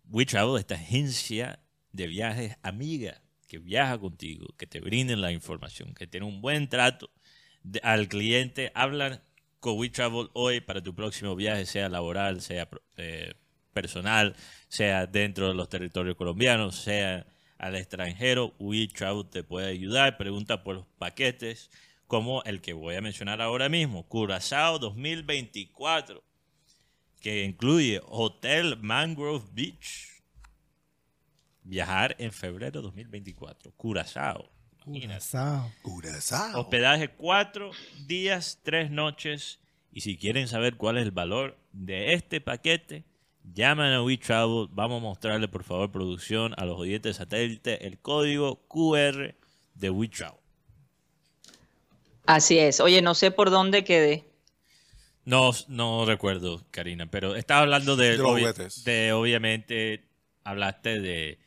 WeTravel, 0.09 0.59
esta 0.59 0.75
agencia 0.75 1.59
de 1.91 2.07
viajes 2.07 2.55
amiga 2.61 3.20
que 3.51 3.59
viaja 3.59 3.99
contigo, 3.99 4.47
que 4.57 4.65
te 4.65 4.79
brinden 4.79 5.19
la 5.19 5.33
información, 5.33 5.93
que 5.93 6.07
tiene 6.07 6.25
un 6.25 6.39
buen 6.39 6.69
trato 6.69 7.11
al 7.83 8.07
cliente. 8.07 8.71
Hablan 8.75 9.21
con 9.59 9.77
WeTravel 9.77 10.29
hoy 10.31 10.61
para 10.61 10.81
tu 10.81 10.95
próximo 10.95 11.35
viaje, 11.35 11.65
sea 11.65 11.89
laboral, 11.89 12.39
sea 12.39 12.69
eh, 12.95 13.33
personal, 13.73 14.37
sea 14.69 15.05
dentro 15.05 15.49
de 15.49 15.53
los 15.53 15.67
territorios 15.67 16.15
colombianos, 16.15 16.77
sea 16.77 17.27
al 17.57 17.75
extranjero, 17.75 18.55
WeTravel 18.57 19.29
te 19.29 19.43
puede 19.43 19.67
ayudar. 19.67 20.17
Pregunta 20.17 20.63
por 20.63 20.75
los 20.75 20.85
paquetes 20.97 21.69
como 22.07 22.43
el 22.43 22.61
que 22.61 22.71
voy 22.71 22.95
a 22.95 23.01
mencionar 23.01 23.41
ahora 23.41 23.67
mismo, 23.67 24.07
Curazao 24.07 24.79
2024, 24.79 26.23
que 27.19 27.43
incluye 27.43 27.99
Hotel 28.05 28.77
Mangrove 28.77 29.43
Beach. 29.51 30.20
Viajar 31.63 32.15
en 32.19 32.31
febrero 32.31 32.81
2024, 32.81 33.71
Curazao. 33.77 34.49
Curazao. 34.83 35.71
Curazao. 35.83 36.59
Hospedaje 36.61 37.09
cuatro 37.09 37.71
días, 38.07 38.59
tres 38.63 38.89
noches. 38.89 39.59
Y 39.93 40.01
si 40.01 40.17
quieren 40.17 40.47
saber 40.47 40.75
cuál 40.77 40.97
es 40.97 41.03
el 41.03 41.11
valor 41.11 41.57
de 41.71 42.13
este 42.13 42.41
paquete, 42.41 43.03
llaman 43.43 43.93
a 43.93 44.01
WeTravel. 44.01 44.69
Vamos 44.71 44.99
a 45.01 45.03
mostrarle, 45.03 45.47
por 45.47 45.63
favor, 45.63 45.91
producción 45.91 46.53
a 46.57 46.65
los 46.65 46.79
oyentes 46.79 47.15
de 47.17 47.23
satélite 47.23 47.85
el 47.85 47.99
código 47.99 48.65
QR 48.67 49.35
de 49.75 49.89
WeTravel. 49.89 50.39
Así 52.25 52.57
es. 52.57 52.79
Oye, 52.79 53.01
no 53.01 53.13
sé 53.15 53.31
por 53.31 53.49
dónde 53.49 53.83
quedé. 53.83 54.25
No, 55.25 55.51
no 55.67 56.05
recuerdo, 56.05 56.63
Karina, 56.71 57.05
pero 57.09 57.35
estaba 57.35 57.61
hablando 57.61 57.95
de, 57.95 58.11
De 58.11 58.17
los 58.17 58.27
obvi- 58.27 58.39
juguetes. 58.39 58.83
de, 58.83 59.13
obviamente, 59.13 60.05
hablaste 60.43 60.99
de, 60.99 61.39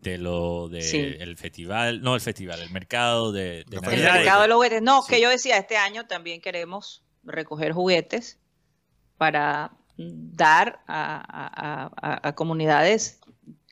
de 0.00 0.18
lo 0.18 0.68
de 0.68 0.82
Sí. 0.82 0.98
el 1.18 1.36
festival, 1.36 2.00
no 2.02 2.14
el 2.14 2.20
festival, 2.20 2.60
el 2.60 2.70
mercado 2.70 3.32
de, 3.32 3.64
de 3.68 3.76
El 3.76 3.82
mercado 4.02 4.42
de 4.42 4.48
los 4.48 4.56
juguetes. 4.56 4.82
No, 4.82 5.02
Sí. 5.02 5.14
que 5.14 5.20
yo 5.20 5.28
decía, 5.28 5.56
este 5.58 5.76
año 5.76 6.06
también 6.06 6.40
queremos 6.40 7.02
recoger 7.24 7.72
juguetes 7.72 8.38
para 9.16 9.72
dar 9.96 10.80
a, 10.86 11.16
a- 11.16 11.90
a- 12.00 12.28
a 12.28 12.34
comunidades 12.34 13.20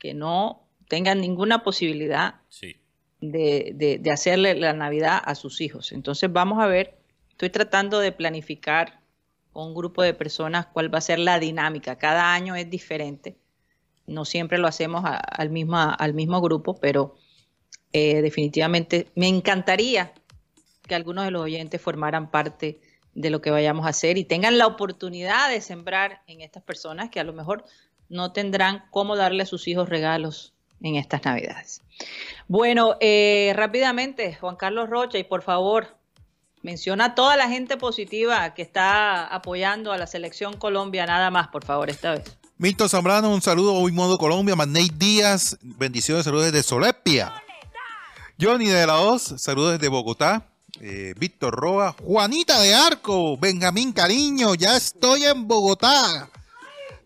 que 0.00 0.14
no 0.14 0.68
tengan 0.88 1.20
ninguna 1.20 1.62
posibilidad 1.62 2.36
Sí. 2.48 2.76
de, 3.20 3.72
de- 3.74 3.98
de 3.98 4.10
hacerle 4.10 4.54
la 4.56 4.72
Navidad 4.72 5.20
a 5.24 5.34
sus 5.36 5.60
hijos. 5.60 5.92
Entonces 5.92 6.32
vamos 6.32 6.58
a 6.62 6.66
ver, 6.66 6.98
estoy 7.30 7.50
tratando 7.50 8.00
de 8.00 8.12
planificar 8.12 9.00
con 9.52 9.68
un 9.68 9.74
grupo 9.74 10.02
de 10.02 10.12
personas 10.14 10.66
cuál 10.66 10.92
va 10.92 10.98
a 10.98 11.02
ser 11.02 11.18
la 11.20 11.38
dinámica. 11.38 11.96
Cada 11.96 12.34
año 12.34 12.56
es 12.56 12.68
diferente. 12.68 13.36
No 14.06 14.24
siempre 14.24 14.58
lo 14.58 14.68
hacemos 14.68 15.04
al, 15.04 15.50
al 15.98 16.14
mismo 16.14 16.40
grupo, 16.40 16.76
pero 16.76 17.16
eh, 17.92 18.22
definitivamente 18.22 19.08
me 19.14 19.28
encantaría 19.28 20.12
que 20.86 20.94
algunos 20.94 21.24
de 21.24 21.30
los 21.30 21.42
oyentes 21.42 21.80
formaran 21.80 22.30
parte 22.30 22.80
de 23.14 23.30
lo 23.30 23.40
que 23.40 23.50
vayamos 23.50 23.86
a 23.86 23.90
hacer 23.90 24.18
y 24.18 24.24
tengan 24.24 24.58
la 24.58 24.66
oportunidad 24.66 25.48
de 25.48 25.60
sembrar 25.60 26.22
en 26.26 26.42
estas 26.42 26.62
personas 26.62 27.10
que 27.10 27.20
a 27.20 27.24
lo 27.24 27.32
mejor 27.32 27.64
no 28.08 28.32
tendrán 28.32 28.84
cómo 28.90 29.16
darle 29.16 29.42
a 29.42 29.46
sus 29.46 29.66
hijos 29.66 29.88
regalos 29.88 30.54
en 30.82 30.96
estas 30.96 31.24
navidades. 31.24 31.82
Bueno, 32.46 32.96
eh, 33.00 33.52
rápidamente, 33.56 34.34
Juan 34.34 34.56
Carlos 34.56 34.90
Rocha, 34.90 35.18
y 35.18 35.24
por 35.24 35.42
favor, 35.42 35.96
menciona 36.62 37.06
a 37.06 37.14
toda 37.14 37.36
la 37.36 37.48
gente 37.48 37.76
positiva 37.76 38.52
que 38.54 38.62
está 38.62 39.26
apoyando 39.26 39.92
a 39.92 39.98
la 39.98 40.06
selección 40.06 40.56
Colombia, 40.56 41.06
nada 41.06 41.30
más, 41.30 41.48
por 41.48 41.64
favor, 41.64 41.88
esta 41.88 42.12
vez. 42.12 42.38
Milton 42.58 42.88
Zambrano, 42.88 43.32
un 43.34 43.42
saludo 43.42 43.74
hoy 43.74 43.92
modo 43.92 44.16
Colombia. 44.16 44.56
Manei 44.56 44.88
Díaz, 44.88 45.58
bendiciones, 45.62 46.24
saludos 46.24 46.46
desde 46.52 46.62
Solepia. 46.62 47.32
Johnny 48.40 48.66
de 48.66 48.86
la 48.86 48.98
Hoz, 49.00 49.34
saludos 49.38 49.72
desde 49.72 49.88
Bogotá. 49.88 50.46
Eh, 50.80 51.14
Víctor 51.18 51.54
Roa, 51.54 51.94
Juanita 52.02 52.60
de 52.60 52.74
Arco, 52.74 53.38
Benjamín 53.38 53.92
Cariño, 53.92 54.54
ya 54.54 54.76
estoy 54.76 55.24
en 55.24 55.46
Bogotá. 55.48 56.28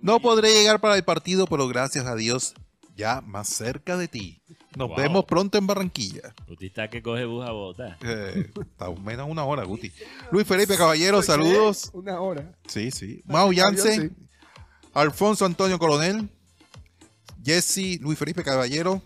No 0.01 0.19
podré 0.19 0.53
llegar 0.53 0.81
para 0.81 0.97
el 0.97 1.05
partido, 1.05 1.47
pero 1.47 1.69
gracias 1.69 2.07
a 2.07 2.17
Dios, 2.17 2.55
ya 2.97 3.21
más 3.21 3.49
cerca 3.49 3.97
de 3.97 4.09
ti. 4.09 4.41
Nos 4.77 4.89
Wow. 4.89 4.97
vemos 4.97 5.25
pronto 5.25 5.57
en 5.59 5.67
Barranquilla. 5.69 6.35
Usted 6.49 6.67
está 6.67 6.89
que 6.91 7.01
coge 7.03 7.25
bus 7.27 7.47
a 7.47 7.53
Bogotá. 7.53 7.97
Eh, 8.03 8.51
está 8.61 8.91
menos 8.91 9.29
una 9.29 9.45
hora, 9.45 9.65
Guti. 9.65 9.93
Luis 10.33 10.47
Felipe 10.47 10.77
Caballero, 10.77 11.23
saludos. 11.23 11.91
Una 11.93 12.21
hora. 12.21 12.53
Sí, 12.67 12.91
sí. 12.91 13.23
Mau 13.25 13.53
Yance, 13.53 14.11
Alfonso 14.95 15.45
Antonio 15.45 15.79
Coronel, 15.79 16.29
Jesse, 17.45 17.99
Luis 18.01 18.19
Felipe 18.19 18.43
Caballero. 18.45 19.03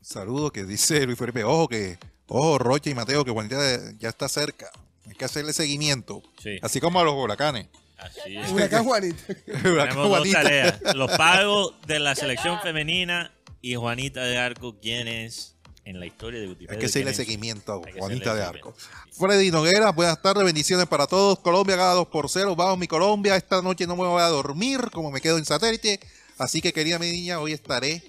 Saludo 0.00 0.50
que 0.50 0.64
dice 0.64 1.04
Luis 1.06 1.18
Felipe, 1.18 1.44
ojo 1.44 1.68
que, 1.68 1.98
ojo 2.26 2.58
Rocha 2.58 2.90
y 2.90 2.94
Mateo, 2.94 3.24
que 3.24 3.30
Juanita 3.30 3.56
ya 3.98 4.08
está 4.08 4.28
cerca. 4.28 4.70
Hay 5.06 5.14
que 5.14 5.24
hacerle 5.24 5.52
seguimiento. 5.52 6.22
Sí. 6.42 6.58
Así 6.62 6.80
como 6.80 7.00
a 7.00 7.04
los 7.04 7.14
huracanes. 7.14 7.68
Así 7.98 8.36
es. 8.38 8.50
Huracán 8.50 8.84
Juanita. 8.84 9.22
Huracán 9.46 9.88
Tenemos 9.90 9.94
dos 9.96 10.08
Juanita. 10.08 10.42
tareas. 10.42 10.80
Los 10.96 11.10
pagos 11.16 11.74
de 11.86 11.98
la 12.00 12.14
selección 12.16 12.60
femenina 12.60 13.32
y 13.60 13.74
Juanita 13.76 14.22
de 14.24 14.38
Arco, 14.38 14.78
quien 14.80 15.06
es 15.06 15.51
en 15.84 15.98
la 15.98 16.06
historia 16.06 16.38
de 16.40 16.46
Hay 16.46 16.50
Wikipedia. 16.52 16.78
que 16.78 16.86
hacerle 16.86 17.14
seguimiento 17.14 17.72
a 17.72 17.76
Hay 17.86 17.92
que 17.92 17.98
Juanita 17.98 18.34
de 18.34 18.42
Arco. 18.44 18.74
Freddy 19.18 19.50
Noguera, 19.50 19.90
buenas 19.92 20.20
tardes, 20.22 20.44
bendiciones 20.44 20.86
para 20.86 21.06
todos. 21.06 21.38
Colombia 21.40 21.76
gana 21.76 21.92
2 21.92 22.06
por 22.08 22.28
0. 22.30 22.54
Vamos, 22.56 22.78
mi 22.78 22.86
Colombia. 22.86 23.36
Esta 23.36 23.60
noche 23.62 23.86
no 23.86 23.96
me 23.96 24.04
voy 24.06 24.22
a 24.22 24.26
dormir, 24.28 24.90
como 24.92 25.10
me 25.10 25.20
quedo 25.20 25.38
en 25.38 25.44
satélite. 25.44 25.98
Así 26.38 26.60
que, 26.60 26.72
querida 26.72 26.98
mi 26.98 27.10
niña, 27.10 27.40
hoy 27.40 27.52
estaré. 27.52 28.02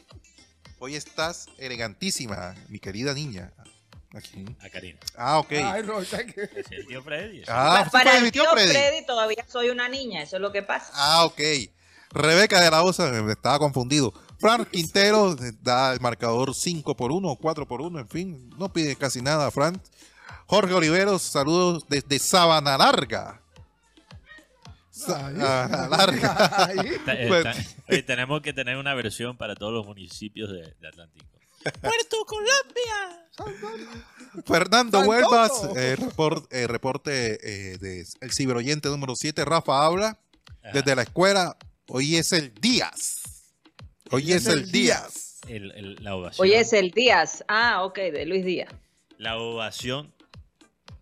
Hoy 0.79 0.95
estás 0.95 1.47
elegantísima, 1.57 2.55
mi 2.69 2.79
querida 2.79 3.13
niña. 3.13 3.51
Aquí. 4.15 4.45
A 4.61 4.69
Karina. 4.69 4.99
Ah, 5.17 5.39
ok. 5.39 5.51
Ay, 5.53 5.81
Rocha, 5.81 6.23
que- 6.23 6.43
Es 6.55 6.71
el 6.71 6.85
tío 6.85 7.01
Freddy. 7.01 7.41
Ah, 7.47 7.81
Pa- 7.85 7.89
para 7.91 8.17
el 8.17 8.31
tío 8.31 8.43
tío 8.43 8.51
Freddy. 8.51 8.69
Freddy. 8.71 9.05
todavía 9.07 9.43
soy 9.51 9.69
una 9.69 9.89
niña, 9.89 10.21
eso 10.21 10.35
es 10.35 10.41
lo 10.41 10.51
que 10.51 10.61
pasa. 10.61 10.91
Ah, 10.93 11.25
ok. 11.25 11.39
Rebeca 12.11 12.61
de 12.61 12.69
la 12.69 12.83
Osa, 12.83 13.09
me 13.23 13.31
estaba 13.31 13.57
confundido. 13.57 14.13
Frank 14.43 14.69
Quintero 14.71 15.31
eh, 15.41 15.53
da 15.61 15.93
el 15.93 16.01
marcador 16.01 16.53
5 16.53 16.97
por 16.97 17.13
1 17.13 17.27
o 17.29 17.35
4 17.37 17.65
por 17.65 17.79
1, 17.81 17.97
en 17.99 18.07
fin, 18.09 18.49
no 18.59 18.71
pide 18.71 18.95
casi 18.97 19.21
nada, 19.21 19.49
Frank. 19.51 19.81
Jorge 20.47 20.73
Oliveros, 20.73 21.21
saludos 21.21 21.85
desde 21.87 22.19
Sabana 22.19 22.77
Larga. 22.77 23.39
Sa- 24.91 25.27
Ay. 25.27 25.35
ah, 25.39 25.87
larga. 25.89 26.73
Está- 26.83 27.15
Pues- 27.27 27.75
oye, 27.89 28.03
tenemos 28.03 28.41
que 28.41 28.51
tener 28.53 28.75
una 28.77 28.93
versión 28.93 29.37
para 29.37 29.55
todos 29.55 29.71
los 29.73 29.85
municipios 29.85 30.51
de, 30.51 30.75
de 30.79 30.87
Atlántico. 30.89 31.25
¡Puerto 31.81 32.17
Colombia! 32.27 33.25
Fernando. 34.45 34.99
Huelvas, 34.99 35.51
eh, 35.77 35.95
report- 35.97 36.47
eh, 36.51 36.67
reporte 36.67 37.39
eh, 37.73 37.77
de 37.77 38.05
el 38.19 38.31
ciberoyente 38.33 38.89
número 38.89 39.15
7, 39.15 39.45
Rafa 39.45 39.85
habla 39.85 40.19
desde 40.73 40.95
la 40.95 41.03
escuela. 41.03 41.57
Hoy 41.87 42.17
es 42.17 42.31
el 42.33 42.53
Díaz. 42.53 43.22
Hoy 44.13 44.31
es 44.31 44.45
el 44.45 44.71
Díaz. 44.71 45.39
El- 45.47 45.71
el- 45.71 45.95
la 46.03 46.15
ovación. 46.15 46.47
Hoy 46.47 46.53
es 46.53 46.71
el 46.73 46.91
Díaz. 46.91 47.43
Ah, 47.47 47.83
ok, 47.83 47.95
de 47.97 48.25
Luis 48.25 48.45
Díaz. 48.45 48.69
La 49.17 49.37
ovación 49.37 50.13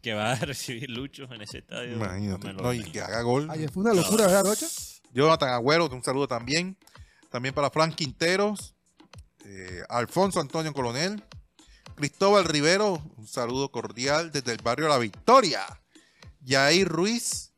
que 0.02 0.14
va 0.14 0.32
a 0.32 0.36
recibir 0.46 0.90
Lucho 0.90 1.24
en 1.32 1.42
ese 1.42 1.60
estadio. 1.60 1.94
Imagínate, 1.94 2.54
no, 2.54 2.74
y 2.74 2.84
que 2.84 3.02
haga 3.02 3.22
gol. 3.22 3.50
Ayer 3.52 3.70
fue 3.70 3.84
una 3.84 3.94
locura, 3.94 4.28
¿verdad, 4.28 4.46
Rocha? 4.46 4.66
Jonathan 5.14 5.50
Agüero, 5.50 5.88
un 5.90 6.04
saludo 6.04 6.28
también. 6.28 6.78
También 7.30 7.54
para 7.54 7.70
Frank 7.70 7.96
Quinteros, 7.96 8.76
eh, 9.46 9.82
Alfonso 9.90 10.40
Antonio 10.40 10.74
Coronel, 10.74 11.22
Cristóbal 11.96 12.46
Rivero, 12.46 13.02
un 13.18 13.28
saludo 13.28 13.70
cordial 13.72 14.32
desde 14.32 14.54
el 14.54 14.62
barrio 14.62 14.88
La 14.88 14.98
Victoria. 14.98 15.66
Yair 16.42 16.88
Ruiz, 16.88 17.52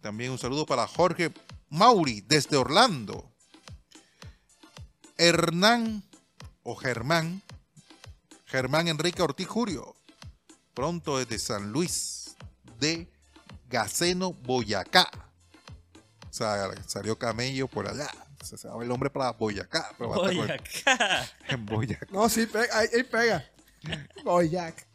también 0.00 0.30
un 0.30 0.38
saludo 0.38 0.64
para 0.66 0.86
Jorge 0.86 1.30
Mauri 1.68 2.22
desde 2.22 2.56
Orlando. 2.56 3.30
Hernán 5.18 6.02
o 6.62 6.74
Germán, 6.76 7.42
Germán 8.46 8.88
Enrique 8.88 9.22
Ortiz 9.22 9.46
Jurio, 9.46 9.96
pronto 10.74 11.18
desde 11.18 11.38
San 11.38 11.72
Luis 11.72 12.36
de 12.78 13.08
Gaceno, 13.68 14.32
Boyacá. 14.32 15.08
O 16.28 16.32
sea, 16.32 16.70
salió 16.86 17.18
camello 17.18 17.66
por 17.66 17.88
allá. 17.88 18.08
Se 18.44 18.56
sabe 18.56 18.82
el 18.82 18.88
nombre 18.88 19.10
para 19.10 19.32
Boyacá. 19.32 19.90
Pero 19.96 20.10
va 20.10 20.16
a 20.16 20.30
estar 20.30 20.44
Oye, 20.44 20.52
acá. 20.52 21.30
en 21.48 21.66
Boyacá. 21.66 22.06
No, 22.10 22.28
sí, 22.28 22.46
pega, 22.46 22.78
ahí, 22.78 22.88
ahí 22.94 23.02
pega. 23.02 23.44
Jack. 24.50 24.86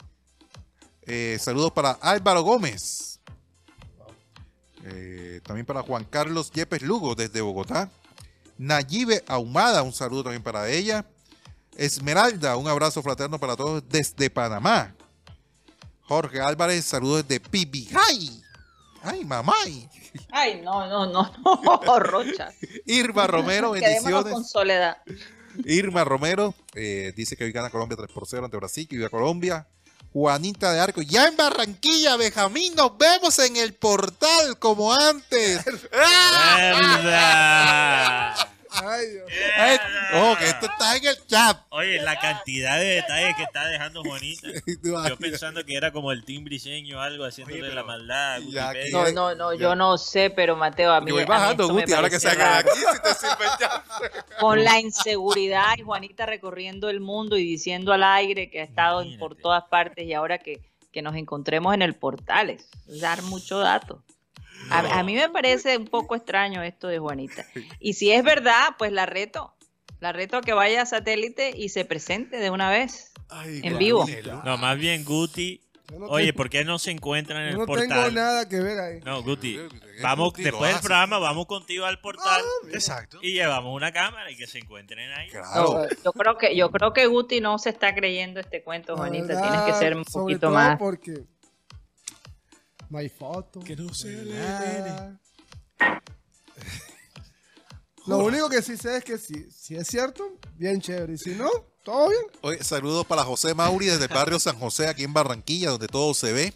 Eh, 1.04 1.38
saludos 1.40 1.72
para 1.72 1.92
Álvaro 1.92 2.44
Gómez. 2.44 3.20
Eh, 4.84 5.42
también 5.44 5.66
para 5.66 5.84
Juan 5.84 6.06
Carlos 6.06 6.52
Yepes 6.52 6.82
Lugo 6.82 7.16
desde 7.16 7.42
Bogotá. 7.42 7.90
Nayibe 8.62 9.24
Ahumada, 9.28 9.82
un 9.82 9.92
saludo 9.92 10.26
también 10.26 10.44
para 10.44 10.70
ella. 10.70 11.04
Esmeralda, 11.78 12.58
un 12.58 12.68
abrazo 12.68 13.02
fraterno 13.02 13.40
para 13.40 13.56
todos 13.56 13.82
desde 13.90 14.30
Panamá. 14.30 14.94
Jorge 16.02 16.40
Álvarez, 16.40 16.86
saludos 16.86 17.28
desde 17.28 17.40
Pibijay. 17.40 18.44
Ay, 19.02 19.26
mamay. 19.26 19.90
Ay, 20.32 20.62
no, 20.64 20.88
no, 20.88 21.08
no, 21.12 21.34
no, 21.44 22.00
Rocha. 22.00 22.50
Irma 22.86 23.26
Romero, 23.26 23.72
bendiciones. 23.72 24.32
con 24.32 24.46
soledad. 24.46 24.98
Irma 25.66 26.04
Romero 26.04 26.54
eh, 26.76 27.14
dice 27.16 27.36
que 27.36 27.46
hoy 27.46 27.52
gana 27.52 27.72
Colombia 27.72 27.98
3 27.98 28.12
por 28.14 28.28
0 28.28 28.46
ante 28.46 28.58
Brasil, 28.58 28.88
que 28.88 28.96
viva 28.96 29.10
Colombia. 29.10 29.68
Juanita 30.14 30.74
de 30.74 30.80
Arco, 30.82 31.02
ya 31.02 31.28
en 31.28 31.38
Barranquilla, 31.38 32.18
Benjamín, 32.18 32.76
nos 32.76 32.98
vemos 32.98 33.40
en 33.40 33.56
el 33.56 33.74
portal 33.74 34.60
como 34.60 34.94
antes. 34.94 35.64
Ay, 38.74 39.08
Dios. 39.10 39.30
Eh, 39.32 39.78
Oh, 40.14 40.36
que 40.38 40.46
esto 40.46 40.66
está 40.66 40.96
en 40.98 41.06
el 41.06 41.28
chat. 41.28 41.58
Oye, 41.70 42.02
la 42.02 42.18
cantidad 42.20 42.78
de 42.80 42.86
detalles 42.86 43.36
que 43.36 43.44
está 43.44 43.68
dejando 43.68 44.04
Juanita. 44.04 44.48
Yo 45.10 45.18
pensando 45.18 45.64
que 45.66 45.76
era 45.76 45.92
como 45.92 46.12
el 46.12 46.24
team 46.24 46.44
briseño 46.44 46.98
o 46.98 47.02
algo, 47.02 47.26
haciéndole 47.26 47.64
Oye, 47.64 47.74
la 47.76 47.84
maldad. 47.84 48.40
No, 48.92 49.12
no, 49.12 49.36
no, 49.36 49.54
yo 49.54 49.76
no 49.76 49.98
sé, 49.98 50.30
pero 50.30 50.56
Mateo, 50.56 50.92
a 50.92 51.02
mí, 51.02 51.10
Yo 51.10 51.16
voy 51.16 51.26
bajando, 51.26 51.68
Guti, 51.70 51.94
ahora 51.94 52.10
que 52.10 52.18
de 52.18 52.34
raro. 52.34 52.70
aquí, 52.70 52.80
si 52.80 53.02
te 53.02 53.14
sirve 53.14 53.46
ya. 53.60 53.84
Con 54.40 54.64
la 54.64 54.80
inseguridad 54.80 55.78
y 55.78 55.82
Juanita 55.82 56.26
recorriendo 56.26 56.90
el 56.90 57.00
mundo 57.00 57.38
y 57.38 57.44
diciendo 57.44 57.94
al 57.94 58.04
aire 58.04 58.50
que 58.50 58.62
ha 58.62 58.64
estado 58.64 59.02
en- 59.02 59.18
por 59.20 59.36
todas 59.36 59.64
partes 59.66 60.06
y 60.06 60.14
ahora 60.14 60.38
que, 60.40 60.62
que 60.92 61.02
nos 61.02 61.16
encontremos 61.16 61.74
en 61.74 61.82
el 61.82 61.94
portales. 61.96 62.68
Es 62.88 63.02
dar 63.02 63.22
mucho 63.24 63.60
dato. 63.60 64.02
A, 64.70 65.00
a 65.00 65.04
mí 65.04 65.16
me 65.16 65.30
parece 65.30 65.78
un 65.78 65.88
poco 65.88 66.16
extraño 66.16 66.62
esto 66.64 66.88
de 66.88 67.00
Juanita. 67.00 67.46
Y 67.80 67.94
si 67.94 68.12
es 68.12 68.24
verdad, 68.24 68.70
pues 68.78 68.92
la 68.92 69.06
reto. 69.06 69.54
La 70.00 70.12
reto 70.14 70.38
a 70.38 70.42
que 70.42 70.54
vaya 70.54 70.82
a 70.82 70.86
satélite 70.86 71.52
y 71.56 71.70
se 71.70 71.86
presente 71.86 72.38
de 72.38 72.50
una 72.50 72.70
vez. 72.70 73.12
Ay, 73.30 73.62
En 73.64 73.78
vivo. 73.78 74.06
No, 74.46 74.58
más 74.58 74.78
bien 74.78 75.04
Guti. 75.06 75.62
No 75.98 76.06
Oye, 76.08 76.28
tengo- 76.28 76.38
¿por 76.38 76.50
qué 76.50 76.64
no 76.64 76.80
se 76.80 76.90
encuentran 76.92 77.42
en 77.42 77.48
el 77.50 77.58
no 77.58 77.66
tengo 77.66 77.78
portal? 77.80 78.14
nada 78.14 78.48
que 78.48 78.62
ver 78.62 78.80
ahí. 78.80 79.00
No, 79.04 79.22
Guti. 79.24 79.60
Vamos, 80.02 80.30
Guti, 80.30 80.44
después 80.44 80.72
del 80.72 80.80
programa, 80.80 81.20
vamos 81.20 81.48
contigo 81.48 81.86
al 81.86 82.00
portal 82.00 82.42
Exacto. 82.72 83.20
y 83.22 83.34
llevamos 83.34 83.76
una 83.76 83.92
cámara 83.92 84.32
y 84.32 84.38
que 84.38 84.48
se 84.48 84.60
encuentren 84.60 85.12
ahí. 85.12 85.30
Claro. 85.30 85.84
No, 85.84 85.88
yo 86.04 86.12
creo 86.14 86.38
que 86.38 86.56
yo 86.56 86.72
creo 86.72 86.94
que 86.94 87.08
Guti 87.08 87.42
no 87.42 87.60
se 87.60 87.72
está 87.72 87.94
creyendo 87.94 88.40
este 88.40 88.64
cuento, 88.64 88.96
Juanita. 88.96 89.40
Tienes 89.42 89.62
que 89.64 89.74
ser 89.74 89.98
un 89.98 90.06
sobre 90.06 90.24
poquito 90.36 90.40
todo 90.48 90.52
más. 90.54 90.78
porque 90.80 91.26
no 92.92 92.98
hay 92.98 93.10
foto. 93.10 93.62
Que 93.62 93.76
no 93.76 93.94
se 93.94 94.12
no 94.12 94.24
le 94.24 94.34
nada. 94.40 95.20
Lo 98.08 98.18
único 98.20 98.50
que 98.50 98.62
sí 98.62 98.78
sé 98.78 98.98
es 98.98 99.04
que 99.04 99.18
si, 99.18 99.50
si 99.52 99.76
es 99.76 99.88
cierto, 99.88 100.38
bien 100.56 100.82
chévere. 100.82 101.14
Y 101.14 101.18
si 101.18 101.30
no, 101.36 101.50
todo 101.84 102.10
bien. 102.10 102.22
Oye, 102.42 102.64
saludos 102.64 103.06
para 103.06 103.24
José 103.24 103.54
Mauri 103.54 103.86
desde 103.86 104.06
el 104.06 104.14
barrio 104.14 104.40
San 104.40 104.58
José, 104.60 104.88
aquí 104.88 105.04
en 105.04 105.14
Barranquilla, 105.14 105.70
donde 105.70 105.88
todo 105.88 106.14
se 106.14 106.34
ve. 106.34 106.54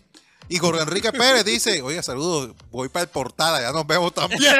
Y 0.49 0.57
Jorge 0.57 0.81
Enrique 0.81 1.11
Pérez 1.11 1.43
dice, 1.45 1.81
oye, 1.81 2.03
saludos, 2.03 2.53
voy 2.69 2.87
para 2.89 3.03
el 3.03 3.09
portal, 3.09 3.55
allá 3.55 3.71
nos 3.71 3.87
vemos 3.87 4.13
también. 4.13 4.41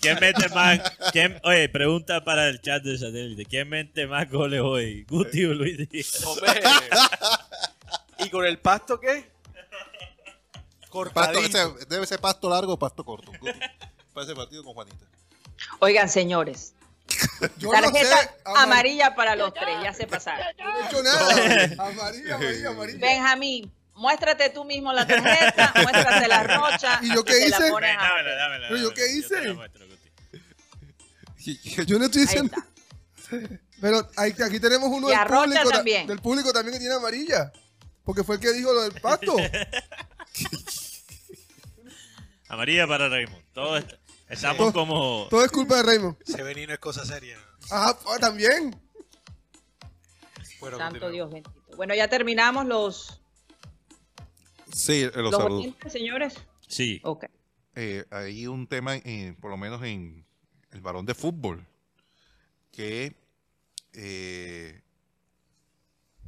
¿Quién 0.00 0.18
mete 0.20 0.48
más? 0.50 0.80
quién- 1.12 1.38
oye, 1.44 1.68
pregunta 1.68 2.24
para 2.24 2.48
el 2.48 2.60
chat 2.62 2.82
de 2.82 2.96
satélite. 2.98 3.44
¿Quién 3.44 3.68
mete 3.68 4.06
más 4.06 4.30
goles 4.30 4.60
hoy? 4.62 5.04
¿Guti 5.04 5.44
o 5.44 5.52
Luis 5.54 5.76
Díaz? 5.90 6.24
¿Y 8.24 8.30
con 8.30 8.44
el 8.46 8.58
pasto 8.58 8.98
qué? 9.00 9.30
Pasto, 11.14 11.38
ese- 11.38 11.86
debe 11.88 12.06
ser 12.06 12.20
pasto 12.20 12.50
largo 12.50 12.74
o 12.74 12.78
pasto 12.78 13.02
corto. 13.04 13.32
Guti, 13.40 13.58
Para 14.12 14.26
ese 14.26 14.34
partido 14.34 14.62
con 14.62 14.74
Juanita. 14.74 15.06
Oigan, 15.80 16.08
señores, 16.10 16.74
Yo 17.56 17.72
no 17.72 17.80
tarjeta 17.80 18.20
sé. 18.20 18.30
amarilla 18.44 19.14
para 19.14 19.34
los 19.36 19.54
tres, 19.54 19.74
ya 19.82 19.94
se 19.94 20.06
pasaron. 20.06 20.44
No 20.58 20.78
he 20.78 20.86
hecho 20.86 21.02
nada. 21.02 21.88
Amarilla, 21.88 22.34
amarilla, 22.34 22.68
amarilla. 22.74 22.98
Benjamín, 23.00 23.72
muéstrate 23.94 24.50
tú 24.50 24.64
mismo 24.64 24.92
la 24.92 25.06
tarjeta, 25.06 25.72
muéstrate 25.82 26.28
la 26.28 26.42
rocha. 26.42 26.98
¿Y 27.02 27.14
yo 27.14 27.24
qué 27.24 27.32
te 27.34 27.48
la 27.48 27.56
hice? 27.58 27.70
pones 27.70 27.96
a- 27.96 28.02
Dámela, 28.02 28.34
dámela. 28.34 28.68
¿Pero 28.68 28.80
yo 28.80 28.88
dámela, 28.90 28.94
qué 28.94 29.02
te 29.02 29.12
hice? 29.18 29.46
la 29.48 29.54
muestro, 29.54 29.86
Guti. 29.86 31.58
Yo 31.86 31.98
no 31.98 32.04
estoy 32.04 32.20
Ahí 32.20 32.26
diciendo. 32.26 32.52
está. 32.56 32.68
Pero 33.80 34.08
aquí 34.44 34.60
tenemos 34.60 34.88
uno 34.90 35.08
Y 35.08 35.10
del 35.10 35.18
a 35.20 35.24
Rocha 35.24 35.42
público, 35.44 35.68
ta- 35.70 35.76
también. 35.76 36.06
del 36.06 36.18
público 36.20 36.52
también 36.52 36.74
que 36.74 36.80
tiene 36.80 36.94
amarilla. 36.94 37.50
Porque 38.04 38.24
fue 38.24 38.36
el 38.36 38.40
que 38.40 38.52
dijo 38.52 38.72
lo 38.72 38.82
del 38.82 39.00
pasto. 39.00 39.36
Amarilla 42.48 42.86
para 42.86 43.08
Raymond. 43.08 43.42
Todo 43.52 43.76
está- 43.78 43.98
estamos 44.28 44.58
Todo- 44.58 44.72
como. 44.72 45.26
Todo 45.30 45.44
es 45.44 45.50
culpa 45.50 45.76
de 45.76 45.82
Raymond. 45.84 46.16
Ese 46.26 46.42
venino 46.42 46.72
es 46.72 46.78
cosa 46.78 47.04
seria. 47.04 47.38
Ah, 47.70 47.96
ah, 48.06 48.18
también. 48.18 48.78
Bueno, 50.60 50.78
Santo 50.78 51.00
continuemos. 51.00 51.12
Dios 51.12 51.30
bendito. 51.30 51.76
Bueno, 51.76 51.94
ya 51.94 52.08
terminamos 52.08 52.66
los, 52.66 53.20
Sí, 54.72 55.02
eh, 55.02 55.10
los 55.14 55.32
los 55.32 55.34
saludos. 55.36 55.60
oyentes, 55.60 55.92
señores. 55.92 56.34
Sí. 56.68 57.00
Ok. 57.04 57.24
eh, 57.74 58.04
hay 58.10 58.46
un 58.46 58.66
tema, 58.66 58.92
por 59.40 59.50
lo 59.50 59.56
menos 59.56 59.82
en 59.82 60.26
el 60.72 60.80
balón 60.82 61.06
de 61.06 61.14
fútbol, 61.14 61.66
que 62.70 63.16
eh, 63.94 64.82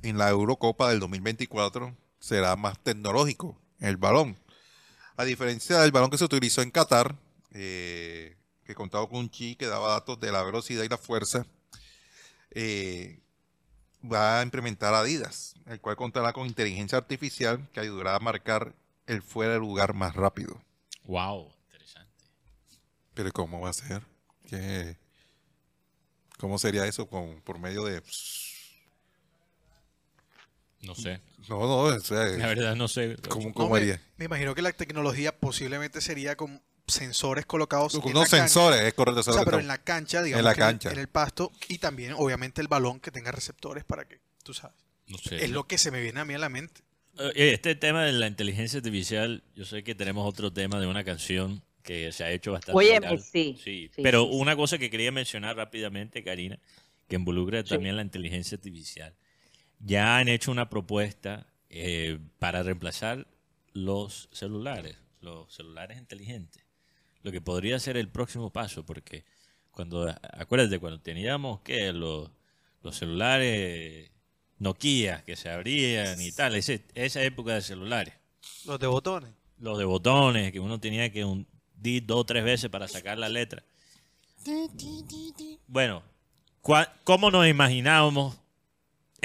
en 0.05 0.19
la 0.19 0.29
Eurocopa 0.31 0.91
del 0.91 1.01
2024 1.01 1.97
será 2.21 2.57
más 2.57 2.79
tecnológico 2.81 3.59
el 3.81 3.97
balón. 3.97 4.37
A 5.17 5.25
diferencia 5.25 5.79
del 5.81 5.93
balón 5.93 6.11
que 6.11 6.19
se 6.19 6.25
utilizó 6.25 6.63
en 6.63 6.71
Qatar, 6.71 7.17
eh, 7.53 8.37
que 8.65 8.75
contaba 8.75 9.09
con 9.09 9.19
un 9.19 9.31
chip 9.31 9.59
que 9.59 9.67
daba 9.67 9.89
datos 9.93 10.19
de 10.21 10.33
la 10.33 10.43
velocidad 10.43 10.83
y 10.83 10.89
la 10.89 10.99
fuerza, 10.99 11.47
eh, 12.51 13.21
va 14.03 14.41
a 14.41 14.43
implementar 14.43 14.93
Adidas, 14.95 15.55
el 15.67 15.81
cual 15.81 15.97
contará 15.97 16.33
con 16.33 16.47
inteligencia 16.47 16.99
artificial 16.99 17.69
que 17.73 17.81
ayudará 17.81 18.17
a 18.17 18.21
marcar 18.21 18.75
el 19.07 19.23
fuera 19.23 19.55
de 19.55 19.59
lugar 19.59 19.95
más 19.95 20.15
rápido. 20.15 20.61
Wow, 21.05 21.53
interesante. 21.73 22.13
Pero 23.15 23.33
¿cómo 23.33 23.61
va 23.61 23.71
a 23.71 23.75
ser? 23.75 24.03
¿Qué- 24.47 24.97
¿Cómo 26.39 26.59
sería 26.59 26.85
eso 26.87 27.07
con, 27.09 27.41
por 27.43 27.59
medio 27.59 27.85
de... 27.85 28.03
No 30.87 30.95
sé. 30.95 31.21
No, 31.49 31.61
no, 31.61 31.79
o 31.83 32.01
sea, 32.01 32.25
La 32.25 32.47
verdad, 32.49 32.75
no 32.77 32.89
sé. 32.89 33.17
¿cómo, 33.29 33.49
No, 33.49 33.55
cómo 33.55 33.71
me, 33.75 33.81
haría? 33.81 34.01
me 34.17 34.25
imagino 34.27 34.55
que 34.55 34.63
la 34.63 34.73
tecnología 34.73 35.37
posiblemente 35.39 36.01
sería 36.01 36.37
con 36.37 36.63
sensores 36.87 37.47
colocados 37.47 37.93
Con 37.95 38.03
en 38.03 38.09
unos 38.17 38.25
la 38.33 38.39
cancha. 38.39 38.49
sensores, 38.49 38.81
es 38.83 38.95
correcto. 38.95 39.19
O 39.19 39.21
eso 39.23 39.31
es 39.31 39.35
sea, 39.37 39.45
que 39.45 39.51
pero 39.51 39.61
en 39.61 39.67
la 39.69 39.79
cancha, 39.79 40.23
digamos, 40.23 40.45
la 40.45 40.51
en- 40.53 40.57
cancha. 40.57 40.91
En, 40.93 40.99
el 40.99 41.09
pasto 41.09 41.53
y 41.69 41.79
también, 41.79 42.13
obviamente, 42.17 42.61
el 42.61 42.69
balón 42.69 43.01
que 43.01 43.11
tenga 43.11 43.33
receptores 43.33 43.85
para 43.85 44.07
que, 44.07 44.21
tú 44.43 44.53
sabes. 44.55 44.77
No 45.07 45.19
sé. 45.19 45.45
Es 45.45 45.51
lo 45.51 45.67
que 45.67 45.77
se 45.79 45.91
me 45.91 46.01
viene 46.01 46.21
a 46.21 46.25
mí 46.25 46.35
a 46.35 46.39
la 46.39 46.49
mente. 46.49 46.81
Eh, 47.19 47.53
Este 47.55 47.75
tema 47.75 48.05
de 48.05 48.13
la 48.13 48.27
inteligencia 48.27 48.79
artificial, 48.79 49.43
yo 49.55 49.65
sé 49.65 49.85
que 49.85 49.95
tenemos 49.95 50.27
otro 50.29 50.53
tema 50.53 50.81
de 50.81 50.87
una 50.87 51.05
canción 51.05 51.63
que 51.83 52.11
se 52.13 52.25
ha 52.25 52.31
hecho 52.31 52.53
bastante 52.53 52.79
Óyeme, 52.79 53.01
viral. 53.11 53.21
sí, 53.23 53.59
sí, 53.63 53.91
Pero 54.03 54.23
sí, 54.25 54.31
una 54.33 54.57
cosa 54.57 54.79
que 54.79 54.89
quería 54.91 55.13
mencionar 55.13 55.57
rápidamente, 55.57 56.25
Karina, 56.25 56.59
que 57.09 57.17
involucra 57.17 57.63
Sí. 57.63 57.69
también 57.69 57.97
la 57.97 58.03
inteligencia 58.03 58.57
artificial. 58.57 59.15
Ya 59.87 60.17
han 60.19 60.29
hecho 60.29 60.51
una 60.51 60.71
propuesta 60.71 61.47
eh, 61.69 62.19
para 62.39 62.63
reemplazar 62.63 63.27
los 63.73 64.29
celulares, 64.33 64.97
los 65.21 65.53
celulares 65.55 65.99
inteligentes. 65.99 66.63
Lo 67.23 67.33
que 67.33 67.41
podría 67.41 67.79
ser 67.79 67.97
el 67.97 68.09
próximo 68.09 68.51
paso, 68.51 68.85
porque 68.87 69.25
cuando, 69.71 70.09
acuérdate, 70.33 70.79
cuando 70.79 71.01
teníamos 71.01 71.61
que 71.61 71.93
los, 71.93 72.31
los 72.83 72.97
celulares 72.97 74.11
Nokia 74.59 75.25
que 75.25 75.35
se 75.37 75.51
abrían 75.51 76.21
y 76.21 76.31
tal, 76.33 76.55
ese- 76.55 76.85
esa 76.95 77.23
época 77.23 77.55
de 77.55 77.61
celulares 77.63 78.15
Los 78.65 78.79
de 78.79 78.87
botones. 78.87 79.31
los 79.59 79.77
de 79.79 79.85
botones, 79.85 80.53
que 80.53 80.61
uno 80.61 80.79
tenía 80.81 81.11
que 81.11 81.25
hundir 81.25 82.07
dos 82.07 82.21
o 82.21 82.25
tres 82.25 82.45
veces 82.45 82.71
para 82.71 82.87
sacar 82.89 83.19
la 83.19 83.29
letra. 83.29 83.65
Bueno, 85.67 86.03
cua- 86.63 86.93
¿cómo 87.05 87.31
nos 87.31 87.47
imaginábamos 87.49 88.39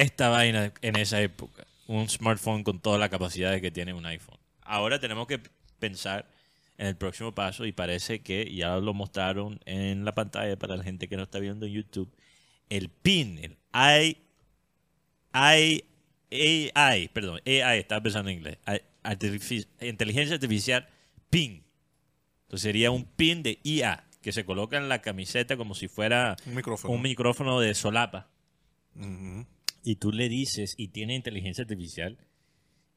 esta 0.01 0.29
vaina 0.29 0.73
en 0.81 0.95
esa 0.95 1.21
época? 1.21 1.65
Un 1.87 2.07
smartphone 2.09 2.63
con 2.63 2.79
toda 2.79 2.97
la 2.97 3.09
capacidad 3.09 3.59
que 3.61 3.71
tiene 3.71 3.93
un 3.93 4.05
iPhone. 4.05 4.37
Ahora 4.61 4.99
tenemos 4.99 5.27
que 5.27 5.39
pensar 5.79 6.29
en 6.77 6.87
el 6.87 6.95
próximo 6.95 7.33
paso 7.33 7.65
y 7.65 7.71
parece 7.71 8.21
que 8.21 8.53
ya 8.53 8.77
lo 8.77 8.93
mostraron 8.93 9.59
en 9.65 10.05
la 10.05 10.13
pantalla 10.13 10.57
para 10.57 10.77
la 10.77 10.83
gente 10.83 11.07
que 11.07 11.17
no 11.17 11.23
está 11.23 11.39
viendo 11.39 11.65
en 11.65 11.73
YouTube. 11.73 12.11
El 12.69 12.89
PIN, 12.89 13.39
el 13.39 13.57
I, 13.73 14.17
I, 15.33 15.83
AI, 16.75 17.07
perdón, 17.09 17.41
AI, 17.45 17.79
estaba 17.79 18.01
pensando 18.01 18.29
en 18.29 18.37
inglés. 18.37 18.57
Inteligencia 19.81 20.35
artificial 20.35 20.87
PIN. 21.29 21.63
Entonces 22.43 22.61
sería 22.63 22.91
un 22.91 23.05
PIN 23.05 23.43
de 23.43 23.59
IA 23.63 24.05
que 24.21 24.31
se 24.31 24.45
coloca 24.45 24.77
en 24.77 24.89
la 24.89 25.01
camiseta 25.01 25.57
como 25.57 25.75
si 25.75 25.87
fuera 25.87 26.35
Un 26.45 26.55
micrófono. 26.55 26.93
un 26.93 27.01
micrófono 27.01 27.59
de 27.59 27.73
solapa. 27.73 28.27
Ujú. 28.95 29.45
Y 29.83 29.95
tú 29.95 30.11
le 30.11 30.29
dices, 30.29 30.75
y 30.77 30.89
tiene 30.89 31.15
inteligencia 31.15 31.63
artificial 31.63 32.17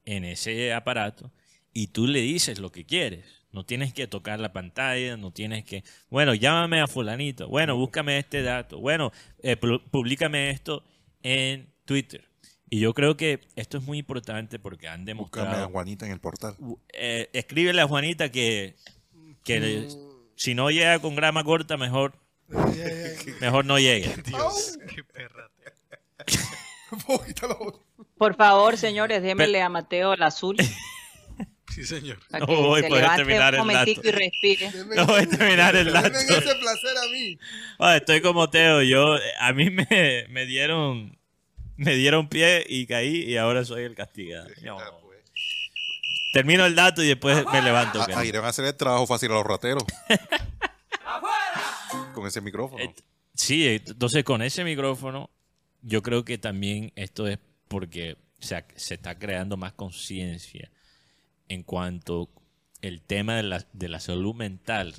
en 0.05 0.25
ese 0.25 0.73
aparato, 0.73 1.31
y 1.73 1.89
tú 1.89 2.07
le 2.07 2.21
dices 2.21 2.59
lo 2.59 2.71
que 2.73 2.85
quieres. 2.85 3.25
No 3.53 3.65
tienes 3.65 3.93
que 3.93 4.07
tocar 4.07 4.41
la 4.41 4.53
pantalla, 4.53 5.17
no 5.19 5.31
tienes 5.31 5.65
que, 5.65 5.85
bueno, 6.09 6.35
llámame 6.35 6.81
a 6.81 6.87
fulanito, 6.87 7.49
bueno, 7.49 7.77
búscame 7.77 8.19
este 8.19 8.43
dato, 8.43 8.79
bueno, 8.81 9.13
eh, 9.43 9.57
públicame 9.57 10.51
esto 10.51 10.83
en 11.23 11.69
Twitter. 11.85 12.25
Y 12.71 12.81
yo 12.81 12.95
creo 12.95 13.19
que 13.19 13.41
esto 13.55 13.77
es 13.77 13.85
muy 13.85 13.99
importante 13.99 14.59
porque 14.59 14.89
han 14.89 15.01
Búscame 15.05 15.11
a 15.13 15.15
demostrado... 15.15 15.69
Juanita 15.69 16.07
en 16.07 16.13
el 16.13 16.21
portal. 16.21 16.57
eh, 16.95 17.29
escríbele 17.35 17.83
a 17.83 17.87
Juanita 17.87 18.31
que, 18.31 18.75
que 19.45 19.61
le- 19.61 19.89
si 20.37 20.55
no 20.55 20.71
llega 20.71 20.99
con 21.01 21.15
grama 21.15 21.45
corta, 21.45 21.77
mejor, 21.77 22.15
mejor 23.43 23.67
no 23.67 23.79
llegue. 23.79 24.15
Dios, 24.27 24.79
qué 24.95 25.05
perra. 25.05 25.51
Por 28.19 28.37
favor, 28.37 28.77
señores, 28.77 29.23
démele 29.23 29.63
a 29.63 29.69
Mateo 29.69 30.13
el 30.15 30.23
azul. 30.23 30.57
Sí, 31.75 31.85
señor. 31.87 32.19
No 32.39 32.47
voy 32.47 32.85
a 32.85 32.89
poder 32.89 33.11
terminar 33.17 33.55
el 33.55 33.67
dato. 33.67 33.91
y 33.91 34.11
respire. 34.11 34.71
Denme- 34.71 34.95
No 34.95 35.07
voy 35.07 35.23
a 35.23 35.27
terminar 35.27 35.75
el 35.75 35.87
denme 35.87 36.03
dato. 36.03 36.19
ese 36.19 36.55
placer 36.57 36.97
a 36.99 37.09
mí. 37.11 37.39
Ah, 37.79 37.97
estoy 37.97 38.21
como 38.21 38.51
Teo. 38.51 38.83
Yo, 38.83 39.17
a 39.41 39.53
mí 39.55 39.71
me, 39.71 40.27
me 40.29 40.45
dieron 40.47 41.19
me 41.77 41.95
dieron 41.95 42.29
pie 42.29 42.65
y 42.69 42.87
caí 42.87 43.23
y 43.25 43.37
ahora 43.39 43.65
soy 43.65 43.85
el 43.85 43.95
castigado. 43.95 44.49
No. 44.63 44.77
Termino 46.35 46.67
el 46.67 46.75
dato 46.75 47.03
y 47.03 47.09
después 47.09 47.43
me 47.53 47.63
levanto. 47.63 48.03
A-. 48.03 48.19
Ahí 48.19 48.31
le 48.31 48.39
van 48.39 48.47
a 48.47 48.51
hacer 48.51 48.67
el 48.67 48.77
trabajo 48.77 49.07
fácil 49.07 49.31
a 49.31 49.35
los 49.35 49.45
rateros. 49.47 49.83
Con 52.15 52.27
ese 52.27 52.41
micrófono. 52.41 52.83
Et- 52.83 53.03
Sí, 53.35 53.67
entonces 53.67 54.25
con 54.25 54.43
ese 54.43 54.63
micrófono, 54.63 55.31
yo 55.83 56.03
creo 56.03 56.25
que 56.25 56.39
también 56.39 56.93
esto 56.97 57.27
es 57.27 57.39
porque 57.69 58.17
se, 58.39 58.65
se 58.77 58.95
está 58.95 59.19
creando 59.19 59.57
más 59.57 59.73
conciencia 59.73 60.71
en 61.49 61.63
cuanto 61.63 62.31
el 62.81 63.01
tema 63.03 63.37
de 63.37 63.43
la, 63.43 63.67
de 63.73 63.89
la 63.89 64.01
salud 64.01 64.35
mental 64.35 64.95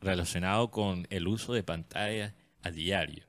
relacionado 0.00 0.70
con 0.70 1.06
el 1.10 1.26
uso 1.28 1.52
de 1.52 1.62
pantallas 1.62 2.34
a 2.62 2.70
diario. 2.70 3.24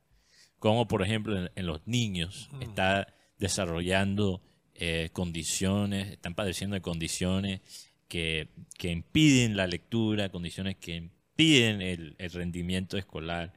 Como 0.57 0.87
por 0.87 1.03
ejemplo 1.03 1.39
en, 1.39 1.51
en 1.55 1.65
los 1.65 1.85
niños 1.85 2.49
está 2.59 3.13
desarrollando 3.37 4.41
eh, 4.75 5.09
condiciones, 5.13 6.11
están 6.11 6.35
padeciendo 6.35 6.75
de 6.75 6.81
condiciones 6.81 7.61
que, 8.07 8.49
que 8.77 8.89
impiden 8.91 9.57
la 9.57 9.67
lectura, 9.67 10.29
condiciones 10.29 10.75
que 10.77 10.95
impiden 10.95 11.81
el, 11.81 12.15
el 12.17 12.31
rendimiento 12.31 12.97
escolar. 12.97 13.53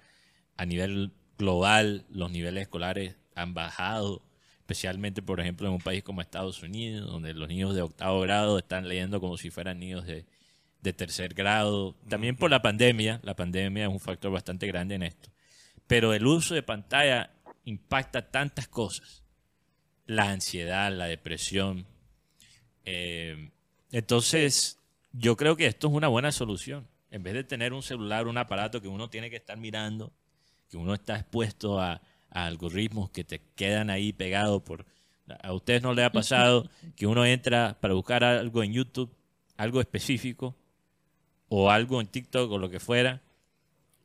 A 0.56 0.66
nivel 0.66 1.12
global, 1.42 2.06
los 2.08 2.30
niveles 2.30 2.62
escolares 2.62 3.16
han 3.34 3.52
bajado, 3.52 4.22
especialmente, 4.60 5.22
por 5.22 5.40
ejemplo, 5.40 5.66
en 5.66 5.74
un 5.74 5.80
país 5.80 6.04
como 6.04 6.20
Estados 6.20 6.62
Unidos, 6.62 7.10
donde 7.10 7.34
los 7.34 7.48
niños 7.48 7.74
de 7.74 7.82
octavo 7.82 8.20
grado 8.20 8.58
están 8.58 8.88
leyendo 8.88 9.20
como 9.20 9.36
si 9.36 9.50
fueran 9.50 9.80
niños 9.80 10.06
de, 10.06 10.24
de 10.82 10.92
tercer 10.92 11.34
grado. 11.34 11.96
También 12.08 12.36
por 12.36 12.50
la 12.50 12.62
pandemia, 12.62 13.20
la 13.24 13.34
pandemia 13.34 13.84
es 13.84 13.90
un 13.90 13.98
factor 13.98 14.30
bastante 14.30 14.68
grande 14.68 14.94
en 14.94 15.02
esto. 15.02 15.30
Pero 15.88 16.14
el 16.14 16.26
uso 16.26 16.54
de 16.54 16.62
pantalla 16.62 17.32
impacta 17.64 18.30
tantas 18.30 18.68
cosas. 18.68 19.24
La 20.06 20.30
ansiedad, 20.30 20.92
la 20.92 21.06
depresión. 21.06 21.86
Eh, 22.84 23.50
entonces, 23.90 24.78
yo 25.12 25.36
creo 25.36 25.56
que 25.56 25.66
esto 25.66 25.88
es 25.88 25.92
una 25.92 26.08
buena 26.08 26.30
solución. 26.30 26.86
En 27.10 27.24
vez 27.24 27.34
de 27.34 27.44
tener 27.44 27.72
un 27.72 27.82
celular, 27.82 28.28
un 28.28 28.38
aparato 28.38 28.80
que 28.80 28.88
uno 28.88 29.10
tiene 29.10 29.28
que 29.28 29.36
estar 29.36 29.58
mirando, 29.58 30.12
que 30.72 30.78
uno 30.78 30.94
está 30.94 31.16
expuesto 31.16 31.78
a, 31.78 32.00
a 32.30 32.46
algoritmos 32.46 33.10
que 33.10 33.24
te 33.24 33.42
quedan 33.54 33.90
ahí 33.90 34.12
pegados 34.14 34.62
por... 34.62 34.86
A 35.42 35.52
ustedes 35.52 35.82
no 35.82 35.92
les 35.92 36.06
ha 36.06 36.10
pasado 36.12 36.66
que 36.96 37.06
uno 37.06 37.24
entra 37.26 37.76
para 37.78 37.92
buscar 37.94 38.24
algo 38.24 38.62
en 38.62 38.72
YouTube, 38.72 39.14
algo 39.58 39.80
específico, 39.82 40.56
o 41.48 41.70
algo 41.70 42.00
en 42.00 42.06
TikTok 42.06 42.50
o 42.50 42.56
lo 42.58 42.70
que 42.70 42.80
fuera, 42.80 43.20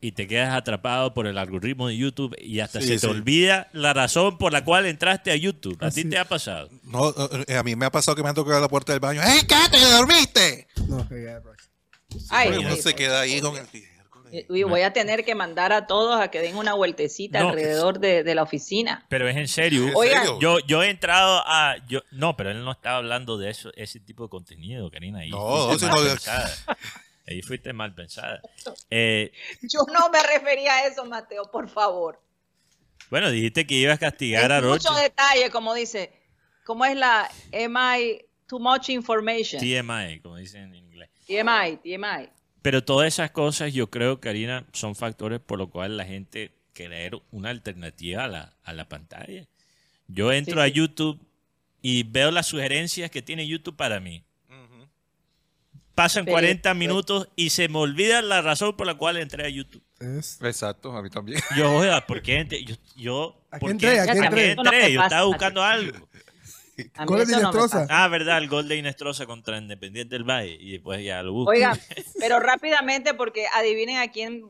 y 0.02 0.11
te 0.11 0.27
quedas 0.27 0.53
atrapado 0.53 1.14
por 1.14 1.26
el 1.26 1.38
algoritmo 1.38 1.88
de 1.88 1.95
YouTube 1.95 2.35
y 2.39 2.60
hasta 2.60 2.81
Sí, 2.81 2.88
se 2.88 2.94
te 2.95 2.99
sí. 2.99 3.07
olvida 3.07 3.69
la 3.72 3.94
razón 3.94 4.38
por 4.38 4.52
la 4.52 4.64
cual 4.65 4.85
entraste 4.88 5.31
a 5.31 5.35
YouTube. 5.38 5.77
¿A 5.81 5.89
ti 5.89 6.03
te 6.03 6.18
ha 6.18 6.26
pasado? 6.26 6.69
No, 6.84 7.14
eh, 7.48 7.56
a 7.56 7.64
mí 7.64 7.77
me 7.77 7.85
ha 7.85 7.91
pasado 7.91 8.14
que 8.15 8.22
me 8.23 8.30
han 8.30 8.35
tocado 8.35 8.60
la 8.60 8.68
puerta 8.68 8.91
del 8.91 8.99
baño. 8.99 9.22
¡Ey, 9.23 9.39
cállate, 9.48 9.77
que 9.77 9.85
dormiste! 9.85 10.68
No, 10.88 11.07
que 11.07 11.23
ya, 11.23 11.41
pues. 11.41 11.57
Ay, 12.30 12.57
uno 12.57 12.76
sí, 12.76 12.81
se 12.81 12.94
queda 12.94 13.22
ahí 13.22 13.39
con 13.39 13.56
el 13.56 13.65
Eh, 13.73 13.84
uy, 14.49 14.64
voy 14.64 14.82
a 14.82 14.94
tener 14.94 15.24
que 15.26 15.36
mandar 15.36 15.74
a 15.74 15.88
todos 15.88 16.20
a 16.20 16.30
que 16.30 16.40
den 16.41 16.56
una 16.58 16.74
vueltecita 16.74 17.40
No. 17.40 17.49
alrededor 17.49 17.99
de, 17.99 18.24
de 18.24 18.36
la 18.36 18.44
oficina. 18.44 19.06
Pero 19.10 19.28
es 19.28 19.36
en 19.38 19.48
serio. 19.48 19.88
¿En 19.88 19.95
Oigan, 19.95 20.24
serio? 20.24 20.40
Yo, 20.40 20.60
yo 20.60 20.84
he 20.84 20.90
entrado 20.90 21.41
a. 21.45 21.76
Yo, 21.88 22.02
no, 22.12 22.36
pero 22.38 22.52
él 22.52 22.64
no 22.64 22.72
estaba 22.72 22.98
hablando 22.98 23.38
de 23.38 23.49
eso, 23.49 23.72
ese 23.76 23.99
tipo 23.99 24.24
de 24.24 24.30
contenido, 24.30 24.90
Karina. 24.91 25.20
Ahí 25.20 25.30
No, 25.30 25.68
fuiste 25.68 25.86
si 25.86 25.91
mal 25.91 26.04
no- 26.04 26.10
pensada. 26.10 26.49
Ahí 27.30 27.41
fuiste 27.41 27.74
mal 27.74 27.94
pensada. 27.94 28.41
Eh, 28.90 29.32
Yo 29.64 29.80
no 29.94 30.10
me 30.10 30.24
refería 30.24 30.76
a 30.78 30.88
eso, 30.88 31.04
Mateo, 31.06 31.44
por 31.52 31.68
favor. 31.70 32.22
bueno, 33.10 33.30
dijiste 33.32 33.68
que 33.68 33.76
ibas 33.76 33.95
a 33.95 33.99
castigar 33.99 34.52
a 34.52 34.58
Es 34.58 34.64
Roche. 34.64 34.90
mucho 34.90 35.02
detalle, 35.02 35.49
como 35.52 35.74
dice. 35.74 36.14
¿Cómo 36.66 36.86
es 36.86 36.95
la 36.95 37.30
MI? 37.52 38.26
Too 38.48 38.60
much 38.60 38.90
information. 38.90 39.60
TMI, 39.62 40.20
como 40.22 40.38
dicen 40.38 40.64
en 40.64 40.76
inglés. 40.76 41.10
TMI, 41.28 41.78
TMI. 41.84 42.30
Pero 42.62 42.84
todas 42.84 43.08
esas 43.08 43.32
cosas, 43.32 43.74
yo 43.74 43.90
creo, 43.90 44.20
Karina, 44.20 44.66
son 44.74 44.96
factores 44.96 45.40
por 45.40 45.58
los 45.60 45.70
cuales 45.70 45.96
la 45.98 46.06
gente 46.06 46.52
querer 46.74 47.18
una 47.32 47.50
alternativa 47.50 48.26
a 48.26 48.28
la, 48.28 48.54
a 48.64 48.74
la 48.74 48.88
pantalla. 48.90 49.46
Yo 50.08 50.32
entro 50.32 50.56
Sí, 50.56 50.60
a. 50.62 50.68
YouTube 50.68 51.20
y 51.82 52.04
veo 52.04 52.32
las 52.32 52.48
sugerencias 52.48 53.10
que 53.12 53.22
tiene 53.22 53.48
YouTube 53.48 53.76
para 53.76 54.00
mí. 54.00 54.24
Pasan 55.96 56.26
Pero- 56.26 56.34
40 56.36 56.74
minutos 56.76 57.28
y 57.36 57.50
se 57.50 57.68
me 57.70 57.80
olvida 57.80 58.22
la 58.22 58.42
razón 58.44 58.76
por 58.78 58.86
la 58.86 58.94
cual 58.94 59.18
entré 59.18 59.46
a 59.46 59.50
YouTube. 59.50 59.82
Es- 60.00 60.40
Exacto, 60.44 60.96
a 60.96 61.02
mí 61.02 61.10
también. 61.10 61.42
Yo, 61.58 61.74
oiga, 61.76 62.06
¿por 62.06 62.22
qué 62.22 62.38
entré? 62.42 62.64
Yo, 62.64 62.76
yo, 62.96 63.42
¿A 63.50 63.58
¿por 63.58 63.72
qué 63.72 63.78
qué 63.80 63.88
entré? 63.88 64.00
¿A 64.00 64.06
qué 64.06 64.20
entré? 64.20 64.52
entré? 64.52 64.56
No 64.64 64.72
me 64.72 64.92
Yo 64.94 65.02
estaba 65.02 65.24
buscando 65.26 65.64
algo. 65.64 66.08
¿Cuál 67.06 67.22
es 67.22 67.30
no 67.30 67.40
Inestrosa? 67.40 67.88
Ah, 67.90 68.08
verdad, 68.08 68.38
el 68.38 68.48
gol 68.48 68.68
de 68.68 68.78
Inestrosa 68.78 69.26
contra 69.26 69.58
Independiente 69.58 70.16
del 70.16 70.24
Valle. 70.24 70.58
Y 70.60 70.74
después 70.74 71.04
ya 71.04 71.24
lo 71.24 71.34
busco. 71.34 71.52
Oigan, 71.52 71.80
pero 72.20 72.40
rápidamente, 72.40 73.14
porque 73.14 73.45
adivinen 73.56 73.98
a 73.98 74.10
quién 74.10 74.45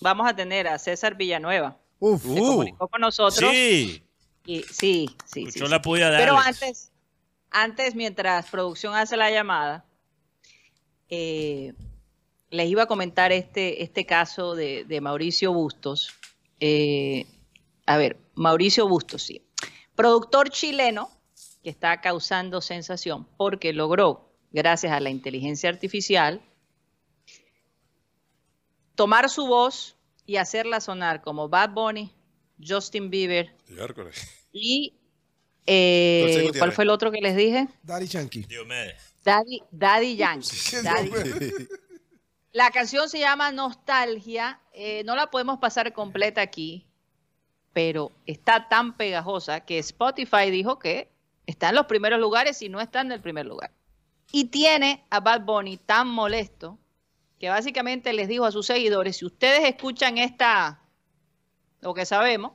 vamos 0.00 0.28
a 0.28 0.36
tener, 0.36 0.68
a 0.68 0.78
César 0.78 1.16
Villanueva. 1.16 1.78
Uf. 1.98 2.22
Se 2.22 2.28
Uh, 2.28 2.36
comunicó 2.46 2.88
con 2.88 3.00
nosotros. 3.00 3.50
sí, 3.50 4.02
Y, 4.44 4.62
sí, 4.64 5.08
sí, 5.24 5.44
escuchó 5.44 5.66
sí. 5.66 5.70
la 5.70 5.80
puya 5.80 6.10
de 6.10 6.18
Pero 6.18 6.36
antes, 6.38 6.92
antes, 7.50 7.94
mientras 7.94 8.50
producción 8.50 8.94
hace 8.94 9.16
la 9.16 9.30
llamada, 9.30 9.84
eh, 11.08 11.72
les 12.50 12.68
iba 12.68 12.82
a 12.82 12.86
comentar 12.86 13.32
este, 13.32 13.82
este 13.82 14.04
caso 14.04 14.54
de, 14.54 14.84
de 14.84 15.00
Mauricio 15.00 15.52
Bustos. 15.52 16.12
Eh, 16.60 17.24
a 17.86 17.96
ver, 17.96 18.18
Mauricio 18.34 18.88
Bustos, 18.88 19.22
sí. 19.22 19.42
Productor 19.94 20.50
chileno 20.50 21.10
que 21.62 21.70
está 21.70 22.00
causando 22.00 22.60
sensación 22.60 23.26
porque 23.36 23.72
logró, 23.72 24.32
gracias 24.50 24.92
a 24.92 25.00
la 25.00 25.10
inteligencia 25.10 25.68
artificial, 25.70 26.42
tomar 28.94 29.30
su 29.30 29.46
voz 29.46 29.96
y 30.26 30.36
hacerla 30.36 30.80
sonar 30.80 31.22
como 31.22 31.48
Bad 31.48 31.70
Bunny, 31.70 32.12
Justin 32.60 33.10
Bieber, 33.10 33.54
y 34.52 34.94
eh. 35.66 36.50
¿cuál 36.58 36.72
fue 36.72 36.84
el 36.84 36.90
otro 36.90 37.10
que 37.10 37.20
les 37.20 37.36
dije? 37.36 37.68
Daddy 37.82 38.06
Yankee. 38.06 38.46
Daddy, 39.24 39.62
Daddy 39.70 40.16
Yankee. 40.16 40.56
Daddy-. 40.82 41.68
La 42.52 42.70
canción 42.70 43.08
se 43.08 43.20
llama 43.20 43.52
Nostalgia. 43.52 44.60
eh, 44.72 45.02
no 45.04 45.14
la 45.14 45.30
podemos 45.30 45.58
pasar 45.58 45.92
completa 45.92 46.40
aquí, 46.40 46.86
pero 47.72 48.12
está 48.26 48.68
tan 48.68 48.96
pegajosa 48.96 49.60
que 49.60 49.78
Spotify 49.78 50.50
dijo 50.50 50.78
que 50.78 51.11
está 51.46 51.70
en 51.70 51.76
los 51.76 51.86
primeros 51.86 52.20
lugares 52.20 52.62
y 52.62 52.68
no 52.68 52.80
está 52.80 53.00
en 53.00 53.12
el 53.12 53.20
primer 53.20 53.46
lugar. 53.46 53.72
Y 54.30 54.46
tiene 54.46 55.04
a 55.10 55.20
Bad 55.20 55.42
Bunny 55.42 55.76
tan 55.76 56.08
molesto 56.08 56.78
que 57.38 57.48
básicamente 57.48 58.12
les 58.12 58.28
dijo 58.28 58.44
a 58.44 58.52
sus 58.52 58.66
seguidores, 58.66 59.16
si 59.16 59.24
ustedes 59.26 59.64
escuchan 59.64 60.16
esta, 60.18 60.80
lo 61.80 61.92
que 61.92 62.06
sabemos, 62.06 62.52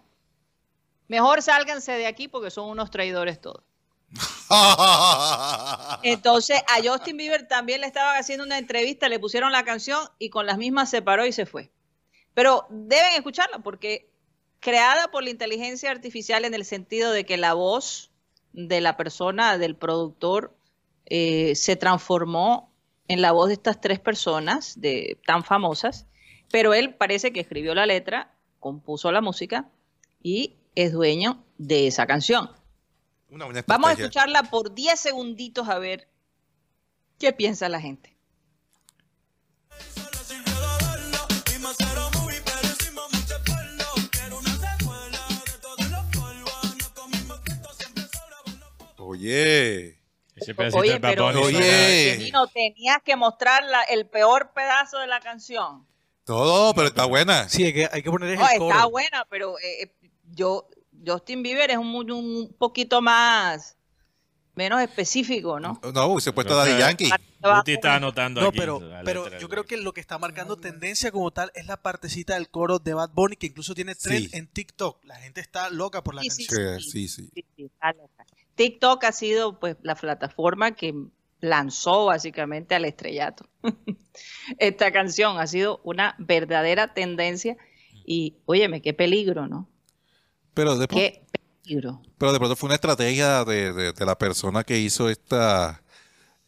mejor 1.08 1.42
sálganse 1.42 1.92
de 1.92 2.08
aquí 2.08 2.28
porque 2.28 2.52
son 2.52 2.70
unos 2.70 2.90
traidores 2.90 3.42
todos. 3.42 3.64
Entonces 6.04 6.62
a 6.70 6.82
Justin 6.82 7.18
Bieber 7.18 7.48
también 7.48 7.82
le 7.82 7.88
estaban 7.88 8.18
haciendo 8.18 8.46
una 8.46 8.58
entrevista, 8.58 9.10
le 9.10 9.20
pusieron 9.20 9.52
la 9.52 9.66
canción 9.66 10.00
y 10.20 10.30
con 10.30 10.46
las 10.46 10.58
mismas 10.58 10.90
se 10.90 11.02
paró 11.02 11.26
y 11.26 11.34
se 11.34 11.46
fue. 11.46 11.70
Pero 12.34 12.66
deben 12.70 13.14
escucharla 13.16 13.60
porque 13.60 14.10
creada 14.60 15.10
por 15.10 15.24
la 15.24 15.32
inteligencia 15.32 15.92
artificial 15.92 16.46
en 16.46 16.54
el 16.54 16.64
sentido 16.66 17.12
de 17.12 17.26
que 17.26 17.38
la 17.38 17.54
voz 17.54 18.12
de 18.54 18.82
la 18.82 18.98
persona, 18.98 19.58
del 19.58 19.76
productor, 19.76 20.56
eh, 21.06 21.56
se 21.56 21.76
transformó 21.76 22.72
en 23.08 23.22
la 23.22 23.32
voz 23.32 23.48
de 23.48 23.54
estas 23.54 23.80
tres 23.80 24.00
personas 24.00 24.80
de, 24.80 25.20
tan 25.26 25.44
famosas, 25.44 26.08
pero 26.52 26.74
él 26.74 26.96
parece 26.96 27.32
que 27.32 27.40
escribió 27.40 27.74
la 27.76 27.86
letra, 27.86 28.34
compuso 28.60 29.12
la 29.12 29.22
música 29.22 29.70
y 30.22 30.56
es 30.76 30.92
dueño 30.92 31.44
de 31.58 31.88
esa 31.88 32.06
canción. 32.06 32.52
Una 33.30 33.46
buena 33.46 33.64
Vamos 33.68 33.90
a 33.90 33.94
escucharla 33.94 34.44
por 34.44 34.74
10 34.74 35.00
segunditos 35.00 35.70
a 35.70 35.80
ver 35.80 36.08
qué 37.20 37.34
piensa 37.34 37.70
la 37.70 37.80
gente. 37.80 38.17
Oye. 49.18 49.98
Ese 50.36 50.54
pedacito 50.54 50.80
Oye, 50.80 50.94
de 50.94 51.00
Bad 51.00 51.10
pero 51.10 51.28
Oye. 51.42 52.16
Kenino, 52.18 52.48
tenías 52.48 52.98
que 53.04 53.16
mostrar 53.16 53.64
la- 53.64 53.84
el 53.84 54.06
peor 54.08 54.52
pedazo 54.54 55.00
de 55.00 55.08
la 55.08 55.20
canción. 55.20 55.86
Todo, 56.26 56.74
pero 56.76 56.88
está 56.90 57.06
buena. 57.06 57.50
Sí, 57.50 57.64
hay 57.64 57.74
que, 57.74 57.90
hay 57.92 58.04
que 58.04 58.12
poner 58.12 58.30
el 58.32 58.36
No, 58.40 58.46
está 58.46 58.58
coro. 58.60 58.90
buena, 58.92 59.26
pero 59.30 59.58
eh, 59.60 59.84
eh, 59.84 60.10
yo 60.32 60.68
Justin 61.06 61.42
Bieber 61.42 61.72
es 61.72 61.78
un, 61.78 62.54
poquito 62.60 63.02
más 63.02 63.78
menos 64.56 64.82
específico, 64.82 65.60
¿no? 65.60 65.80
No, 65.94 66.20
se 66.20 66.32
ha 66.32 66.36
puesto 66.36 66.56
Daddy 66.56 66.78
Yankee. 66.80 67.10
Guti 67.42 67.74
está 67.74 67.96
anotando 67.96 68.42
No, 68.42 68.48
aquí 68.50 68.58
pero, 68.60 68.82
pero 69.06 69.38
yo 69.40 69.48
creo 69.48 69.64
que 69.66 69.78
lo 69.78 69.94
que 69.94 70.02
está 70.02 70.18
marcando 70.18 70.58
tendencia 70.58 71.12
como 71.12 71.30
tal 71.32 71.52
es 71.54 71.68
la 71.68 71.78
partecita 71.82 72.34
del 72.34 72.50
coro 72.50 72.80
de 72.80 72.94
Bad 72.96 73.12
Bunny, 73.14 73.36
que 73.38 73.46
incluso 73.48 73.74
tiene 73.76 73.94
trend 73.96 74.30
Sí. 74.32 74.36
en 74.36 74.48
TikTok. 74.48 75.04
La 75.06 75.16
gente 75.18 75.40
está 75.42 75.70
loca 75.70 76.04
por 76.04 76.16
la 76.16 76.24
Sí, 76.24 76.30
sí, 76.32 76.46
canción. 76.48 76.80
Sí, 76.82 76.90
sí, 76.90 77.08
sí. 77.08 77.30
Sí, 77.36 77.46
sí, 77.56 77.64
está 77.66 77.94
loca. 77.94 78.26
TikTok 78.58 79.04
ha 79.06 79.12
sido 79.14 79.58
pues 79.60 79.78
la 79.84 79.96
plataforma 79.96 80.72
que 80.76 80.94
lanzó 81.40 82.06
básicamente 82.08 82.76
al 82.76 82.84
estrellato. 82.86 83.46
Esta 84.60 84.92
canción 84.92 85.40
ha 85.40 85.48
sido 85.48 85.80
una 85.84 86.16
verdadera 86.18 86.94
tendencia 86.94 87.56
y 88.06 88.38
óyeme, 88.46 88.82
qué 88.82 88.94
peligro, 88.94 89.48
¿no? 89.48 89.70
Pero 90.54 90.78
de, 90.78 90.88
Qué 90.88 91.24
peligro. 91.64 92.02
pero 92.18 92.34
de 92.34 92.40
pronto 92.40 92.56
fue 92.56 92.68
una 92.68 92.76
estrategia 92.76 93.46
de, 93.46 93.72
de- 93.74 93.94
de 93.94 94.06
la 94.06 94.18
persona 94.18 94.64
que 94.64 94.80
hizo 94.80 95.10
esta 95.10 95.84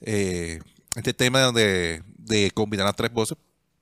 eh, 0.01 0.59
este 0.95 1.13
tema 1.13 1.41
donde 1.41 2.01
de 2.17 2.49
combinar 2.51 2.85
las 2.87 2.95
tres 2.95 3.11
voces, 3.13 3.37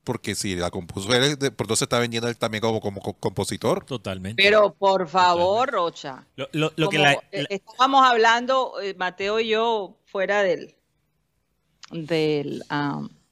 porque 0.08 0.34
si 0.36 0.56
la 0.56 0.72
compuso 0.72 1.14
él, 1.14 1.38
pronto 1.38 1.76
se 1.76 1.84
está 1.84 2.00
vendiendo 2.00 2.30
él 2.30 2.38
también 2.38 2.62
como, 2.62 2.80
como 2.80 3.02
co- 3.02 3.14
compositor. 3.14 3.86
Totalmente. 3.86 4.42
Pero 4.42 4.74
por 4.74 5.08
favor, 5.10 5.70
Rocha. 5.70 6.26
lo, 6.38 6.48
lo- 6.54 6.72
lo 6.78 6.90
que 6.90 6.98
la- 6.98 7.12
eh, 7.32 7.42
la- 7.44 7.48
estábamos 7.50 8.04
hablando, 8.08 8.80
eh, 8.82 8.96
Mateo 8.98 9.40
y 9.42 9.50
yo, 9.50 9.98
fuera 10.06 10.42
del, 10.44 10.76
del 11.92 12.64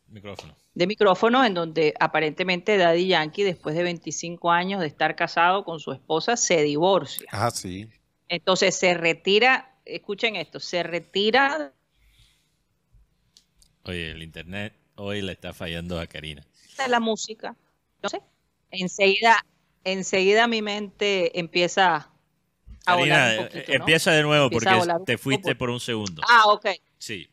micrófono. 0.09 0.55
de 0.73 0.87
micrófono, 0.87 1.45
en 1.45 1.53
donde 1.53 1.93
aparentemente 1.99 2.77
Daddy 2.77 3.07
Yankee, 3.07 3.43
después 3.43 3.73
de 3.75 3.83
25 3.83 4.51
años 4.51 4.81
de 4.81 4.87
estar 4.87 5.15
casado 5.15 5.63
con 5.63 5.79
su 5.79 5.93
esposa, 5.93 6.35
se 6.35 6.61
divorcia. 6.63 7.27
Ah, 7.31 7.51
sí. 7.51 7.89
Entonces 8.27 8.75
se 8.75 8.93
retira, 8.95 9.77
escuchen 9.85 10.35
esto, 10.35 10.59
se 10.59 10.83
retira 10.83 11.71
Oye, 13.87 14.11
el 14.11 14.23
internet 14.23 14.73
hoy 14.95 15.21
le 15.21 15.33
está 15.33 15.53
fallando 15.53 15.99
a 15.99 16.07
Karina. 16.07 16.41
De 16.83 16.89
la 16.89 16.99
música. 16.99 17.55
Entonces, 17.95 18.21
enseguida, 18.71 19.45
enseguida 19.83 20.47
mi 20.47 20.61
mente 20.61 21.37
empieza 21.39 22.09
a 22.85 22.95
volar 22.95 23.17
Karina, 23.19 23.41
un 23.41 23.47
poquito, 23.47 23.71
eh, 23.71 23.77
¿no? 23.77 23.83
empieza 23.83 24.11
de 24.11 24.23
nuevo 24.23 24.43
Empieza 24.45 24.65
porque 24.69 24.79
volar 24.79 24.99
un 24.99 25.05
te 25.05 25.17
fuiste 25.17 25.49
por- 25.49 25.57
por 25.57 25.69
un 25.71 25.79
segundo. 25.79 26.21
Ah, 26.29 26.43
ok. 26.47 26.67
Sí. 26.97 27.29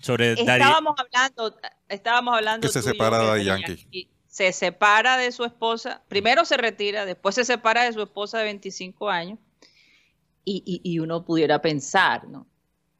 Sobre. 0.00 0.32
Estábamos 0.32 0.94
hablando, 0.98 1.56
estábamos 1.88 2.34
hablando. 2.36 2.66
Que 2.66 2.72
se 2.72 2.80
yo 2.80 2.90
separa 2.90 3.18
Daddy 3.18 3.44
Yankee. 3.44 4.08
Se 4.28 4.52
separa 4.52 5.16
de 5.16 5.32
su 5.32 5.44
esposa, 5.44 6.02
primero 6.06 6.44
se 6.44 6.56
retira, 6.56 7.04
después 7.04 7.34
se 7.34 7.44
separa 7.44 7.82
de 7.84 7.92
su 7.92 8.00
esposa 8.02 8.38
de 8.38 8.44
25 8.44 9.08
años. 9.10 9.38
Y, 10.44 10.62
y- 10.64 10.80
y 10.84 10.98
uno 11.00 11.24
pudiera 11.24 11.60
pensar, 11.60 12.28
¿no? 12.28 12.46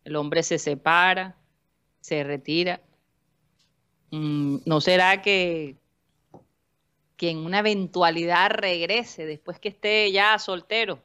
El 0.04 0.16
hombre 0.16 0.42
se 0.42 0.58
separa, 0.58 1.36
se 2.00 2.24
retira. 2.24 2.80
Mm, 4.10 4.58
¿No 4.64 4.80
será 4.80 5.20
que, 5.22 5.76
que 7.16 7.30
en 7.30 7.38
una 7.38 7.58
eventualidad 7.60 8.50
regrese 8.50 9.26
después 9.26 9.58
que 9.58 9.68
esté 9.68 10.10
ya 10.12 10.38
soltero? 10.38 11.02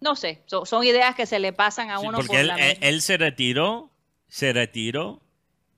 No 0.00 0.14
sé, 0.14 0.42
so- 0.46 0.66
son 0.66 0.84
ideas 0.84 1.14
que 1.14 1.26
se 1.26 1.38
le 1.38 1.52
pasan 1.52 1.90
a 1.90 1.98
Sí, 1.98 2.06
uno 2.06 2.18
porque 2.18 2.28
por 2.32 2.38
él, 2.40 2.46
la 2.48 2.70
él- 2.70 3.00
se 3.00 3.16
retiró, 3.16 3.90
se 4.28 4.52
retiró 4.52 5.22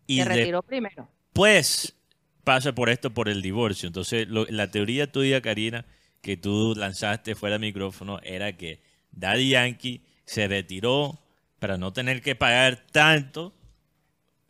y 0.06 0.18
se 0.18 0.24
retiró 0.24 0.62
primero. 0.62 1.08
después 1.28 1.94
pasa 2.42 2.74
por 2.74 2.88
esto, 2.88 3.10
por 3.10 3.28
el 3.28 3.42
divorcio. 3.42 3.86
Entonces, 3.86 4.26
lo- 4.28 4.46
la 4.46 4.70
teoría 4.70 5.12
tuya, 5.12 5.40
Karina, 5.40 5.84
que 6.22 6.36
tú 6.36 6.74
lanzaste 6.76 7.34
fuera 7.34 7.54
del 7.54 7.60
micrófono, 7.68 8.18
era 8.24 8.56
que 8.56 8.80
Daddy 9.12 9.50
Yankee 9.50 10.02
se 10.24 10.48
retiró 10.48 11.20
para 11.58 11.76
no 11.78 11.92
tener 11.92 12.22
que 12.22 12.34
pagar 12.34 12.86
tanto 12.90 13.52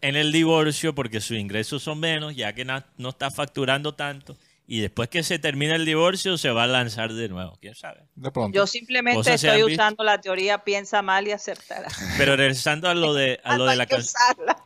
en 0.01 0.17
el 0.17 0.33
divorcio 0.33 0.95
porque 0.95 1.21
sus 1.21 1.37
ingresos 1.39 1.83
son 1.83 2.01
menos, 2.01 2.35
ya 2.37 2.53
que 2.53 2.65
no 2.65 3.09
está 3.09 3.31
facturando 3.31 3.95
tanto. 3.95 4.37
Y 4.71 4.81
después 4.81 5.09
que 5.09 5.23
se 5.23 5.39
termina 5.39 5.77
el 5.77 5.87
divorcio, 5.87 6.37
se 6.37 6.51
va 6.51 6.65
a 6.65 6.67
lanzar 6.67 7.15
de 7.15 7.31
nuevo. 7.31 7.57
¿Quién 7.59 7.75
sabe? 7.75 8.03
De 8.15 8.31
pronto. 8.31 8.55
Yo 8.55 8.67
simplemente 8.67 9.33
estoy 9.33 9.63
usando 9.63 10.05
la 10.05 10.21
teoría 10.21 10.59
piensa 10.59 11.01
mal 11.01 11.27
y 11.27 11.33
acertará. 11.33 11.89
Pero 12.19 12.37
regresando 12.37 12.87
a 12.91 12.95
lo 12.95 13.15
de, 13.15 13.41
a 13.45 13.57
lo 13.57 13.65
de 13.65 13.77
la 13.77 13.87
canción. 13.87 14.15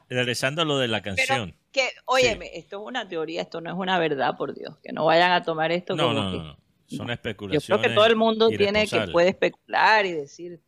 Regresando 0.09 0.63
a 0.63 0.65
lo 0.65 0.79
de 0.79 0.89
la 0.89 1.03
Pero 1.03 1.15
canción. 1.17 1.55
que, 1.71 1.89
óyeme, 2.07 2.51
esto 2.55 2.81
es 2.83 2.89
una 2.89 3.07
teoría, 3.09 3.43
esto 3.43 3.61
no 3.61 3.71
es 3.71 3.77
una 3.79 3.97
verdad, 4.01 4.37
por 4.37 4.55
Dios. 4.59 4.75
Que 4.83 4.93
no 4.93 5.05
vayan 5.05 5.31
a 5.31 5.45
tomar 5.45 5.71
esto 5.71 5.95
No, 5.95 6.09
como 6.09 6.21
no, 6.21 6.31
que- 6.33 6.37
no, 6.39 6.45
no. 6.45 6.57
Son 6.89 7.07
Yo 7.07 7.13
especulaciones. 7.13 7.67
creo 7.67 7.81
que 7.81 7.89
todo 7.95 8.07
el 8.07 8.17
mundo 8.17 8.49
tiene 8.49 8.89
que 8.89 9.01
puede 9.13 9.29
especular 9.31 10.05
y 10.05 10.13
decir, 10.13 10.61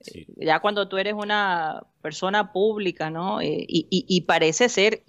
Sí. 0.00 0.26
ya 0.36 0.60
cuando 0.60 0.88
tú 0.88 0.96
eres 0.96 1.14
una 1.14 1.82
persona 2.02 2.52
pública, 2.52 3.10
¿no? 3.10 3.40
Eh, 3.40 3.64
y, 3.68 3.86
y- 3.90 4.04
y 4.08 4.20
parece 4.22 4.68
ser 4.68 5.02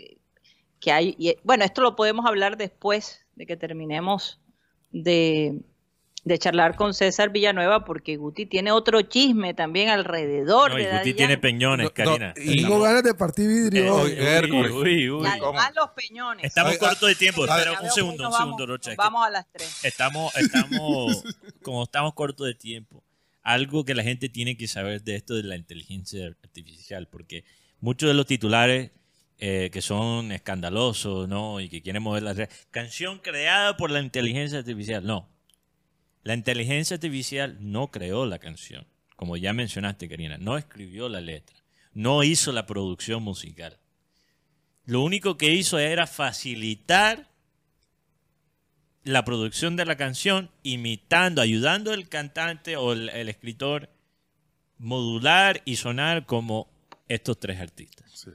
que 0.80 0.92
hay, 0.92 1.16
y- 1.18 1.36
bueno, 1.44 1.64
esto 1.64 1.82
lo 1.82 1.96
podemos 1.96 2.26
hablar 2.26 2.58
después 2.58 3.26
de 3.36 3.46
que 3.46 3.56
terminemos 3.56 4.40
de, 4.92 5.62
de 6.26 6.38
charlar 6.38 6.76
con 6.76 6.94
César 6.94 7.30
Villanueva, 7.30 7.86
porque 7.86 8.18
Guti 8.18 8.46
tiene 8.46 8.72
otro 8.72 9.02
chisme 9.04 9.54
también 9.54 9.90
alrededor 9.90 10.72
No, 10.72 10.76
de 10.78 10.84
y 10.84 10.98
Guti 10.98 11.14
tiene 11.14 11.38
peñones, 11.38 11.86
No, 11.86 11.90
no, 11.90 11.94
Karina. 12.18 12.34
y- 12.36 12.62
Tengo 12.62 12.80
ganas 12.82 13.04
de 13.04 13.14
partir 13.14 13.48
vidrio 13.48 14.06
Eh. 14.08 14.42
Uy, 14.52 14.70
uy, 14.70 15.10
uy. 15.10 15.28
Además 15.28 15.72
los 15.76 15.90
peñones. 15.92 16.44
Estamos 16.46 16.78
cortos 16.78 17.08
de 17.08 17.16
tiempo. 17.16 17.44
ay, 17.50 17.60
Espera 17.62 17.82
un 17.82 17.90
segundo, 17.92 18.28
un 18.28 18.34
segundo, 18.34 18.66
Rocha. 18.66 18.92
Vamos 18.98 19.26
a 19.26 19.30
las 19.30 19.46
tres. 19.52 19.86
Estamos, 19.86 20.36
estamos, 20.36 21.24
como 21.64 21.84
estamos 21.84 22.14
cortos 22.14 22.46
de 22.48 22.56
tiempo, 22.56 23.02
algo 23.44 23.86
que 23.86 23.96
la 23.96 24.04
gente 24.04 24.30
tiene 24.30 24.58
que 24.58 24.68
saber 24.68 25.04
de 25.04 25.16
esto 25.16 25.36
de 25.36 25.44
la 25.44 25.56
inteligencia 25.56 26.28
artificial, 26.44 27.08
porque 27.08 27.44
muchos 27.80 28.10
de 28.10 28.14
los 28.14 28.26
titulares 28.26 28.92
eh, 29.44 29.72
que 29.74 29.82
son 29.82 30.32
escandalosos, 30.32 31.28
¿no? 31.28 31.60
Y 31.60 31.68
que 31.68 31.82
quieren 31.82 32.04
mover 32.04 32.22
la. 32.22 32.48
Canción 32.70 33.18
creada 33.18 33.76
por 33.76 33.90
la 33.90 34.00
inteligencia 34.00 34.60
artificial. 34.60 35.04
No. 35.04 35.28
La 36.22 36.36
inteligencia 36.36 36.94
artificial 36.94 37.58
no 37.60 37.90
creó 37.90 38.28
la 38.28 38.38
canción. 38.38 38.86
Como 39.16 39.38
ya 39.38 39.52
mencionaste, 39.54 40.08
Karina. 40.08 40.38
No 40.38 40.58
escribió 40.58 41.10
la 41.10 41.22
letra. 41.22 41.58
No 41.92 42.24
hizo 42.24 42.52
la 42.52 42.68
producción 42.68 43.24
musical. 43.24 43.80
Lo 44.86 45.02
único 45.02 45.38
que 45.38 45.52
hizo 45.52 45.80
era 45.80 46.06
facilitar 46.06 47.31
la 49.04 49.26
producción 49.26 49.76
de 49.76 49.86
la 49.86 49.98
canción, 49.98 50.52
imitando, 50.64 51.42
ayudando 51.42 51.92
al 51.92 52.08
cantante 52.08 52.78
o 52.78 52.94
el, 52.94 53.10
escritor 53.30 53.90
modular 54.78 55.62
y 55.66 55.76
sonar 55.76 56.26
como 56.26 56.68
estos 57.08 57.40
tres 57.40 57.60
artistas. 57.60 58.28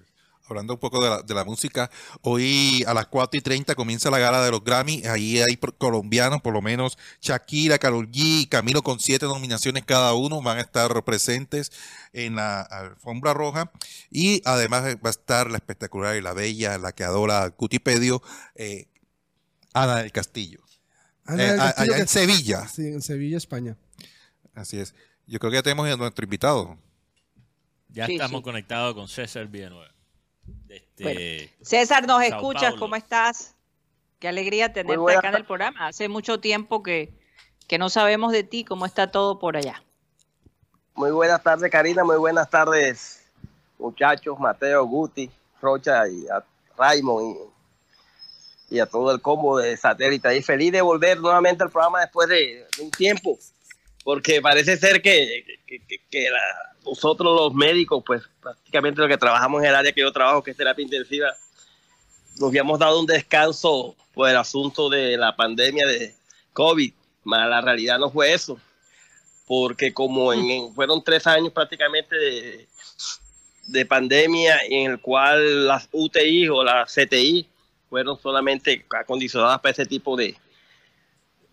Hablando 0.49 0.75
un 0.75 0.79
poco 0.79 1.23
de 1.25 1.35
la, 1.35 1.45
música, 1.45 1.91
hoy 2.23 2.85
a 2.87 2.95
las 2.95 3.09
4 3.09 3.37
y 3.37 3.41
30 3.41 3.75
comienza 3.75 4.13
la 4.13 4.21
gala 4.21 4.45
de 4.45 4.53
los 4.53 4.63
Grammy. 4.63 5.03
Ahí 5.05 5.41
hay 5.41 5.57
colombianos, 5.57 6.41
por 6.41 6.53
lo 6.55 6.63
menos 6.63 6.97
Shakira, 7.21 7.79
Karol 7.79 8.09
G 8.09 8.43
y 8.43 8.47
Camilo 8.47 8.83
con 8.83 9.01
siete 9.01 9.27
nominaciones 9.27 9.85
cada 9.85 10.15
uno 10.15 10.41
van 10.43 10.59
a 10.59 10.61
estar 10.61 11.03
presentes 11.03 11.73
en 12.13 12.37
la 12.37 12.61
alfombra 12.61 13.35
roja. 13.35 13.73
Y 14.09 14.41
además 14.45 14.85
va 15.05 15.09
a 15.09 15.11
estar 15.11 15.51
la 15.51 15.57
espectacular 15.57 16.15
y 16.15 16.21
la 16.21 16.33
bella, 16.33 16.79
la 16.79 16.93
que 16.93 17.03
adora 17.03 17.51
Cutipedio, 17.51 18.23
eh, 18.55 18.87
Ana 19.83 19.97
del 19.97 20.13
Castillo. 20.13 20.61
Ana 21.27 21.43
Eh, 21.43 21.47
del 21.53 21.61
a- 21.61 21.65
Castillo, 21.67 21.93
allá 21.95 22.03
en 22.03 22.09
Sevilla. 22.09 22.69
Sí, 22.69 22.87
en 22.89 23.03
Sevilla, 23.03 23.37
España. 23.37 23.77
Así 24.55 24.79
es. 24.79 24.95
Yo 25.27 25.39
creo 25.39 25.51
que 25.51 25.57
ya 25.59 25.63
tenemos 25.63 25.89
a 25.89 25.97
nuestro 25.97 26.25
invitado. 26.25 26.79
Ya 27.89 28.07
Sí, 28.07 28.15
estamos 28.15 28.41
sí. 28.41 28.45
conectados 28.45 28.95
con 28.95 29.09
César 29.09 29.47
Villanueva. 29.49 29.91
Este, 30.69 31.53
César, 31.63 32.07
¿nos 32.07 32.19
Sao 32.19 32.37
escuchas? 32.37 32.63
Paulo. 32.65 32.79
¿Cómo 32.81 32.97
estás? 32.97 33.55
Qué 34.19 34.29
alegría 34.29 34.73
tenerte 34.73 35.17
acá 35.17 35.29
en 35.29 35.35
el 35.35 35.45
programa. 35.45 35.89
Hace 35.89 36.09
mucho 36.09 36.41
tiempo 36.41 36.83
que, 36.83 37.13
que 37.67 37.79
no 37.79 37.91
sabemos 37.91 38.33
de 38.33 38.45
ti, 38.45 38.65
cómo 38.65 38.87
está 38.87 39.11
todo 39.11 39.39
por 39.39 39.57
allá. 39.57 39.83
Muy 40.95 41.11
buenas 41.11 41.43
tardes, 41.43 41.71
Karina. 41.71 42.03
Muy 42.05 42.17
buenas 42.17 42.49
tardes, 42.49 43.23
muchachos, 43.79 44.39
Mateo, 44.39 44.87
Guti, 44.87 45.31
Rocha 45.61 46.09
y 46.09 46.27
a 46.29 46.43
Raymond 46.79 47.37
y, 48.71 48.79
a 48.79 48.87
todo 48.87 49.13
el 49.13 49.21
combo 49.21 49.59
de 49.59 49.77
satélite. 49.77 50.37
Y 50.37 50.43
feliz 50.43 50.73
de 50.73 50.81
volver 50.83 51.19
nuevamente 51.21 51.63
al 51.65 51.71
programa 51.71 52.01
después 52.01 52.29
de, 52.29 52.67
un 52.81 52.91
tiempo, 52.91 53.39
porque 54.05 54.41
parece 54.41 54.77
ser 54.77 55.01
que, 55.03 55.45
que- 55.67 55.81
que- 56.11 56.29
nosotros 56.85 57.35
los 57.35 57.53
médicos, 57.55 58.03
pues 58.07 58.23
prácticamente 58.41 59.01
los 59.01 59.09
que 59.11 59.19
trabajamos 59.19 59.61
en 59.63 59.71
el 59.71 59.75
área 59.75 59.93
que 59.93 60.01
yo 60.03 60.13
trabajo, 60.13 60.43
que 60.43 60.53
es 60.53 60.57
terapia 60.57 60.85
intensiva, 60.85 61.35
nos 62.39 62.49
habíamos 62.51 62.79
dado 62.79 63.01
un 63.01 63.07
descanso 63.07 63.97
por 64.15 64.29
el 64.29 64.37
asunto 64.37 64.89
de 64.89 65.17
la 65.17 65.35
pandemia 65.35 65.85
de 65.87 66.15
COVID, 66.53 66.93
mas 67.25 67.49
la 67.51 67.61
realidad 67.61 67.99
no 67.99 68.11
fue 68.11 68.33
eso 68.33 68.59
porque 69.47 69.93
como 69.95 70.33
en- 70.33 70.75
fueron 70.75 71.03
tres 71.05 71.27
años 71.27 71.53
prácticamente 71.53 72.17
de, 72.17 72.69
de 73.69 73.87
pandemia 73.87 74.59
en 74.69 74.91
el 74.93 75.01
cual 75.01 75.67
las 75.69 75.89
UTI 75.93 76.49
o 76.49 76.65
las 76.65 76.93
CTI 76.93 77.49
fueron 77.97 78.21
solamente 78.21 78.85
acondicionadas 78.91 79.59
para 79.61 79.73
ese 79.73 79.87
tipo 79.87 80.19
de, 80.19 80.37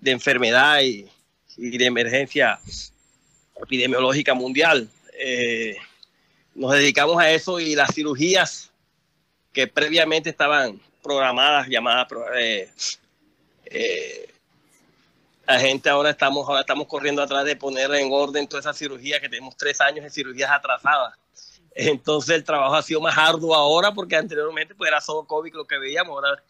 de 0.01 0.11
enfermedad 0.11 0.81
y, 0.81 1.07
de 1.55 1.85
emergencia 1.85 2.59
epidemiológica 3.61 4.33
mundial. 4.33 4.89
Eh, 5.17 5.77
nos 6.53 6.73
dedicamos 6.73 7.17
a 7.17 7.31
eso 7.31 7.61
y 7.61 7.75
las 7.75 7.95
cirugías 7.95 8.71
que 9.53 9.67
previamente 9.67 10.31
estaban 10.31 10.81
programadas, 11.01 11.69
llamadas, 11.69 12.07
eh, 12.37 12.69
eh, 13.67 14.29
la 15.47 15.59
gente 15.61 15.89
ahora 15.89 16.09
estamos, 16.09 16.45
ahora 16.45 16.59
estamos 16.59 16.87
corriendo 16.87 17.21
atrás 17.21 17.45
de 17.45 17.55
poner 17.55 17.89
en 17.93 18.09
orden 18.11 18.49
toda 18.49 18.59
esa 18.59 18.73
cirugía, 18.73 19.21
que 19.21 19.29
tenemos 19.29 19.55
tres 19.55 19.79
años 19.79 20.03
de 20.03 20.09
cirugías 20.09 20.51
atrasadas. 20.51 21.13
Entonces 21.75 22.35
el 22.35 22.43
trabajo 22.43 22.75
ha 22.75 22.81
sido 22.83 23.01
más 23.01 23.17
arduo 23.17 23.55
ahora 23.55 23.91
porque 23.93 24.15
anteriormente 24.15 24.75
pues 24.75 24.89
era 24.89 25.01
solo 25.01 25.25
COVID 25.25 25.53
lo 25.55 25.65
que 25.65 25.77
veíamos, 25.77 26.13
ahora 26.15 26.41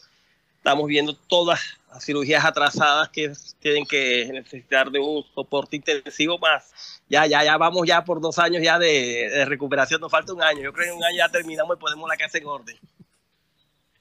estamos 0.57 0.87
viendo 0.87 1.13
todas 1.15 1.59
las 1.91 2.05
cirugías 2.05 2.43
atrasadas 2.43 3.09
que 3.09 3.33
tienen 3.59 3.85
que 3.85 4.29
necesitar 4.31 4.89
de 4.89 4.99
un 4.99 5.23
soporte 5.33 5.75
intensivo 5.75 6.37
más. 6.39 7.01
Ya, 7.09 7.25
ya, 7.25 7.43
ya 7.43 7.57
vamos 7.57 7.85
ya 7.85 8.03
por 8.03 8.21
dos 8.21 8.39
años 8.39 8.61
ya 8.63 8.79
de, 8.79 9.43
recuperación, 9.45 9.99
nos 10.01 10.11
falta 10.11 10.33
un 10.33 10.41
año. 10.41 10.61
Yo 10.61 10.73
creo 10.73 10.85
que 10.85 10.91
en 10.91 10.97
un 10.97 11.03
año 11.03 11.17
ya 11.17 11.29
terminamos 11.29 11.77
y 11.77 11.79
podemos 11.79 12.09
la 12.09 12.17
casa 12.17 12.37
en 12.37 12.45
orden. 12.47 12.77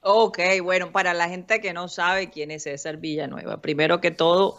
Ok, 0.00 0.38
bueno, 0.62 0.90
para 0.90 1.14
la 1.14 1.28
gente 1.28 1.60
que 1.60 1.72
no 1.72 1.88
sabe 1.88 2.30
quién 2.30 2.50
es 2.50 2.64
César 2.64 2.96
Villanueva, 2.96 3.60
primero 3.60 4.00
que 4.00 4.10
todo, 4.10 4.58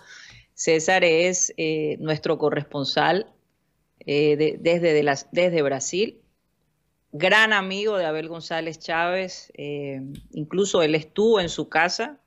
César 0.54 1.04
es 1.04 1.54
eh, 1.58 1.98
nuestro 2.00 2.38
corresponsal 2.38 3.28
eh, 4.06 4.36
de- 4.38 4.58
desde, 4.60 4.94
desde 5.32 5.62
Brasil, 5.62 6.22
gran 7.14 7.54
amigo 7.54 7.98
de 7.98 8.06
Abel 8.06 8.28
González 8.28 8.80
Chávez, 8.80 9.52
eh, 9.56 10.02
incluso 10.34 10.82
él 10.84 10.96
estuvo 10.96 11.40
en 11.40 11.48
su 11.48 11.70
casa, 11.70 12.18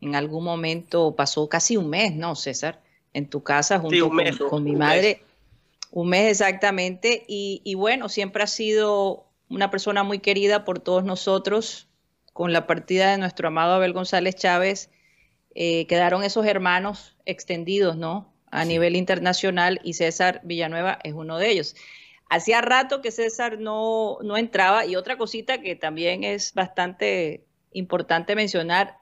en 0.00 0.14
algún 0.14 0.44
momento 0.44 1.16
pasó 1.16 1.48
casi 1.48 1.76
un 1.76 1.88
mes, 1.88 2.14
¿no, 2.14 2.36
César? 2.36 2.80
En 3.14 3.28
tu 3.28 3.42
casa 3.42 3.78
junto 3.80 3.96
Sí, 3.96 4.00
un 4.02 4.08
con- 4.10 4.16
mes, 4.18 4.36
con, 4.36 4.62
mi 4.62 4.70
un 4.72 4.78
madre, 4.78 5.22
un 5.90 6.08
mes 6.10 6.30
exactamente, 6.30 7.24
y, 7.26 7.62
y 7.64 7.74
bueno, 7.74 8.08
siempre 8.10 8.42
ha 8.42 8.46
sido 8.46 9.24
una 9.48 9.70
persona 9.70 10.02
muy 10.02 10.18
querida 10.18 10.64
por 10.64 10.78
todos 10.80 11.02
nosotros. 11.04 11.88
Con 12.34 12.52
la 12.52 12.66
partida 12.66 13.12
de 13.12 13.16
nuestro 13.18 13.48
amado 13.48 13.72
Abel 13.72 13.94
González 13.94 14.34
Chávez, 14.36 14.90
eh, 15.54 15.86
quedaron 15.86 16.22
esos 16.22 16.44
hermanos 16.44 17.16
extendidos, 17.24 17.96
¿no? 17.96 18.30
A 18.50 18.66
nivel 18.66 18.94
internacional 18.94 19.80
y 19.82 19.94
César 19.94 20.42
Villanueva 20.44 20.98
es 21.02 21.14
uno 21.14 21.38
de 21.38 21.50
ellos. 21.50 21.74
Hacía 22.28 22.60
rato 22.60 23.00
que 23.02 23.12
César 23.12 23.58
no, 23.60 24.18
no 24.22 24.36
entraba 24.36 24.84
y 24.86 24.96
otra 24.96 25.16
cosita 25.16 25.60
que 25.60 25.76
también 25.76 26.24
es 26.24 26.52
bastante 26.54 27.44
importante 27.72 28.34
mencionar, 28.34 28.96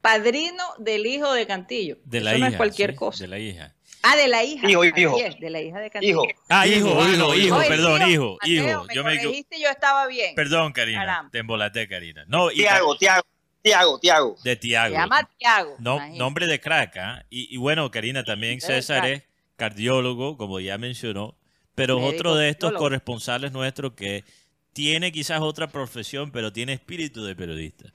padrino 0.00 0.62
del 0.78 1.06
hijo 1.06 1.32
de 1.32 1.46
Cantillo. 1.46 1.98
De 2.04 2.20
la 2.20 2.30
Eso 2.30 2.38
hija. 2.38 2.46
no 2.46 2.50
es 2.52 2.56
cualquier 2.56 2.90
sí, 2.92 2.96
cosa. 2.96 3.24
De 3.24 3.28
la 3.28 3.38
hija. 3.38 3.74
Ah, 4.02 4.16
de 4.16 4.26
la 4.26 4.42
hija. 4.42 4.68
Hijo, 4.68 4.84
hijo. 4.84 5.16
de 5.40 5.50
la 5.50 5.60
hija 5.60 5.78
de 5.80 5.90
Cantillo. 5.90 6.24
Hijo, 6.24 6.40
Ah, 6.48 6.66
hijo, 6.66 6.88
Hijo, 6.88 6.90
hijo, 6.90 7.10
hijo, 7.12 7.34
hijo, 7.36 7.56
Oye, 7.56 7.68
perdón, 7.68 8.10
hijo, 8.10 8.38
Mateo, 8.40 8.52
hijo. 8.72 8.84
me 8.84 8.94
Yo 8.94 9.04
me 9.04 9.16
corregiste, 9.18 9.60
yo 9.60 9.68
estaba 9.68 10.06
bien. 10.06 10.34
Perdón, 10.34 10.72
Karina, 10.72 11.00
Caramba. 11.00 11.30
te 11.30 11.38
embolaté, 11.38 11.88
Karina. 11.88 12.24
No, 12.26 12.48
Tiago, 12.48 12.96
Tiago, 12.96 13.22
Tiago, 13.62 13.98
Tiago. 14.00 14.36
de 14.42 14.50
Se 14.50 14.56
Tiago. 14.56 14.94
llama 14.94 15.28
Tiago. 15.38 15.76
No, 15.78 15.94
imagínate. 15.96 16.18
nombre 16.18 16.46
de 16.48 16.60
crack, 16.60 16.96
¿ah? 16.96 17.24
y, 17.30 17.54
y 17.54 17.58
bueno, 17.58 17.88
Karina, 17.92 18.24
también 18.24 18.60
César 18.60 19.06
es 19.06 19.22
cardiólogo, 19.56 20.36
como 20.36 20.58
ya 20.58 20.78
mencionó, 20.78 21.36
pero 21.74 21.96
Médico 21.96 22.14
otro 22.14 22.34
de 22.36 22.48
estos 22.48 22.72
corresponsales 22.72 23.52
nuestros 23.52 23.92
que 23.94 24.24
tiene 24.72 25.12
quizás 25.12 25.40
otra 25.40 25.68
profesión, 25.68 26.30
pero 26.30 26.52
tiene 26.52 26.72
espíritu 26.72 27.24
de 27.24 27.34
periodista. 27.36 27.90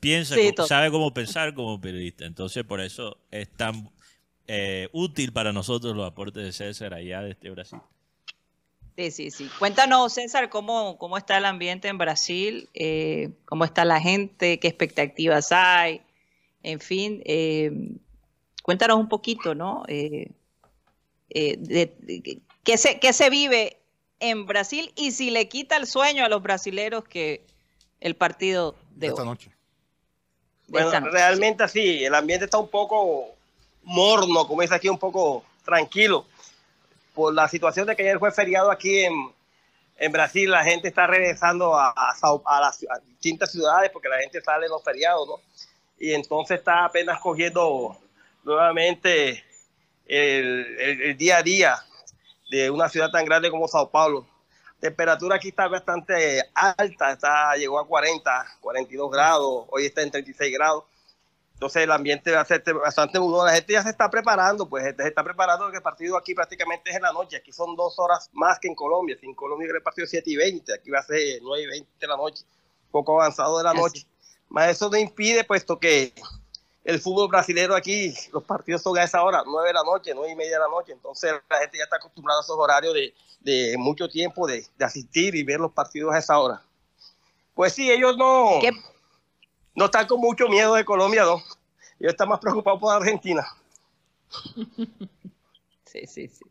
Piensa, 0.00 0.34
Sí, 0.34 0.52
sabe 0.66 0.90
cómo 0.90 1.12
pensar 1.14 1.54
como 1.54 1.80
periodista. 1.80 2.24
Entonces, 2.24 2.64
por 2.64 2.80
eso 2.80 3.18
es 3.30 3.48
tan 3.50 3.90
eh, 4.48 4.88
útil 4.92 5.32
para 5.32 5.52
nosotros 5.52 5.94
los 5.94 6.06
aportes 6.06 6.42
de 6.44 6.52
César 6.52 6.94
allá 6.94 7.22
desde 7.22 7.50
Brasil. 7.50 7.78
Sí, 8.96 9.10
sí, 9.10 9.30
sí. 9.30 9.48
Cuéntanos, 9.58 10.12
César, 10.12 10.50
cómo, 10.50 10.98
cómo 10.98 11.16
está 11.16 11.38
el 11.38 11.44
ambiente 11.44 11.88
en 11.88 11.96
Brasil, 11.98 12.68
eh, 12.74 13.30
cómo 13.46 13.64
está 13.64 13.84
la 13.84 14.00
gente, 14.00 14.58
qué 14.58 14.68
expectativas 14.68 15.50
hay, 15.52 16.02
en 16.62 16.80
fin, 16.80 17.22
eh, 17.24 17.70
cuéntanos 18.62 18.98
un 18.98 19.08
poquito, 19.08 19.54
¿no? 19.54 19.84
Eh, 19.88 20.30
de- 21.30 21.56
de- 22.00 22.40
¿qué, 22.64 22.78
se, 22.78 22.98
¿Qué 23.00 23.12
se 23.12 23.30
vive 23.30 23.78
en 24.20 24.46
Brasil 24.46 24.92
y 24.96 25.12
si 25.12 25.30
le 25.30 25.48
quita 25.48 25.76
el 25.76 25.86
sueño 25.86 26.24
a 26.24 26.28
los 26.28 26.42
brasileros 26.42 27.04
que 27.04 27.44
el 28.00 28.14
partido 28.16 28.76
de, 28.90 29.08
esta 29.08 29.22
hoy, 29.22 29.28
noche. 29.28 29.50
de 29.50 29.54
Bueno, 30.68 30.86
esta 30.88 31.00
noche? 31.00 31.12
realmente 31.12 31.64
así, 31.64 32.04
el 32.04 32.14
ambiente 32.14 32.44
está 32.46 32.58
un 32.58 32.68
poco 32.68 33.26
morno, 33.82 34.46
como 34.46 34.62
dice 34.62 34.74
aquí, 34.74 34.88
un 34.88 34.98
poco 34.98 35.44
tranquilo. 35.64 36.26
Por 37.14 37.34
la 37.34 37.48
situación 37.48 37.86
de 37.86 37.94
que 37.96 38.02
ayer 38.02 38.18
fue 38.18 38.32
feriado 38.32 38.70
aquí 38.70 39.00
en, 39.00 39.12
en 39.98 40.12
Brasil, 40.12 40.50
la 40.50 40.64
gente 40.64 40.88
está 40.88 41.06
regresando 41.06 41.76
a, 41.76 41.88
a, 41.90 42.14
a 42.46 42.60
las 42.60 42.82
a 42.88 42.98
distintas 43.06 43.52
ciudades 43.52 43.90
porque 43.92 44.08
la 44.08 44.18
gente 44.18 44.40
sale 44.40 44.66
en 44.66 44.72
los 44.72 44.82
feriados, 44.82 45.28
¿no? 45.28 45.34
Y 45.98 46.12
entonces 46.14 46.58
está 46.58 46.84
apenas 46.86 47.20
cogiendo 47.20 47.96
nuevamente 48.44 49.44
el, 50.06 50.76
el- 50.80 51.02
el 51.02 51.16
día 51.16 51.38
a 51.38 51.42
día 51.42 51.84
de 52.52 52.70
una 52.70 52.86
ciudad 52.90 53.10
tan 53.10 53.24
grande 53.24 53.50
como 53.50 53.66
Sao 53.66 53.90
Paulo. 53.90 54.26
Temperatura 54.78 55.36
aquí 55.36 55.48
está 55.48 55.68
bastante 55.68 56.42
alta, 56.54 57.12
está, 57.12 57.56
llegó 57.56 57.78
a 57.78 57.86
40, 57.86 58.58
42 58.60 59.10
grados, 59.10 59.66
hoy 59.70 59.86
está 59.86 60.02
en 60.02 60.10
36 60.10 60.52
grados. 60.52 60.84
Entonces 61.54 61.84
el 61.84 61.90
ambiente 61.90 62.30
va 62.30 62.42
a 62.42 62.44
ser 62.44 62.62
bastante 62.74 63.18
nudo. 63.18 63.46
La 63.46 63.54
gente 63.54 63.72
ya 63.72 63.82
se 63.82 63.88
está 63.88 64.10
preparando, 64.10 64.68
pues 64.68 64.84
se 64.84 65.08
está 65.08 65.24
preparando 65.24 65.64
porque 65.64 65.78
el 65.78 65.82
partido 65.82 66.18
aquí 66.18 66.34
prácticamente 66.34 66.90
es 66.90 66.96
en 66.96 67.02
la 67.02 67.12
noche. 67.12 67.36
Aquí 67.36 67.52
son 67.52 67.74
dos 67.74 67.98
horas 67.98 68.28
más 68.32 68.58
que 68.58 68.68
en 68.68 68.74
Colombia. 68.74 69.16
Si 69.18 69.24
en 69.24 69.34
Colombia 69.34 69.68
el 69.74 69.82
partido 69.82 70.04
es 70.04 70.10
7 70.10 70.28
y 70.28 70.36
20, 70.36 70.74
aquí 70.74 70.90
va 70.90 70.98
a 70.98 71.04
ser 71.04 71.38
9 71.40 71.62
y 71.62 71.66
20 71.68 71.90
de 72.00 72.06
la 72.06 72.16
noche, 72.16 72.44
poco 72.90 73.18
avanzado 73.18 73.56
de 73.58 73.64
la 73.64 73.72
noche. 73.72 74.06
Más 74.48 74.68
eso 74.68 74.90
no 74.90 74.98
impide, 74.98 75.44
puesto 75.44 75.78
que 75.78 76.12
el 76.84 77.00
fútbol 77.00 77.28
brasileño 77.28 77.74
aquí, 77.74 78.12
los 78.32 78.42
partidos 78.42 78.82
son 78.82 78.98
a 78.98 79.04
esa 79.04 79.22
hora, 79.22 79.42
9 79.46 79.68
de 79.68 79.74
la 79.74 79.82
noche, 79.84 80.12
9 80.14 80.32
y 80.32 80.36
media 80.36 80.52
de 80.58 80.64
la 80.64 80.68
noche. 80.68 80.92
Entonces 80.92 81.32
la 81.48 81.58
gente 81.58 81.78
ya 81.78 81.84
está 81.84 81.96
acostumbrada 81.96 82.40
a 82.40 82.42
esos 82.42 82.56
horarios 82.58 82.92
de, 82.94 83.14
de 83.40 83.76
mucho 83.78 84.08
tiempo 84.08 84.46
de, 84.46 84.66
de 84.76 84.84
asistir 84.84 85.34
y 85.34 85.42
ver 85.44 85.60
los 85.60 85.72
partidos 85.72 86.12
a 86.14 86.18
esa 86.18 86.38
hora. 86.38 86.60
Pues 87.54 87.72
sí, 87.74 87.90
ellos 87.90 88.16
no, 88.16 88.58
¿Qué- 88.60 88.72
no 89.74 89.84
están 89.84 90.06
con 90.06 90.20
mucho 90.20 90.48
miedo 90.48 90.74
de 90.74 90.84
Colombia, 90.84 91.22
¿no? 91.24 91.34
Ellos 92.00 92.12
están 92.12 92.28
más 92.28 92.40
preocupados 92.40 92.80
por 92.80 92.94
Argentina. 92.94 93.46
Sí, 95.84 96.06
sí, 96.06 96.26
sí. 96.28 96.44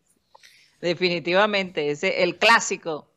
Definitivamente, 0.81 1.89
ese 1.89 2.21
el 2.21 2.37
clásico 2.37 3.07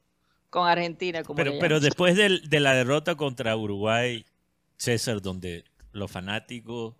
con 0.48 0.66
Argentina. 0.66 1.22
Como 1.22 1.36
Pero, 1.36 1.52
pero 1.60 1.80
después 1.80 2.16
del- 2.16 2.48
de, 2.48 2.60
la 2.60 2.72
derrota 2.72 3.14
contra 3.14 3.54
Uruguay, 3.56 4.24
César, 4.78 5.20
donde 5.20 5.64
los 5.92 6.10
fanáticos 6.10 6.94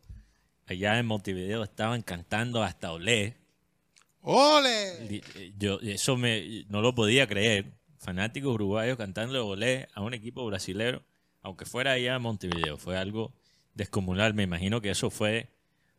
allá 0.67 0.99
en 0.99 1.07
Montevideo 1.07 1.63
estaban 1.63 2.03
cantando 2.03 2.63
hasta 2.63 2.93
Olé, 2.93 3.37
¡Ole! 4.27 5.21
Eh, 5.37 5.53
Yo 5.59 5.79
eso 5.83 6.17
me 6.17 6.65
no 6.69 6.81
lo 6.81 6.95
podía 6.95 7.27
creer. 7.27 7.67
Fanáticos 7.99 8.55
uruguayos 8.55 8.99
cantando 8.99 9.47
olé 9.47 9.89
a 9.95 10.03
un 10.03 10.13
equipo 10.13 10.45
brasilero, 10.47 11.03
aunque 11.43 11.65
fuera 11.65 11.93
allá 11.93 12.17
en 12.17 12.23
Montevideo, 12.23 12.77
fue 12.77 12.97
algo 12.99 13.33
descomunal. 13.75 14.35
Me 14.35 14.43
imagino 14.43 14.81
que 14.81 14.91
eso 14.91 15.11
fue 15.11 15.49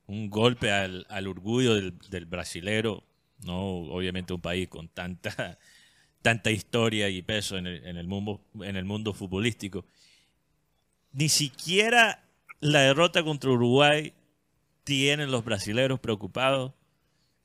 un 0.07 0.29
golpe 0.29 0.71
al, 0.71 1.05
al 1.09 1.27
orgullo 1.27 1.75
del, 1.75 1.97
del 2.09 2.25
brasilero, 2.25 3.03
no 3.43 3.59
obviamente 3.91 4.33
un 4.33 4.41
país 4.41 4.67
con 4.69 4.87
tanta 4.87 5.57
tanta 6.21 6.49
historia 6.49 7.09
y 7.09 7.21
peso 7.21 7.57
en 7.57 7.67
el, 7.67 7.85
en 7.85 7.97
el 7.97 8.07
mundo 8.07 8.41
en 8.61 8.75
el 8.75 8.85
mundo 8.85 9.13
futbolístico. 9.13 9.85
Ni 11.11 11.29
siquiera 11.29 12.23
la 12.59 12.81
derrota 12.81 13.23
contra 13.23 13.51
Uruguay 13.51 14.13
tienen 14.85 15.31
los 15.31 15.43
brasileros 15.43 15.99
preocupados 15.99 16.71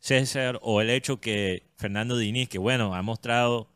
César, 0.01 0.59
o 0.63 0.81
el 0.81 0.89
hecho 0.89 1.21
que 1.21 1.63
Fernando 1.77 2.17
Diniz, 2.17 2.49
que 2.49 2.59
bueno, 2.59 2.95
ha 2.95 3.03
mostrado, 3.03 3.69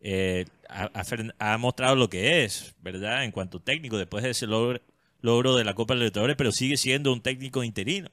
eh, 0.00 0.46
ha, 0.68 1.58
mostrado 1.58 1.96
lo 1.96 2.08
que 2.08 2.44
es, 2.44 2.74
¿verdad? 2.80 3.24
En 3.24 3.30
cuanto 3.30 3.60
técnico, 3.60 3.98
después 3.98 4.24
de 4.24 4.30
ese 4.30 4.46
logro, 4.46 4.80
logro 5.20 5.54
de 5.56 5.64
la 5.64 5.74
Copa 5.74 5.94
Libertadores, 5.94 6.36
pero 6.36 6.50
sigue 6.50 6.78
siendo 6.78 7.12
un 7.12 7.20
técnico 7.20 7.62
interino. 7.62 8.08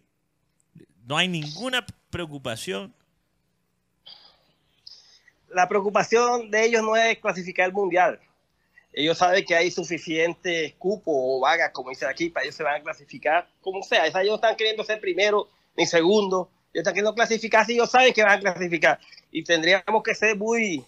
No 1.06 1.16
hay 1.16 1.30
ninguna 1.30 1.86
preocupación. 2.10 2.94
La 5.50 5.70
preocupación 5.70 6.52
de 6.52 6.66
ellos 6.66 6.84
no 6.84 6.98
es 6.98 7.18
clasificar 7.20 7.68
el 7.68 7.74
mundial. 7.74 8.20
Ellos 8.94 9.18
saben 9.18 9.46
que 9.46 9.56
hay 9.56 9.70
suficiente 9.70 10.76
cupo 10.80 11.12
o 11.14 11.40
vagas, 11.40 11.72
como 11.72 11.90
dice 11.90 12.06
aquí, 12.06 12.30
para 12.30 12.46
ellos 12.46 12.56
se 12.56 12.64
van 12.64 12.82
a 12.82 12.84
clasificar, 12.84 13.48
como 13.62 13.84
sea. 13.84 14.08
Ellos 14.08 14.26
no 14.26 14.36
están 14.36 14.56
queriendo 14.56 14.84
ser 14.84 15.00
primero 15.00 15.50
ni 15.76 15.86
segundo. 15.86 16.50
Ellos 16.74 16.82
están 16.82 16.94
queriendo 16.94 17.14
clasificar 17.14 17.66
si 17.66 17.74
ellos 17.74 17.92
saben 17.92 18.14
que 18.14 18.24
van 18.24 18.38
a 18.38 18.40
clasificar. 18.40 19.00
Y 19.32 19.44
tendríamos 19.44 20.02
que 20.04 20.16
ser 20.16 20.36
muy, 20.36 20.84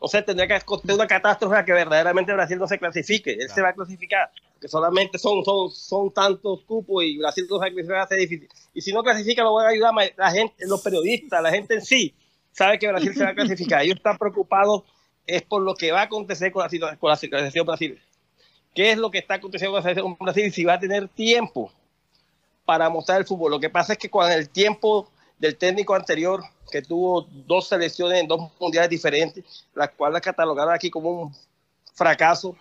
no 0.00 0.08
sé, 0.08 0.22
tendría 0.22 0.46
que 0.46 0.54
acontecer 0.54 0.94
una 0.94 1.06
catástrofe 1.06 1.56
a 1.56 1.64
que 1.64 1.72
verdaderamente 1.72 2.32
Brasil 2.32 2.58
no 2.58 2.68
se 2.68 2.78
clasifique. 2.78 3.32
Él 3.32 3.50
se 3.50 3.60
va 3.60 3.70
a 3.70 3.74
clasificar, 3.74 4.30
que 4.60 4.68
solamente 4.68 5.18
son, 5.18 5.44
son, 5.44 5.70
son 5.70 6.12
tantos 6.12 6.62
cupos 6.62 7.02
y 7.02 7.18
Brasil 7.18 7.46
no 7.50 7.56
se 7.56 7.60
va 7.60 7.66
a 7.66 7.70
clasificar, 7.70 7.96
va 7.96 8.02
a 8.04 8.08
ser 8.08 8.18
difícil. 8.18 8.48
Y 8.72 8.80
si 8.82 8.92
no 8.92 9.02
clasifica, 9.02 9.42
lo 9.42 9.54
van 9.54 9.66
a 9.66 9.70
ayudar 9.70 9.92
la 10.16 10.30
gente, 10.30 10.54
los 10.66 10.80
periodistas, 10.80 11.42
la 11.42 11.50
gente 11.50 11.74
en 11.74 11.82
sí, 11.84 12.14
sabe 12.52 12.78
que 12.78 12.88
Brasil 12.88 13.14
se 13.14 13.24
va 13.24 13.30
a 13.30 13.34
clasificar. 13.34 13.82
Ellos 13.82 13.96
están 13.96 14.16
preocupados 14.18 14.84
es 15.28 15.42
por 15.42 15.62
lo 15.62 15.74
que 15.74 15.92
va 15.92 16.00
a 16.00 16.04
acontecer 16.04 16.50
con 16.50 16.62
la, 16.62 16.96
con 16.96 17.10
la 17.10 17.16
selección 17.16 17.66
Brasil. 17.66 18.00
qué 18.74 18.92
es 18.92 18.98
lo 18.98 19.10
que 19.10 19.18
está 19.18 19.34
aconteciendo 19.34 19.72
con 19.72 19.78
la 19.78 19.82
selección 19.82 20.16
Brasil 20.18 20.52
si 20.52 20.64
va 20.64 20.74
a 20.74 20.80
tener 20.80 21.06
tiempo 21.08 21.70
para 22.64 22.88
mostrar 22.88 23.18
el 23.18 23.26
fútbol. 23.26 23.52
Lo 23.52 23.60
que 23.60 23.70
pasa 23.70 23.92
es 23.92 23.98
que 23.98 24.10
con 24.10 24.30
el 24.30 24.48
tiempo 24.48 25.10
del 25.38 25.56
técnico 25.56 25.94
anterior, 25.94 26.42
que 26.70 26.82
tuvo 26.82 27.26
dos 27.46 27.68
selecciones 27.68 28.20
en 28.20 28.26
dos 28.26 28.50
mundiales 28.58 28.90
diferentes, 28.90 29.66
las 29.74 29.90
cuales 29.90 30.20
catalogaron 30.22 30.74
aquí 30.74 30.90
como 30.90 31.10
un 31.10 31.36
fracaso, 31.94 32.56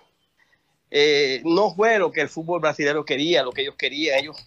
eh, 0.91 1.41
no 1.45 1.73
fue 1.73 1.99
lo 1.99 2.11
que 2.11 2.21
el 2.21 2.29
fútbol 2.29 2.59
brasileño 2.59 3.03
quería, 3.03 3.43
lo 3.43 3.51
que 3.51 3.61
ellos 3.61 3.75
querían. 3.75 4.19
Ellos 4.19 4.37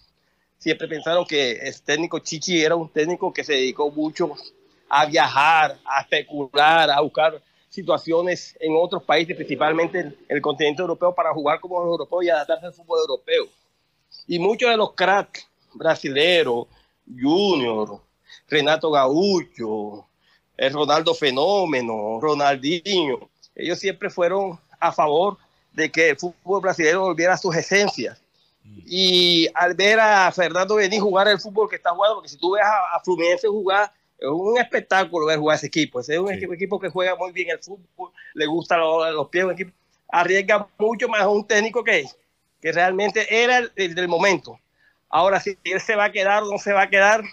siempre 0.59 0.87
pensaron 0.87 1.25
que 1.25 1.53
el 1.53 1.81
técnico 1.81 2.19
Chichi 2.19 2.61
era 2.61 2.75
un 2.75 2.89
técnico 2.89 3.33
que 3.33 3.43
se 3.43 3.53
dedicó 3.53 3.89
mucho 3.89 4.35
a 4.89 5.05
viajar, 5.05 5.79
a 5.85 6.01
especular, 6.01 6.89
a 6.89 7.01
buscar 7.01 7.41
situaciones 7.71 8.55
en 8.59 8.73
otros 8.75 9.01
países, 9.03 9.35
principalmente 9.35 9.99
en 10.01 10.15
el 10.27 10.41
continente 10.41 10.81
europeo, 10.81 11.15
para 11.15 11.33
jugar 11.33 11.59
como 11.61 11.79
los 11.79 11.87
europeos 11.87 12.25
y 12.25 12.29
adaptarse 12.29 12.65
al 12.65 12.73
fútbol 12.73 12.99
europeo. 12.99 13.45
Y 14.27 14.37
muchos 14.39 14.69
de 14.69 14.77
los 14.77 14.93
cracks 14.93 15.47
brasileros, 15.73 16.67
Junior, 17.07 18.01
Renato 18.49 18.91
Gaúcho, 18.91 20.05
el 20.57 20.73
Ronaldo 20.73 21.15
Fenómeno, 21.15 22.19
Ronaldinho, 22.21 23.29
ellos 23.55 23.79
siempre 23.79 24.09
fueron 24.09 24.59
a 24.77 24.91
favor 24.91 25.37
de 25.71 25.89
que 25.89 26.09
el 26.09 26.17
fútbol 26.17 26.61
brasileño 26.61 26.99
volviera 26.99 27.33
a 27.33 27.37
sus 27.37 27.55
esencias. 27.55 28.21
Y 28.85 29.47
al 29.53 29.75
ver 29.75 29.99
a 29.99 30.29
Fernando 30.33 30.75
Bení 30.75 30.99
jugar 30.99 31.29
el 31.29 31.39
fútbol 31.39 31.69
que 31.69 31.77
está 31.77 31.91
jugando, 31.91 32.15
porque 32.15 32.29
si 32.29 32.37
tú 32.37 32.51
ves 32.51 32.63
a, 32.63 32.97
a 32.97 32.99
Fluminense 32.99 33.47
jugar, 33.47 33.91
un 34.21 34.57
espectáculo 34.59 35.25
ver 35.25 35.39
jugar 35.39 35.57
ese 35.57 35.67
equipo. 35.67 35.99
Ese 35.99 36.13
es 36.13 36.19
un 36.19 36.27
Sí. 36.29 36.33
equipo, 36.35 36.53
equipo 36.53 36.79
que 36.79 36.89
juega 36.89 37.15
muy 37.15 37.31
bien 37.31 37.49
el 37.49 37.59
fútbol, 37.59 38.11
le 38.33 38.45
gusta 38.45 38.77
los, 38.77 39.13
los 39.13 39.29
pies, 39.29 39.45
un 39.45 39.51
equipo, 39.51 39.71
arriesga 40.09 40.67
mucho 40.77 41.07
más 41.07 41.21
a 41.21 41.29
un 41.29 41.45
técnico 41.47 41.83
que, 41.83 42.05
que 42.61 42.71
realmente 42.71 43.43
era 43.43 43.57
el, 43.59 43.71
el 43.75 43.95
del 43.95 44.07
momento. 44.07 44.59
Ahora, 45.09 45.39
si 45.39 45.57
él 45.63 45.81
se 45.81 45.95
va 45.95 46.05
a 46.05 46.11
quedar 46.11 46.43
o 46.43 46.51
no 46.51 46.57
se 46.57 46.71
va 46.73 46.83
a 46.83 46.89
quedar, 46.89 47.23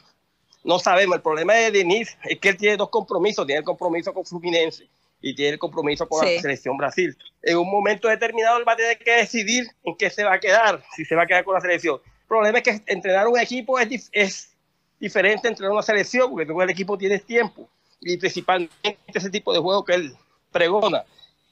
no 0.64 0.78
sabemos. 0.78 1.16
El 1.16 1.22
problema 1.22 1.54
de 1.54 1.70
Denis 1.70 2.16
es 2.24 2.38
que 2.40 2.48
él 2.50 2.56
tiene 2.56 2.76
dos 2.76 2.88
compromisos. 2.90 3.46
Tiene 3.46 3.60
el 3.60 3.64
compromiso 3.64 4.12
con 4.12 4.24
Fluminense 4.26 4.88
y 5.20 5.34
tiene 5.34 5.52
el 5.52 5.58
compromiso 5.58 6.08
con 6.08 6.26
Sí. 6.26 6.34
la 6.36 6.40
selección 6.42 6.76
Brasil. 6.76 7.16
En 7.42 7.56
un 7.58 7.70
momento 7.70 8.08
determinado 8.08 8.58
él 8.58 8.66
va 8.66 8.72
a 8.72 8.76
tener 8.76 8.98
que 8.98 9.12
decidir 9.12 9.66
en 9.84 9.96
qué 9.96 10.10
se 10.10 10.24
va 10.24 10.34
a 10.34 10.40
quedar, 10.40 10.82
si 10.96 11.04
se 11.04 11.14
va 11.14 11.22
a 11.22 11.26
quedar 11.26 11.44
con 11.44 11.54
la 11.54 11.60
selección. 11.60 12.00
El 12.04 12.26
problema 12.26 12.58
es 12.58 12.64
que 12.64 12.82
entrenar 12.92 13.26
un 13.28 13.38
equipo 13.38 13.78
es, 13.78 14.08
es 14.12 14.56
diferente 14.98 15.48
a 15.48 15.50
entrenar 15.50 15.72
una 15.72 15.82
selección, 15.82 16.30
porque 16.30 16.46
tú 16.46 16.60
el 16.60 16.70
equipo 16.70 16.98
tienes 16.98 17.24
tiempo 17.24 17.68
y 18.00 18.16
principalmente 18.16 18.98
ese 19.06 19.30
tipo 19.30 19.52
de 19.52 19.58
juego 19.58 19.84
que 19.84 19.94
él 19.94 20.16
pregona. 20.52 21.04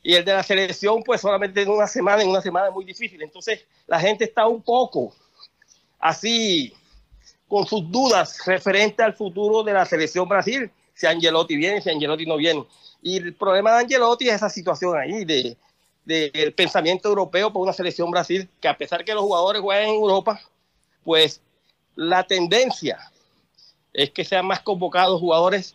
Y 0.02 0.14
el 0.14 0.24
de 0.24 0.34
la 0.34 0.42
selección, 0.42 1.02
pues 1.02 1.20
solamente 1.20 1.62
en 1.62 1.68
una 1.68 1.86
semana, 1.86 2.22
en 2.22 2.28
una 2.28 2.40
semana 2.40 2.68
es 2.68 2.74
muy 2.74 2.84
difícil. 2.84 3.20
Entonces, 3.22 3.64
la 3.86 3.98
gente 3.98 4.24
está 4.24 4.46
un 4.46 4.62
poco 4.62 5.12
así 5.98 6.72
con 7.48 7.66
sus 7.66 7.90
dudas 7.90 8.44
referente 8.46 9.02
al 9.02 9.14
futuro 9.14 9.62
de 9.62 9.72
la 9.72 9.84
selección 9.84 10.28
Brasil, 10.28 10.70
si 10.94 11.06
Angelotti 11.06 11.56
viene, 11.56 11.80
si 11.80 11.90
Angelotti 11.90 12.26
no 12.26 12.36
viene. 12.36 12.64
Y 13.02 13.16
el 13.18 13.34
problema 13.34 13.72
de 13.72 13.80
Angelotti 13.80 14.28
es 14.28 14.36
esa 14.36 14.48
situación 14.48 14.96
ahí 14.96 15.24
de 15.24 15.56
del 16.06 16.54
pensamiento 16.54 17.08
europeo 17.08 17.52
por 17.52 17.62
una 17.62 17.72
selección 17.72 18.10
Brasil, 18.12 18.48
que 18.60 18.68
a 18.68 18.78
pesar 18.78 19.04
que 19.04 19.12
los 19.12 19.24
jugadores 19.24 19.60
juegan 19.60 19.88
en 19.88 19.94
Europa, 19.96 20.40
pues 21.04 21.42
la 21.96 22.24
tendencia 22.24 23.10
es 23.96 24.10
que 24.10 24.24
sean 24.24 24.46
más 24.46 24.60
convocados 24.60 25.18
jugadores 25.20 25.74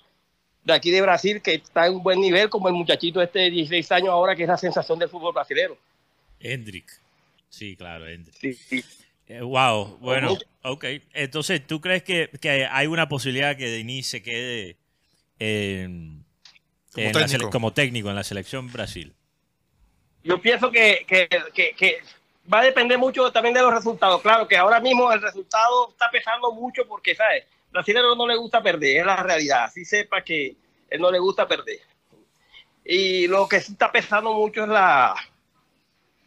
de 0.63 0.73
aquí 0.73 0.91
de 0.91 1.01
Brasil 1.01 1.41
que 1.41 1.55
están 1.55 1.85
en 1.87 1.95
un 1.95 2.03
buen 2.03 2.21
nivel, 2.21 2.49
como 2.49 2.67
el 2.67 2.73
muchachito 2.75 3.21
este 3.21 3.39
de 3.39 3.49
16 3.49 3.91
años 3.93 4.09
ahora, 4.09 4.35
que 4.35 4.43
es 4.43 4.47
la 4.49 4.57
sensación 4.57 4.99
del 4.99 5.09
fútbol 5.09 5.33
brasileño. 5.33 5.75
Hendrik. 6.39 6.91
Sí, 7.49 7.75
claro, 7.75 8.07
Hendrik. 8.07 8.35
Sí, 8.39 8.53
sí. 8.53 8.83
Eh, 9.27 9.41
wow, 9.41 9.97
bueno, 9.99 10.37
ok. 10.63 10.85
Entonces, 11.13 11.65
¿tú 11.65 11.81
crees 11.81 12.03
que, 12.03 12.29
que 12.39 12.65
hay 12.69 12.87
una 12.87 13.09
posibilidad 13.09 13.57
que 13.57 13.69
Denis 13.69 14.07
se 14.07 14.21
quede 14.21 14.77
en- 15.39 16.23
Como 16.93 17.07
en 17.07 17.13
técnico. 17.13 17.31
sele- 17.45 17.49
como 17.51 17.73
técnico 17.73 18.09
en 18.09 18.15
la 18.15 18.23
selección 18.23 18.71
Brasil? 18.71 19.13
Yo 20.23 20.39
pienso 20.41 20.69
que, 20.69 21.05
que, 21.07 21.27
que- 21.53 21.71
que 21.77 21.97
va 22.51 22.59
a 22.59 22.63
depender 22.63 22.97
mucho 22.99 23.31
también 23.31 23.55
de 23.55 23.61
los 23.61 23.73
resultados. 23.73 24.21
Claro 24.21 24.47
que 24.47 24.57
ahora 24.57 24.79
mismo 24.79 25.11
el 25.11 25.21
resultado 25.21 25.89
está 25.89 26.09
pesando 26.11 26.51
mucho 26.51 26.85
porque, 26.87 27.15
¿sabes? 27.15 27.45
Brasilero 27.71 28.15
no 28.15 28.27
le 28.27 28.35
gusta 28.35 28.61
perder, 28.61 28.97
es 28.97 29.05
la 29.05 29.15
realidad. 29.23 29.63
Así 29.65 29.85
sepa 29.85 30.21
que 30.23 30.55
él 30.89 31.01
no 31.01 31.09
le 31.11 31.19
gusta 31.19 31.47
perder. 31.47 31.79
Y 32.83 33.27
lo 33.27 33.47
que 33.47 33.59
sí 33.61 33.71
está 33.73 33.91
pesando 33.91 34.33
mucho 34.33 34.63
es 34.63 34.69
la 34.69 35.15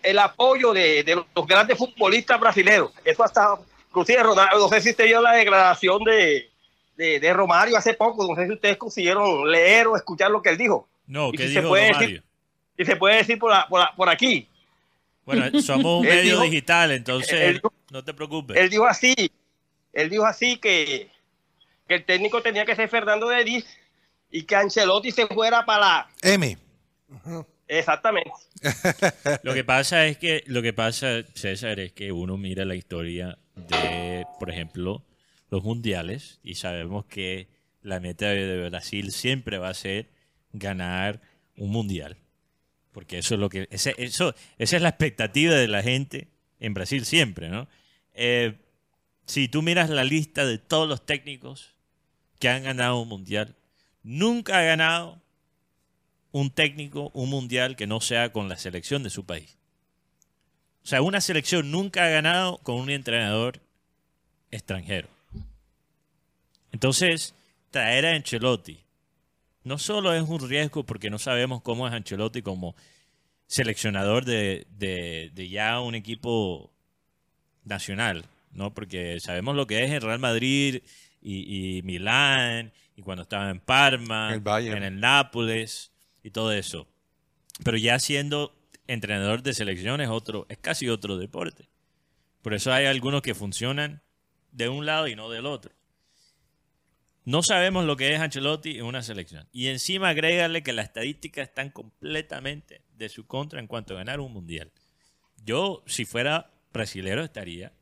el 0.02 0.18
apoyo 0.18 0.72
de, 0.74 1.02
de 1.02 1.14
los 1.16 1.46
grandes 1.46 1.78
futbolistas 1.78 2.38
brasileños. 2.38 2.90
Eso 3.04 3.24
hasta, 3.24 3.56
inclusive 3.88 4.22
Ronaldo, 4.22 4.58
no 4.58 4.68
sé 4.68 4.82
si 4.82 4.90
usted 4.90 5.06
vio 5.06 5.22
la 5.22 5.32
declaración 5.32 6.04
de, 6.04 6.50
de, 6.94 7.20
de 7.20 7.32
Romario 7.32 7.74
hace 7.78 7.94
poco, 7.94 8.26
no 8.28 8.36
sé 8.36 8.46
si 8.46 8.52
ustedes 8.52 8.76
consiguieron 8.76 9.50
leer 9.50 9.86
o 9.86 9.96
escuchar 9.96 10.30
lo 10.30 10.42
que 10.42 10.50
él 10.50 10.58
dijo. 10.58 10.86
No, 11.06 11.28
Y 11.28 11.38
¿qué 11.38 11.44
se 11.44 11.48
dijo 11.60 11.68
puede 11.68 11.84
Don 11.90 11.92
decir- 12.00 12.06
Mario? 12.08 12.22
Y 12.76 12.84
se 12.84 12.96
puede 12.96 13.16
decir 13.16 13.38
por, 13.38 13.50
la- 13.50 13.66
por, 13.66 13.80
la- 13.80 13.94
por 13.96 14.08
aquí. 14.10 14.46
Bueno, 15.24 15.58
somos 15.62 16.00
un 16.02 16.06
medio 16.06 16.34
dijo- 16.34 16.42
digital, 16.42 16.90
entonces 16.92 17.32
él 17.32 17.62
no 17.90 18.04
te 18.04 18.12
preocupes. 18.12 18.58
él 18.58 18.68
dijo 18.68 18.84
así, 18.84 19.14
él 19.94 20.10
dijo 20.10 20.26
así 20.26 20.58
que, 20.58 21.08
que 21.88 21.94
el 21.96 22.04
técnico 22.04 22.42
tenía 22.42 22.64
que 22.64 22.76
ser 22.76 22.88
Fernando 22.88 23.28
Denis 23.28 23.64
y 24.30 24.42
que 24.44 24.56
Ancelotti 24.56 25.10
se 25.10 25.26
fuera 25.26 25.64
para 25.64 25.80
la... 25.80 26.10
M. 26.22 26.56
Exactamente. 27.68 28.30
Lo 29.42 29.54
que 29.54 29.64
pasa 29.64 30.06
es 30.06 30.18
que, 30.18 30.44
lo 30.46 30.62
que 30.62 30.72
pasa, 30.72 31.22
César, 31.34 31.80
es 31.80 31.92
que 31.92 32.12
uno 32.12 32.36
mira 32.36 32.64
la 32.64 32.74
historia 32.74 33.38
de, 33.54 34.24
por 34.38 34.50
ejemplo, 34.50 35.04
los 35.50 35.62
mundiales 35.62 36.40
y 36.42 36.56
sabemos 36.56 37.06
que 37.06 37.48
la 37.82 38.00
meta 38.00 38.26
de 38.28 38.68
Brasil 38.68 39.12
siempre 39.12 39.58
va 39.58 39.68
a 39.70 39.74
ser 39.74 40.10
ganar 40.52 41.20
un 41.56 41.70
mundial. 41.70 42.16
Porque 42.92 43.18
eso 43.18 43.34
es 43.34 43.40
lo 43.40 43.48
que, 43.48 43.66
ese- 43.70 43.94
eso, 43.98 44.34
esa 44.58 44.76
es 44.76 44.82
la 44.82 44.88
expectativa 44.90 45.54
de 45.54 45.68
la 45.68 45.82
gente 45.82 46.28
en 46.60 46.74
Brasil 46.74 47.04
siempre, 47.04 47.48
¿no? 47.48 47.66
Eh, 48.14 48.54
si 49.26 49.48
tú 49.48 49.62
miras 49.62 49.90
la 49.90 50.04
lista 50.04 50.44
de 50.46 50.58
todos 50.58 50.88
los 50.88 51.04
técnicos 51.06 51.73
que 52.38 52.48
han 52.48 52.64
ganado 52.64 53.00
un 53.00 53.08
mundial, 53.08 53.54
nunca 54.02 54.58
ha 54.58 54.62
ganado 54.62 55.20
un 56.32 56.50
técnico, 56.50 57.10
un 57.14 57.30
mundial 57.30 57.76
que 57.76 57.86
no 57.86 58.00
sea 58.00 58.32
con 58.32 58.48
la 58.48 58.56
selección 58.56 59.02
de 59.02 59.10
su 59.10 59.24
país. 59.24 59.56
O 60.82 60.86
sea, 60.86 61.00
una 61.00 61.20
selección 61.20 61.70
nunca 61.70 62.04
ha 62.04 62.08
ganado 62.10 62.58
con 62.58 62.76
un 62.76 62.90
entrenador 62.90 63.60
extranjero. 64.50 65.08
Entonces, 66.72 67.34
traer 67.70 68.06
a 68.06 68.10
Ancelotti 68.14 68.80
no 69.62 69.78
solo 69.78 70.12
es 70.12 70.22
un 70.28 70.46
riesgo 70.48 70.84
porque 70.84 71.08
no 71.10 71.18
sabemos 71.18 71.62
cómo 71.62 71.86
es 71.88 71.94
Ancelotti 71.94 72.42
como 72.42 72.74
seleccionador 73.46 74.24
de, 74.24 74.66
de- 74.76 75.48
ya 75.48 75.80
un 75.80 75.94
equipo 75.94 76.70
nacional, 77.64 78.26
¿no? 78.52 78.74
Porque 78.74 79.20
sabemos 79.20 79.56
lo 79.56 79.66
que 79.66 79.84
es 79.84 79.90
el 79.92 80.02
Real 80.02 80.18
Madrid 80.18 80.82
y, 81.24 81.78
y 81.78 81.82
Milán, 81.82 82.72
y 82.94 83.02
cuando 83.02 83.22
estaba 83.22 83.50
en 83.50 83.58
Parma, 83.58 84.34
El 84.34 84.46
en 84.68 84.82
el 84.84 85.00
Nápoles 85.00 85.92
y 86.22 86.30
todo 86.30 86.52
eso. 86.52 86.86
Pero 87.64 87.76
ya 87.76 87.98
siendo 87.98 88.54
entrenador 88.86 89.42
de 89.42 89.54
selección 89.54 90.00
es 90.00 90.08
otro, 90.08 90.46
es 90.48 90.58
casi 90.58 90.88
otro 90.88 91.16
deporte. 91.16 91.68
Por 92.42 92.54
eso 92.54 92.72
hay 92.72 92.84
algunos 92.84 93.22
que 93.22 93.34
funcionan 93.34 94.02
de 94.52 94.68
un 94.68 94.86
lado 94.86 95.08
y 95.08 95.16
no 95.16 95.30
del 95.30 95.46
otro. 95.46 95.72
No 97.24 97.42
sabemos 97.42 97.86
lo 97.86 97.96
que 97.96 98.12
es 98.12 98.20
Ancelotti 98.20 98.78
en 98.78 98.84
una 98.84 99.02
selección. 99.02 99.48
Y 99.50 99.68
encima 99.68 100.10
agrégale 100.10 100.62
que 100.62 100.74
las 100.74 100.86
estadísticas 100.86 101.48
están 101.48 101.70
completamente 101.70 102.82
de 102.98 103.08
su 103.08 103.26
contra 103.26 103.60
en 103.60 103.66
cuanto 103.66 103.94
a 103.94 103.96
ganar 103.96 104.20
un 104.20 104.32
mundial. 104.32 104.70
Yo, 105.42 105.82
si 105.86 106.04
fuera 106.04 106.50
brasilero, 106.72 107.24
estaría, 107.24 107.72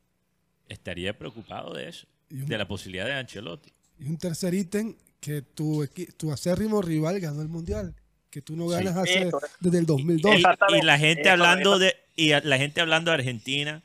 estaría 0.69 1.17
preocupado 1.17 1.73
de 1.73 1.89
eso, 1.89 2.07
un- 2.41 2.47
de 2.47 2.57
la 2.57 2.67
posibilidad 2.67 3.05
de 3.05 3.13
Ancelotti. 3.13 3.71
Y 3.99 4.07
un 4.07 4.17
tercer 4.17 4.53
ítem, 4.53 4.95
que 5.19 5.41
tu, 5.41 5.87
tu 6.17 6.31
acérrimo 6.31 6.81
rival 6.81 7.19
ganó 7.19 7.41
el 7.41 7.47
mundial. 7.47 7.95
Que 8.29 8.41
tú 8.41 8.55
no 8.55 8.67
Sí. 8.67 8.73
ganas 8.75 8.97
hace- 8.97 9.27
Eso. 9.27 9.39
desde 9.59 9.77
el 9.77 9.85
2002. 9.85 10.33
Y, 10.33 10.35
Exactamente. 10.37 10.79
y 10.83 10.85
la 10.85 10.97
gente 10.99 11.21
Eso, 11.21 11.31
hablando 11.31 11.69
eso. 11.71 11.79
de 11.79 11.95
y 12.15 12.29
la 12.29 12.57
gente 12.57 12.81
hablando 12.81 13.11
de 13.11 13.15
Argentina. 13.15 13.83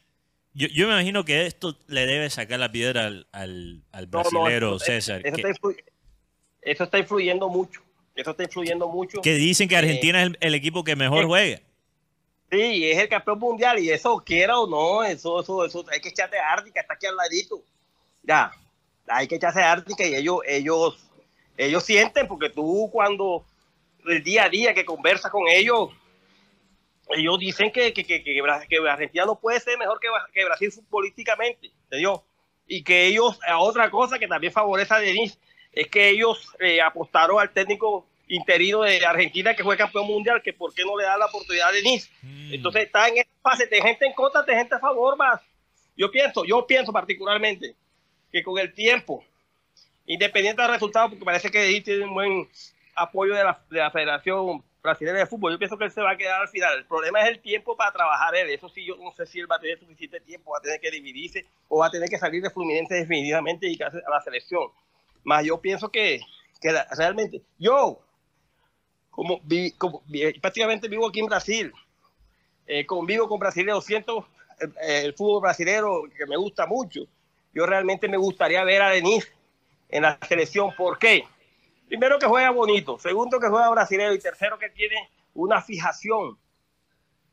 Yo, 0.54 0.66
yo 0.68 0.86
me 0.88 0.94
imagino 0.94 1.24
que 1.24 1.46
esto 1.46 1.78
le 1.86 2.06
debe 2.06 2.28
sacar 2.30 2.58
la 2.58 2.72
piedra 2.72 3.06
al, 3.06 3.26
al, 3.32 3.82
al 3.92 4.10
No, 4.10 4.22
no, 4.24 4.30
brasilero 4.40 4.78
César. 4.78 5.20
Eso, 5.24 5.36
que, 5.36 5.42
está 5.50 5.68
eso 6.62 6.84
está 6.84 6.98
influyendo 6.98 7.48
mucho. 7.48 7.80
Eso 8.16 8.30
está 8.32 8.42
influyendo 8.42 8.88
mucho. 8.88 9.20
que 9.20 9.34
dicen 9.34 9.68
que 9.68 9.76
Argentina 9.76 10.20
es 10.22 10.28
el, 10.28 10.38
el 10.40 10.54
equipo 10.54 10.82
que 10.82 10.96
mejor 10.96 11.24
Eh, 11.24 11.26
juega. 11.26 11.60
Sí, 12.50 12.84
es 12.90 12.98
el 12.98 13.08
campeón 13.08 13.38
mundial 13.38 13.78
y 13.78 13.90
eso 13.90 14.22
quiera 14.26 14.58
o 14.58 14.66
no, 14.68 15.04
eso, 15.04 15.40
eso, 15.42 15.64
eso, 15.66 15.84
hay 15.92 16.00
que 16.00 16.08
echarse 16.08 16.36
ártica, 16.38 16.80
está 16.80 16.94
aquí 16.94 17.06
al 17.06 17.14
ladito. 17.16 17.62
Ya, 18.28 18.52
hay 19.06 19.26
que 19.26 19.36
echarse 19.36 19.62
ártica 19.62 20.06
y 20.06 20.14
ellos, 20.14 20.40
ellos, 20.46 21.10
ellos 21.56 21.82
sienten, 21.82 22.28
porque 22.28 22.50
tú 22.50 22.90
cuando 22.92 23.46
el 24.06 24.22
día 24.22 24.44
a 24.44 24.48
día 24.50 24.74
que 24.74 24.84
conversas 24.84 25.30
con 25.32 25.48
ellos, 25.48 25.88
ellos 27.08 27.38
dicen 27.38 27.72
que, 27.72 27.94
que, 27.94 28.04
que, 28.04 28.22
que 28.22 28.42
Argentina 28.86 29.24
no 29.24 29.40
puede 29.40 29.58
ser 29.60 29.78
mejor 29.78 29.98
que, 29.98 30.08
Bra- 30.08 30.30
que 30.30 30.44
Brasil 30.44 30.70
futbolísticamente, 30.70 31.68
¿entendió? 31.84 32.22
Y 32.66 32.84
que 32.84 33.06
ellos, 33.06 33.40
otra 33.58 33.90
cosa 33.90 34.18
que 34.18 34.28
también 34.28 34.52
favorece 34.52 34.92
a 34.92 34.98
Denis, 34.98 35.38
es 35.72 35.88
que 35.88 36.10
ellos 36.10 36.52
eh, 36.60 36.82
apostaron 36.82 37.40
al 37.40 37.50
técnico 37.50 38.06
interino 38.28 38.82
de 38.82 39.06
Argentina 39.06 39.54
que 39.54 39.64
fue 39.64 39.78
campeón 39.78 40.06
mundial, 40.06 40.42
que 40.42 40.52
por 40.52 40.74
qué 40.74 40.84
no 40.84 40.98
le 40.98 41.04
da 41.04 41.16
la 41.16 41.26
oportunidad 41.26 41.68
a 41.70 41.72
Denis. 41.72 42.10
Mm. 42.20 42.52
Entonces 42.52 42.82
está 42.84 43.08
en 43.08 43.16
esa 43.16 43.30
fase 43.40 43.64
de 43.64 43.80
gente 43.80 44.04
en 44.04 44.12
contra, 44.12 44.42
de 44.42 44.54
gente 44.54 44.74
a 44.74 44.78
favor 44.80 45.16
más. 45.16 45.40
Yo 45.96 46.10
pienso, 46.10 46.44
yo 46.44 46.66
pienso 46.66 46.92
particularmente 46.92 47.74
que 48.32 48.42
con 48.42 48.58
el 48.58 48.72
tiempo, 48.74 49.24
independiente 50.06 50.62
del 50.62 50.70
resultado, 50.70 51.10
porque 51.10 51.24
parece 51.24 51.50
que 51.50 51.58
Denis 51.60 51.84
tiene 51.84 52.04
un 52.04 52.14
buen 52.14 52.48
apoyo 52.94 53.34
de 53.34 53.44
la, 53.44 53.60
de 53.70 53.78
la 53.78 53.90
Federación 53.90 54.62
Brasileña 54.82 55.18
de 55.18 55.26
Fútbol, 55.26 55.52
yo 55.52 55.58
pienso 55.58 55.76
que 55.76 55.84
él 55.84 55.90
se 55.90 56.00
va 56.00 56.12
a 56.12 56.16
quedar 56.16 56.40
al 56.40 56.48
final. 56.48 56.78
El 56.78 56.86
problema 56.86 57.20
es 57.22 57.28
el 57.28 57.40
tiempo 57.40 57.76
para 57.76 57.92
trabajar 57.92 58.34
él. 58.36 58.48
Eso 58.50 58.68
sí, 58.68 58.84
yo 58.84 58.96
no 58.96 59.10
sé 59.12 59.26
si 59.26 59.40
él 59.40 59.50
va 59.50 59.56
a 59.56 59.60
tener 59.60 59.78
suficiente 59.78 60.20
tiempo, 60.20 60.52
va 60.52 60.58
a 60.58 60.62
tener 60.62 60.80
que 60.80 60.90
dividirse 60.90 61.46
o 61.68 61.78
va 61.80 61.86
a 61.86 61.90
tener 61.90 62.08
que 62.08 62.18
salir 62.18 62.42
de 62.42 62.50
Fluminense 62.50 62.94
definitivamente 62.94 63.68
y 63.68 63.78
a 63.82 63.90
la 64.10 64.20
selección. 64.22 64.68
Más 65.24 65.44
yo 65.44 65.60
pienso 65.60 65.90
que, 65.90 66.20
que 66.60 66.72
realmente, 66.96 67.42
yo, 67.58 68.00
como, 69.10 69.40
vi- 69.42 69.72
como 69.72 70.02
prácticamente 70.40 70.88
vivo 70.88 71.08
aquí 71.08 71.20
en 71.20 71.26
Brasil, 71.26 71.72
eh, 72.66 72.86
convivo 72.86 73.28
con 73.28 73.38
brasileños, 73.40 73.84
siento 73.84 74.26
eh, 74.60 74.66
eh, 74.82 75.02
el 75.04 75.14
fútbol 75.14 75.42
brasileño 75.42 76.02
que 76.16 76.26
me 76.26 76.36
gusta 76.36 76.66
mucho. 76.66 77.00
Yo 77.58 77.66
realmente 77.66 78.06
me 78.08 78.16
gustaría 78.16 78.62
ver 78.62 78.82
a 78.82 78.90
Denis 78.90 79.28
en 79.88 80.02
la 80.02 80.16
selección. 80.28 80.72
¿Por 80.76 80.96
qué? 80.96 81.24
Primero 81.88 82.16
que 82.20 82.26
juega 82.26 82.50
bonito, 82.52 83.00
segundo 83.00 83.40
que 83.40 83.48
juega 83.48 83.68
brasileño 83.70 84.12
y 84.12 84.20
tercero 84.20 84.56
que 84.60 84.70
tiene 84.70 85.10
una 85.34 85.60
fijación 85.60 86.38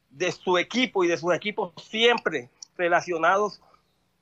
de 0.09 0.31
su 0.31 0.57
equipo 0.57 1.03
y 1.03 1.07
de 1.09 1.17
sus 1.17 1.31
equipos 1.35 1.73
siempre 1.79 2.49
relacionados 2.75 3.61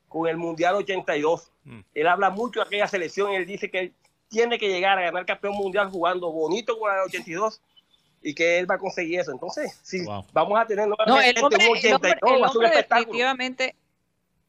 con 0.06 0.28
el 0.28 0.36
Mundial 0.36 0.74
82. 0.74 1.50
Mm. 1.64 1.80
Él 1.94 2.06
habla 2.06 2.28
mucho 2.28 2.60
de 2.60 2.66
aquella 2.66 2.86
selección 2.86 3.32
y 3.32 3.36
él 3.36 3.46
dice 3.46 3.70
que 3.70 3.78
él 3.78 3.94
tiene 4.28 4.58
que 4.58 4.68
llegar 4.68 4.98
a 4.98 5.02
ganar 5.04 5.24
campeón 5.24 5.54
mundial 5.54 5.88
jugando 5.90 6.30
bonito 6.30 6.78
con 6.78 6.92
el 6.92 7.00
82 7.00 7.62
y 8.20 8.34
que 8.34 8.58
él 8.58 8.70
va 8.70 8.74
a 8.74 8.78
conseguir 8.78 9.20
eso. 9.20 9.32
Entonces, 9.32 9.80
si 9.82 10.04
Wow. 10.04 10.26
vamos 10.34 10.60
a 10.60 10.66
tener 10.66 10.86
No, 10.86 10.96
nuevamente 11.06 11.30
el 11.38 11.44
hombre, 11.44 11.56
un 11.56 11.62
el 11.78 11.94
hombre- 11.94 12.10
82, 12.10 12.12
el 12.12 12.12
va 12.12 12.16
a 12.16 12.18
ser 12.18 12.40
un 12.40 12.44
hombre 12.44 12.68
espectáculo. 12.68 13.00
definitivamente, 13.06 13.76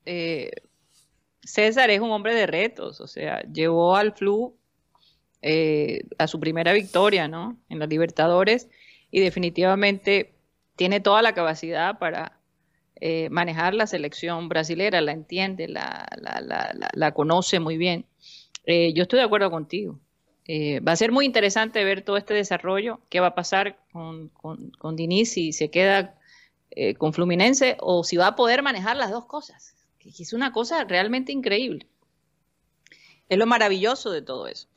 eh, 0.06 0.52
César 1.45 1.89
es 1.91 2.01
un 2.01 2.11
hombre 2.11 2.35
de 2.35 2.47
retos, 2.47 3.01
o 3.01 3.07
sea, 3.07 3.41
llevó 3.43 3.95
al 3.95 4.13
Flu 4.13 4.57
eh, 5.41 6.03
a 6.17 6.27
su 6.27 6.39
primera 6.39 6.73
victoria, 6.73 7.27
¿no? 7.27 7.57
En 7.69 7.80
la 7.80 7.85
Libertadores 7.88 8.69
y 9.11 9.19
definitivamente 9.22 10.34
tiene 10.76 10.99
toda 10.99 11.22
la 11.22 11.34
capacidad 11.34 11.99
para 11.99 12.39
eh, 13.01 13.30
manejar 13.30 13.73
la 13.73 13.88
selección 13.88 14.49
brasilera, 14.49 15.01
la 15.01 15.11
entiende, 15.11 15.67
la, 15.67 16.07
la, 16.17 16.41
la, 16.41 16.89
la- 16.93 17.11
conoce 17.13 17.59
muy 17.59 17.77
bien. 17.77 18.05
Eh, 18.65 18.93
yo 18.93 19.03
estoy 19.03 19.19
de 19.19 19.26
acuerdo 19.26 19.51
contigo. 19.51 19.99
Eh, 20.47 20.80
va 20.81 20.91
a 20.93 20.95
ser 20.95 21.11
muy 21.11 21.26
interesante 21.26 21.84
ver 21.84 22.01
todo 22.03 22.17
este 22.17 22.34
desarrollo, 22.34 23.01
qué 23.09 23.19
va 23.19 23.27
a 23.27 23.35
pasar 23.35 23.80
con, 23.91 24.30
con, 24.30 24.72
con 24.72 24.95
Diniz 24.95 25.31
si 25.34 25.53
se 25.53 25.69
queda 25.72 26.19
eh, 26.72 26.95
con 26.95 27.13
Fluminense 27.13 27.77
o 27.80 28.03
si 28.03 28.17
va 28.17 28.27
a 28.27 28.35
poder 28.35 28.61
manejar 28.63 28.95
las 28.95 29.11
dos 29.11 29.26
cosas, 29.26 29.74
es 30.06 30.34
una 30.34 30.52
cosa 30.52 30.84
realmente 30.84 31.32
increíble. 31.32 31.88
Es 33.30 33.38
lo 33.38 33.45
maravilloso 33.45 34.11
de 34.11 34.22
todo 34.22 34.48
eso. 34.48 34.68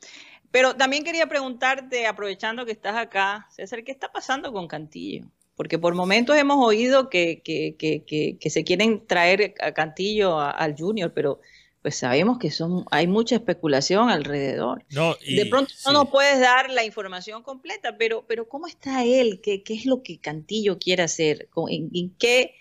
Pero 0.51 0.75
también 0.75 1.03
quería 1.03 1.27
preguntarte, 1.27 2.07
aprovechando 2.07 2.65
que 2.65 2.71
estás 2.71 2.97
acá, 2.97 3.47
César, 3.51 3.83
¿qué 3.83 3.91
está 3.91 4.11
pasando 4.11 4.51
con 4.51 4.67
Cantillo? 4.67 5.27
Porque 5.55 5.77
por 5.77 5.93
momentos 5.93 6.35
hemos 6.37 6.65
oído 6.65 7.09
que, 7.09 7.41
que, 7.43 7.75
que, 7.77 8.03
que, 8.39 8.49
se 8.49 8.63
quieren 8.63 9.05
traer 9.05 9.53
a 9.61 9.73
Cantillo 9.73 10.39
a- 10.39 10.49
al 10.51 10.75
Junior, 10.75 11.13
pero 11.13 11.39
pues 11.81 11.95
sabemos 11.97 12.39
que 12.39 12.49
son, 12.49 12.85
hay 12.91 13.07
mucha 13.07 13.35
especulación 13.35 14.09
alrededor. 14.09 14.83
No, 14.89 15.15
y- 15.21 15.35
de 15.35 15.45
pronto 15.45 15.71
sí. 15.75 15.83
no 15.85 15.93
nos 15.93 16.09
puedes 16.09 16.39
dar 16.39 16.71
la 16.71 16.83
información 16.83 17.43
completa, 17.43 17.97
pero, 17.97 18.25
pero 18.27 18.49
¿cómo 18.49 18.65
está 18.67 19.03
él? 19.05 19.39
¿Qué, 19.43 19.61
qué 19.63 19.75
es 19.75 19.85
lo 19.85 20.01
que 20.01 20.19
Cantillo 20.19 20.79
quiere 20.79 21.03
hacer? 21.03 21.47
¿Con- 21.51 21.69
¿En, 21.69 21.89
en 21.93 22.09
qué, 22.17 22.55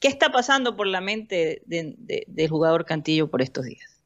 qué 0.00 0.08
está 0.08 0.30
pasando 0.30 0.76
por 0.76 0.86
la 0.86 1.00
mente 1.00 1.62
de- 1.66 1.94
de- 1.98 2.24
del 2.26 2.48
jugador 2.48 2.84
Cantillo 2.84 3.28
por 3.30 3.42
estos 3.42 3.64
días? 3.64 4.00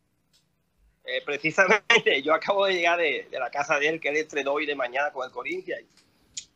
Eh, 1.05 1.21
precisamente, 1.27 2.23
yo 2.23 2.33
acabo 2.33 2.65
de 2.67 2.75
llegar 2.75 2.99
de, 2.99 3.27
de 3.31 3.39
la 3.39 3.51
casa 3.51 3.79
de 3.79 3.89
él, 3.89 4.01
que 4.01 4.09
él 4.09 4.17
entrenó 4.17 4.53
hoy 4.53 4.67
de 4.67 4.75
mañana 4.75 5.11
con 5.13 5.27
el 5.27 5.33
Corinthians. 5.33 5.83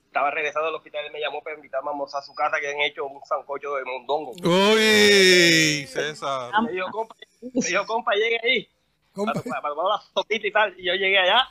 Estaba 0.06 0.30
regresando 0.30 0.68
al 0.68 0.74
hospital, 0.76 1.04
él 1.04 1.12
me 1.12 1.20
llamó 1.20 1.42
para 1.42 1.56
invitarme 1.56 1.88
a 1.88 1.92
almorzar 1.92 2.22
a 2.22 2.24
su 2.24 2.34
casa, 2.34 2.58
que 2.60 2.68
han 2.70 2.80
hecho 2.80 3.04
un 3.04 3.20
sancocho 3.26 3.74
de 3.74 3.84
mondongo. 3.84 4.32
Uy, 4.42 5.86
César. 5.86 6.52
Me 6.62 6.72
dijo, 6.72 6.90
compa, 6.90 7.14
me 7.42 7.66
dijo, 7.66 7.86
compa, 7.86 8.12
llegue 8.14 8.38
ahí, 8.42 8.68
Compa, 9.12 9.32
para, 9.34 9.60
para, 9.60 9.74
para 9.74 10.02
sopita 10.14 10.46
y 10.46 10.52
tal. 10.52 10.74
Y 10.78 10.84
yo 10.84 10.94
llegué 10.94 11.18
allá, 11.18 11.46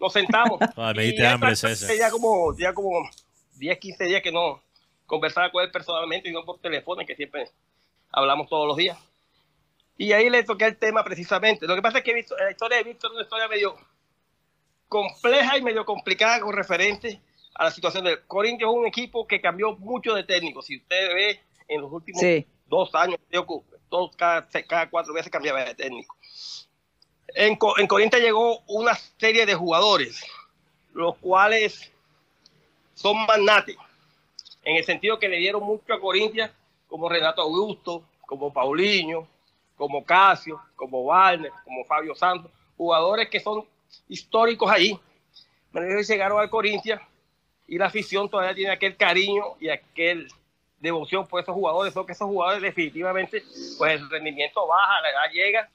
nos 0.00 0.12
sentamos. 0.12 0.58
Ah, 0.76 0.92
me 0.96 1.04
diste 1.04 1.26
hambre, 1.26 1.54
César. 1.54 1.94
Ya 1.96 2.10
como, 2.10 2.56
ya 2.58 2.72
como 2.72 3.08
10, 3.56 3.78
15 3.78 4.04
días 4.04 4.22
que 4.22 4.32
no 4.32 4.62
conversaba 5.08 5.50
con 5.50 5.64
él 5.64 5.72
personalmente 5.72 6.28
y 6.28 6.32
no 6.32 6.44
por 6.44 6.60
teléfono, 6.60 7.04
que 7.04 7.16
siempre 7.16 7.50
hablamos 8.12 8.48
todos 8.48 8.68
los 8.68 8.76
días. 8.76 8.96
Y 9.96 10.12
ahí 10.12 10.30
le 10.30 10.44
toqué 10.44 10.66
el 10.66 10.76
tema 10.76 11.02
precisamente. 11.02 11.66
Lo 11.66 11.74
que 11.74 11.82
pasa 11.82 11.98
es 11.98 12.04
que 12.04 12.14
Víctor- 12.14 12.38
la 12.40 12.52
historia 12.52 12.76
de 12.76 12.84
Víctor 12.84 13.10
es 13.10 13.14
una 13.14 13.22
historia 13.24 13.48
medio 13.48 13.74
compleja 14.88 15.58
y 15.58 15.62
medio 15.62 15.84
complicada 15.84 16.40
con 16.40 16.54
referente 16.54 17.20
a 17.54 17.64
la 17.64 17.70
situación 17.72 18.04
del 18.04 18.22
Corinthians. 18.26 18.70
Es 18.72 18.78
un 18.78 18.86
equipo 18.86 19.26
que 19.26 19.40
cambió 19.40 19.76
mucho 19.76 20.14
de 20.14 20.22
técnico. 20.22 20.62
Si 20.62 20.76
usted 20.76 21.14
ve 21.14 21.40
en 21.66 21.80
los 21.80 21.90
últimos 21.90 22.20
Sí. 22.20 22.46
dos 22.66 22.94
años, 22.94 23.18
todos, 23.88 24.14
cada, 24.16 24.46
cada 24.68 24.88
cuatro 24.88 25.12
veces 25.14 25.32
cambiaba 25.32 25.64
de 25.64 25.74
técnico. 25.74 26.16
En, 27.34 27.58
en 27.78 27.86
Corinthians 27.86 28.24
llegó 28.24 28.60
una 28.68 28.94
serie 28.94 29.46
de 29.46 29.54
jugadores, 29.54 30.24
los 30.94 31.16
cuales 31.18 31.90
son 32.94 33.26
magnates, 33.26 33.76
en 34.68 34.76
el 34.76 34.84
sentido 34.84 35.18
que 35.18 35.30
le 35.30 35.38
dieron 35.38 35.62
mucho 35.62 35.94
a 35.94 35.98
Corinthians, 35.98 36.52
como 36.88 37.08
Renato 37.08 37.40
Augusto, 37.40 38.04
como 38.26 38.52
Paulinho, 38.52 39.26
como 39.76 40.04
Casio, 40.04 40.60
como 40.76 41.00
Warner, 41.04 41.50
como 41.64 41.86
Fabio 41.86 42.14
Santos, 42.14 42.52
jugadores 42.76 43.30
que 43.30 43.40
son 43.40 43.64
históricos 44.08 44.70
ahí. 44.70 44.98
Llegaron 45.72 46.38
al 46.38 46.50
Corinthians 46.50 47.00
y 47.66 47.78
la 47.78 47.86
afición 47.86 48.28
todavía 48.28 48.54
tiene 48.54 48.72
aquel 48.72 48.94
cariño 48.94 49.56
y 49.58 49.70
aquel 49.70 50.28
devoción 50.78 51.26
por 51.26 51.40
esos 51.40 51.54
jugadores, 51.54 51.94
son 51.94 52.04
que 52.04 52.12
esos 52.12 52.28
jugadores 52.28 52.60
definitivamente, 52.60 53.42
pues 53.78 53.92
el 53.98 54.10
rendimiento 54.10 54.66
baja, 54.66 55.00
la 55.00 55.10
edad 55.10 55.32
llega 55.32 55.70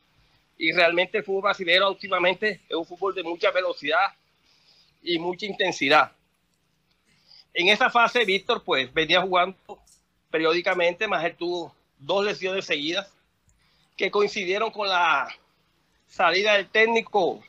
y 0.56 0.72
realmente 0.72 1.18
el 1.18 1.24
fútbol 1.24 1.42
brasileño 1.42 1.90
últimamente 1.90 2.62
es 2.70 2.76
un 2.76 2.86
fútbol 2.86 3.16
de 3.16 3.24
mucha 3.24 3.50
velocidad 3.50 4.14
y 5.02 5.18
mucha 5.18 5.48
intensidad. 5.48 6.12
En 7.54 7.70
esa 7.70 7.90
fase, 7.90 8.26
Víctor, 8.26 8.64
pues 8.64 8.92
venía 8.94 9.22
jugando 9.22 9.58
periódicamente, 10.32 11.08
más 11.08 11.24
él 11.24 11.36
tuvo 11.36 11.76
dos 12.00 12.26
lesiones 12.26 12.66
seguidas 12.66 13.14
que 13.96 14.10
coincidieron 14.10 14.72
con 14.72 14.90
la 14.90 15.28
salida 16.08 16.54
del 16.54 16.68
técnico 16.68 17.44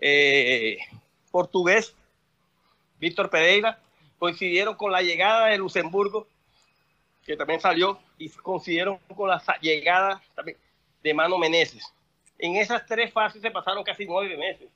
eh, 0.00 0.78
portugués, 1.30 1.94
Víctor 2.98 3.30
Pereira, 3.30 3.78
coincidieron 4.18 4.74
con 4.74 4.90
la 4.90 5.02
llegada 5.02 5.46
de 5.46 5.58
Luxemburgo, 5.58 6.26
que 7.24 7.36
también 7.36 7.60
salió, 7.60 8.00
y 8.18 8.28
coincidieron 8.30 8.98
con 9.14 9.28
la 9.28 9.42
llegada 9.60 10.20
también 10.34 10.58
de 11.02 11.14
Mano 11.14 11.38
Meneses. 11.38 11.92
En 12.38 12.56
esas 12.56 12.84
tres 12.86 13.12
fases 13.12 13.40
se 13.40 13.50
pasaron 13.50 13.84
casi 13.84 14.04
nueve 14.04 14.36
meses 14.36 14.68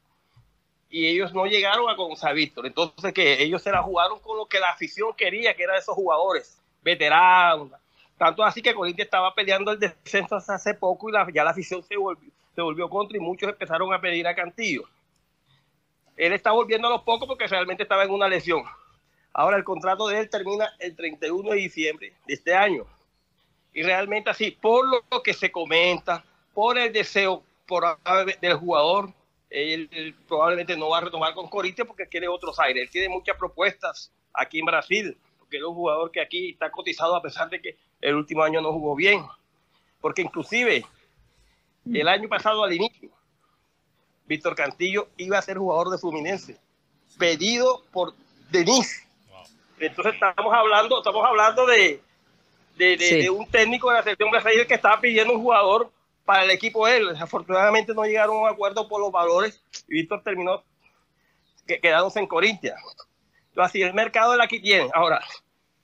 y 0.91 1.07
ellos 1.07 1.33
no 1.33 1.47
llegaron 1.47 1.89
a 1.89 2.29
a 2.29 2.33
Víctor. 2.33 2.67
Entonces, 2.67 3.13
que 3.15 3.43
ellos 3.43 3.63
se 3.63 3.71
la 3.71 3.83
jugaron 3.83 4.19
con 4.19 4.37
lo 4.37 4.47
que 4.47 4.59
la 4.59 4.67
afición 4.69 5.15
quería, 5.17 5.55
que 5.55 5.63
eran 5.63 5.77
esos 5.77 5.95
jugadores 5.95 6.61
veteranos. 6.83 7.71
Tanto 8.19 8.43
así 8.43 8.61
que 8.61 8.75
Corinthians 8.75 9.07
estaba 9.07 9.35
peleando 9.35 9.71
el 9.71 9.79
descenso 9.79 10.37
hace 10.37 10.75
poco 10.75 11.09
y 11.09 11.13
la- 11.13 11.27
ya 11.33 11.45
la 11.45 11.53
afición 11.53 11.83
se 11.83 11.97
volvió, 11.97 12.31
se 12.55 12.61
volvió 12.61 12.91
contra 12.91 13.17
y 13.17 13.21
muchos 13.21 13.49
empezaron 13.49 13.95
a 13.95 14.01
pedir 14.01 14.27
a 14.27 14.35
Cantillo. 14.35 14.83
Él 16.17 16.33
está 16.33 16.51
volviendo 16.51 16.89
a 16.89 16.91
los 16.91 17.03
pocos 17.03 17.27
porque 17.27 17.47
realmente 17.47 17.85
estaba 17.85 18.05
en 18.05 18.11
una 18.11 18.29
lesión. 18.29 18.63
Ahora 19.33 19.57
el 19.57 19.65
contrato 19.65 20.09
de 20.09 20.19
él 20.19 20.29
termina 20.29 20.71
el 20.81 20.95
31 20.97 21.51
de 21.51 21.57
diciembre 21.57 22.13
de 22.27 22.35
este 22.35 22.55
año. 22.55 22.85
Y 23.73 23.83
realmente 23.83 24.29
así, 24.29 24.51
por 24.51 24.85
lo 24.87 25.23
que 25.23 25.33
se 25.33 25.53
comenta, 25.53 26.25
por 26.53 26.77
el 26.77 26.93
deseo 26.93 27.43
por, 27.67 27.85
del 28.41 28.55
jugador, 28.55 29.13
él, 29.51 30.15
probablemente 30.29 30.77
no 30.77 30.89
va 30.91 30.99
a 30.99 31.03
retomar 31.03 31.35
con 31.35 31.49
Corinthians 31.49 31.87
porque 31.89 32.07
quiere 32.09 32.29
otros 32.29 32.59
aires. 32.61 32.85
Él 32.85 32.91
tiene 32.91 33.09
muchas 33.09 33.37
propuestas 33.37 34.13
aquí 34.33 34.61
en 34.61 34.67
Brasil, 34.67 35.17
porque 35.39 35.57
es 35.59 35.63
un 35.65 35.75
jugador 35.75 36.11
que 36.11 36.21
aquí 36.21 36.51
está 36.51 36.71
cotizado 36.71 37.17
a 37.17 37.23
pesar 37.23 37.51
de 37.51 37.61
que 37.61 37.77
el 38.01 38.15
último 38.15 38.43
año 38.43 38.61
no 38.61 38.73
jugó 38.73 38.95
bien. 38.95 39.25
Porque 40.01 40.23
inclusive 40.23 40.85
el 41.93 42.09
año 42.09 42.29
pasado 42.29 42.63
al 42.65 42.73
inicio, 42.73 43.11
Víctor 44.27 44.55
Cantillo 44.55 45.09
iba 45.17 45.37
a 45.39 45.43
ser 45.43 45.59
jugador 45.59 45.91
de 45.91 45.99
Fluminense, 45.99 46.57
pedido 47.19 47.83
por 47.93 48.15
Denis. 48.51 49.07
Entonces 49.79 50.15
estamos 50.15 50.55
hablando, 50.55 50.99
estamos 50.99 51.25
hablando 51.27 51.67
de, 51.67 52.01
de, 52.77 52.97
de- 52.97 52.99
Sí. 52.99 53.23
de 53.23 53.31
un 53.31 53.47
técnico 53.51 53.89
de 53.91 53.97
la 53.97 54.03
selección 54.03 54.31
brasileña 54.31 54.67
que 54.67 54.75
estaba 54.75 55.01
pidiendo 55.01 55.33
un 55.35 55.41
jugador 55.43 55.91
para 56.31 56.45
el 56.45 56.51
equipo 56.53 56.87
él. 56.87 57.09
Desafortunadamente 57.09 57.93
no 57.93 58.05
llegaron 58.05 58.37
a 58.37 58.41
un 58.43 58.49
acuerdo 58.49 58.87
por 58.87 59.01
los 59.01 59.11
valores 59.11 59.61
y 59.89 59.95
Víctor 59.95 60.23
terminó 60.23 60.63
que, 61.67 61.81
quedándose 61.81 62.21
en 62.21 62.29
Corintia. 62.29 62.77
Entonces, 63.49 63.71
así 63.71 63.83
el 63.83 63.95
mercado 63.95 64.35
es 64.35 64.39
la 64.39 64.47
que 64.47 64.61
tiene. 64.61 64.89
Ahora, 64.95 65.21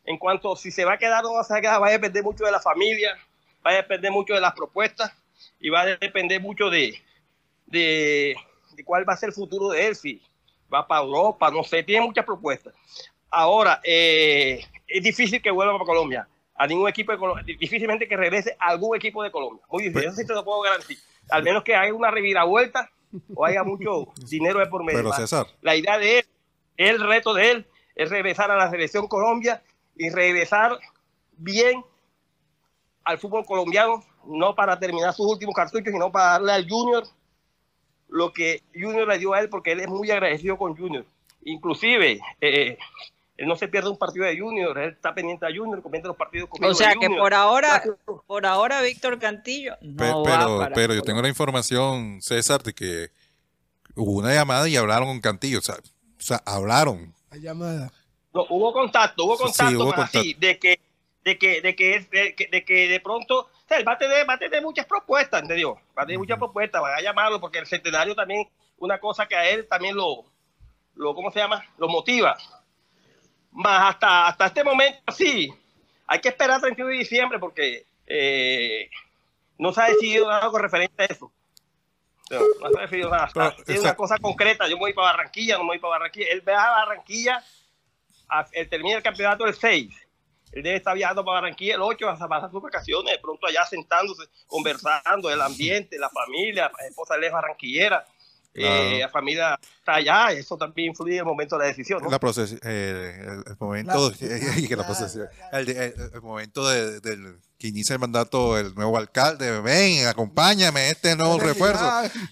en 0.04 0.16
cuanto 0.16 0.52
a 0.52 0.56
si 0.56 0.70
se 0.70 0.84
va 0.84 0.92
a 0.92 0.98
quedar 0.98 1.24
o 1.24 1.36
no 1.36 1.42
se 1.42 1.52
va 1.52 1.58
a 1.58 1.60
quedar, 1.60 1.82
va 1.82 1.88
a 1.88 1.90
depender 1.90 2.22
mucho 2.22 2.44
de 2.44 2.52
la 2.52 2.60
familia, 2.60 3.18
va 3.66 3.72
a 3.72 3.74
depender 3.74 4.12
mucho 4.12 4.34
de 4.34 4.40
las 4.40 4.52
propuestas 4.52 5.12
y 5.58 5.68
va 5.68 5.80
a 5.80 5.86
depender 5.86 6.40
mucho 6.40 6.70
de, 6.70 6.96
de, 7.66 8.36
de 8.76 8.84
cuál 8.84 9.08
va 9.08 9.14
a 9.14 9.16
ser 9.16 9.30
el 9.30 9.34
futuro 9.34 9.70
de 9.70 9.88
él, 9.88 9.96
si 9.96 10.22
va 10.72 10.86
para 10.86 11.02
Europa, 11.02 11.50
no 11.50 11.64
sé, 11.64 11.82
tiene 11.82 12.06
muchas 12.06 12.24
propuestas. 12.24 12.72
Ahora, 13.30 13.80
eh, 13.82 14.64
es 14.86 15.02
difícil 15.02 15.42
que 15.42 15.50
vuelva 15.50 15.72
para 15.72 15.86
Colombia, 15.86 16.28
a 16.58 16.66
ningún 16.66 16.88
equipo 16.88 17.12
de 17.12 17.18
Colombia, 17.18 17.44
difícilmente 17.58 18.08
que 18.08 18.16
regrese 18.16 18.56
a 18.58 18.68
algún 18.68 18.96
equipo 18.96 19.22
de 19.22 19.30
Colombia, 19.30 19.62
muy 19.70 19.84
difícil, 19.84 20.08
eso 20.08 20.16
sí 20.16 20.26
te 20.26 20.34
lo 20.34 20.44
puedo 20.44 20.62
garantizar, 20.62 21.04
al 21.30 21.42
menos 21.42 21.62
que 21.64 21.74
haya 21.74 21.92
una 21.92 22.10
reviravuelta 22.10 22.90
o 23.34 23.44
haya 23.44 23.62
mucho 23.62 24.12
dinero 24.30 24.60
de 24.60 24.66
por 24.66 24.84
medio. 24.84 24.98
Pero 24.98 25.12
César, 25.12 25.46
La 25.60 25.76
idea 25.76 25.98
de 25.98 26.20
él, 26.20 26.26
el 26.76 27.00
reto 27.00 27.34
de 27.34 27.50
él, 27.50 27.66
es 27.94 28.10
regresar 28.10 28.50
a 28.50 28.56
la 28.56 28.70
selección 28.70 29.08
Colombia 29.08 29.62
y 29.96 30.10
regresar 30.10 30.78
bien 31.36 31.84
al 33.04 33.18
fútbol 33.18 33.46
colombiano, 33.46 34.04
no 34.26 34.54
para 34.54 34.78
terminar 34.78 35.14
sus 35.14 35.26
últimos 35.26 35.54
cartuchos, 35.54 35.92
sino 35.92 36.10
para 36.10 36.32
darle 36.32 36.52
al 36.52 36.68
Junior 36.68 37.04
lo 38.08 38.32
que 38.32 38.62
Junior 38.74 39.06
le 39.08 39.18
dio 39.18 39.32
a 39.32 39.40
él, 39.40 39.48
porque 39.48 39.72
él 39.72 39.80
es 39.80 39.88
muy 39.88 40.10
agradecido 40.10 40.58
con 40.58 40.76
Junior. 40.76 41.04
Inclusive, 41.44 42.20
eh, 42.40 42.78
él 43.36 43.46
no 43.48 43.56
se 43.56 43.68
pierde 43.68 43.90
un 43.90 43.98
partido 43.98 44.24
de 44.24 44.38
Junior, 44.38 44.78
él 44.78 44.90
está 44.90 45.14
pendiente 45.14 45.44
a 45.46 45.48
Junior, 45.54 45.82
comienza 45.82 46.08
los 46.08 46.16
partidos 46.16 46.48
conmigo 46.48 46.72
O 46.72 46.74
sea 46.74 46.90
que 46.94 47.06
Junior. 47.06 47.18
por 47.20 47.34
ahora, 47.34 47.82
por 48.26 48.46
ahora 48.46 48.80
Víctor 48.80 49.18
Cantillo 49.18 49.76
pe- 49.80 49.86
no 50.10 50.22
pero, 50.22 50.52
va 50.54 50.58
para 50.64 50.74
pero 50.74 50.94
yo 50.94 51.02
tengo 51.02 51.20
la 51.22 51.28
información, 51.28 52.20
César, 52.22 52.62
de 52.62 52.72
que 52.72 53.10
hubo 53.94 54.12
una 54.12 54.32
llamada 54.34 54.68
y 54.68 54.76
hablaron 54.76 55.08
con 55.08 55.20
Cantillo. 55.20 55.58
O 55.58 55.62
sea, 55.62 55.74
o 55.76 56.20
sea 56.22 56.42
hablaron. 56.46 57.14
La 57.30 57.36
llamada. 57.38 57.92
No, 58.32 58.46
hubo 58.50 58.72
contacto, 58.72 59.24
hubo 59.24 59.36
Sí, 59.36 59.42
contacto, 59.44 59.82
hubo 59.84 59.90
pero 59.90 60.02
así, 60.02 60.34
de 60.34 60.58
que, 60.58 60.80
de 61.24 61.38
que, 61.38 61.60
de 61.60 61.74
que, 61.76 61.94
es- 61.96 62.10
de 62.10 62.34
que, 62.34 62.46
de 62.48 62.64
que 62.64 62.88
de 62.88 63.00
pronto, 63.00 63.38
o 63.40 63.68
sea, 63.68 63.78
él 63.78 63.86
va 63.86 63.92
a 63.92 63.98
tener, 63.98 64.28
va 64.28 64.34
a 64.34 64.38
tener 64.38 64.62
muchas 64.62 64.86
propuestas, 64.86 65.42
¿entendió? 65.42 65.74
Va 65.98 66.02
a 66.02 66.06
tener 66.06 66.18
muchas 66.18 66.38
propuestas, 66.38 66.80
van 66.80 66.94
a 66.94 67.02
llamarlo, 67.02 67.40
porque 67.40 67.58
el 67.58 67.66
centenario 67.66 68.14
también, 68.14 68.48
una 68.78 68.98
cosa 68.98 69.26
que 69.26 69.34
a 69.36 69.48
él 69.48 69.66
también 69.68 69.96
lo, 69.96 70.24
lo 70.94 71.14
¿cómo 71.14 71.30
se 71.30 71.38
llama? 71.40 71.64
Lo 71.78 71.88
motiva. 71.88 72.36
Más 73.56 73.94
hasta, 73.94 74.26
hasta 74.28 74.46
este 74.46 74.62
momento, 74.62 75.00
sí, 75.12 75.52
hay 76.06 76.20
que 76.20 76.28
esperar 76.28 76.60
31 76.60 76.90
de 76.92 76.98
diciembre, 76.98 77.38
porque 77.38 77.86
eh, 78.06 78.88
no 79.58 79.72
se 79.72 79.80
ha 79.80 79.86
decidido 79.86 80.28
nada 80.28 80.50
con 80.50 80.60
referente 80.60 81.02
a 81.02 81.06
eso. 81.06 81.32
No, 82.30 82.40
no 82.60 82.70
se 82.70 82.78
ha 82.78 82.82
decidido 82.82 83.10
nada. 83.10 83.30
Pero, 83.32 83.50
es 83.66 83.80
una 83.80 83.96
cosa 83.96 84.18
concreta, 84.18 84.68
yo 84.68 84.76
me 84.76 84.80
voy 84.80 84.92
para 84.92 85.12
Barranquilla, 85.12 85.54
no 85.56 85.62
me 85.64 85.68
voy 85.70 85.78
para 85.78 85.92
Barranquilla. 85.98 86.26
Él 86.30 86.46
va 86.46 86.62
a 86.62 86.70
Barranquilla 86.84 87.42
a- 88.28 88.46
él 88.52 88.68
termina 88.68 88.96
el 88.96 89.02
campeonato 89.02 89.46
el 89.46 89.54
6. 89.54 89.90
Él 90.52 90.62
debe 90.62 90.76
estar 90.76 90.94
viajando 90.94 91.24
para 91.24 91.40
Barranquilla 91.40 91.76
el 91.76 91.82
8 91.82 92.08
a 92.08 92.28
pasar 92.28 92.50
sus 92.50 92.62
vacaciones, 92.62 93.12
de 93.12 93.18
pronto 93.20 93.46
allá 93.46 93.64
sentándose, 93.64 94.24
conversando, 94.46 95.30
el 95.30 95.40
ambiente, 95.40 95.98
la 95.98 96.10
familia, 96.10 96.70
la 96.78 96.86
esposa 96.88 97.14
de 97.14 97.20
él 97.20 97.24
es 97.26 97.32
barranquillera, 97.32 98.04
eh, 98.56 98.98
la 99.00 99.08
familia 99.08 99.58
está 99.78 99.94
allá, 99.94 100.32
eso 100.32 100.56
también 100.56 100.90
influye 100.90 101.14
en 101.14 101.18
el 101.20 101.24
momento 101.24 101.56
de 101.56 101.62
la 101.62 101.68
decisión. 101.68 102.02
¿no? 102.02 102.10
La 102.10 102.18
proces- 102.20 102.58
eh, 102.62 103.16
el, 103.20 103.44
el 103.52 103.56
momento, 103.60 104.12
La- 104.20 104.58
y 104.58 104.66
que 104.68 104.76
la 104.76 104.84
procesión. 104.84 105.28
el, 105.52 106.20
momento 106.22 106.68
de- 106.68 107.00
del 107.00 107.38
que 107.58 107.68
inicia 107.68 107.94
el 107.94 107.98
mandato 108.00 108.58
el 108.58 108.74
nuevo 108.74 108.98
alcalde, 108.98 109.60
ven, 109.62 110.06
acompáñame, 110.06 110.90
este 110.90 111.16
nuevo 111.16 111.38
refuerzo. 111.38 111.84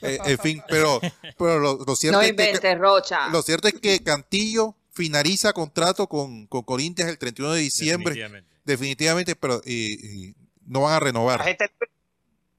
Eh, 0.02 0.18
en 0.26 0.38
fin, 0.38 0.62
pero, 0.68 1.00
pero 1.38 1.58
lo, 1.58 1.78
lo 1.86 1.96
cierto 1.96 2.18
No 2.18 2.22
es 2.22 2.32
que, 2.34 2.42
inventes, 2.44 2.78
Rocha. 2.78 3.28
lo 3.30 3.40
cierto 3.40 3.68
es 3.68 3.74
que 3.80 4.02
Cantillo 4.02 4.76
finaliza 4.92 5.52
contrato 5.54 6.06
con, 6.08 6.46
con 6.46 6.62
Corinthians 6.62 7.10
el 7.10 7.18
31 7.18 7.54
de 7.54 7.60
diciembre, 7.60 8.14
Definitivamente. 8.14 8.54
definitivamente, 8.64 9.36
pero 9.36 9.60
y- 9.64 10.28
y 10.28 10.34
no 10.66 10.82
van 10.82 10.92
a 10.94 11.00
renovar. 11.00 11.40
Agente 11.40 11.70
libre. 11.72 11.90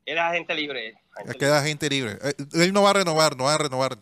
Él 0.06 0.18
es 0.18 0.23
agente 0.23 0.53
libre. 0.53 0.98
agente 1.14 1.34
libre. 1.34 1.38
Queda 1.40 1.64
gente 1.64 1.90
libre. 1.90 2.18
Eh, 2.23 2.34
Él 2.53 2.73
no 2.73 2.84
va 2.84 2.91
a 2.91 2.94
renovar, 2.94 3.36
no 3.36 3.45
va 3.45 3.56
a 3.56 3.57
renovar. 3.57 3.98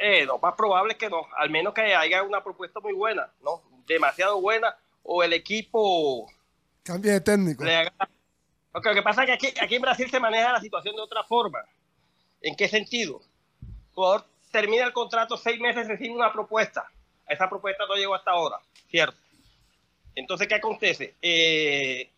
Eh, 0.00 0.24
lo 0.24 0.38
más 0.38 0.54
probable 0.54 0.92
es 0.92 0.98
que 0.98 1.10
no, 1.10 1.26
al 1.36 1.50
menos 1.50 1.74
que 1.74 1.94
haya 1.94 2.22
una 2.22 2.42
propuesta 2.42 2.80
muy 2.80 2.94
buena, 2.94 3.30
¿no? 3.42 3.62
Demasiado 3.86 4.40
buena, 4.40 4.74
o 5.02 5.22
el 5.22 5.32
equipo 5.34 6.26
Cambia 6.82 7.12
de 7.12 7.20
técnico. 7.20 7.64
le 7.64 7.76
haga... 7.76 7.92
Porque 8.72 8.88
lo 8.88 8.94
que 8.94 9.02
pasa 9.02 9.24
es 9.24 9.26
que 9.26 9.32
aquí, 9.32 9.60
aquí 9.60 9.74
en 9.74 9.82
Brasil 9.82 10.10
se 10.10 10.20
maneja 10.20 10.52
la 10.52 10.60
situación 10.60 10.94
de 10.96 11.02
otra 11.02 11.24
forma. 11.24 11.58
¿En 12.40 12.56
qué 12.56 12.68
sentido? 12.68 13.20
El 13.60 13.94
jugador 13.94 14.26
termina 14.50 14.86
el 14.86 14.92
contrato 14.92 15.36
seis 15.36 15.60
meses, 15.60 15.88
recibe 15.88 16.14
una 16.14 16.32
propuesta. 16.32 16.88
Esa 17.26 17.48
propuesta 17.48 17.84
no 17.86 17.96
llegó 17.96 18.14
hasta 18.14 18.30
ahora, 18.30 18.58
¿cierto? 18.88 19.18
Entonces, 20.14 20.48
¿qué 20.48 20.54
acontece? 20.54 21.14
Eh, 21.20 22.10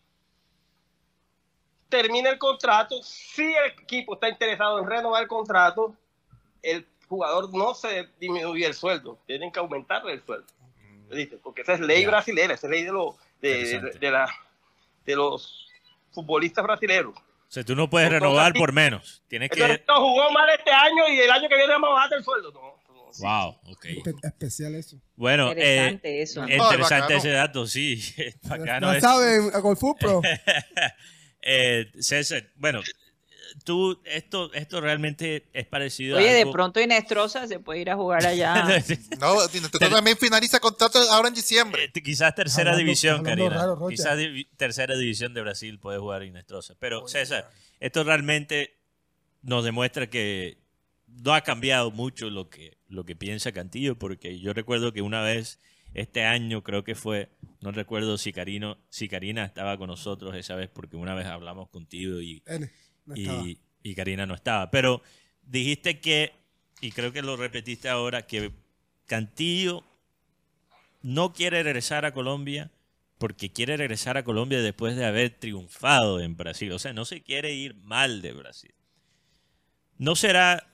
termina 2.01 2.29
el 2.31 2.39
contrato, 2.39 3.01
si 3.03 3.43
el 3.43 3.71
equipo 3.79 4.15
está 4.15 4.27
interesado 4.29 4.79
en 4.79 4.87
renovar 4.87 5.21
el 5.21 5.27
contrato, 5.27 5.95
el 6.63 6.87
jugador 7.07 7.53
no 7.53 7.75
se 7.75 8.07
disminuye 8.19 8.65
el 8.65 8.73
sueldo, 8.73 9.19
tienen 9.27 9.51
que 9.51 9.59
aumentarle 9.59 10.13
el 10.13 10.23
sueldo. 10.25 10.47
¿Viste? 11.11 11.37
Porque 11.37 11.61
esa 11.61 11.73
es 11.73 11.79
ley 11.81 12.03
brasileña, 12.07 12.55
esa 12.55 12.65
es 12.65 12.71
ley 12.71 12.83
de, 12.83 12.91
lo- 12.91 13.15
de, 13.39 13.79
de, 13.79 13.91
de 13.99 14.11
la, 14.11 14.27
de 15.05 15.15
los 15.15 15.67
futbolistas 16.11 16.63
brasileños. 16.63 17.13
O 17.15 17.51
sea, 17.53 17.63
tú 17.63 17.75
no 17.75 17.87
puedes 17.87 18.07
Entonces, 18.07 18.23
renovar 18.29 18.53
por 18.53 18.73
menos. 18.73 19.21
Tienes 19.27 19.51
Entonces, 19.51 19.77
que... 19.79 19.85
no, 19.87 19.99
jugó 19.99 20.31
mal 20.31 20.49
este 20.57 20.71
año 20.71 21.07
y 21.09 21.19
el 21.19 21.29
año 21.29 21.47
que 21.47 21.55
viene 21.55 21.71
vamos 21.73 21.89
a 21.91 21.93
bajar 21.93 22.13
el 22.17 22.23
sueldo. 22.23 22.51
No, 22.51 22.61
no. 22.91 23.03
Wow, 23.19 23.59
ok. 23.71 23.85
Espe- 23.85 24.19
Especial 24.27 24.73
eso. 24.73 24.97
Bueno, 25.15 25.51
eh, 25.51 25.89
Interesante 25.91 26.21
eso. 26.23 26.41
No, 26.41 26.47
interesante 26.47 27.01
bacano. 27.01 27.17
ese 27.19 27.29
dato, 27.29 27.67
sí. 27.67 28.01
Bacano 28.41 28.91
es. 28.93 29.03
saben, 29.03 29.51
a 29.53 29.59
Golf 29.59 29.83
Pro. 29.99 30.19
Eh, 31.45 31.91
César, 31.99 32.49
bueno, 32.55 32.81
tú, 33.65 34.01
esto, 34.05 34.51
esto 34.53 34.81
realmente 34.81 35.45
es 35.53 35.65
parecido 35.67 36.17
Oye, 36.17 36.29
a 36.29 36.33
de 36.33 36.39
algo- 36.41 36.51
pronto 36.53 36.79
Inestrosa 36.79 37.47
se 37.47 37.59
puede 37.59 37.81
ir 37.81 37.89
a 37.89 37.95
jugar 37.95 38.25
allá. 38.25 38.67
No, 39.19 39.35
también 39.89 40.17
finaliza 40.17 40.59
contrato 40.59 40.99
ahora 41.11 41.27
en 41.27 41.33
diciembre. 41.33 41.91
Eh, 41.93 42.01
Quizás 42.01 42.33
tercera 42.35 42.71
Hablando- 42.71 42.79
división, 42.85 43.17
hablando 43.19 43.43
Karina. 43.45 43.61
raro. 43.61 43.87
Quizás 43.87 44.17
tercera 44.57 44.95
división 44.95 45.33
de 45.33 45.41
Brasil 45.41 45.79
puede 45.79 45.99
jugar 45.99 46.23
Inestrosa. 46.23 46.75
Pero, 46.79 47.07
César, 47.07 47.49
esto 47.79 48.03
realmente 48.03 48.77
nos 49.41 49.63
demuestra 49.65 50.09
que 50.09 50.57
no 51.07 51.33
ha 51.33 51.41
cambiado 51.41 51.91
mucho 51.91 52.29
lo 52.29 52.49
que, 52.49 52.77
lo 52.87 53.05
que 53.05 53.15
piensa 53.15 53.51
Cantillo, 53.51 53.99
porque 53.99 54.39
yo 54.39 54.53
recuerdo 54.53 54.93
que 54.93 55.01
una 55.01 55.21
vez, 55.21 55.59
este 55.93 56.25
año 56.25 56.63
creo 56.63 56.83
que 56.83 56.95
fue, 56.95 57.29
no 57.61 57.71
recuerdo 57.71 58.17
si, 58.17 58.33
Karino, 58.33 58.77
si 58.89 59.07
Karina 59.07 59.45
estaba 59.45 59.77
con 59.77 59.87
nosotros 59.87 60.35
esa 60.35 60.55
vez, 60.55 60.69
porque 60.69 60.95
una 60.95 61.13
vez 61.13 61.27
hablamos 61.27 61.69
contigo 61.69 62.21
y, 62.21 62.41
N, 62.45 62.69
no 63.05 63.15
y, 63.15 63.59
y 63.81 63.95
Karina 63.95 64.25
no 64.25 64.33
estaba. 64.33 64.71
Pero 64.71 65.01
dijiste 65.43 65.99
que, 65.99 66.33
y 66.81 66.91
creo 66.91 67.13
que 67.13 67.21
lo 67.21 67.37
repetiste 67.37 67.89
ahora, 67.89 68.25
que 68.25 68.51
Cantillo 69.05 69.83
no 71.01 71.33
quiere 71.33 71.61
regresar 71.63 72.05
a 72.05 72.13
Colombia 72.13 72.71
porque 73.17 73.51
quiere 73.51 73.77
regresar 73.77 74.17
a 74.17 74.23
Colombia 74.23 74.61
después 74.61 74.95
de 74.95 75.05
haber 75.05 75.29
triunfado 75.29 76.19
en 76.19 76.35
Brasil. 76.35 76.71
O 76.73 76.79
sea, 76.79 76.91
no 76.91 77.05
se 77.05 77.23
quiere 77.23 77.53
ir 77.53 77.75
mal 77.75 78.21
de 78.21 78.33
Brasil. 78.33 78.73
¿No 79.97 80.15
será 80.15 80.67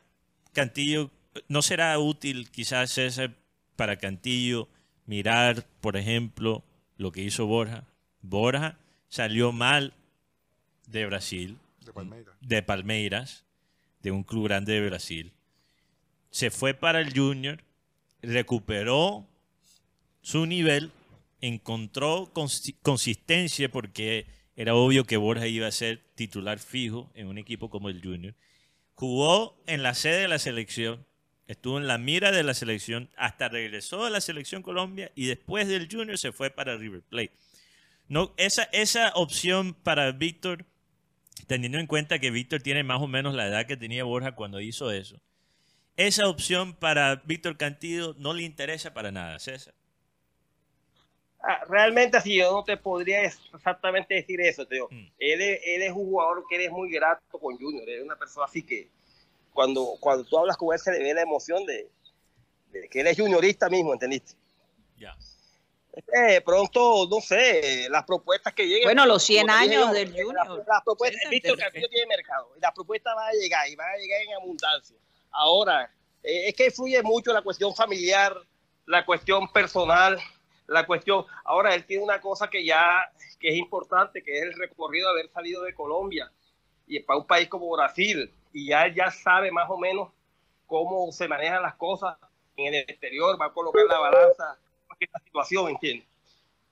Cantillo, 0.53 1.11
no 1.47 1.61
será 1.61 1.99
útil 1.99 2.49
quizás 2.49 2.91
César 2.91 3.35
para 3.75 3.97
Cantillo 3.97 4.67
mirar, 5.09 5.65
por 5.81 5.97
ejemplo, 5.97 6.63
lo 6.95 7.11
que 7.11 7.23
hizo 7.23 7.47
Borja? 7.47 7.87
Borja 8.21 8.77
salió 9.07 9.51
mal 9.51 9.93
de 10.85 11.07
Brasil, 11.07 11.57
de 12.41 12.61
Palmeiras, 12.61 13.43
de 14.03 14.11
un 14.11 14.21
club 14.23 14.43
grande 14.45 14.73
de 14.73 14.87
Brasil. 14.87 15.33
Se 16.29 16.51
fue 16.51 16.75
para 16.75 17.01
el 17.01 17.11
Junior, 17.11 17.63
recuperó 18.21 19.25
su 20.21 20.45
nivel, 20.45 20.91
encontró 21.41 22.31
consi- 22.31 22.75
consistencia 22.83 23.71
porque 23.71 24.27
era 24.55 24.75
obvio 24.75 25.05
que 25.05 25.17
Borja 25.17 25.47
iba 25.47 25.65
a 25.65 25.71
ser 25.71 26.03
titular 26.13 26.59
fijo 26.59 27.09
en 27.15 27.25
un 27.27 27.39
equipo 27.39 27.71
como 27.71 27.89
el 27.89 27.99
Junior. 28.03 28.35
Jugó 28.93 29.59
en 29.65 29.81
la 29.81 29.95
sede 29.95 30.21
de 30.21 30.27
la 30.27 30.37
selección, 30.37 31.03
estuvo 31.49 31.79
en 31.79 31.87
la 31.87 31.97
mira 31.97 32.31
de 32.31 32.43
la 32.43 32.53
selección, 32.53 33.09
hasta 33.17 33.49
regresó 33.49 34.05
a 34.05 34.11
la 34.11 34.21
selección 34.21 34.61
Colombia 34.61 35.11
y 35.15 35.25
después 35.25 35.67
del 35.67 35.89
Junior 35.91 36.17
se 36.19 36.31
fue 36.31 36.51
para 36.51 36.77
River 36.77 37.01
Plate. 37.01 37.31
No, 38.07 38.35
esa, 38.37 38.63
esa 38.71 39.11
opción 39.15 39.73
para 39.73 40.11
Víctor, 40.11 40.65
teniendo 41.47 41.79
en 41.79 41.87
cuenta 41.87 42.19
que 42.19 42.29
Víctor 42.29 42.61
tiene 42.61 42.83
más 42.83 43.01
o 43.01 43.07
menos 43.07 43.33
la 43.33 43.47
edad 43.47 43.65
que 43.65 43.77
tenía 43.77 44.03
Borja 44.03 44.35
cuando 44.35 44.61
hizo 44.61 44.91
eso, 44.91 45.19
esa 45.97 46.29
opción 46.29 46.75
para 46.75 47.15
Víctor 47.25 47.57
Cantillo 47.57 48.15
no 48.19 48.33
le 48.33 48.43
interesa 48.43 48.93
para 48.93 49.11
nada, 49.11 49.39
César. 49.39 49.73
Ah, 51.41 51.65
realmente 51.67 52.17
así 52.17 52.37
yo 52.37 52.51
no 52.51 52.63
te 52.63 52.77
podría 52.77 53.23
exactamente 53.23 54.13
decir 54.13 54.39
eso, 54.41 54.67
Teo. 54.67 54.87
Mm. 54.91 55.07
Él, 55.17 55.41
es, 55.41 55.61
él 55.65 55.81
es 55.81 55.91
un 55.91 56.05
jugador 56.05 56.45
que 56.47 56.55
eres 56.57 56.69
muy 56.69 56.91
grato 56.91 57.39
con 57.39 57.57
Junior, 57.57 57.89
es 57.89 58.03
una 58.03 58.17
persona 58.17 58.45
así 58.45 58.61
que 58.61 58.98
cuando, 59.59 59.97
cuando 59.99 60.23
tú 60.23 60.37
hablas 60.37 60.55
con 60.55 60.73
él 60.73 60.79
se 60.79 60.89
le 60.89 60.99
ve 60.99 61.13
la 61.13 61.21
emoción 61.21 61.65
de, 61.65 61.91
de 62.71 62.87
que 62.87 63.01
él 63.01 63.07
es 63.07 63.19
juniorista 63.19 63.67
mismo, 63.67 63.91
¿entendiste? 63.91 64.37
Ya. 64.95 65.17
Eh, 65.97 66.35
de 66.35 66.41
pronto, 66.41 67.05
no 67.11 67.19
sé, 67.19 67.89
las 67.89 68.05
propuestas 68.05 68.53
que 68.53 68.65
lleguen. 68.65 68.85
Bueno, 68.85 69.05
los 69.05 69.21
100 69.21 69.47
como 69.47 69.59
te 69.59 69.63
dije 69.63 69.75
años 69.75 69.91
del 69.91 70.15
eh, 70.15 70.23
Junior. 70.23 70.47
Las, 70.47 70.65
las 70.65 70.81
propuestas, 70.85 71.23
Interesante, 71.23 71.35
Víctor 71.35 71.59
Castillo 71.59 71.89
tiene 71.89 72.07
mercado. 72.07 72.53
Y 72.55 72.61
las 72.61 72.71
propuestas 72.71 73.13
van 73.13 73.27
a 73.27 73.33
llegar 73.33 73.67
y 73.67 73.75
van 73.75 73.91
a 73.91 73.97
llegar 73.97 74.21
en 74.21 74.33
abundancia. 74.35 74.95
Ahora, 75.29 75.93
eh, 76.23 76.47
es 76.47 76.55
que 76.55 76.67
influye 76.67 77.03
mucho 77.03 77.33
la 77.33 77.41
cuestión 77.41 77.75
familiar, 77.75 78.33
la 78.85 79.05
cuestión 79.05 79.51
personal, 79.51 80.17
la 80.67 80.85
cuestión. 80.85 81.25
Ahora, 81.43 81.75
él 81.75 81.85
tiene 81.85 82.01
una 82.01 82.21
cosa 82.21 82.49
que 82.49 82.63
ya 82.63 83.11
que 83.37 83.49
es 83.49 83.55
importante, 83.57 84.23
que 84.23 84.37
es 84.37 84.43
el 84.43 84.53
recorrido 84.53 85.13
de 85.13 85.19
haber 85.19 85.33
salido 85.33 85.63
de 85.63 85.73
Colombia 85.73 86.31
y 86.87 87.01
para 87.01 87.19
un 87.19 87.27
país 87.27 87.49
como 87.49 87.69
Brasil. 87.69 88.33
Y 88.53 88.67
ya 88.67 88.87
ya 88.87 89.11
sabe 89.11 89.51
más 89.51 89.69
o 89.69 89.77
menos 89.77 90.09
cómo 90.65 91.11
se 91.11 91.27
manejan 91.27 91.61
las 91.61 91.75
cosas 91.75 92.17
en 92.55 92.73
el 92.73 92.81
exterior, 92.87 93.39
va 93.39 93.45
a 93.47 93.53
colocar 93.53 93.83
la 93.89 93.99
balanza 93.99 94.57
esta 94.99 95.19
situación, 95.19 95.69
¿entiendes? 95.69 96.07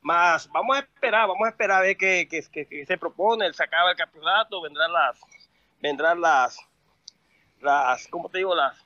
Más, 0.02 0.49
vamos 0.52 0.76
a 0.76 0.80
esperar, 0.82 1.28
vamos 1.28 1.45
a 1.45 1.49
esperar 1.49 1.80
a 1.80 1.82
ver 1.82 1.98
qué, 1.98 2.28
qué- 2.30 2.44
qué- 2.52 2.86
se 2.86 2.98
propone, 2.98 3.45
él 3.45 3.54
se 3.54 3.64
acaba 3.64 3.91
el 3.91 3.98
campeonato, 3.98 4.62
vendrán 4.62 4.91
las, 4.91 5.20
vendrán 5.80 6.20
las, 6.22 6.60
las, 7.62 8.08
¿cómo 8.08 8.30
te 8.30 8.40
digo? 8.40 8.54
Las, 8.56 8.78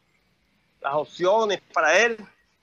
las 0.80 0.94
opciones 0.94 1.62
para 1.74 1.98
él. 1.98 2.18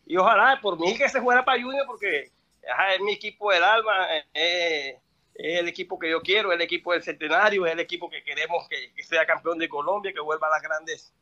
Y 0.06 0.16
ojalá, 0.16 0.58
por 0.60 0.78
mí, 0.78 0.96
que 0.96 1.08
se 1.08 1.20
fuera 1.20 1.44
para 1.44 1.60
Junior, 1.60 1.84
porque 1.86 2.30
es 2.62 3.00
mi 3.00 3.12
equipo 3.12 3.50
del 3.52 3.62
alma, 3.64 4.06
eh, 4.34 4.98
es 5.38 5.60
el 5.60 5.68
equipo 5.68 5.98
que 5.98 6.10
yo 6.10 6.20
quiero, 6.20 6.50
es 6.50 6.56
el 6.56 6.62
equipo 6.62 6.92
del 6.92 7.02
centenario, 7.02 7.64
es 7.64 7.72
el 7.72 7.78
equipo 7.78 8.10
que 8.10 8.24
queremos 8.24 8.68
que, 8.68 8.92
que 8.92 9.02
sea 9.04 9.24
campeón 9.24 9.56
de 9.58 9.68
Colombia, 9.68 10.12
que 10.12 10.20
vuelva 10.20 10.48
a 10.48 10.50
las 10.50 10.62
grandes 10.62 11.14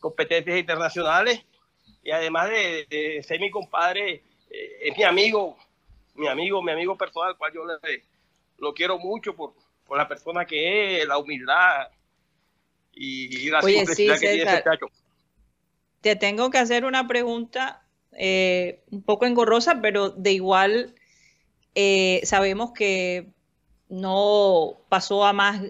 competencias 0.00 0.58
internacionales. 0.58 1.40
Y 2.02 2.10
además 2.10 2.50
de, 2.50 2.86
de 2.90 3.22
ser 3.22 3.38
mi 3.38 3.50
compadre, 3.50 4.24
eh, 4.50 4.78
es 4.82 4.96
mi 4.96 5.04
amigo, 5.04 5.56
mi 6.16 6.26
amigo, 6.26 6.60
mi 6.60 6.72
amigo 6.72 6.98
personal, 6.98 7.38
cual 7.38 7.52
yo 7.54 7.64
le, 7.64 8.02
lo 8.58 8.74
quiero 8.74 8.98
mucho 8.98 9.36
por, 9.36 9.54
por 9.86 9.96
la 9.96 10.08
persona 10.08 10.44
que 10.44 11.00
es, 11.00 11.06
la 11.06 11.18
humildad 11.18 11.88
y, 12.92 13.46
y 13.46 13.50
la 13.50 13.60
Oye, 13.60 13.76
simplicidad 13.76 14.16
sí, 14.16 14.20
que 14.20 14.32
tiene 14.32 14.42
ese 14.42 14.56
muchacho. 14.56 14.86
Te 16.00 16.16
tengo 16.16 16.50
que 16.50 16.58
hacer 16.58 16.84
una 16.84 17.06
pregunta 17.06 17.86
eh, 18.10 18.82
un 18.90 19.04
poco 19.04 19.24
engorrosa, 19.24 19.80
pero 19.80 20.10
de 20.10 20.32
igual 20.32 20.96
eh, 21.76 22.20
sabemos 22.24 22.72
que 22.72 23.28
no 23.92 24.78
pasó 24.88 25.24
a 25.24 25.32
más, 25.32 25.62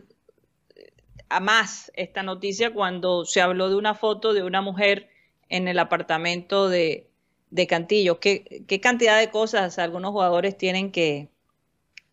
a 1.28 1.40
más 1.40 1.90
esta 1.94 2.22
noticia 2.22 2.72
cuando 2.72 3.24
se 3.24 3.40
habló 3.40 3.68
de 3.68 3.76
una 3.76 3.94
foto 3.94 4.32
de 4.34 4.42
una 4.42 4.60
mujer 4.60 5.08
en 5.48 5.68
el 5.68 5.78
apartamento 5.78 6.68
de, 6.68 7.08
de 7.50 7.66
Cantillo. 7.66 8.20
¿Qué, 8.20 8.64
qué 8.68 8.80
cantidad 8.80 9.18
de 9.18 9.30
cosas 9.30 9.78
algunos 9.78 10.12
jugadores 10.12 10.56
tienen 10.56 10.92
que, 10.92 11.28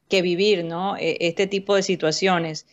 que 0.09 0.21
vivir, 0.21 0.65
¿no? 0.65 0.97
Eh, 0.97 1.17
Este 1.21 1.47
tipo 1.47 1.75
de 1.75 1.83
situaciones. 1.83 2.67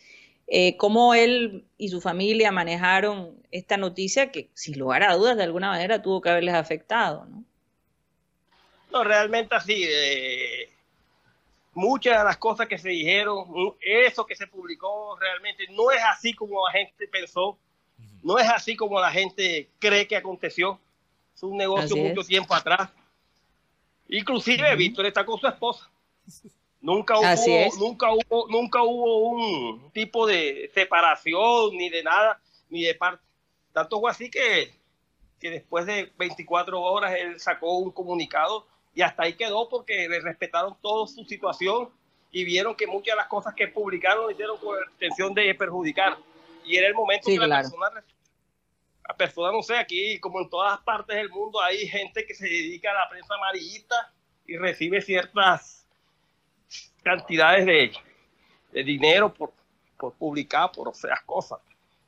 Eh, 0.47 0.77
¿Cómo 0.77 1.13
él 1.13 1.65
y 1.77 1.89
su 1.89 2.01
familia 2.01 2.51
manejaron 2.51 3.35
esta 3.51 3.77
noticia 3.77 4.31
que, 4.31 4.49
sin 4.53 4.79
lugar 4.79 5.03
a 5.03 5.15
dudas, 5.15 5.37
de 5.37 5.43
alguna 5.43 5.69
manera 5.69 6.01
tuvo 6.01 6.21
que 6.21 6.29
haberles 6.29 6.55
afectado, 6.55 7.25
¿no? 7.25 7.43
No, 8.91 9.03
realmente 9.03 9.55
así. 9.55 9.83
eh, 9.87 10.69
muchas 11.77 12.17
de 12.17 12.23
las 12.23 12.37
cosas 12.37 12.67
que 12.67 12.79
se 12.79 12.89
dijeron, 12.89 13.45
eso 13.81 14.25
que 14.25 14.35
se 14.35 14.47
publicó 14.47 15.15
realmente 15.19 15.65
no 15.69 15.91
es 15.91 16.01
así 16.03 16.33
como 16.33 16.65
la 16.65 16.73
gente 16.73 17.07
pensó, 17.07 17.57
no 18.23 18.39
es 18.39 18.49
así 18.49 18.75
como 18.75 18.99
la 18.99 19.11
gente 19.11 19.69
cree 19.79 20.07
que 20.07 20.15
aconteció. 20.15 20.79
Es 21.35 21.43
un 21.43 21.55
negocio 21.55 21.95
Así 21.95 22.01
mucho 22.01 22.21
es. 22.21 22.27
tiempo 22.27 22.55
atrás. 22.55 22.89
Inclusive 24.09 24.75
Víctor 24.75 25.05
está 25.05 25.23
con 25.23 25.39
su 25.39 25.47
esposa. 25.47 25.89
Nunca 26.81 27.17
hubo, 27.17 27.25
Así 27.25 27.53
es. 27.53 27.75
nunca 27.77 28.07
hubo, 28.11 28.47
nunca 28.49 28.81
hubo 28.83 29.29
un 29.31 29.91
tipo 29.91 30.25
de 30.27 30.71
separación 30.73 31.75
ni 31.75 31.89
de 31.89 32.03
nada, 32.03 32.39
ni 32.69 32.83
de 32.83 32.93
parte. 32.95 33.23
Tanto 33.73 33.99
fue 33.99 34.11
así 34.11 34.29
que, 34.29 34.73
que 35.39 35.49
después 35.49 35.85
de 35.85 36.11
24 36.17 36.79
horas 36.79 37.15
él 37.17 37.39
sacó 37.39 37.77
un 37.79 37.91
comunicado 37.91 38.67
y 38.97 39.03
hasta 39.03 39.21
ahí 39.21 39.33
quedó 39.33 39.69
porque 39.69 40.09
le 40.09 40.19
respetaron 40.21 40.75
toda 40.81 41.05
su 41.05 41.23
situación 41.23 41.91
y 42.31 42.43
vieron 42.43 42.73
que 42.75 42.87
muchas 42.87 43.13
de 43.13 43.17
las 43.17 43.27
cosas 43.27 43.53
que 43.53 43.67
publicaron 43.67 44.23
lo 44.23 44.31
hicieron 44.31 44.57
con 44.57 44.75
la 44.75 44.91
intención 44.91 45.35
de 45.35 45.53
perjudicar. 45.53 46.17
Y 46.65 46.77
era 46.77 46.87
el 46.87 46.95
momento 46.95 47.27
Sí, 47.27 47.33
que 47.33 47.41
la 47.41 47.45
claro. 47.45 47.69
persona, 47.69 48.03
la 49.07 49.15
persona, 49.15 49.51
no 49.51 49.61
sé, 49.61 49.77
aquí 49.77 50.19
como 50.19 50.41
en 50.41 50.49
todas 50.49 50.79
partes 50.79 51.15
del 51.15 51.29
mundo 51.29 51.61
hay 51.61 51.87
gente 51.87 52.25
que 52.25 52.33
se 52.33 52.45
dedica 52.47 52.89
a 52.89 52.95
la 52.95 53.07
prensa 53.07 53.35
amarillista 53.35 54.11
y 54.47 54.57
recibe 54.57 54.99
ciertas 54.99 55.85
cantidades 57.03 57.67
de, 57.67 57.91
de 58.71 58.83
dinero 58.83 59.31
por, 59.31 59.53
por 59.99 60.13
publicar, 60.15 60.71
por 60.71 60.89
esas 60.89 61.21
cosas. 61.21 61.59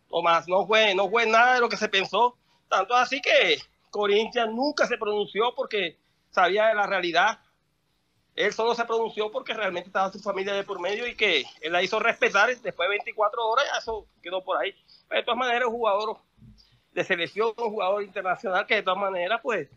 Tomás, 0.09 0.47
no 0.47 0.65
fue, 0.65 0.95
no 0.95 1.07
fue 1.07 1.27
nada 1.27 1.53
de 1.53 1.59
lo 1.59 1.69
que 1.69 1.77
se 1.77 1.87
pensó. 1.87 2.35
Tanto 2.67 2.95
así 2.95 3.21
que 3.21 3.59
Corinthians 3.91 4.51
nunca 4.51 4.87
se 4.87 4.97
pronunció 4.97 5.53
porque 5.55 5.99
sabía 6.31 6.67
de 6.67 6.75
la 6.75 6.85
realidad. 6.85 7.39
Él 8.35 8.53
solo 8.53 8.73
se 8.73 8.85
pronunció 8.85 9.31
porque 9.31 9.53
realmente 9.53 9.89
estaba 9.89 10.11
su 10.11 10.19
familia 10.19 10.53
de 10.53 10.63
por 10.63 10.79
medio 10.79 11.05
y 11.07 11.15
que 11.15 11.43
él 11.61 11.73
la 11.73 11.83
hizo 11.83 11.99
respetar. 11.99 12.47
Después 12.47 12.87
de 12.87 12.95
24 12.95 13.45
horas, 13.45 13.65
ya 13.71 13.79
eso 13.79 14.07
quedó 14.21 14.43
por 14.43 14.57
ahí. 14.57 14.73
Pero 15.07 15.21
de 15.21 15.25
todas 15.25 15.39
maneras, 15.39 15.67
un 15.67 15.73
jugador 15.73 16.17
de 16.93 17.03
selección, 17.03 17.53
un 17.57 17.71
jugador 17.71 18.03
internacional 18.03 18.65
que 18.65 18.75
de 18.75 18.83
todas 18.83 18.99
maneras, 18.99 19.39
pues, 19.43 19.67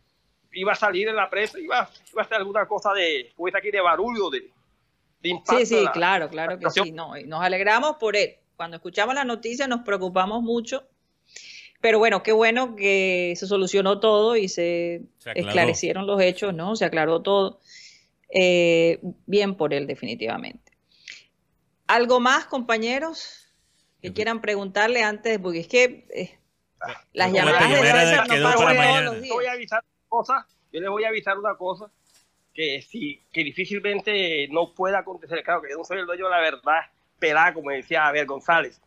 iba 0.52 0.72
a 0.72 0.76
salir 0.76 1.08
en 1.08 1.16
la 1.16 1.28
prensa, 1.28 1.58
iba, 1.58 1.88
iba 2.12 2.22
a 2.22 2.24
hacer 2.24 2.36
alguna 2.36 2.66
cosa 2.66 2.92
de, 2.92 3.32
pues 3.36 3.54
aquí 3.54 3.70
de 3.70 3.80
barullo, 3.80 4.30
de, 4.30 4.50
de 5.20 5.28
impacto. 5.28 5.58
Sí, 5.58 5.66
sí, 5.66 5.86
claro, 5.92 6.28
claro 6.28 6.58
que 6.58 6.70
sí. 6.70 6.92
No, 6.92 7.16
y 7.16 7.24
nos 7.24 7.42
alegramos 7.42 7.96
por 7.96 8.16
él. 8.16 8.36
Cuando 8.56 8.76
escuchamos 8.76 9.14
la 9.14 9.24
noticia 9.24 9.66
nos 9.66 9.80
preocupamos 9.80 10.42
mucho. 10.42 10.86
Pero 11.82 11.98
bueno, 11.98 12.22
qué 12.22 12.32
bueno 12.32 12.74
que 12.76 13.34
se 13.36 13.46
solucionó 13.46 14.00
todo 14.00 14.36
y 14.36 14.48
se, 14.48 15.02
Se 15.18 15.32
esclarecieron 15.34 16.06
los 16.06 16.20
hechos, 16.22 16.54
¿no? 16.54 16.76
Se 16.76 16.84
aclaró 16.86 17.20
todo. 17.22 17.60
Eh, 18.30 19.00
bien 19.26 19.56
por 19.56 19.74
él, 19.74 19.86
definitivamente. 19.86 20.72
¿Algo 21.88 22.20
más, 22.20 22.46
compañeros, 22.46 23.48
que 24.00 24.09
Yo- 24.09 24.14
quieran 24.14 24.40
preguntarle 24.40 25.02
antes? 25.02 25.38
Porque 25.38 25.59
es 25.60 25.66
que 25.68 26.06
eh, 26.14 26.38
las 27.12 27.30
Como 27.30 27.38
la 27.44 27.52
llamadas 27.52 28.28
de 28.28 28.34
quedó 28.34 28.50
no 28.50 28.56
para 28.56 29.00
los 29.02 29.20
días. 29.20 29.34
voy 29.34 29.46
a 29.46 29.52
avisar 29.52 29.82
una 29.82 30.09
cosa, 30.09 30.46
yo 30.72 30.80
les 30.80 30.88
voy 30.88 31.04
a 31.04 31.09
avisar 31.09 31.36
una 31.38 31.56
cosa 31.56 31.90
que 32.54 32.80
sí, 32.82 33.20
que 33.32 33.42
difícilmente 33.44 34.46
no 34.48 34.72
pueda 34.72 35.00
acontecer. 35.00 35.42
Claro 35.42 35.60
que 35.62 35.70
yo 35.70 35.78
no 35.78 35.84
soy 35.84 35.98
el 35.98 36.06
dueño 36.06 36.26
de 36.26 36.30
la 36.30 36.40
verdad, 36.40 36.80
pelada, 37.18 37.52
como 37.52 37.70
decía 37.70 38.06
Abel 38.06 38.26
González. 38.26 38.80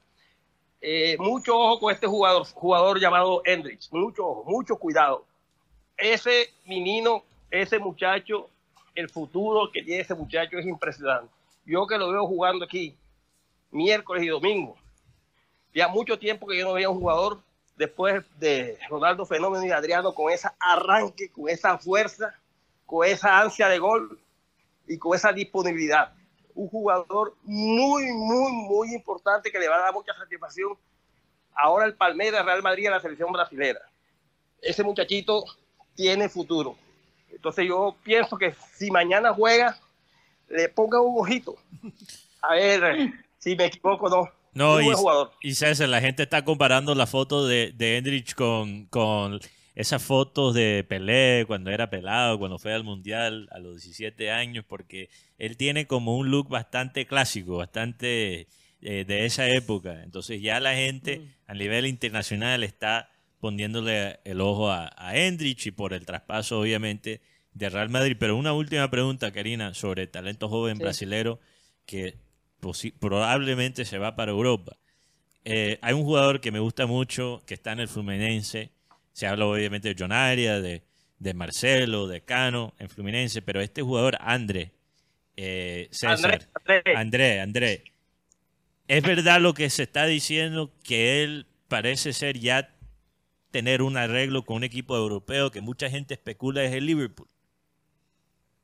Eh, 0.87 1.17
mucho 1.17 1.57
ojo 1.57 1.79
con 1.79 1.91
este 1.91 2.05
jugador, 2.05 2.45
jugador 2.53 2.99
llamado 2.99 3.41
Hendrix, 3.43 3.91
mucho 3.91 4.23
ojo, 4.23 4.43
mucho 4.45 4.75
cuidado. 4.75 5.25
Ese 5.97 6.53
menino, 6.63 7.23
ese 7.49 7.79
muchacho, 7.79 8.51
el 8.93 9.09
futuro 9.09 9.71
que 9.71 9.81
tiene 9.81 10.03
ese 10.03 10.13
muchacho 10.13 10.59
es 10.59 10.65
impresionante. 10.67 11.33
Yo 11.65 11.87
que 11.87 11.97
lo 11.97 12.11
veo 12.11 12.27
jugando 12.27 12.65
aquí 12.65 12.95
miércoles 13.71 14.25
y 14.25 14.27
domingo, 14.27 14.77
ya 15.73 15.87
mucho 15.87 16.19
tiempo 16.19 16.45
que 16.45 16.59
yo 16.59 16.67
no 16.67 16.73
veía 16.73 16.91
un 16.91 16.99
jugador 16.99 17.39
después 17.75 18.23
de 18.37 18.77
Ronaldo 18.87 19.25
Fenómeno 19.25 19.65
y 19.65 19.71
Adriano 19.71 20.13
con 20.13 20.31
ese 20.31 20.49
arranque, 20.59 21.31
con 21.31 21.49
esa 21.49 21.79
fuerza, 21.79 22.35
con 22.85 23.07
esa 23.07 23.39
ansia 23.39 23.69
de 23.69 23.79
gol 23.79 24.19
y 24.87 24.99
con 24.99 25.15
esa 25.15 25.33
disponibilidad. 25.33 26.13
Un 26.55 26.67
jugador 26.69 27.35
muy, 27.43 28.05
muy, 28.13 28.51
muy 28.51 28.95
importante 28.95 29.51
que 29.51 29.59
le 29.59 29.67
va 29.67 29.75
a 29.75 29.81
dar 29.81 29.93
mucha 29.93 30.13
satisfacción 30.13 30.77
ahora 31.55 31.85
el 31.85 31.95
Palmeiras, 31.95 32.45
Real 32.45 32.61
Madrid 32.61 32.87
a 32.87 32.91
la 32.91 32.99
selección 32.99 33.31
brasilera. 33.31 33.79
Ese 34.61 34.83
muchachito 34.83 35.45
tiene 35.95 36.29
futuro. 36.29 36.75
Entonces 37.31 37.67
yo 37.67 37.95
pienso 38.03 38.37
que 38.37 38.55
si 38.73 38.91
mañana 38.91 39.33
juega, 39.33 39.77
le 40.49 40.69
ponga 40.69 41.01
un 41.01 41.19
ojito. 41.19 41.55
A 42.41 42.53
ver 42.53 43.11
si 43.37 43.55
me 43.55 43.65
equivoco 43.65 44.05
o 44.05 44.09
no. 44.09 44.29
No, 44.53 44.81
y, 44.81 44.87
y 45.41 45.55
César, 45.55 45.89
la 45.89 45.99
gente 45.99 46.23
está 46.23 46.45
comparando 46.45 46.95
la 46.95 47.07
foto 47.07 47.45
de, 47.45 47.73
de 47.75 47.97
Hendrich 47.97 48.35
con, 48.35 48.85
con 48.85 49.41
esas 49.75 50.01
fotos 50.03 50.53
de 50.53 50.85
Pelé 50.87 51.43
cuando 51.47 51.69
era 51.69 51.89
pelado, 51.89 52.39
cuando 52.39 52.57
fue 52.59 52.73
al 52.73 52.83
Mundial 52.83 53.47
a 53.51 53.59
los 53.59 53.75
17 53.83 54.31
años, 54.31 54.65
porque 54.67 55.09
él 55.37 55.57
tiene 55.57 55.85
como 55.87 56.17
un 56.17 56.31
look 56.31 56.49
bastante 56.49 57.05
clásico, 57.05 57.57
bastante 57.57 58.47
eh, 58.81 59.05
de 59.05 59.25
esa 59.25 59.49
época. 59.49 60.01
Entonces 60.03 60.41
ya 60.41 60.59
la 60.59 60.75
gente 60.75 61.21
a 61.47 61.53
nivel 61.53 61.85
internacional 61.87 62.63
está 62.63 63.09
poniéndole 63.39 64.19
el 64.23 64.41
ojo 64.41 64.71
a, 64.71 64.91
a 64.97 65.17
Hendrich 65.17 65.67
y 65.67 65.71
por 65.71 65.93
el 65.93 66.05
traspaso 66.05 66.59
obviamente 66.59 67.21
de 67.53 67.69
Real 67.69 67.89
Madrid. 67.89 68.15
Pero 68.19 68.37
una 68.37 68.53
última 68.53 68.89
pregunta, 68.89 69.31
Karina, 69.31 69.73
sobre 69.73 70.07
talento 70.07 70.49
joven 70.49 70.77
Sí. 70.77 70.83
brasilero 70.83 71.39
que 71.85 72.15
probablemente 72.99 73.85
se 73.85 73.97
va 73.97 74.15
para 74.15 74.31
Europa. 74.31 74.77
Eh, 75.43 75.77
hay 75.81 75.93
un 75.93 76.03
jugador 76.03 76.41
que 76.41 76.51
me 76.51 76.59
gusta 76.59 76.85
mucho, 76.87 77.43
que 77.45 77.53
está 77.53 77.71
en 77.73 77.79
el 77.81 77.87
Fluminense. 77.87 78.71
Se 79.15 79.27
habla 79.27 79.45
obviamente 79.45 79.87
de 79.87 79.95
John 79.97 80.11
Arias, 80.11 80.61
de, 80.61 80.83
de 81.19 81.33
Marcelo, 81.33 82.05
de 82.05 82.19
Cano 82.19 82.73
en 82.79 82.89
Fluminense, 82.89 83.41
pero 83.41 83.61
este 83.61 83.81
jugador, 83.81 84.17
André, 84.19 84.73
eh, 85.37 85.87
César. 85.89 86.49
André, 86.93 87.39
André, 87.39 87.93
¿es 88.89 89.01
verdad 89.01 89.39
lo 89.39 89.53
que 89.53 89.69
se 89.69 89.83
está 89.83 90.05
diciendo 90.05 90.73
que 90.83 91.23
él 91.23 91.47
parece 91.69 92.11
ser 92.11 92.37
ya 92.37 92.75
tener 93.51 93.83
un 93.83 93.95
arreglo 93.95 94.43
con 94.43 94.57
un 94.57 94.63
equipo 94.65 94.97
europeo 94.97 95.49
que 95.49 95.61
mucha 95.61 95.89
gente 95.89 96.15
especula 96.15 96.65
es 96.65 96.73
el 96.73 96.85
Liverpool? 96.85 97.29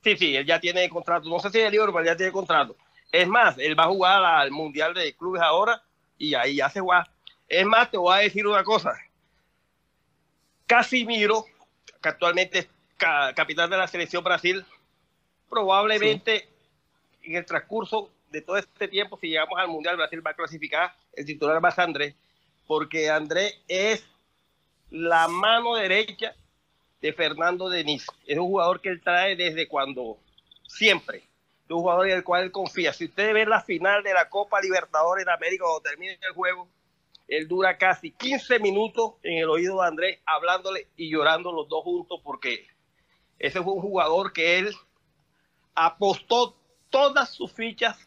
Sí, 0.04 0.18
sí, 0.18 0.36
él 0.36 0.46
ya 0.46 0.60
tiene 0.60 0.90
contrato. 0.90 1.30
No 1.30 1.40
sé 1.40 1.50
si 1.50 1.60
es 1.60 1.68
el 1.68 1.72
Liverpool, 1.72 2.02
pero 2.02 2.12
ya 2.12 2.18
tiene 2.18 2.34
contrato. 2.34 2.76
Es 3.10 3.26
más, 3.26 3.58
él 3.58 3.80
va 3.80 3.86
a 3.86 3.88
jugar 3.88 4.22
al 4.22 4.52
Mundial 4.52 4.94
de 4.94 5.16
Clubes 5.16 5.42
ahora 5.42 5.82
y 6.18 6.34
ahí 6.34 6.58
ya 6.58 6.70
se 6.70 6.82
va. 6.82 7.10
Es 7.48 7.66
más, 7.66 7.90
te 7.90 7.96
voy 7.96 8.14
a 8.14 8.18
decir 8.18 8.46
una 8.46 8.66
cosa. 8.66 8.92
Casimiro, 10.72 11.46
que 12.02 12.08
actualmente 12.10 12.60
es 12.60 12.68
ca- 12.96 13.34
capitán 13.36 13.70
de 13.70 13.78
la 13.78 13.88
selección 13.88 14.24
Brasil, 14.24 14.66
probablemente 15.50 16.48
en 17.24 17.36
el 17.36 17.46
transcurso 17.46 18.10
de 18.32 18.42
todo 18.42 18.56
este 18.56 18.88
tiempo, 18.88 19.18
si 19.20 19.28
llegamos 19.28 19.60
al 19.60 19.68
Mundial, 19.68 19.98
Brasil 19.98 20.26
va 20.26 20.32
a 20.32 20.34
clasificar. 20.34 20.96
El 21.14 21.26
titular 21.26 21.64
va 21.64 21.68
a 21.68 21.72
ser 21.74 21.84
Andrés, 21.84 22.16
porque 22.68 23.10
Andrés 23.10 23.60
es 23.68 24.06
la 24.90 25.28
mano 25.28 25.76
derecha 25.76 26.34
de 27.02 27.12
Fernando 27.12 27.68
Denis. 27.70 28.08
Es 28.26 28.38
un 28.38 28.46
jugador 28.48 28.80
que 28.80 28.90
él 28.90 29.02
trae 29.02 29.36
desde 29.36 29.68
cuando 29.68 30.18
siempre. 30.68 31.18
Es 31.18 31.72
un 31.72 31.82
jugador 31.82 32.08
en 32.10 32.16
el 32.18 32.24
cual 32.24 32.44
él 32.44 32.52
confía. 32.54 32.94
Si 32.94 33.06
ustedes 33.06 33.34
ven 33.34 33.50
la 33.50 33.62
final 33.62 34.04
de 34.04 34.14
la 34.14 34.30
Copa 34.30 34.62
Libertadores 34.62 35.26
de 35.26 35.34
América 35.34 35.66
cuando 35.66 35.82
termine 35.82 36.18
el 36.22 36.34
juego, 36.34 36.70
él 37.32 37.48
dura 37.48 37.78
casi 37.78 38.12
15 38.12 38.60
minutos 38.60 39.14
en 39.24 39.38
el 39.38 39.50
oído 39.50 39.82
de 39.82 39.88
Andrés 39.88 40.20
hablándole 40.26 40.88
y 40.98 41.10
llorando 41.10 41.52
los 41.54 41.70
dos 41.70 41.84
juntos 41.84 42.20
porque 42.24 42.68
ese 43.40 43.62
fue 43.64 43.74
un 43.74 43.82
jugador 43.82 44.34
que 44.34 44.60
él 44.60 44.76
apostó 45.74 46.56
todas 46.90 47.30
sus 47.34 47.52
fichas 47.54 47.98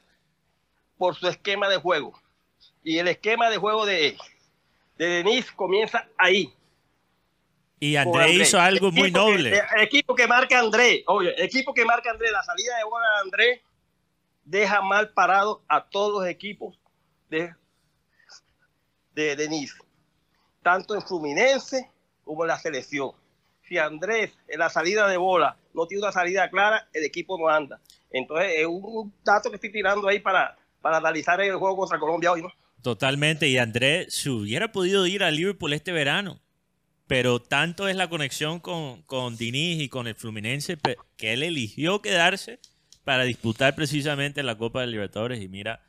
por 0.99 1.15
su 1.17 1.27
esquema 1.27 1.69
de 1.69 1.79
juego. 1.79 2.13
Y 2.83 2.99
el 2.99 3.09
esquema 3.09 3.49
de 3.49 3.57
juego 3.57 3.87
de, 3.87 4.17
de 4.99 5.07
Denis 5.07 5.51
comienza 5.53 6.07
ahí. 6.19 6.53
Y 7.81 7.95
con 7.97 8.09
André 8.21 8.33
hizo 8.35 8.61
algo 8.61 8.93
muy 8.93 9.11
que- 9.11 9.19
noble. 9.19 9.63
el 9.77 9.83
equipo 9.83 10.15
que 10.15 10.27
marca 10.27 10.59
André, 10.61 11.03
oye, 11.07 11.35
el 11.35 11.45
equipo 11.45 11.73
que 11.75 11.85
marca 11.85 12.11
André, 12.11 12.31
la 12.31 12.43
salida 12.43 12.77
de 12.77 12.85
bola 12.85 13.07
de 13.15 13.21
André 13.23 13.63
deja 14.45 14.83
mal 14.83 15.09
parado 15.15 15.63
a 15.67 15.83
todos 15.85 16.21
los 16.23 16.29
equipos 16.31 16.79
de, 17.31 17.55
de 19.15 19.37
Denis, 19.37 19.75
tanto 20.63 20.95
en 20.95 21.03
Fluminense 21.03 21.91
como 22.25 22.45
en 22.45 22.49
la 22.49 22.59
selección. 22.59 23.13
Si 23.69 23.79
Andrés 23.79 24.33
en 24.49 24.59
la 24.59 24.69
salida 24.69 25.09
de 25.09 25.17
bola 25.17 25.57
no 25.73 25.87
tiene 25.87 26.03
una 26.03 26.13
salida 26.13 26.51
clara, 26.51 26.89
el 26.93 27.05
equipo 27.05 27.39
no 27.39 27.49
anda. 27.49 27.81
Entonces 28.11 28.53
es 28.59 28.67
un 28.67 29.13
dato 29.25 29.51
que 29.51 29.57
estoy 29.57 29.73
tirando 29.73 30.07
ahí 30.07 30.21
para, 30.21 30.57
para 30.81 30.99
analizar 30.99 31.41
el 31.41 31.57
juego 31.57 31.77
contra 31.77 31.99
Colombia 31.99 32.33
hoy, 32.33 32.43
¿no? 32.43 32.53
Totalmente. 32.83 33.49
Y 33.49 33.57
André 33.57 34.07
se 34.11 34.29
hubiera 34.31 34.71
podido 34.71 35.07
ir 35.07 35.25
a 35.25 35.31
Liverpool 35.31 35.73
este 35.73 35.93
verano. 35.93 36.41
Pero 37.07 37.41
tanto 37.41 37.89
es 37.89 37.97
la 37.97 38.09
conexión 38.09 38.61
con, 38.61 39.03
con 39.03 39.37
Diniz 39.37 39.81
y 39.81 39.89
con 39.89 40.07
el 40.07 40.15
Fluminense 40.15 40.79
que 41.17 41.33
él 41.33 41.43
eligió 41.43 42.01
quedarse 42.01 42.61
para 43.05 43.25
disputar 43.25 43.75
precisamente 43.75 44.43
la 44.43 44.57
Copa 44.57 44.83
de 44.83 44.87
Libertadores. 44.87 45.43
Y 45.43 45.49
mira, 45.49 45.83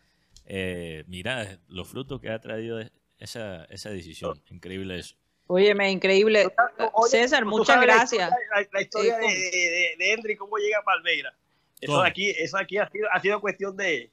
eh, 0.46 1.04
mira 1.08 1.60
los 1.68 1.88
frutos 1.88 2.22
que 2.22 2.30
ha 2.30 2.40
traído 2.40 2.80
esa, 3.20 3.66
esa 3.66 3.90
decisión. 3.90 4.42
Increíble 4.50 5.00
eso. 5.00 5.16
Óyeme, 5.48 5.92
increíble. 5.92 6.48
Oye, 6.94 7.10
César, 7.12 7.46
muchas 7.46 7.76
la 7.78 7.82
gracias. 7.84 8.30
historia- 8.30 8.50
La, 8.56 8.68
la 8.72 8.82
historia 8.82 9.20
Sí, 9.22 9.28
de, 9.28 9.96
de, 9.98 10.12
Henry, 10.14 10.36
cómo 10.36 10.58
llega 10.58 10.80
a 10.80 10.84
Palmeira. 10.84 11.36
Eso 11.80 12.02
aquí, 12.02 12.30
eso 12.32 12.58
aquí 12.58 12.78
ha 12.78 12.90
sido, 12.90 13.08
ha 13.12 13.20
sido 13.20 13.40
cuestión 13.42 13.78
de, 13.78 14.10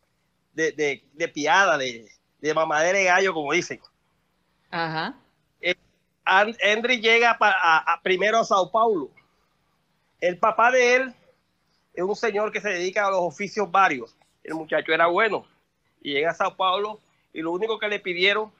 de, 0.52 0.72
de, 0.72 1.04
de 1.14 1.28
piada, 1.28 1.78
de, 1.78 2.06
de 2.40 2.54
mamadera 2.54 2.98
de 2.98 3.04
gallo, 3.04 3.32
como 3.32 3.52
dicen. 3.52 3.80
Ajá. 4.70 5.16
Henry 6.60 7.00
llega 7.00 7.36
pa- 7.38 7.50
a- 7.60 7.94
a- 7.94 8.02
primero 8.02 8.38
a 8.38 8.44
Sao 8.44 8.70
Paulo. 8.70 9.10
El 10.20 10.38
papá 10.38 10.70
de 10.70 10.94
él 10.96 11.14
es 11.94 12.02
un 12.04 12.14
señor 12.14 12.52
que 12.52 12.60
se 12.60 12.68
dedica 12.68 13.06
a 13.06 13.10
los 13.10 13.20
oficios 13.20 13.70
varios. 13.70 14.14
El 14.44 14.54
muchacho 14.54 14.92
era 14.92 15.06
bueno. 15.06 15.46
Y 16.00 16.12
llega 16.12 16.30
a 16.30 16.34
Sao 16.34 16.56
Paulo 16.56 17.00
y 17.32 17.40
lo 17.40 17.50
único 17.52 17.78
que 17.78 17.88
le 17.88 17.98
pidieron 18.00 18.52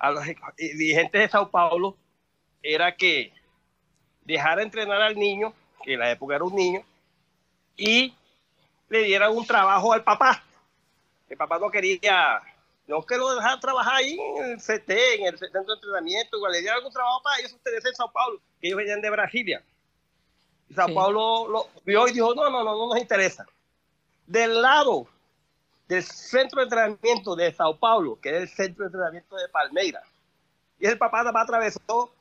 a 0.00 0.10
los 0.10 0.24
dirigentes 0.56 1.20
de 1.20 1.28
Sao 1.28 1.50
Paulo 1.50 1.96
era 2.62 2.96
que 2.96 3.32
dejara 4.22 4.62
entrenar 4.62 5.00
al 5.02 5.14
niño, 5.16 5.52
que 5.84 5.94
en 5.94 6.00
la 6.00 6.10
época 6.10 6.36
era 6.36 6.44
un 6.44 6.54
niño, 6.54 6.82
y 7.76 8.14
le 8.88 9.02
dieran 9.02 9.36
un 9.36 9.46
trabajo 9.46 9.92
al 9.92 10.02
papá. 10.02 10.42
El 11.28 11.36
papá 11.36 11.58
no 11.58 11.70
quería, 11.70 12.40
no 12.86 13.04
que 13.04 13.16
lo 13.16 13.34
dejara 13.34 13.60
trabajar 13.60 13.96
ahí 13.96 14.18
en 14.38 14.52
el 14.52 14.56
CT, 14.56 14.90
en 14.90 15.26
el 15.26 15.38
centro 15.38 15.62
de 15.62 15.74
entrenamiento, 15.74 16.36
igual 16.36 16.52
le 16.52 16.60
dieran 16.60 16.78
algún 16.78 16.92
trabajo 16.92 17.22
para 17.22 17.38
ellos 17.38 17.52
ustedes 17.52 17.84
en 17.84 17.94
Sao 17.94 18.10
Paulo, 18.10 18.40
que 18.60 18.68
ellos 18.68 18.78
venían 18.78 19.02
de 19.02 19.10
Brasilia. 19.10 19.62
Y 20.68 20.74
Sao 20.74 20.88
Sí. 20.88 20.94
Paulo 20.94 21.46
lo 21.46 21.68
vio 21.84 22.08
y 22.08 22.12
dijo, 22.12 22.34
no, 22.34 22.48
no, 22.48 22.64
no, 22.64 22.76
no 22.76 22.88
nos 22.88 22.98
interesa. 22.98 23.46
Del 24.26 24.62
lado 24.62 25.08
del 25.90 26.04
centro 26.04 26.60
de 26.60 26.64
entrenamiento 26.66 27.34
de 27.34 27.52
Sao 27.52 27.76
Paulo, 27.76 28.16
que 28.20 28.28
es 28.28 28.42
el 28.42 28.48
centro 28.48 28.84
de 28.84 28.86
entrenamiento 28.86 29.34
de 29.34 29.48
Palmeira, 29.48 30.00
y 30.78 30.86
el 30.86 30.96
papá 30.96 31.28
atravesó 31.28 32.14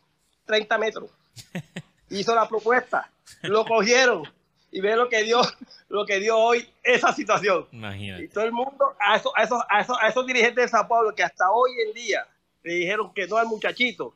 30 0.46 0.78
metros. 0.80 1.12
Hizo 2.10 2.34
la 2.34 2.50
propuesta, 2.50 3.12
lo 3.44 3.64
cogieron 3.66 4.24
y 4.72 4.82
ve 4.82 4.96
lo 4.96 5.08
que 5.08 5.22
dio, 5.24 5.41
lo 5.90 6.04
que 6.08 6.20
dio 6.20 6.36
hoy 6.36 6.68
esa 6.82 7.14
situación. 7.14 7.68
Y 7.72 7.76
Imagínate. 7.76 8.28
todo 8.30 8.44
el 8.44 8.52
mundo, 8.52 8.96
a 9.00 9.18
esos, 9.18 9.32
a 9.36 9.44
esos, 9.44 9.62
a 9.70 9.82
esos, 9.82 9.98
a 10.02 10.08
esos 10.08 10.26
dirigentes 10.26 10.64
de 10.64 10.68
Sao 10.68 10.88
Paulo 10.88 11.14
que 11.14 11.22
hasta 11.22 11.52
hoy 11.52 11.70
en 11.88 11.94
día 11.94 12.26
le 12.64 12.74
dijeron 12.74 13.14
que 13.14 13.28
no 13.28 13.38
al 13.38 13.46
muchachito, 13.46 14.16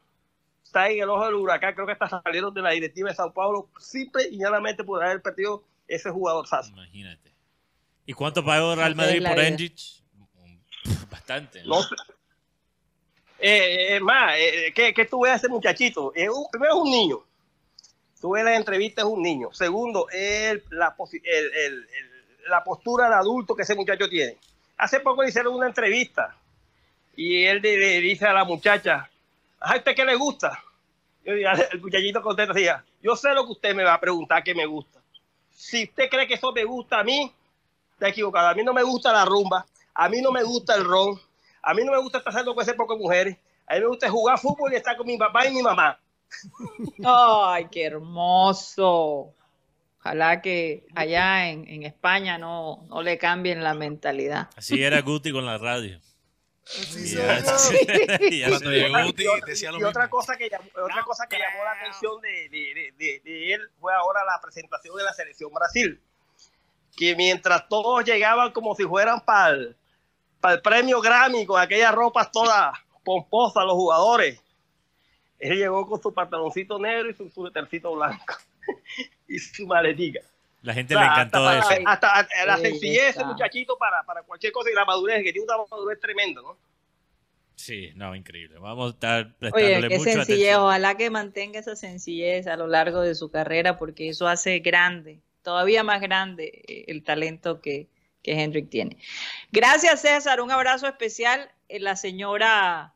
está 0.64 0.90
en 0.90 1.04
el 1.04 1.10
ojo 1.10 1.26
del 1.26 1.36
huracán, 1.36 1.76
creo 1.76 1.86
que 1.86 1.94
hasta 1.94 2.10
salieron 2.24 2.56
de 2.56 2.64
la 2.64 2.72
directiva 2.72 3.10
de 3.10 3.16
Sao 3.16 3.32
Paulo, 3.32 3.70
simple 3.78 4.28
y 4.32 4.40
llanamente 4.40 4.84
por 4.84 5.04
haber 5.04 5.22
perdido 5.22 5.64
ese 5.88 6.10
jugador. 6.10 6.48
Imagínate. 6.72 7.33
¿Y 8.06 8.14
cuánto 8.14 8.44
pagó 8.44 8.76
Real 8.76 8.96
Madrid 8.96 9.24
por. 9.26 9.40
Endrich? 9.40 10.02
Bastante. 11.10 11.62
¿no? 11.64 11.76
No 11.78 11.84
sé. 11.84 11.96
Eh, 13.40 13.96
es 13.96 14.02
más, 14.02 14.36
eh, 14.38 14.72
¿qué, 14.76 14.94
¿qué 14.94 15.06
tú 15.06 15.22
ves 15.24 15.34
a 15.34 15.36
ese 15.36 15.50
muchachito? 15.50 16.12
Un- 16.16 16.48
primero 16.52 16.74
es 16.76 16.80
un 16.80 16.92
niño. 16.92 17.24
Tú 18.22 18.32
ves 18.32 18.44
la 18.44 18.56
entrevista, 18.56 19.02
es 19.02 19.08
un 19.08 19.22
niño. 19.22 19.52
Segundo, 19.54 20.08
es 20.10 20.62
la, 20.70 20.96
posi- 20.96 21.22
el- 21.24 21.54
el- 21.54 21.74
el- 21.74 22.50
la 22.50 22.64
postura 22.64 23.10
de 23.10 23.16
adulto 23.16 23.56
que 23.56 23.64
ese 23.64 23.76
muchacho 23.76 24.08
tiene. 24.10 24.38
Hace 24.78 25.00
poco 25.02 25.24
le 25.24 25.30
hicieron 25.30 25.54
una 25.56 25.68
entrevista 25.68 26.36
y 27.16 27.44
él 27.46 27.62
le, 27.62 27.78
le 27.78 28.00
dice 28.02 28.26
a 28.26 28.34
la 28.34 28.44
muchacha, 28.46 29.10
¿a 29.60 29.76
usted 29.78 29.96
qué 29.96 30.06
le 30.06 30.16
gusta? 30.16 30.62
Y 31.26 31.30
el 31.72 31.82
muchachito 31.82 32.22
contesta, 32.22 32.54
decía, 32.54 32.84
yo 33.02 33.16
sé 33.16 33.34
lo 33.34 33.46
que 33.46 33.52
usted 33.54 33.76
me 33.76 33.84
va 33.84 33.94
a 33.96 34.00
preguntar 34.00 34.44
que 34.44 34.56
me 34.56 34.66
gusta. 34.66 35.00
Si 35.54 35.84
usted 35.84 36.10
cree 36.10 36.28
que 36.28 36.34
eso 36.36 36.52
me 36.54 36.64
gusta 36.64 37.00
a 37.00 37.04
mí, 37.04 37.32
está 38.04 38.10
equivocado. 38.10 38.48
A 38.50 38.54
mí 38.54 38.64
no 38.64 38.74
me 38.74 38.84
gusta 38.84 39.12
la 39.14 39.24
rumba, 39.26 39.66
a 39.94 40.10
mí 40.10 40.22
no 40.22 40.32
me 40.32 40.44
gusta 40.44 40.76
el 40.76 40.84
ron, 40.84 41.20
a 41.62 41.74
mí 41.74 41.84
no 41.84 41.92
me 41.94 42.00
gusta 42.00 42.18
estar 42.20 42.34
saliendo 42.34 42.54
con 42.54 42.62
ese 42.64 42.74
poco 42.74 42.98
mujeres, 42.98 43.38
a 43.68 43.76
mí 43.76 43.80
me 43.82 43.88
gusta 43.88 44.10
jugar 44.10 44.38
fútbol 44.40 44.74
y 44.74 44.76
estar 44.76 44.98
con 44.98 45.08
mi 45.08 45.18
papá 45.18 45.48
y 45.48 45.54
mi 45.54 45.62
mamá. 45.62 45.98
Ay, 47.06 47.68
qué 47.72 47.86
hermoso. 47.86 49.34
Ojalá 50.00 50.42
que 50.42 50.86
allá 50.96 51.48
en, 51.50 51.66
en 51.70 51.84
España 51.84 52.38
no, 52.38 52.86
no 52.90 53.02
le 53.02 53.18
cambien 53.18 53.64
la 53.64 53.74
mentalidad. 53.74 54.50
Así 54.58 54.84
era 54.84 55.00
Guti 55.02 55.32
con 55.32 55.46
la 55.46 55.58
radio. 55.58 56.00
Sí, 56.66 57.14
Y 57.14 57.16
ya- 57.16 57.42
sí. 57.58 57.78
y 58.32 58.40
ya 58.40 58.50
Cuando 58.50 58.70
se- 58.70 58.76
llegó 58.76 59.04
Guti 59.06 59.24
Y 59.24 59.28
otra- 59.28 59.46
decía 59.48 59.72
lo 59.72 59.80
y 59.80 59.84
otra 59.84 60.04
mismo. 60.04 60.18
cosa 60.18 60.36
que 60.38 60.50
llamó, 60.50 60.66
otra 60.84 61.04
cosa 61.04 61.28
que 61.28 61.38
llamó 61.38 61.64
la 61.64 61.72
atención 61.72 62.20
de, 62.22 62.30
de- 62.50 62.74
de- 62.74 62.92
de- 62.98 63.22
de 63.24 63.54
él 63.54 63.62
fue 63.80 63.94
ahora 63.94 64.26
la 64.26 64.42
presentación 64.42 64.96
de 64.98 65.04
la 65.04 65.14
selección 65.14 65.52
Brasil. 65.54 66.02
Que 66.96 67.16
mientras 67.16 67.68
todos 67.68 68.04
llegaban 68.06 68.52
como 68.52 68.76
si 68.76 68.84
fueran 68.84 69.20
para 69.22 69.50
el, 69.54 69.76
para 70.40 70.56
el 70.56 70.62
premio 70.62 71.02
Grammy, 71.02 71.46
con 71.46 71.60
aquellas 71.60 71.94
ropas 71.94 72.32
todas 72.32 72.78
pomposas, 73.04 73.66
los 73.66 73.74
jugadores, 73.74 74.40
él 75.40 75.58
llegó 75.58 75.88
con 75.88 76.02
su 76.02 76.14
pantaloncito 76.14 76.80
negro 76.80 77.10
y 77.10 77.14
su 77.14 77.30
suétercito 77.30 77.94
blanco 77.96 78.36
y 79.28 79.40
su 79.40 79.66
maletica. 79.68 80.22
La 80.62 80.74
gente 80.74 80.96
O 80.96 81.00
sea, 81.00 81.08
le 81.08 81.12
encantó 81.14 81.46
hasta, 81.48 81.76
eso. 81.76 81.84
hasta- 81.88 82.12
hasta 82.14 82.46
la 82.46 82.58
sencillez 82.58 83.10
ese 83.18 83.26
muchachito 83.26 83.78
para, 83.78 84.04
para 84.04 84.24
cualquier 84.24 84.54
cosa 84.54 84.70
y 84.72 84.74
la 84.74 84.86
madurez, 84.86 85.22
que 85.24 85.34
tiene 85.34 85.46
una 85.46 85.58
madurez 85.70 86.00
tremenda, 86.00 86.42
¿no? 86.42 86.58
Sí, 87.56 87.92
no, 87.96 88.16
increíble. 88.16 88.58
Vamos 88.60 88.88
a 88.92 88.94
estar 88.94 89.26
Oye, 89.26 89.34
prestándole 89.40 89.88
qué 89.90 89.98
mucha 89.98 90.12
sencillez. 90.14 90.24
atención. 90.50 90.62
Ojalá 90.64 90.96
que 90.96 91.10
mantenga 91.10 91.60
esa 91.60 91.76
sencillez 91.76 92.48
a 92.48 92.56
lo 92.56 92.68
largo 92.68 93.02
de 93.02 93.14
su 93.16 93.30
carrera, 93.30 93.78
porque 93.78 94.08
eso 94.10 94.28
hace 94.28 94.60
grande, 94.60 95.20
todavía 95.44 95.84
más 95.84 96.02
grande 96.02 96.64
eh, 96.68 96.86
el 96.88 97.04
talento 97.04 97.62
que, 97.62 97.88
que 98.24 98.42
Hendrik 98.42 98.70
tiene. 98.70 98.98
Gracias, 99.52 100.02
César. 100.02 100.42
Un 100.42 100.52
abrazo 100.52 100.88
especial. 100.88 101.52
Eh, 101.70 101.80
La 101.80 101.96
señora 101.96 102.94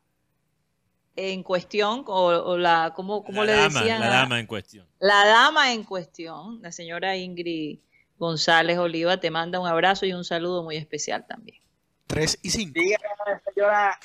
en 1.14 1.42
cuestión, 1.42 2.04
o, 2.06 2.26
o 2.26 2.56
la, 2.56 2.92
¿cómo, 2.94 3.24
cómo 3.24 3.44
la 3.44 3.52
le 3.52 3.58
dama, 3.58 3.80
decían? 3.80 4.00
La 4.00 4.08
dama 4.08 4.38
en 4.38 4.46
cuestión. 4.46 4.86
La 5.00 5.26
dama 5.26 5.72
en 5.72 5.82
cuestión, 5.82 6.62
la 6.62 6.70
señora 6.70 7.16
Ingrid 7.16 7.80
González 8.18 8.78
Oliva, 8.78 9.18
te 9.18 9.30
manda 9.30 9.58
un 9.58 9.66
abrazo 9.66 10.06
y 10.06 10.12
un 10.12 10.24
saludo 10.24 10.62
muy 10.62 10.76
especial 10.76 11.26
también. 11.26 11.60
3 12.06 12.38
y 12.42 12.50
5. 12.50 12.72
Dígale 12.72 13.04
a 13.26 13.30
la 13.30 13.42
señora 13.52 14.00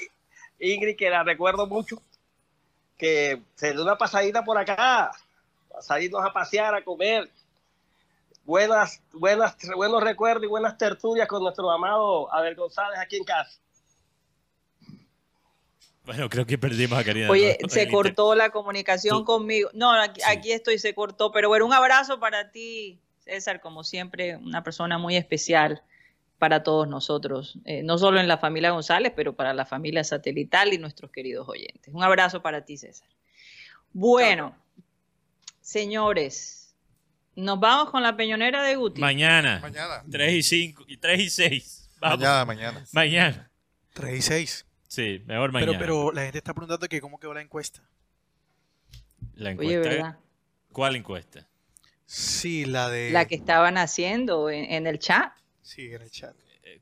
Ingrid 0.59 0.95
que 0.97 1.09
la 1.11 1.23
recuerdo 1.23 1.67
mucho, 1.67 2.01
que 2.97 3.43
se 3.55 3.73
dio 3.73 3.83
una 3.83 3.97
pasadita 3.97 4.43
por 4.43 4.57
acá, 4.57 5.11
a 5.11 5.81
salirnos 5.81 6.25
a 6.25 6.33
pasear, 6.33 6.73
a 6.73 6.83
comer. 6.83 7.29
Buenas, 8.43 9.01
buenas, 9.13 9.55
buenos 9.75 10.03
recuerdos 10.03 10.43
y 10.43 10.47
buenas 10.47 10.77
tertulias 10.77 11.27
con 11.27 11.41
nuestro 11.43 11.69
amado 11.71 12.31
Abel 12.33 12.55
González 12.55 12.99
aquí 12.99 13.15
en 13.17 13.23
casa. 13.23 13.59
Bueno, 16.05 16.27
creo 16.29 16.45
que 16.45 16.57
perdimos 16.57 16.99
a 16.99 17.03
Karina. 17.05 17.29
Oye, 17.29 17.57
¿no? 17.61 17.69
se 17.69 17.83
El 17.83 17.91
cortó 17.91 18.35
la 18.35 18.49
comunicación 18.49 19.19
Tú- 19.19 19.25
conmigo. 19.25 19.69
No, 19.73 19.91
aquí, 19.93 20.19
Sí. 20.19 20.27
aquí 20.29 20.51
estoy, 20.51 20.77
se 20.77 20.93
cortó. 20.93 21.31
Pero 21.31 21.47
bueno, 21.47 21.65
un 21.65 21.71
abrazo 21.73 22.19
para 22.19 22.51
ti, 22.51 22.99
César, 23.19 23.61
como 23.61 23.85
siempre, 23.85 24.35
una 24.35 24.61
persona 24.63 24.97
muy 24.97 25.15
especial 25.15 25.81
para 26.39 26.61
todos 26.63 26.89
nosotros, 26.89 27.57
eh, 27.63 27.83
no 27.83 27.97
solo 27.97 28.19
en 28.19 28.27
la 28.27 28.37
familia 28.37 28.71
González, 28.71 29.13
pero 29.15 29.33
para 29.33 29.53
la 29.53 29.65
familia 29.65 30.03
satelital 30.03 30.73
y 30.73 30.77
nuestros 30.77 31.09
queridos 31.09 31.47
oyentes. 31.47 31.93
Un 31.93 32.03
abrazo 32.03 32.41
para 32.41 32.65
ti, 32.65 32.75
César. 32.75 33.07
Bueno, 33.93 34.53
señores, 35.61 36.62
nos 37.35 37.59
vamos 37.59 37.89
con 37.89 38.03
la 38.03 38.15
peñonera 38.15 38.63
de 38.63 38.75
Guti. 38.75 39.01
Mañana. 39.01 39.59
Mañana. 39.61 40.03
3 40.09 40.33
y 40.33 40.43
5 40.43 40.85
y 40.87 40.97
3 40.97 41.19
y 41.19 41.29
6. 41.29 41.89
Vamos. 41.99 42.19
Mañana, 42.19 42.45
mañana. 42.45 42.85
Mañana. 42.91 43.51
3 43.93 44.17
y 44.17 44.21
6. 44.21 44.65
Sí, 44.87 45.23
mejor 45.25 45.51
mañana. 45.51 45.71
Pero, 45.73 45.79
pero 45.79 46.11
la 46.11 46.23
gente 46.23 46.37
está 46.37 46.53
preguntando 46.53 46.87
que 46.87 47.01
cómo 47.01 47.19
quedó 47.19 47.33
la 47.33 47.41
encuesta. 47.41 47.81
la 49.35 49.51
Oye, 49.51 49.73
encuesta. 49.75 49.89
¿verdad? 49.89 50.17
¿Cuál 50.71 50.95
encuesta? 50.95 51.47
Sí, 52.05 52.65
la 52.65 52.89
de. 52.89 53.11
La 53.11 53.25
que 53.25 53.35
estaban 53.35 53.77
haciendo 53.77 54.49
en, 54.49 54.65
en 54.65 54.87
el 54.87 54.99
chat. 54.99 55.33
Sí, 55.61 55.93
en 55.93 56.01
el 56.01 56.11
chat. 56.11 56.35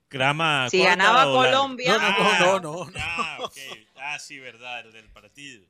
¿Grama 0.09 0.67
Si 0.69 0.83
ganaba? 0.83 1.23
Colombia. 1.23 1.97
No, 1.97 1.99
no, 1.99 2.39
no, 2.39 2.59
no, 2.59 2.85
no. 2.85 2.91
Ah, 2.97 3.37
ok. 3.41 3.57
Ah, 3.95 4.19
sí, 4.19 4.39
verdad, 4.39 4.85
el 4.85 4.91
del 4.91 5.07
partido. 5.09 5.63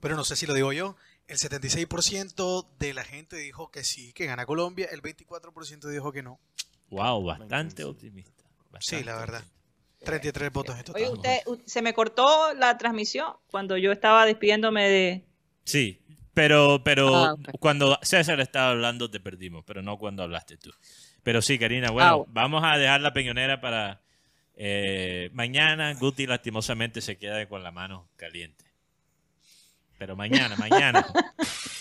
Pero 0.00 0.16
no 0.16 0.24
sé 0.24 0.34
si 0.34 0.46
lo 0.46 0.54
digo 0.54 0.72
yo. 0.72 0.96
El 1.30 1.38
76% 1.38 2.66
de 2.78 2.94
la 2.94 3.04
gente 3.04 3.36
dijo 3.36 3.70
que 3.70 3.84
sí, 3.84 4.12
que 4.12 4.26
gana 4.26 4.46
Colombia. 4.46 4.88
El 4.90 5.00
24% 5.02 5.88
dijo 5.88 6.12
que 6.12 6.22
no. 6.22 6.40
Wow, 6.90 7.24
bastante 7.24 7.84
optimista. 7.84 8.42
Sí, 8.42 8.66
bastante 8.70 9.04
la 9.04 9.16
verdad. 9.16 9.38
optimista. 9.44 9.60
33 10.06 10.52
votos 10.52 10.78
en 10.78 10.84
total. 10.84 11.02
Oye, 11.02 11.12
usted, 11.12 11.38
se 11.66 11.82
me 11.82 11.92
cortó 11.94 12.54
la 12.54 12.76
transmisión 12.78 13.34
cuando 13.46 13.76
yo 13.76 13.92
estaba 13.92 14.24
despidiéndome 14.26 14.88
de... 14.88 15.24
Sí, 15.64 16.00
pero, 16.34 16.82
pero 16.82 17.14
Ah, 17.14 17.32
ok. 17.34 17.50
cuando 17.60 17.98
César 18.02 18.40
estaba 18.40 18.70
hablando 18.70 19.10
te 19.10 19.20
perdimos, 19.20 19.62
pero 19.66 19.82
no 19.82 19.98
cuando 19.98 20.22
hablaste 20.22 20.56
tú. 20.56 20.70
Pero 21.22 21.42
sí, 21.42 21.58
Karina, 21.58 21.90
bueno, 21.90 22.08
Ah, 22.08 22.14
bueno. 22.14 22.32
vamos 22.32 22.62
a 22.64 22.78
dejar 22.78 23.02
la 23.02 23.12
peñonera 23.12 23.60
para 23.60 24.00
eh, 24.54 25.30
mañana. 25.34 25.92
Guti 25.94 26.26
lastimosamente 26.26 27.00
se 27.02 27.18
queda 27.18 27.46
con 27.46 27.62
la 27.62 27.70
mano 27.70 28.08
caliente. 28.16 28.64
Pero 30.00 30.16
mañana, 30.16 30.56
mañana. 30.56 31.06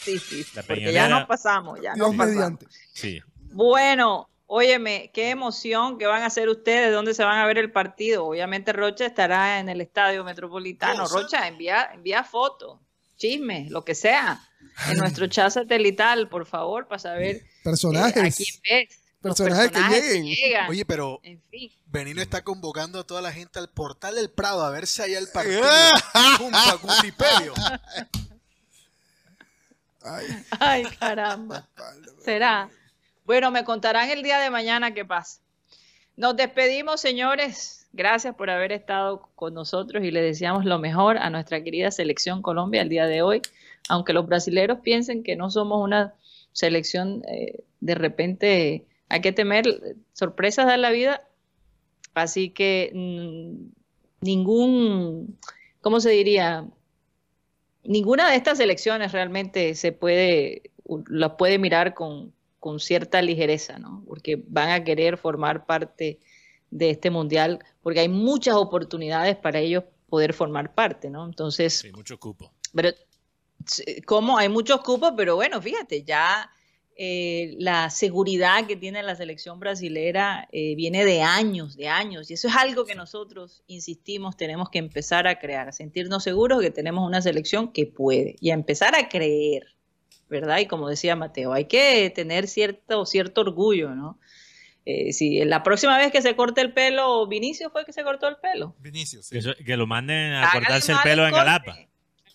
Sí, 0.02 0.18
sí, 0.18 0.46
La 0.56 0.64
porque 0.64 0.92
ya 0.92 1.08
nos 1.08 1.26
pasamos, 1.28 1.80
ya 1.82 1.94
Dios 1.94 2.08
nos 2.08 2.16
pasamos. 2.16 2.36
mediante. 2.36 2.68
Sí. 2.94 3.22
Bueno, 3.52 4.30
óyeme, 4.48 5.12
qué 5.14 5.30
emoción 5.30 5.98
que 6.00 6.08
van 6.08 6.24
a 6.24 6.28
hacer 6.28 6.50
ustedes, 6.50 6.92
dónde 6.92 7.14
se 7.14 7.24
van 7.24 7.38
a 7.38 7.46
ver 7.46 7.58
el 7.60 7.72
partido. 7.72 8.26
Obviamente 8.26 8.74
Rocha 8.74 9.06
estará 9.06 9.60
en 9.60 9.70
el 9.70 9.82
Estadio 9.82 10.24
Metropolitano. 10.24 11.04
Cosa. 11.04 11.16
Rocha, 11.20 11.48
envía, 11.48 11.92
envía 11.94 12.24
fotos, 12.24 12.80
chismes, 13.18 13.70
lo 13.70 13.84
que 13.86 13.94
sea, 13.94 14.42
en 14.90 14.98
nuestro 14.98 15.28
chat 15.28 15.52
satelital, 15.52 16.28
por 16.30 16.46
favor, 16.48 16.88
para 16.88 17.00
saber 17.00 17.36
eh, 17.36 17.46
a 17.60 17.64
Personajes. 17.66 18.36
quién 18.38 18.60
ves. 18.64 18.99
Personajes 19.22 19.72
que 19.72 19.80
lleguen. 19.80 20.26
llegan. 20.26 20.70
Oye, 20.70 20.86
pero 20.86 21.20
En 21.24 21.42
fin. 21.50 21.72
Benino 21.86 22.22
está 22.22 22.44
convocando 22.44 23.00
a 23.00 23.04
toda 23.04 23.22
la 23.22 23.34
gente 23.34 23.60
al 23.60 23.70
portal 23.70 24.16
del 24.16 24.30
Prado 24.30 24.64
a 24.64 24.70
ver 24.70 24.88
si 24.88 25.02
hay 25.02 25.14
el 25.16 25.28
partido 25.34 25.64
junto 26.38 26.58
a 26.58 26.76
Gutipedio. 26.76 27.54
Ay, 30.02 30.26
Ay, 30.60 30.84
caramba. 31.00 31.68
Será. 32.24 32.70
Bueno, 33.26 33.52
me 33.52 33.64
contarán 33.64 34.10
el 34.10 34.24
día 34.24 34.40
de 34.40 34.50
mañana 34.50 34.94
qué 34.94 35.04
pasa. 35.04 35.42
Nos 36.16 36.36
despedimos, 36.36 37.02
señores. 37.02 37.88
Gracias 37.92 38.36
por 38.36 38.50
haber 38.50 38.72
estado 38.72 39.30
con 39.36 39.54
nosotros 39.54 40.04
y 40.04 40.12
le 40.12 40.22
deseamos 40.22 40.64
lo 40.64 40.80
mejor 40.80 41.18
a 41.18 41.30
nuestra 41.30 41.64
querida 41.64 41.92
selección 41.92 42.42
Colombia 42.42 42.82
el 42.82 42.90
día 42.90 43.08
de 43.08 43.22
hoy. 43.22 43.42
Aunque 43.88 44.14
los 44.14 44.28
brasileros 44.28 44.80
piensen 44.80 45.24
que 45.24 45.36
no 45.36 45.50
somos 45.50 45.84
una 45.84 46.14
selección, 46.52 47.24
eh, 47.28 47.64
de 47.80 47.96
repente 47.96 48.86
hay 49.10 49.22
que 49.22 49.32
temer 49.32 49.66
sorpresas 50.14 50.68
de 50.68 50.78
la 50.78 50.92
vida. 50.92 51.28
Así 52.14 52.50
que 52.52 52.92
mm, 52.94 54.26
ningún, 54.26 55.38
¿cómo 55.82 56.00
se 56.00 56.12
diría? 56.12 56.66
ninguna 57.84 58.30
de 58.30 58.36
estas 58.36 58.60
elecciones 58.60 59.12
realmente 59.12 59.74
se 59.76 59.92
puede, 59.92 60.72
las 61.08 61.34
puede 61.34 61.58
mirar 61.58 61.94
con, 61.94 62.34
con 62.60 62.80
cierta 62.80 63.22
ligereza, 63.22 63.80
¿no? 63.80 64.04
Porque 64.08 64.44
van 64.48 64.70
a 64.70 64.84
querer 64.84 65.18
formar 65.18 65.66
parte 65.66 66.20
de 66.70 66.92
este 66.92 67.10
mundial, 67.10 67.60
porque 67.82 68.02
hay 68.02 68.10
muchas 68.10 68.56
oportunidades 68.56 69.38
para 69.38 69.60
ellos 69.60 69.86
poder 70.08 70.34
formar 70.34 70.74
parte, 70.76 71.10
¿no? 71.10 71.26
Entonces, 71.26 71.80
Sí, 71.80 71.92
mucho 71.92 72.20
cupo. 72.20 72.52
pero 72.76 72.90
sí, 73.66 74.02
como 74.04 74.38
hay 74.38 74.50
muchos 74.50 74.82
cupos, 74.82 75.14
pero 75.18 75.36
bueno, 75.36 75.62
fíjate, 75.62 76.04
ya 76.04 76.52
eh, 77.02 77.56
la 77.60 77.90
seguridad 77.90 78.68
que 78.68 78.76
tiene 78.76 79.02
la 79.04 79.16
selección 79.16 79.58
brasilera 79.58 80.50
eh, 80.52 80.76
viene 80.76 81.06
de 81.06 81.22
años, 81.22 81.78
de 81.78 81.88
años, 81.88 82.30
y 82.30 82.34
eso 82.34 82.50
es 82.50 82.56
algo 82.58 82.84
que 82.84 82.94
nosotros, 82.94 83.64
insistimos, 83.68 84.36
tenemos 84.36 84.70
que 84.70 84.80
empezar 84.80 85.26
a 85.26 85.40
crear, 85.40 85.70
a 85.70 85.72
sentirnos 85.72 86.26
seguros 86.26 86.62
que 86.62 86.72
tenemos 86.72 87.08
una 87.08 87.22
selección 87.22 87.72
que 87.72 87.86
puede, 87.86 88.36
y 88.42 88.50
a 88.52 88.54
empezar 88.54 88.96
a 88.96 89.08
creer, 89.08 89.64
¿verdad? 90.28 90.58
Y 90.60 90.66
como 90.66 90.90
decía 90.90 91.16
Mateo, 91.16 91.54
hay 91.54 91.66
que 91.70 92.10
tener 92.14 92.48
cierto, 92.50 93.06
cierto 93.06 93.40
orgullo, 93.42 93.96
¿no? 93.96 94.20
Eh, 94.86 95.14
si 95.14 95.46
la 95.46 95.64
próxima 95.64 95.98
vez 95.98 96.12
que 96.12 96.22
se 96.22 96.36
corte 96.36 96.60
el 96.60 96.74
pelo, 96.74 97.26
Vinicio 97.28 97.70
fue 97.70 97.86
que 97.86 97.94
se 97.94 98.04
cortó 98.04 98.28
el 98.28 98.36
pelo. 98.38 98.76
Vinicius, 98.80 99.28
sí. 99.28 99.36
Que, 99.36 99.40
eso- 99.40 99.54
que 99.66 99.78
lo 99.78 99.88
manden 99.88 100.34
a 100.34 100.52
cortarse 100.52 100.92
el 100.92 100.98
pelo 101.02 101.26
en. 101.26 101.32
Galapa. 101.34 101.78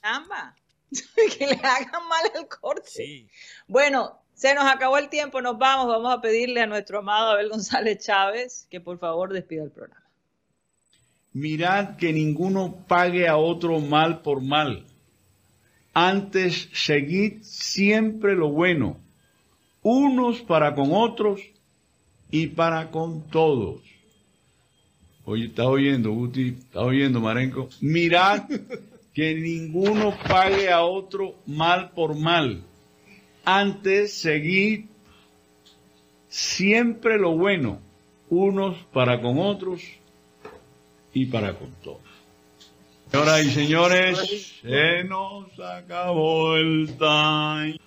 Caramba. 0.00 0.56
que 1.38 1.46
le 1.48 1.54
hagan 1.56 2.08
mal 2.08 2.30
el 2.34 2.46
corte. 2.48 2.88
Sí. 2.88 3.28
Bueno, 3.66 4.23
se 4.44 4.54
nos 4.54 4.66
acabó 4.66 4.98
el 4.98 5.08
tiempo, 5.08 5.40
nos 5.40 5.56
vamos. 5.56 5.86
Vamos 5.86 6.12
a 6.12 6.20
pedirle 6.20 6.60
a 6.60 6.66
nuestro 6.66 6.98
amado 6.98 7.30
Abel 7.30 7.48
González 7.48 8.04
Chávez 8.04 8.66
que 8.70 8.78
por 8.78 8.98
favor 8.98 9.32
despida 9.32 9.62
el 9.64 9.70
programa. 9.70 10.04
Mirad 11.32 11.96
que 11.96 12.12
ninguno 12.12 12.84
pague 12.86 13.26
a 13.26 13.38
otro 13.38 13.80
mal 13.80 14.20
por 14.20 14.42
mal. 14.42 14.84
Antes 15.94 16.68
seguid 16.74 17.40
siempre 17.40 18.34
lo 18.34 18.50
bueno, 18.50 18.98
unos 19.80 20.42
para 20.42 20.74
con 20.74 20.90
otros 20.92 21.40
y 22.30 22.48
para 22.48 22.90
con 22.90 23.30
todos. 23.30 23.80
Oye, 25.24 25.46
¿estás 25.46 25.64
oyendo, 25.64 26.12
Guti? 26.12 26.48
¿Estás 26.48 26.82
oyendo, 26.82 27.18
Marenco? 27.18 27.70
Mirad 27.80 28.42
que 29.14 29.36
ninguno 29.36 30.14
pague 30.28 30.70
a 30.70 30.84
otro 30.84 31.36
mal 31.46 31.92
por 31.92 32.14
mal. 32.14 32.62
Antes 33.44 34.14
seguid 34.14 34.86
siempre 36.28 37.18
lo 37.18 37.36
bueno, 37.36 37.80
unos 38.30 38.76
para 38.92 39.20
con 39.20 39.38
otros 39.38 39.82
y 41.12 41.26
para 41.26 41.54
con 41.54 41.70
todos. 41.82 42.00
Señoras 43.10 43.44
y 43.44 43.50
señores, 43.50 44.52
se 44.62 45.04
nos 45.04 45.60
acabó 45.60 46.56
el 46.56 46.96
time. 46.98 47.78